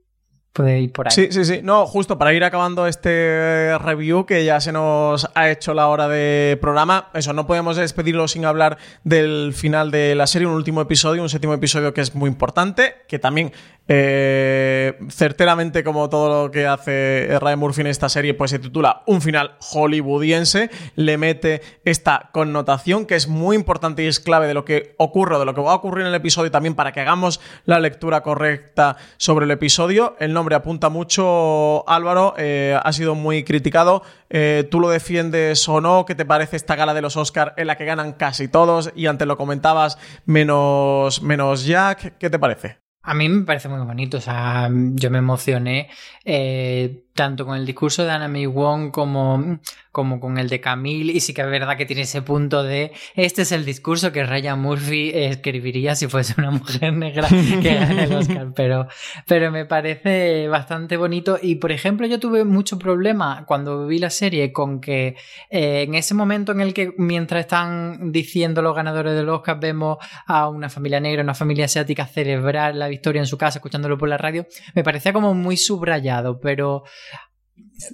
puede 0.56 0.80
ir 0.80 0.91
por 0.93 1.08
ahí. 1.08 1.12
Sí, 1.12 1.28
sí, 1.32 1.43
sí. 1.43 1.60
No, 1.62 1.86
justo 1.86 2.18
para 2.18 2.34
ir 2.34 2.43
acabando 2.45 2.88
este 2.88 3.78
review 3.78 4.26
que 4.26 4.45
ya 4.45 4.62
se 4.62 4.72
nos 4.72 5.30
ha 5.36 5.49
hecho 5.49 5.74
la 5.74 5.89
hora 5.89 6.08
de 6.08 6.58
programa. 6.62 7.10
Eso, 7.14 7.34
no 7.34 7.45
podemos 7.45 7.76
despedirlo 7.76 8.30
sin 8.30 8.45
hablar 8.45 8.78
del 9.03 9.53
final 9.53 9.91
de 9.91 10.16
la 10.16 10.28
serie, 10.28 10.47
un 10.47 10.53
último 10.53 10.80
episodio, 10.80 11.22
un 11.22 11.30
séptimo 11.30 11.53
episodio 11.53 11.93
que 11.93 11.99
es 11.99 12.16
muy 12.16 12.30
importante, 12.30 12.95
que 13.10 13.20
también 13.20 13.51
eh, 13.88 14.97
certeramente, 15.10 15.84
como 15.84 16.10
todo 16.10 16.45
lo 16.45 16.51
que 16.51 16.66
hace 16.66 17.38
Ryan 17.39 17.60
Murphy 17.60 17.82
en 17.82 17.88
esta 17.88 18.10
serie, 18.10 18.34
pues 18.34 18.51
se 18.51 18.60
titula 18.60 19.03
Un 19.06 19.22
final 19.22 19.58
hollywoodiense. 19.60 20.70
Le 20.95 21.18
mete 21.18 21.62
esta 21.84 22.30
connotación 22.32 23.06
que 23.06 23.16
es 23.16 23.28
muy 23.28 23.56
importante 23.56 24.03
y 24.03 24.08
es 24.08 24.20
clave 24.20 24.47
de 24.47 24.53
lo 24.53 24.64
que 24.64 24.95
ocurre, 24.97 25.38
de 25.38 25.45
lo 25.45 25.53
que 25.53 25.62
va 25.62 25.74
a 25.74 25.76
ocurrir 25.76 26.03
en 26.03 26.08
el 26.08 26.16
episodio 26.16 26.49
también 26.49 26.76
para 26.76 26.93
que 26.93 27.01
hagamos 27.01 27.41
la 27.66 27.80
lectura 27.80 28.24
correcta 28.24 28.97
sobre 29.18 29.45
el 29.45 29.51
episodio. 29.51 30.16
El 30.20 30.34
nombre 30.34 30.45
apunta 30.54 30.89
mucho, 30.89 31.84
Álvaro, 31.89 32.36
eh, 32.38 32.78
ha 32.80 32.93
sido 32.93 33.16
muy 33.16 33.43
criticado. 33.43 34.04
Eh, 34.30 34.68
¿Tú 34.70 34.80
lo 34.80 34.89
defiendes 34.89 35.68
o 35.68 35.82
no? 35.82 36.06
¿Qué 36.06 36.14
te 36.14 36.26
parece 36.26 36.58
esta 36.58 36.76
gala 36.76 36.93
de 36.93 37.02
los 37.02 37.18
Oscars 37.18 37.54
en 37.58 37.66
la 37.66 37.78
que 37.78 37.86
ganan 37.86 38.14
casi 38.14 38.48
todos? 38.48 38.91
Y 38.96 39.08
antes 39.08 39.28
lo 39.28 39.38
comentabas, 39.38 39.98
menos, 40.26 41.24
menos 41.24 41.66
Jack. 41.66 42.18
¿Qué 42.20 42.30
te 42.30 42.38
parece? 42.38 42.84
A 43.06 43.14
mí 43.14 43.30
me 43.30 43.45
parece 43.45 43.70
muy 43.70 43.86
bonito, 43.86 44.18
o 44.18 44.22
sea, 44.22 44.70
yo 44.72 45.12
me 45.12 45.20
emocioné 45.20 45.89
eh, 46.24 47.03
tanto 47.14 47.45
con 47.45 47.56
el 47.56 47.66
discurso 47.66 48.03
de 48.03 48.12
Anna 48.12 48.28
May 48.28 48.45
Wong 48.45 48.91
como, 48.91 49.60
como 49.91 50.20
con 50.20 50.38
el 50.38 50.49
de 50.49 50.60
Camille, 50.60 51.14
y 51.14 51.20
sí 51.22 51.34
que 51.34 51.41
es 51.41 51.49
verdad 51.49 51.78
que 51.78 51.86
tiene 51.86 52.01
ese 52.01 52.22
punto 52.22 52.64
de 52.64 52.91
este 53.16 53.43
es 53.43 53.51
el 53.53 53.64
discurso 53.64 54.12
que 54.12 54.26
Ryan 54.26 54.60
Murphy 54.60 55.12
escribiría 55.14 55.95
si 55.95 56.08
fuese 56.08 56.34
una 56.38 56.51
mujer 56.51 56.93
negra 56.93 57.28
que 57.30 57.76
gane 57.76 58.03
el 58.03 58.14
Oscar, 58.14 58.51
pero, 58.56 58.88
pero 59.28 59.51
me 59.51 59.66
parece 59.66 60.49
bastante 60.49 60.97
bonito. 60.97 61.39
Y 61.41 61.56
por 61.56 61.72
ejemplo, 61.72 62.06
yo 62.08 62.20
tuve 62.20 62.43
mucho 62.43 62.78
problema 62.78 63.45
cuando 63.45 63.88
vi 63.88 63.99
la 63.99 64.10
serie 64.10 64.51
con 64.51 64.82
que 64.82 65.16
eh, 65.49 65.84
en 65.84 65.95
ese 65.95 66.14
momento 66.14 66.51
en 66.51 66.60
el 66.60 66.74
que 66.74 66.93
mientras 66.97 67.41
están 67.41 68.12
diciendo 68.12 68.62
los 68.62 68.76
ganadores 68.76 69.14
del 69.16 69.30
Oscar, 69.30 69.60
vemos 69.60 69.99
a 70.26 70.49
una 70.49 70.70
familia 70.70 70.99
negra, 70.99 71.24
una 71.24 71.34
familia 71.34 71.66
asiática 71.66 72.06
celebrar 72.06 72.76
la 72.76 72.89
victoria 72.96 73.22
en 73.22 73.28
su 73.28 73.38
casa, 73.38 73.60
escuchándolo 73.60 73.98
por 73.98 74.10
la 74.10 74.18
radio, 74.18 74.48
me 74.74 74.84
parecía 74.84 75.14
como 75.14 75.34
muy 75.34 75.58
subrayado, 75.58 76.39
pero 76.39 76.84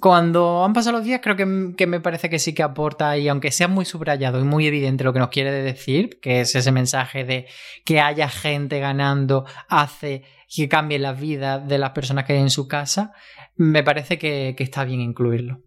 cuando 0.00 0.64
han 0.64 0.72
pasado 0.72 0.96
los 0.96 1.04
días, 1.04 1.20
creo 1.22 1.36
que, 1.36 1.86
me 1.86 2.00
parece 2.00 2.30
que 2.30 2.38
sí 2.38 2.54
que 2.54 2.62
aporta, 2.62 3.16
y 3.18 3.28
aunque 3.28 3.50
sea 3.50 3.68
muy 3.68 3.84
subrayado 3.84 4.40
y 4.40 4.44
muy 4.44 4.66
evidente 4.66 5.04
lo 5.04 5.12
que 5.12 5.18
nos 5.18 5.28
quiere 5.28 5.50
decir, 5.50 6.18
que 6.20 6.40
es 6.40 6.54
ese 6.54 6.72
mensaje 6.72 7.24
de 7.24 7.46
que 7.84 8.00
haya 8.00 8.28
gente 8.28 8.78
ganando, 8.78 9.44
hace 9.68 10.24
que 10.54 10.68
cambie 10.68 10.98
la 10.98 11.12
vida 11.12 11.58
de 11.58 11.78
las 11.78 11.90
personas 11.90 12.24
que 12.24 12.34
hay 12.34 12.40
en 12.40 12.50
su 12.50 12.68
casa, 12.68 13.12
me 13.56 13.82
parece 13.82 14.18
que, 14.18 14.54
está 14.58 14.84
bien 14.84 15.00
incluirlo. 15.00 15.60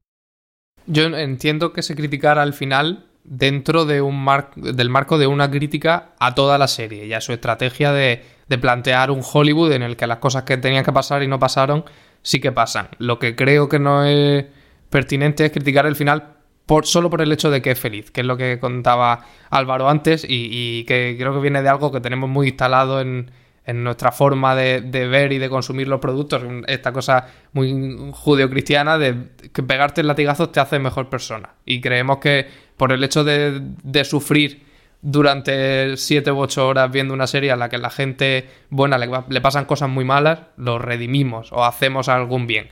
Yo 0.88 1.04
entiendo 1.04 1.74
que 1.74 1.82
se 1.82 1.96
criticara 1.96 2.42
al 2.42 2.54
final 2.54 3.08
dentro 3.24 3.86
de 3.86 4.02
un 4.02 4.24
del 4.56 4.90
marco 4.90 5.18
de 5.18 5.26
una 5.26 5.50
crítica 5.50 6.14
a 6.20 6.36
toda 6.36 6.60
la 6.60 6.68
serie 6.68 7.08
y 7.08 7.14
a 7.14 7.22
su 7.22 7.34
estrategia 7.34 7.92
de, 7.92 8.24
de 8.48 8.58
plantear 8.58 9.12
un 9.12 9.22
Hollywood 9.24 9.72
en 9.72 9.84
el 9.84 9.98
que 9.98 10.08
las 10.08 10.20
cosas 10.20 10.44
que 10.44 10.58
tenían 10.58 10.84
que 10.84 10.94
pasar 10.94 11.24
y 11.24 11.28
no 11.28 11.40
pasaron 11.40 11.86
sí 12.22 12.40
que 12.40 12.52
pasan. 12.52 12.90
Lo 12.98 13.20
que 13.20 13.36
creo 13.36 13.70
que 13.70 13.80
no 13.80 14.04
es 14.04 14.46
pertinente 14.90 15.46
es 15.46 15.52
criticar 15.52 15.86
el 15.86 15.96
final 15.96 16.36
por, 16.66 16.86
solo 16.86 17.10
por 17.10 17.22
el 17.22 17.32
hecho 17.32 17.52
de 17.52 17.62
que 17.62 17.72
es 17.72 17.80
feliz, 17.80 18.12
que 18.12 18.22
es 18.22 18.28
lo 18.28 18.38
que 18.38 18.60
contaba 18.60 19.26
Álvaro 19.50 19.90
antes 19.90 20.26
y, 20.28 20.84
que 20.86 21.16
creo 21.18 21.34
que 21.34 21.40
viene 21.40 21.62
de 21.62 21.70
algo 21.70 21.92
que 21.92 22.02
tenemos 22.02 22.30
muy 22.30 22.50
instalado 22.50 23.02
en, 23.02 23.32
nuestra 23.68 24.12
forma 24.12 24.56
de, 24.56 24.80
ver 24.82 25.34
y 25.34 25.40
de 25.40 25.50
consumir 25.50 25.88
los 25.88 26.00
productos, 26.00 26.44
esta 26.68 26.92
cosa 26.92 27.28
muy 27.52 28.12
judeocristiana 28.14 29.00
de 29.00 29.30
que 29.52 29.64
pegarte 29.64 30.02
el 30.02 30.08
latigazo 30.08 30.50
te 30.50 30.60
hace 30.60 30.78
mejor 30.78 31.10
persona. 31.10 31.56
Y 31.66 31.82
creemos 31.82 32.20
que 32.20 32.48
por 32.78 32.92
el 32.92 33.04
hecho 33.04 33.24
de, 33.24 33.62
de 33.84 34.06
sufrir 34.06 34.64
durante 35.08 35.98
7 35.98 36.32
u 36.32 36.40
8 36.40 36.68
horas 36.68 36.92
viendo 36.92 37.14
una 37.14 37.28
serie 37.28 37.52
a 37.52 37.56
la 37.56 37.70
que 37.70 37.78
la 37.78 37.92
gente 37.92 38.50
buena 38.72 38.98
le, 38.98 39.40
pasan 39.40 39.66
cosas 39.66 39.88
muy 39.88 40.04
malas, 40.04 40.40
lo 40.58 40.80
redimimos 40.80 41.52
o 41.54 41.64
hacemos 41.64 42.10
algún 42.10 42.48
bien. 42.48 42.70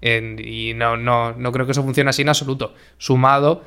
y 0.00 0.72
no, 0.74 0.96
no, 0.96 1.32
no, 1.32 1.52
creo 1.52 1.66
que 1.66 1.72
eso 1.72 1.82
funcione 1.82 2.08
así 2.08 2.22
en 2.22 2.30
absoluto. 2.30 2.72
Sumado 2.96 3.64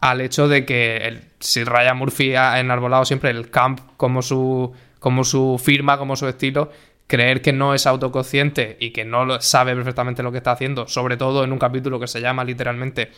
al 0.00 0.22
hecho 0.22 0.48
de 0.48 0.64
que 0.64 1.20
si 1.38 1.62
Ryan 1.62 1.98
Murphy 1.98 2.34
ha 2.34 2.58
enarbolado 2.60 3.04
siempre 3.04 3.28
el 3.28 3.50
camp 3.50 3.80
como 3.98 4.22
su, 4.22 4.72
como 4.98 5.22
su 5.22 5.60
firma, 5.62 5.98
como 5.98 6.16
su 6.16 6.28
estilo, 6.28 6.70
creer 7.06 7.42
que 7.42 7.52
no 7.52 7.74
es 7.74 7.86
autoconsciente 7.86 8.78
y 8.80 8.90
que 8.92 9.04
no 9.04 9.38
sabe 9.42 9.74
perfectamente 9.74 10.22
lo 10.22 10.32
que 10.32 10.38
está 10.38 10.52
haciendo, 10.52 10.88
sobre 10.88 11.18
todo 11.18 11.44
en 11.44 11.52
un 11.52 11.58
capítulo 11.58 12.00
que 12.00 12.06
se 12.06 12.22
llama 12.22 12.42
literalmente 12.42 13.10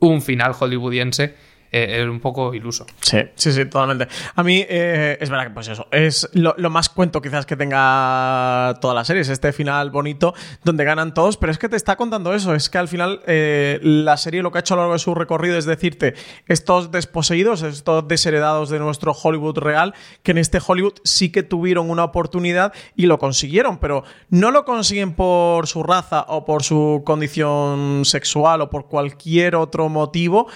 un 0.00 0.20
final 0.20 0.52
hollywoodiense, 0.52 1.34
eh, 1.72 2.02
es 2.02 2.08
un 2.08 2.20
poco 2.20 2.54
iluso. 2.54 2.86
Sí, 3.00 3.18
sí, 3.34 3.52
sí, 3.52 3.64
totalmente. 3.64 4.08
A 4.34 4.42
mí 4.42 4.64
eh, 4.68 5.18
es 5.20 5.30
verdad 5.30 5.46
que 5.46 5.50
pues 5.50 5.68
eso, 5.68 5.88
es 5.90 6.28
lo, 6.32 6.54
más 6.70 6.88
cuento 6.88 7.20
quizás 7.20 7.46
que 7.46 7.56
tenga 7.56 8.74
toda 8.80 8.94
la 8.94 9.04
serie, 9.04 9.22
es 9.22 9.28
este 9.28 9.52
final 9.52 9.90
bonito 9.90 10.34
donde 10.64 10.84
ganan 10.84 11.14
todos, 11.14 11.36
pero 11.36 11.52
es 11.52 11.58
que 11.58 11.68
te 11.68 11.76
está 11.76 11.96
contando 11.96 12.34
eso, 12.34 12.54
es 12.54 12.70
que 12.70 12.78
al 12.78 12.88
final 12.88 13.20
eh, 13.26 13.78
la 13.82 14.16
serie 14.16 14.42
lo 14.42 14.52
que 14.52 14.58
ha 14.58 14.60
hecho 14.60 14.74
a 14.74 14.76
lo 14.76 14.82
largo 14.82 14.94
de 14.94 14.98
su 14.98 15.14
recorrido 15.14 15.56
es 15.58 15.64
decirte, 15.64 16.14
estos 16.46 16.90
desposeídos, 16.90 17.62
estos 17.62 18.06
desheredados 18.08 18.70
de 18.70 18.78
nuestro 18.78 19.12
Hollywood 19.12 19.58
real, 19.58 19.94
que 20.22 20.32
en 20.32 20.38
este 20.38 20.60
Hollywood 20.64 20.94
sí 21.04 21.30
que 21.30 21.42
tuvieron 21.42 21.90
una 21.90 22.04
oportunidad 22.04 22.72
y 22.94 23.06
lo 23.06 23.18
consiguieron, 23.18 23.78
pero 23.78 24.04
no 24.30 24.50
lo 24.50 24.64
consiguen 24.64 25.14
por 25.14 25.66
su 25.66 25.82
raza 25.82 26.24
o 26.28 26.44
por 26.44 26.62
su 26.62 27.02
condición 27.04 28.02
sexual 28.04 28.60
o 28.60 28.70
por 28.70 28.86
cualquier 28.86 29.56
otro 29.56 29.88
motivo, 29.88 30.48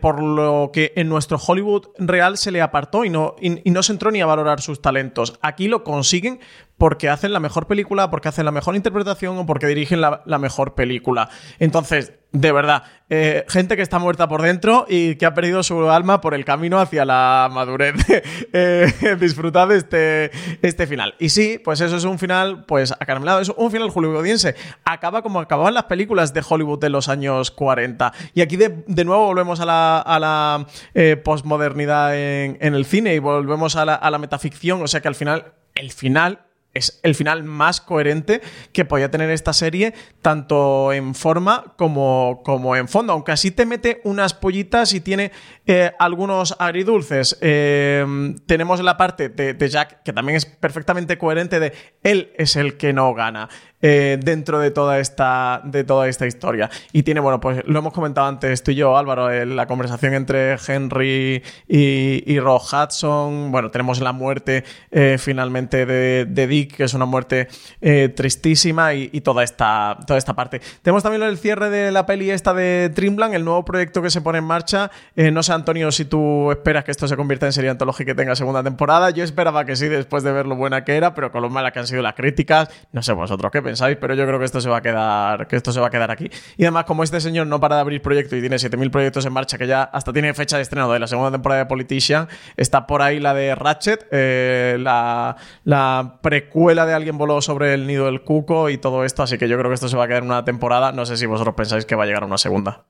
por 0.00 0.22
lo 0.22 0.37
que 0.72 0.92
en 0.96 1.08
nuestro 1.08 1.38
Hollywood 1.38 1.88
real 1.98 2.38
se 2.38 2.50
le 2.50 2.60
apartó 2.60 3.04
y 3.04 3.10
no, 3.10 3.36
y, 3.40 3.70
no 3.70 3.82
se 3.82 3.92
entró 3.92 4.10
ni 4.10 4.20
a 4.20 4.26
valorar 4.26 4.60
sus 4.60 4.82
talentos. 4.82 5.38
Aquí 5.42 5.68
lo 5.68 5.84
consiguen 5.84 6.40
porque 6.78 7.08
hacen 7.08 7.32
la 7.32 7.40
mejor 7.40 7.66
película, 7.66 8.08
porque 8.08 8.28
hacen 8.28 8.44
la 8.44 8.52
mejor 8.52 8.76
interpretación 8.76 9.36
o 9.36 9.46
porque 9.46 9.66
dirigen 9.66 10.00
la, 10.00 10.22
mejor 10.38 10.74
película. 10.74 11.28
Entonces, 11.58 12.12
de 12.30 12.52
verdad, 12.52 12.84
eh, 13.10 13.44
gente 13.48 13.74
que 13.74 13.82
está 13.82 13.98
muerta 13.98 14.28
por 14.28 14.42
dentro 14.42 14.86
y 14.88 15.16
que 15.16 15.26
ha 15.26 15.34
perdido 15.34 15.62
su 15.64 15.90
alma 15.90 16.20
por 16.20 16.34
el 16.34 16.44
camino 16.44 16.78
hacia 16.78 17.04
la 17.04 17.48
madurez. 17.50 17.96
eh, 18.52 19.16
disfrutad 19.18 19.68
de 19.68 19.76
este, 19.78 20.30
este 20.62 20.86
final. 20.86 21.16
Y 21.18 21.30
sí, 21.30 21.60
pues 21.62 21.80
eso 21.80 21.96
es 21.96 22.04
un 22.04 22.18
final, 22.20 22.64
pues 22.64 22.92
acaramelado, 22.92 23.40
es 23.40 23.48
un 23.48 23.70
final 23.72 23.90
hollywoodiense. 23.90 24.54
Acaba 24.84 25.22
como 25.22 25.40
acababan 25.40 25.74
las 25.74 25.84
películas 25.84 26.32
de 26.32 26.44
Hollywood 26.48 26.78
de 26.78 26.90
los 26.90 27.08
años 27.08 27.50
40. 27.50 28.12
Y 28.34 28.42
aquí 28.42 28.56
de, 28.56 29.04
nuevo 29.04 29.26
volvemos 29.26 29.58
a 29.58 29.66
la, 29.66 29.98
a 29.98 30.20
la 30.20 30.66
eh, 30.94 31.16
posmodernidad 31.16 32.14
en, 32.16 32.58
en, 32.60 32.74
el 32.74 32.84
cine 32.84 33.14
y 33.14 33.18
volvemos 33.18 33.74
a 33.74 33.84
la, 33.84 33.96
a 33.96 34.10
la 34.12 34.18
metaficción. 34.18 34.80
O 34.82 34.86
sea 34.86 35.00
que 35.00 35.08
al 35.08 35.16
final, 35.16 35.54
el 35.74 35.90
final 35.90 36.47
es 36.74 37.00
el 37.02 37.14
final 37.14 37.44
más 37.44 37.80
coherente 37.80 38.40
que 38.72 38.84
podía 38.84 39.10
tener 39.10 39.30
esta 39.30 39.52
serie, 39.52 39.94
tanto 40.22 40.92
en 40.92 41.14
forma 41.14 41.74
como, 41.76 42.42
como 42.44 42.76
en 42.76 42.88
fondo. 42.88 43.12
Aunque 43.12 43.32
así 43.32 43.50
te 43.50 43.66
mete 43.66 44.00
unas 44.04 44.34
pollitas 44.34 44.92
y 44.92 45.00
tiene 45.00 45.32
eh, 45.66 45.92
algunos 45.98 46.54
agridulces. 46.58 47.38
Eh, 47.40 48.34
tenemos 48.46 48.82
la 48.82 48.96
parte 48.96 49.28
de, 49.28 49.68
Jack, 49.68 50.02
que 50.02 50.12
también 50.12 50.36
es 50.36 50.46
perfectamente 50.46 51.18
coherente, 51.18 51.60
de 51.60 51.72
él 52.02 52.32
es 52.36 52.56
el 52.56 52.76
que 52.76 52.92
no 52.92 53.14
gana. 53.14 53.48
Eh, 53.80 54.18
dentro 54.22 54.58
de 54.58 54.70
toda, 54.70 54.98
esta, 54.98 55.60
de 55.64 55.84
toda 55.84 56.08
esta 56.08 56.26
historia. 56.26 56.70
Y 56.92 57.02
tiene, 57.02 57.20
bueno, 57.20 57.40
pues 57.40 57.62
lo 57.66 57.78
hemos 57.78 57.92
comentado 57.92 58.26
antes 58.26 58.62
tú 58.62 58.72
y 58.72 58.76
yo, 58.76 58.96
Álvaro, 58.96 59.32
en 59.32 59.56
la 59.56 59.66
conversación 59.66 60.14
entre 60.14 60.56
Henry 60.66 61.42
y, 61.68 62.22
y 62.26 62.40
Rob 62.40 62.60
Hudson. 62.60 63.52
Bueno, 63.52 63.70
tenemos 63.70 64.00
la 64.00 64.12
muerte 64.12 64.64
eh, 64.90 65.16
finalmente 65.18 65.86
de, 65.86 66.26
de, 66.28 66.46
Dick, 66.46 66.76
que 66.76 66.84
es 66.84 66.94
una 66.94 67.06
muerte 67.06 67.48
eh, 67.80 68.08
tristísima, 68.08 68.94
y, 68.94 69.20
toda, 69.20 69.44
esta, 69.44 69.98
toda 70.06 70.18
esta 70.18 70.34
parte. 70.34 70.60
Tenemos 70.82 71.02
también 71.02 71.22
el 71.22 71.38
cierre 71.38 71.70
de 71.70 71.92
la 71.92 72.06
peli 72.06 72.30
esta 72.30 72.54
de 72.54 72.90
Trimblan, 72.94 73.34
el 73.34 73.44
nuevo 73.44 73.64
proyecto 73.64 74.02
que 74.02 74.10
se 74.10 74.20
pone 74.20 74.38
en 74.38 74.44
marcha. 74.44 74.90
no 75.14 75.42
sé, 75.42 75.52
Antonio, 75.52 75.92
si 75.92 76.04
tú 76.04 76.50
esperas 76.50 76.84
que 76.84 76.90
esto 76.90 77.06
se 77.06 77.16
convierta 77.16 77.46
en 77.46 77.52
serie 77.52 77.70
antológica 77.70 78.12
y 78.12 78.14
tenga 78.14 78.34
segunda 78.34 78.62
temporada. 78.62 79.10
Yo 79.10 79.24
esperaba 79.24 79.64
que 79.64 79.76
sí, 79.76 79.88
después 79.88 80.22
de 80.22 80.32
ver 80.32 80.46
lo 80.46 80.56
buena 80.56 80.84
que 80.84 80.96
era, 80.96 81.14
pero 81.14 81.30
con 81.30 81.42
lo 81.42 81.50
mala 81.50 81.70
que 81.70 81.78
han 81.78 81.86
sido 81.86 82.02
las 82.02 82.14
críticas, 82.14 82.68
no 82.92 83.02
sé 83.02 83.12
vosotros 83.12 83.50
qué 83.52 83.62
pensáis, 83.68 83.98
pero 84.00 84.14
yo 84.14 84.26
creo 84.26 84.38
que 84.38 84.46
esto 84.46 84.60
se 84.62 84.68
va 84.70 84.78
a 84.78 84.80
quedar, 84.80 85.46
que 85.46 85.56
esto 85.56 85.72
se 85.72 85.80
va 85.80 85.88
a 85.88 85.90
quedar 85.90 86.10
aquí. 86.10 86.30
Y 86.56 86.64
además, 86.64 86.84
como 86.84 87.02
este 87.02 87.20
señor 87.20 87.46
no 87.46 87.60
para 87.60 87.74
de 87.76 87.82
abrir 87.82 88.00
proyectos 88.00 88.38
y 88.38 88.40
tiene 88.40 88.58
7000 88.58 88.90
proyectos 88.90 89.26
en 89.26 89.32
marcha, 89.32 89.58
que 89.58 89.66
ya 89.66 89.82
hasta 89.82 90.12
tiene 90.12 90.32
fecha 90.32 90.56
de 90.56 90.62
estreno 90.62 90.90
de 90.90 90.98
la 90.98 91.06
segunda 91.06 91.30
temporada 91.30 91.60
de 91.60 91.66
Politician, 91.66 92.28
está 92.56 92.86
por 92.86 93.02
ahí 93.02 93.20
la 93.20 93.34
de 93.34 93.54
Ratchet, 93.54 94.06
eh, 94.10 94.76
la, 94.80 95.36
la 95.64 96.18
precuela 96.22 96.86
de 96.86 96.94
Alguien 96.94 97.18
voló 97.18 97.42
sobre 97.42 97.74
el 97.74 97.86
nido 97.86 98.06
del 98.06 98.22
cuco 98.22 98.70
y 98.70 98.78
todo 98.78 99.04
esto, 99.04 99.22
así 99.22 99.36
que 99.36 99.48
yo 99.48 99.58
creo 99.58 99.70
que 99.70 99.74
esto 99.74 99.88
se 99.88 99.96
va 99.96 100.04
a 100.04 100.08
quedar 100.08 100.22
en 100.22 100.30
una 100.30 100.44
temporada. 100.44 100.92
No 100.92 101.04
sé 101.04 101.16
si 101.18 101.26
vosotros 101.26 101.54
pensáis 101.54 101.84
que 101.84 101.94
va 101.94 102.04
a 102.04 102.06
llegar 102.06 102.22
a 102.22 102.26
una 102.26 102.38
segunda. 102.38 102.86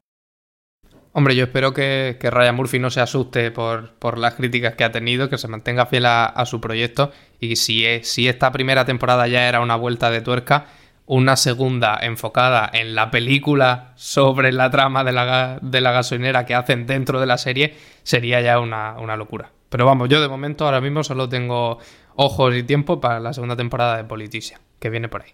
Hombre, 1.18 1.34
yo 1.34 1.42
espero 1.42 1.74
que, 1.74 2.16
que, 2.20 2.30
Ryan 2.30 2.54
Murphy 2.54 2.78
no 2.78 2.90
se 2.90 3.00
asuste 3.00 3.50
por, 3.50 3.90
por, 3.94 4.18
las 4.18 4.34
críticas 4.34 4.76
que 4.76 4.84
ha 4.84 4.92
tenido, 4.92 5.28
que 5.28 5.36
se 5.36 5.48
mantenga 5.48 5.84
fiel 5.84 6.06
a, 6.06 6.44
su 6.46 6.60
proyecto 6.60 7.10
y 7.40 7.56
si, 7.56 7.84
es, 7.84 8.08
si 8.08 8.28
esta 8.28 8.52
primera 8.52 8.84
temporada 8.84 9.26
ya 9.26 9.48
era 9.48 9.58
una 9.58 9.74
vuelta 9.74 10.12
de 10.12 10.20
tuerca, 10.20 10.66
una 11.06 11.34
segunda 11.34 11.98
enfocada 12.00 12.70
en 12.72 12.94
la 12.94 13.10
película 13.10 13.94
sobre 13.96 14.52
la 14.52 14.70
trama 14.70 15.02
de 15.02 15.10
la, 15.10 15.58
de 15.60 15.80
la 15.80 15.90
gasolinera 15.90 16.46
que 16.46 16.54
hacen 16.54 16.86
dentro 16.86 17.18
de 17.18 17.26
la 17.26 17.36
serie 17.36 17.74
sería 18.04 18.40
ya 18.40 18.60
una, 18.60 18.96
una 19.00 19.16
locura. 19.16 19.50
Pero 19.70 19.86
vamos, 19.86 20.08
yo 20.08 20.20
de 20.20 20.28
momento 20.28 20.66
ahora 20.66 20.80
mismo 20.80 21.02
solo 21.02 21.28
tengo 21.28 21.78
ojos 22.14 22.54
y 22.54 22.62
tiempo 22.62 23.00
para 23.00 23.18
la 23.18 23.32
segunda 23.32 23.56
temporada 23.56 23.96
de 23.96 24.04
Politicia, 24.04 24.60
que 24.78 24.88
viene 24.88 25.08
por 25.08 25.22
ahí. 25.22 25.32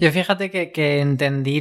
Yo 0.00 0.10
fíjate 0.12 0.50
que, 0.50 1.00
entendí 1.00 1.60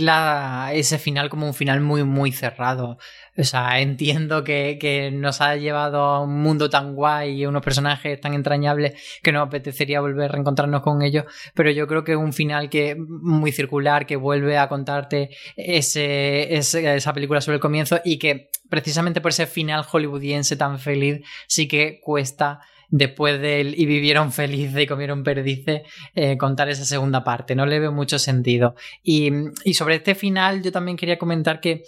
ese 0.71 0.97
final 0.97 1.29
como 1.29 1.45
un 1.45 1.53
final 1.53 1.81
muy, 1.81 2.05
muy 2.05 2.31
cerrado. 2.31 2.97
O 3.37 3.43
sea, 3.43 3.81
entiendo 3.81 4.45
que, 4.45 5.11
nos 5.13 5.41
ha 5.41 5.57
llevado 5.57 6.01
a 6.01 6.21
un 6.21 6.41
mundo 6.41 6.69
tan 6.69 6.95
guay 6.95 7.41
y 7.41 7.45
unos 7.45 7.61
personajes 7.61 8.19
tan 8.21 8.33
entrañables 8.33 8.93
que 9.21 9.33
nos 9.33 9.45
apetecería 9.45 9.99
volver 9.99 10.29
a 10.29 10.33
reencontrarnos 10.33 10.81
con 10.81 11.01
ellos, 11.01 11.25
pero 11.53 11.69
yo 11.71 11.85
creo 11.85 12.05
que 12.05 12.15
un 12.15 12.31
final 12.31 12.69
que 12.69 12.95
muy 12.97 13.51
circular, 13.51 14.05
que 14.05 14.15
vuelve 14.15 14.57
a 14.57 14.69
contarte 14.69 15.31
esa 15.57 17.13
película 17.13 17.41
sobre 17.41 17.55
el 17.55 17.61
comienzo 17.61 17.99
y 18.05 18.19
que 18.19 18.51
precisamente 18.69 19.19
por 19.19 19.31
ese 19.31 19.47
final 19.47 19.83
hollywoodiense 19.83 20.55
tan 20.55 20.79
feliz 20.79 21.21
sí 21.47 21.67
que 21.67 21.99
cuesta 22.01 22.61
después 22.89 23.39
de 23.39 23.61
él 23.61 23.75
y 23.77 23.85
vivieron 23.85 24.31
felices 24.31 24.81
y 24.81 24.87
comieron 24.87 25.23
perdices, 25.23 25.81
eh, 26.15 26.37
contar 26.37 26.69
esa 26.69 26.85
segunda 26.85 27.23
parte. 27.23 27.55
No 27.55 27.65
le 27.65 27.79
veo 27.79 27.91
mucho 27.91 28.19
sentido. 28.19 28.75
Y, 29.03 29.31
y, 29.63 29.73
sobre 29.73 29.95
este 29.95 30.15
final, 30.15 30.61
yo 30.61 30.71
también 30.71 30.97
quería 30.97 31.17
comentar 31.17 31.59
que, 31.59 31.83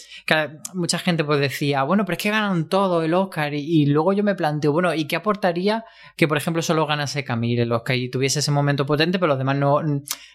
mucha 0.74 1.00
gente 1.00 1.24
pues 1.24 1.40
decía, 1.40 1.84
bueno, 1.84 2.06
pero 2.06 2.18
es 2.18 2.24
que 2.24 2.30
ganan 2.30 2.70
todo 2.70 3.04
el 3.04 3.14
Oscar. 3.14 3.54
Y, 3.54 3.82
y, 3.82 3.86
luego 3.88 4.14
yo 4.14 4.24
me 4.24 4.36
planteo, 4.36 4.72
bueno, 4.72 4.94
¿y 4.94 5.06
qué 5.06 5.16
aportaría 5.16 5.86
que, 6.16 6.28
por 6.28 6.38
ejemplo, 6.38 6.62
solo 6.62 6.86
ganase 6.86 7.24
Camille 7.24 7.64
el 7.64 7.72
Oscar 7.72 7.96
y 7.96 8.10
tuviese 8.10 8.40
ese 8.40 8.52
momento 8.52 8.86
potente, 8.86 9.20
pero 9.20 9.30
los 9.30 9.38
demás 9.38 9.58
no, 9.58 9.82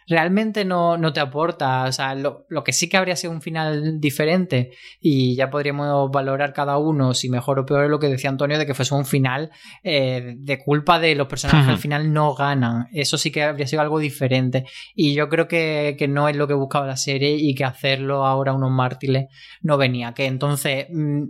realmente 0.07 0.65
no, 0.65 0.97
no 0.97 1.13
te 1.13 1.21
aporta? 1.21 1.85
O 1.85 1.93
sea, 1.93 2.15
lo, 2.15 2.47
lo 2.49 2.65
que 2.65 2.73
sí 2.73 2.89
que 2.89 2.97
habría 2.97 3.17
sido 3.17 3.33
un 3.33 3.43
final 3.43 4.01
diferente 4.01 4.73
y 5.01 5.37
ya 5.37 5.51
podríamos 5.51 6.11
valorar 6.11 6.53
cada 6.53 6.79
uno 6.79 7.15
si 7.15 7.29
mejor 7.29 7.59
o 7.59 7.67
peor 7.67 7.85
es 7.85 7.91
lo 7.91 7.99
que 7.99 8.09
decía 8.09 8.31
Antonio 8.31 8.59
de 8.59 8.67
que 8.67 8.75
fuese 8.75 8.95
un 8.95 9.07
final 9.07 9.51
eh, 9.83 10.35
de 10.37 10.56
culpa 10.59 10.99
de 10.99 11.15
los 11.15 11.27
personajes 11.27 11.67
uh 11.67 11.71
-huh. 11.71 11.73
al 11.75 11.79
final 11.79 12.13
no 12.13 12.35
ganan. 12.35 12.87
Eso 12.93 13.19
sí 13.19 13.31
que 13.31 13.43
habría 13.43 13.67
sido 13.67 13.83
algo 13.83 13.99
diferente. 13.99 14.65
Y 14.95 15.15
yo 15.15 15.29
creo 15.29 15.49
que, 15.49 15.97
que, 15.99 16.09
no 16.09 16.29
es 16.29 16.37
lo 16.37 16.47
que 16.47 16.55
buscaba 16.55 16.87
la 16.87 16.97
serie 16.97 17.37
y 17.39 17.55
que 17.55 17.65
hacerlo 17.65 18.27
ahora 18.27 18.53
unos 18.53 18.71
mártires 18.71 19.27
no 19.63 19.77
venía. 19.77 20.13
Que 20.13 20.27
entonces. 20.27 20.87
Mmm, 20.91 21.25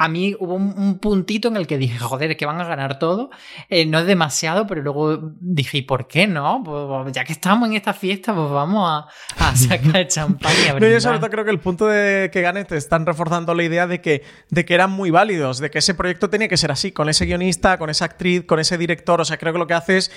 a 0.00 0.06
mí 0.06 0.36
hubo 0.38 0.54
un, 0.54 0.74
un, 0.78 0.98
puntito 1.00 1.48
en 1.48 1.56
el 1.56 1.66
que 1.66 1.76
dije, 1.76 1.98
joder, 1.98 2.30
es 2.30 2.36
que 2.36 2.46
van 2.46 2.60
a 2.60 2.64
ganar 2.64 3.00
todo. 3.00 3.30
Eh, 3.68 3.84
no 3.84 3.98
es 3.98 4.06
demasiado, 4.06 4.64
pero 4.64 4.80
luego 4.80 5.32
dije, 5.40 5.78
¿y 5.78 5.82
por 5.82 6.06
qué 6.06 6.28
no? 6.28 6.62
Pues, 6.64 7.12
ya 7.12 7.24
que 7.24 7.32
estamos 7.32 7.68
en 7.68 7.74
esta 7.74 7.92
fiesta, 7.92 8.32
pues 8.32 8.48
vamos 8.48 8.88
a, 8.88 9.08
a 9.44 9.56
sacar 9.56 10.06
champán 10.06 10.52
y 10.64 10.68
a 10.68 10.74
no, 10.74 10.86
Yo 10.86 11.00
sobre 11.00 11.18
todo 11.18 11.30
creo 11.30 11.44
que 11.44 11.50
el 11.50 11.58
punto 11.58 11.88
de 11.88 12.30
que 12.32 12.42
gane 12.42 12.64
te 12.64 12.76
están 12.76 13.06
reforzando 13.06 13.56
la 13.56 13.64
idea 13.64 13.88
de 13.88 14.00
que, 14.00 14.22
de 14.50 14.64
que 14.64 14.72
eran 14.72 14.92
muy 14.92 15.10
válidos, 15.10 15.58
de 15.58 15.68
que 15.68 15.78
ese 15.78 15.94
proyecto 15.94 16.30
tenía 16.30 16.46
que 16.46 16.56
ser 16.56 16.70
así, 16.70 16.92
con 16.92 17.08
ese 17.08 17.26
guionista, 17.26 17.76
con 17.76 17.90
esa 17.90 18.04
actriz, 18.04 18.44
con 18.46 18.60
ese 18.60 18.78
director. 18.78 19.20
O 19.20 19.24
sea, 19.24 19.36
creo 19.36 19.52
que 19.52 19.58
lo 19.58 19.66
que 19.66 19.74
hace 19.74 19.96
es 19.96 20.12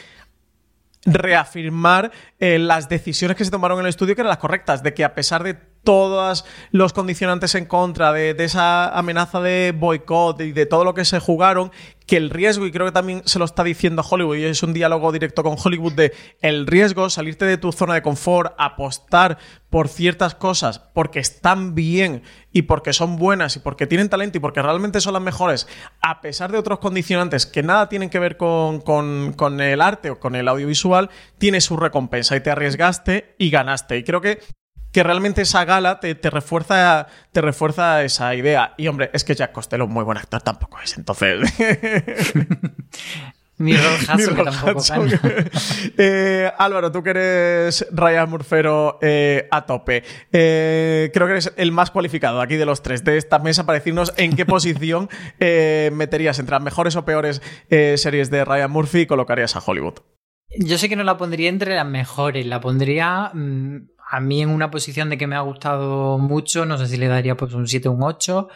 reafirmar 1.06 2.12
eh, 2.40 2.60
las 2.60 2.88
decisiones 2.88 3.36
que 3.36 3.46
se 3.46 3.50
tomaron 3.50 3.80
en 3.80 3.86
el 3.86 3.90
estudio 3.90 4.14
que 4.14 4.22
eran 4.22 4.30
las 4.30 4.38
correctas, 4.38 4.84
de 4.84 4.94
que 4.94 5.04
a 5.04 5.16
pesar 5.16 5.42
de 5.42 5.71
todos 5.84 6.46
los 6.72 6.94
condicionantes 6.94 7.56
en 7.56 7.66
contra 7.66 8.12
de, 8.14 8.36
esa 8.40 8.90
amenaza 8.98 9.42
de 9.42 9.74
boicot 9.76 10.40
y 10.42 10.52
de 10.52 10.66
todo 10.66 10.84
lo 10.84 10.94
que 10.94 11.06
se 11.06 11.20
jugaron, 11.20 11.72
que 12.06 12.18
el 12.18 12.30
riesgo, 12.30 12.66
y 12.66 12.72
creo 12.72 12.86
que 12.86 12.92
también 12.92 13.22
se 13.26 13.40
lo 13.40 13.46
está 13.46 13.64
diciendo 13.64 14.04
Hollywood, 14.08 14.38
y 14.38 14.44
es 14.44 14.64
un 14.64 14.74
diálogo 14.74 15.12
directo 15.12 15.44
con 15.44 15.56
Hollywood 15.64 15.94
de 15.94 16.14
el 16.42 16.68
riesgo, 16.68 17.10
salirte 17.10 17.46
de 17.46 17.58
tu 17.58 17.72
zona 17.72 17.94
de 17.94 18.02
confort, 18.02 18.54
apostar 18.58 19.38
por 19.70 19.88
ciertas 19.88 20.36
cosas 20.36 20.80
porque 20.80 21.20
están 21.20 21.74
bien 21.74 22.24
y 22.52 22.64
porque 22.64 22.92
son 22.92 23.16
buenas 23.16 23.56
y 23.56 23.60
porque 23.60 23.88
tienen 23.88 24.10
talento 24.10 24.38
y 24.38 24.42
porque 24.42 24.62
realmente 24.62 25.00
son 25.00 25.14
las 25.14 25.22
mejores, 25.22 25.68
a 26.02 26.20
pesar 26.20 26.52
de 26.52 26.58
otros 26.58 26.80
condicionantes 26.80 27.46
que 27.46 27.64
nada 27.64 27.88
tienen 27.88 28.10
que 28.10 28.20
ver 28.20 28.36
con, 28.36 28.82
con, 28.82 29.34
con 29.34 29.62
el 29.62 29.82
arte 29.82 30.10
o 30.10 30.20
con 30.20 30.36
el 30.36 30.50
audiovisual, 30.50 31.10
tiene 31.38 31.62
su 31.62 31.78
recompensa 31.78 32.36
y 32.36 32.42
te 32.42 32.52
arriesgaste 32.52 33.36
y 33.38 33.50
ganaste. 33.50 33.98
Y 33.98 34.04
creo 34.04 34.20
que 34.20 34.40
que 34.92 35.04
realmente 35.04 35.42
esa 35.42 35.66
gala 35.66 36.00
te, 36.00 36.16
te, 36.16 36.30
refuerza, 36.30 37.08
te 37.32 37.42
refuerza 37.42 38.04
esa 38.04 38.36
idea. 38.36 38.74
Y 38.78 38.88
hombre, 38.88 39.10
es 39.14 39.24
que 39.24 39.36
Jack 39.36 39.52
Costello, 39.52 39.88
muy 39.88 40.04
buen 40.04 40.18
actor, 40.18 40.42
tampoco 40.42 40.80
es. 40.82 40.98
Entonces. 40.98 41.42
Ni 43.62 43.74
Hudson, 43.74 44.36
que 44.36 44.44
tampoco 44.44 44.82
eh, 45.98 46.52
Álvaro, 46.58 46.92
tú 46.92 47.04
que 47.04 47.12
eres 47.12 47.86
Ryan 47.92 48.30
Murfero 48.30 48.98
eh, 49.02 49.48
a 49.52 49.66
tope. 49.66 50.04
Eh, 50.32 51.12
creo 51.14 51.28
que 51.28 51.34
eres 51.34 51.54
el 51.58 51.72
más 51.72 51.92
cualificado 51.92 52.42
aquí 52.42 52.56
de 52.56 52.66
los 52.66 52.82
tres 52.82 53.04
de 53.04 53.18
esta 53.18 53.38
mesa 53.38 53.66
para 53.66 53.78
decirnos 53.78 54.14
en 54.18 54.36
qué 54.36 54.46
posición 54.48 55.10
eh, 55.40 55.92
meterías 55.94 56.40
entre 56.40 56.54
las 56.54 56.64
mejores 56.64 56.96
o 56.96 57.06
peores 57.06 57.42
series 57.70 58.32
de 58.32 58.44
Ryan 58.46 58.72
Murphy 58.72 59.02
y 59.02 59.06
colocarías 59.06 59.56
a 59.56 59.60
Hollywood. 59.60 60.00
Yo 60.58 60.78
sé 60.78 60.90
que 60.90 60.96
no 60.98 61.04
la 61.04 61.18
pondría 61.18 61.48
entre 61.48 61.76
las 61.76 61.86
mejores, 61.86 62.46
la 62.46 62.60
pondría 62.60 63.32
mmm, 63.34 63.91
a 64.14 64.20
mí 64.20 64.42
en 64.42 64.50
una 64.50 64.70
posición 64.70 65.10
de 65.10 65.18
que 65.18 65.26
me 65.26 65.38
ha 65.38 65.40
gustado 65.40 66.18
mucho, 66.18 66.66
no 66.66 66.78
sé 66.78 66.88
si 66.88 66.98
le 66.98 67.08
daría 67.08 67.38
pues 67.38 67.54
un 67.54 67.66
7 67.66 67.88
o 67.88 67.94
un 67.94 68.04
8 68.04 68.50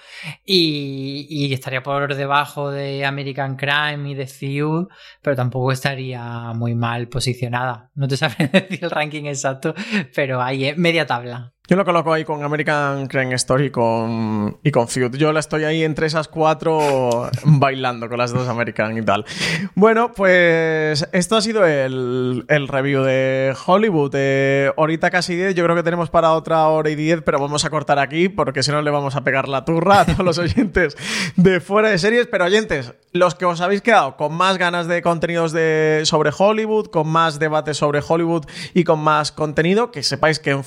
y, 0.46 1.54
estaría 1.54 1.82
por 1.82 2.14
debajo 2.14 2.72
de 2.72 3.06
American 3.06 3.56
Crime 3.56 4.12
y 4.12 4.16
de 4.16 4.28
Feud, 4.28 4.88
pero 5.22 5.38
tampoco 5.38 5.72
estaría 5.72 6.52
muy 6.54 6.76
mal 6.76 7.08
posicionada. 7.08 7.90
No 7.96 8.06
te 8.10 8.18
sabría 8.18 8.50
decir 8.50 8.84
el 8.84 8.92
ranking 8.92 9.26
exacto, 9.26 9.74
pero 10.14 10.42
ahí 10.42 10.66
es 10.66 10.78
media 10.78 11.06
tabla. 11.06 11.55
Yo 11.68 11.76
lo 11.76 11.84
coloco 11.84 12.14
ahí 12.14 12.24
con 12.24 12.44
American 12.44 13.08
Crime 13.08 13.34
Story 13.34 13.66
y 13.66 13.70
con, 13.72 14.58
y 14.64 14.70
con 14.70 14.88
Feud. 14.88 15.16
Yo 15.16 15.34
la 15.34 15.40
estoy 15.40 15.64
ahí 15.64 15.84
entre 15.84 16.06
esas 16.06 16.28
cuatro 16.28 17.28
bailando 17.44 18.08
con 18.08 18.20
las 18.20 18.32
dos 18.32 18.48
American 18.48 18.96
y 18.96 19.02
tal. 19.02 19.26
Bueno, 19.74 20.12
pues 20.14 21.08
esto 21.12 21.38
ha 21.38 21.42
sido 21.42 21.66
el, 21.66 22.46
el 22.50 22.68
review 22.68 23.02
de 23.02 23.56
Hollywood. 23.66 24.12
Eh, 24.14 24.72
ahorita 24.78 25.10
casi 25.10 25.36
10, 25.36 25.56
yo 25.56 25.64
creo 25.64 25.76
que 25.76 25.82
tenemos 25.82 26.12
para 26.12 26.34
otra 26.34 26.68
hora 26.68 26.92
y 26.92 26.96
10, 26.96 27.24
pero 27.24 27.40
vamos 27.40 27.66
a 27.66 27.72
cortar 27.72 27.98
aquí 27.98 28.30
porque 28.30 28.62
si 28.62 28.70
no 28.70 28.84
le 28.84 28.92
vamos 28.92 29.16
a 29.16 29.24
pegar 29.24 29.48
la 29.48 29.66
turra 29.66 30.02
a 30.02 30.06
todos 30.06 30.24
los 30.24 30.38
oyentes 30.38 30.96
de 31.36 31.60
fuera 31.62 31.90
de 31.90 31.98
series. 31.98 32.28
Pero 32.28 32.46
oyentes, 32.46 32.94
los 33.12 33.34
que 33.34 33.46
os 33.46 33.62
habéis 33.62 33.82
quedado 33.82 34.18
con 34.18 34.36
más 34.36 34.60
ganas 34.60 34.88
de 34.88 35.02
contenidos 35.02 35.52
de, 35.52 36.02
sobre 36.06 36.30
Hollywood, 36.38 36.88
con 36.88 37.08
más 37.08 37.40
debates 37.40 37.78
sobre 37.78 38.02
Hollywood 38.08 38.46
y 38.76 38.84
con 38.84 39.00
más 39.00 39.32
contenido, 39.32 39.90
que 39.90 40.04
sepáis 40.04 40.38
que 40.38 40.52
en 40.52 40.64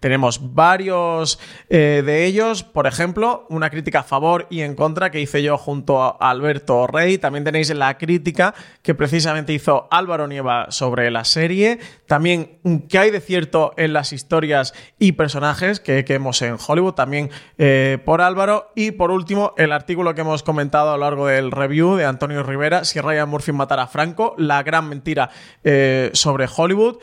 tenemos 0.00 0.54
varios 0.54 1.38
eh, 1.68 2.02
de 2.04 2.24
ellos. 2.24 2.62
Por 2.62 2.86
ejemplo, 2.86 3.46
una 3.48 3.70
crítica 3.70 4.00
a 4.00 4.02
favor 4.04 4.46
y 4.50 4.60
en 4.60 4.74
contra 4.74 5.10
que 5.10 5.20
hice 5.20 5.42
yo 5.42 5.58
junto 5.58 6.02
a 6.02 6.16
Alberto 6.20 6.86
Rey. 6.86 7.18
También 7.18 7.44
tenéis 7.44 7.74
la 7.74 7.98
crítica 7.98 8.54
que 8.82 8.94
precisamente 8.94 9.52
hizo 9.52 9.88
Álvaro 9.90 10.26
Nieva 10.26 10.66
sobre 10.70 11.10
la 11.10 11.24
serie. 11.24 11.78
También 12.06 12.58
qué 12.88 12.98
hay 12.98 13.10
de 13.10 13.20
cierto 13.20 13.72
en 13.76 13.92
las 13.92 14.12
historias 14.12 14.74
y 14.98 15.12
personajes 15.12 15.80
que, 15.80 16.04
que 16.04 16.14
en 16.14 16.56
Hollywood, 16.66 16.94
también 16.94 17.30
eh, 17.56 17.98
por 18.04 18.20
Álvaro. 18.20 18.72
Y 18.74 18.92
por 18.92 19.10
último, 19.10 19.54
el 19.56 19.72
artículo 19.72 20.14
que 20.14 20.20
hemos 20.20 20.42
comentado 20.42 20.90
a 20.90 20.96
lo 20.96 21.04
largo 21.04 21.26
del 21.26 21.50
review 21.50 21.96
de 21.96 22.04
Antonio 22.04 22.42
Rivera, 22.42 22.84
si 22.84 23.00
Ryan 23.00 23.28
Murphy 23.28 23.52
matara 23.52 23.84
a 23.84 23.86
Franco, 23.86 24.34
la 24.38 24.62
gran 24.62 24.88
mentira 24.88 25.30
eh, 25.64 26.10
sobre 26.12 26.46
Hollywood. 26.54 26.98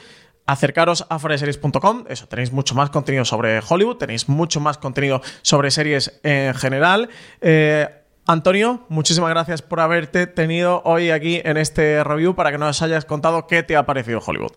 Acercaros 0.45 1.05
a 1.09 1.19
foreseries.com, 1.19 2.05
eso, 2.07 2.27
tenéis 2.27 2.51
mucho 2.51 2.75
más 2.75 2.89
contenido 2.89 3.25
sobre 3.25 3.59
Hollywood, 3.67 3.97
tenéis 3.97 4.29
mucho 4.29 4.59
más 4.59 4.77
contenido 4.77 5.21
sobre 5.41 5.71
series 5.71 6.19
en 6.23 6.53
general. 6.53 7.09
Eh, 7.41 7.87
Antonio, 8.27 8.85
muchísimas 8.89 9.29
gracias 9.29 9.61
por 9.61 9.79
haberte 9.79 10.25
tenido 10.27 10.81
hoy 10.83 11.11
aquí 11.11 11.41
en 11.43 11.57
este 11.57 12.03
review 12.03 12.35
para 12.35 12.51
que 12.51 12.57
nos 12.57 12.81
hayas 12.81 13.05
contado 13.05 13.47
qué 13.47 13.63
te 13.63 13.75
ha 13.75 13.85
parecido 13.85 14.19
Hollywood. 14.25 14.53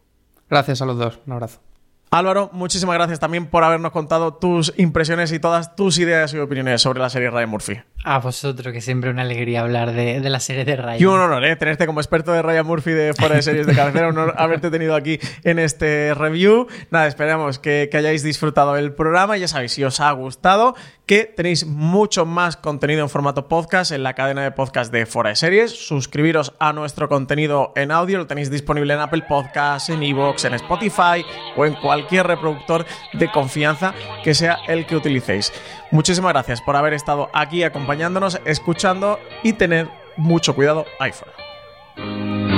Gracias 0.48 0.80
a 0.80 0.86
los 0.86 0.96
dos, 0.96 1.20
un 1.26 1.34
abrazo. 1.34 1.60
Álvaro, 2.10 2.48
muchísimas 2.52 2.94
gracias 2.94 3.20
también 3.20 3.46
por 3.46 3.64
habernos 3.64 3.92
contado 3.92 4.32
tus 4.32 4.72
impresiones 4.78 5.30
y 5.32 5.38
todas 5.38 5.76
tus 5.76 5.98
ideas 5.98 6.32
y 6.32 6.38
opiniones 6.38 6.80
sobre 6.80 7.00
la 7.00 7.10
serie 7.10 7.30
Ryan 7.30 7.50
Murphy. 7.50 7.80
A 8.02 8.18
vosotros, 8.18 8.72
que 8.72 8.80
siempre 8.80 9.10
una 9.10 9.22
alegría 9.22 9.60
hablar 9.60 9.92
de, 9.92 10.20
la 10.20 10.40
serie 10.40 10.64
de 10.64 10.76
Ryan. 10.76 11.00
Y 11.00 11.04
un 11.04 11.20
honor, 11.20 11.44
¿eh? 11.44 11.54
Tenerte 11.56 11.86
como 11.86 12.00
experto 12.00 12.32
de 12.32 12.40
Ryan 12.40 12.66
Murphy 12.66 12.92
de 12.92 13.12
fuera 13.12 13.34
de 13.36 13.42
series 13.42 13.66
de 13.66 13.74
cabecera, 13.74 14.08
un 14.08 14.16
honor 14.16 14.34
haberte 14.38 14.70
tenido 14.70 14.94
aquí 14.94 15.18
en 15.44 15.58
este 15.58 16.14
review. 16.14 16.66
Nada, 16.90 17.06
esperamos 17.08 17.58
que, 17.58 17.88
que 17.90 17.98
hayáis 17.98 18.22
disfrutado 18.22 18.76
el 18.76 18.92
programa. 18.94 19.36
Ya 19.36 19.48
sabéis, 19.48 19.72
si 19.72 19.84
os 19.84 20.00
ha 20.00 20.10
gustado, 20.12 20.74
que 21.08 21.24
tenéis 21.24 21.66
mucho 21.66 22.26
más 22.26 22.58
contenido 22.58 23.00
en 23.00 23.08
formato 23.08 23.48
podcast 23.48 23.92
en 23.92 24.02
la 24.02 24.12
cadena 24.12 24.42
de 24.42 24.50
podcast 24.50 24.92
de 24.92 25.06
Fora 25.06 25.30
de 25.30 25.36
Series. 25.36 25.70
Suscribiros 25.72 26.52
a 26.58 26.74
nuestro 26.74 27.08
contenido 27.08 27.72
en 27.76 27.90
audio, 27.90 28.18
lo 28.18 28.26
tenéis 28.26 28.50
disponible 28.50 28.92
en 28.92 29.00
Apple 29.00 29.24
Podcasts, 29.26 29.88
en 29.88 30.02
Evox, 30.02 30.44
en 30.44 30.52
Spotify 30.52 31.24
o 31.56 31.64
en 31.64 31.76
cualquier 31.76 32.26
reproductor 32.26 32.84
de 33.14 33.30
confianza 33.30 33.94
que 34.22 34.34
sea 34.34 34.58
el 34.68 34.84
que 34.84 34.96
utilicéis. 34.96 35.50
Muchísimas 35.90 36.34
gracias 36.34 36.60
por 36.60 36.76
haber 36.76 36.92
estado 36.92 37.30
aquí 37.32 37.62
acompañándonos, 37.62 38.38
escuchando 38.44 39.18
y 39.42 39.54
tener 39.54 39.88
mucho 40.18 40.54
cuidado 40.54 40.84
ahí 41.00 41.12
fuera. 41.12 42.57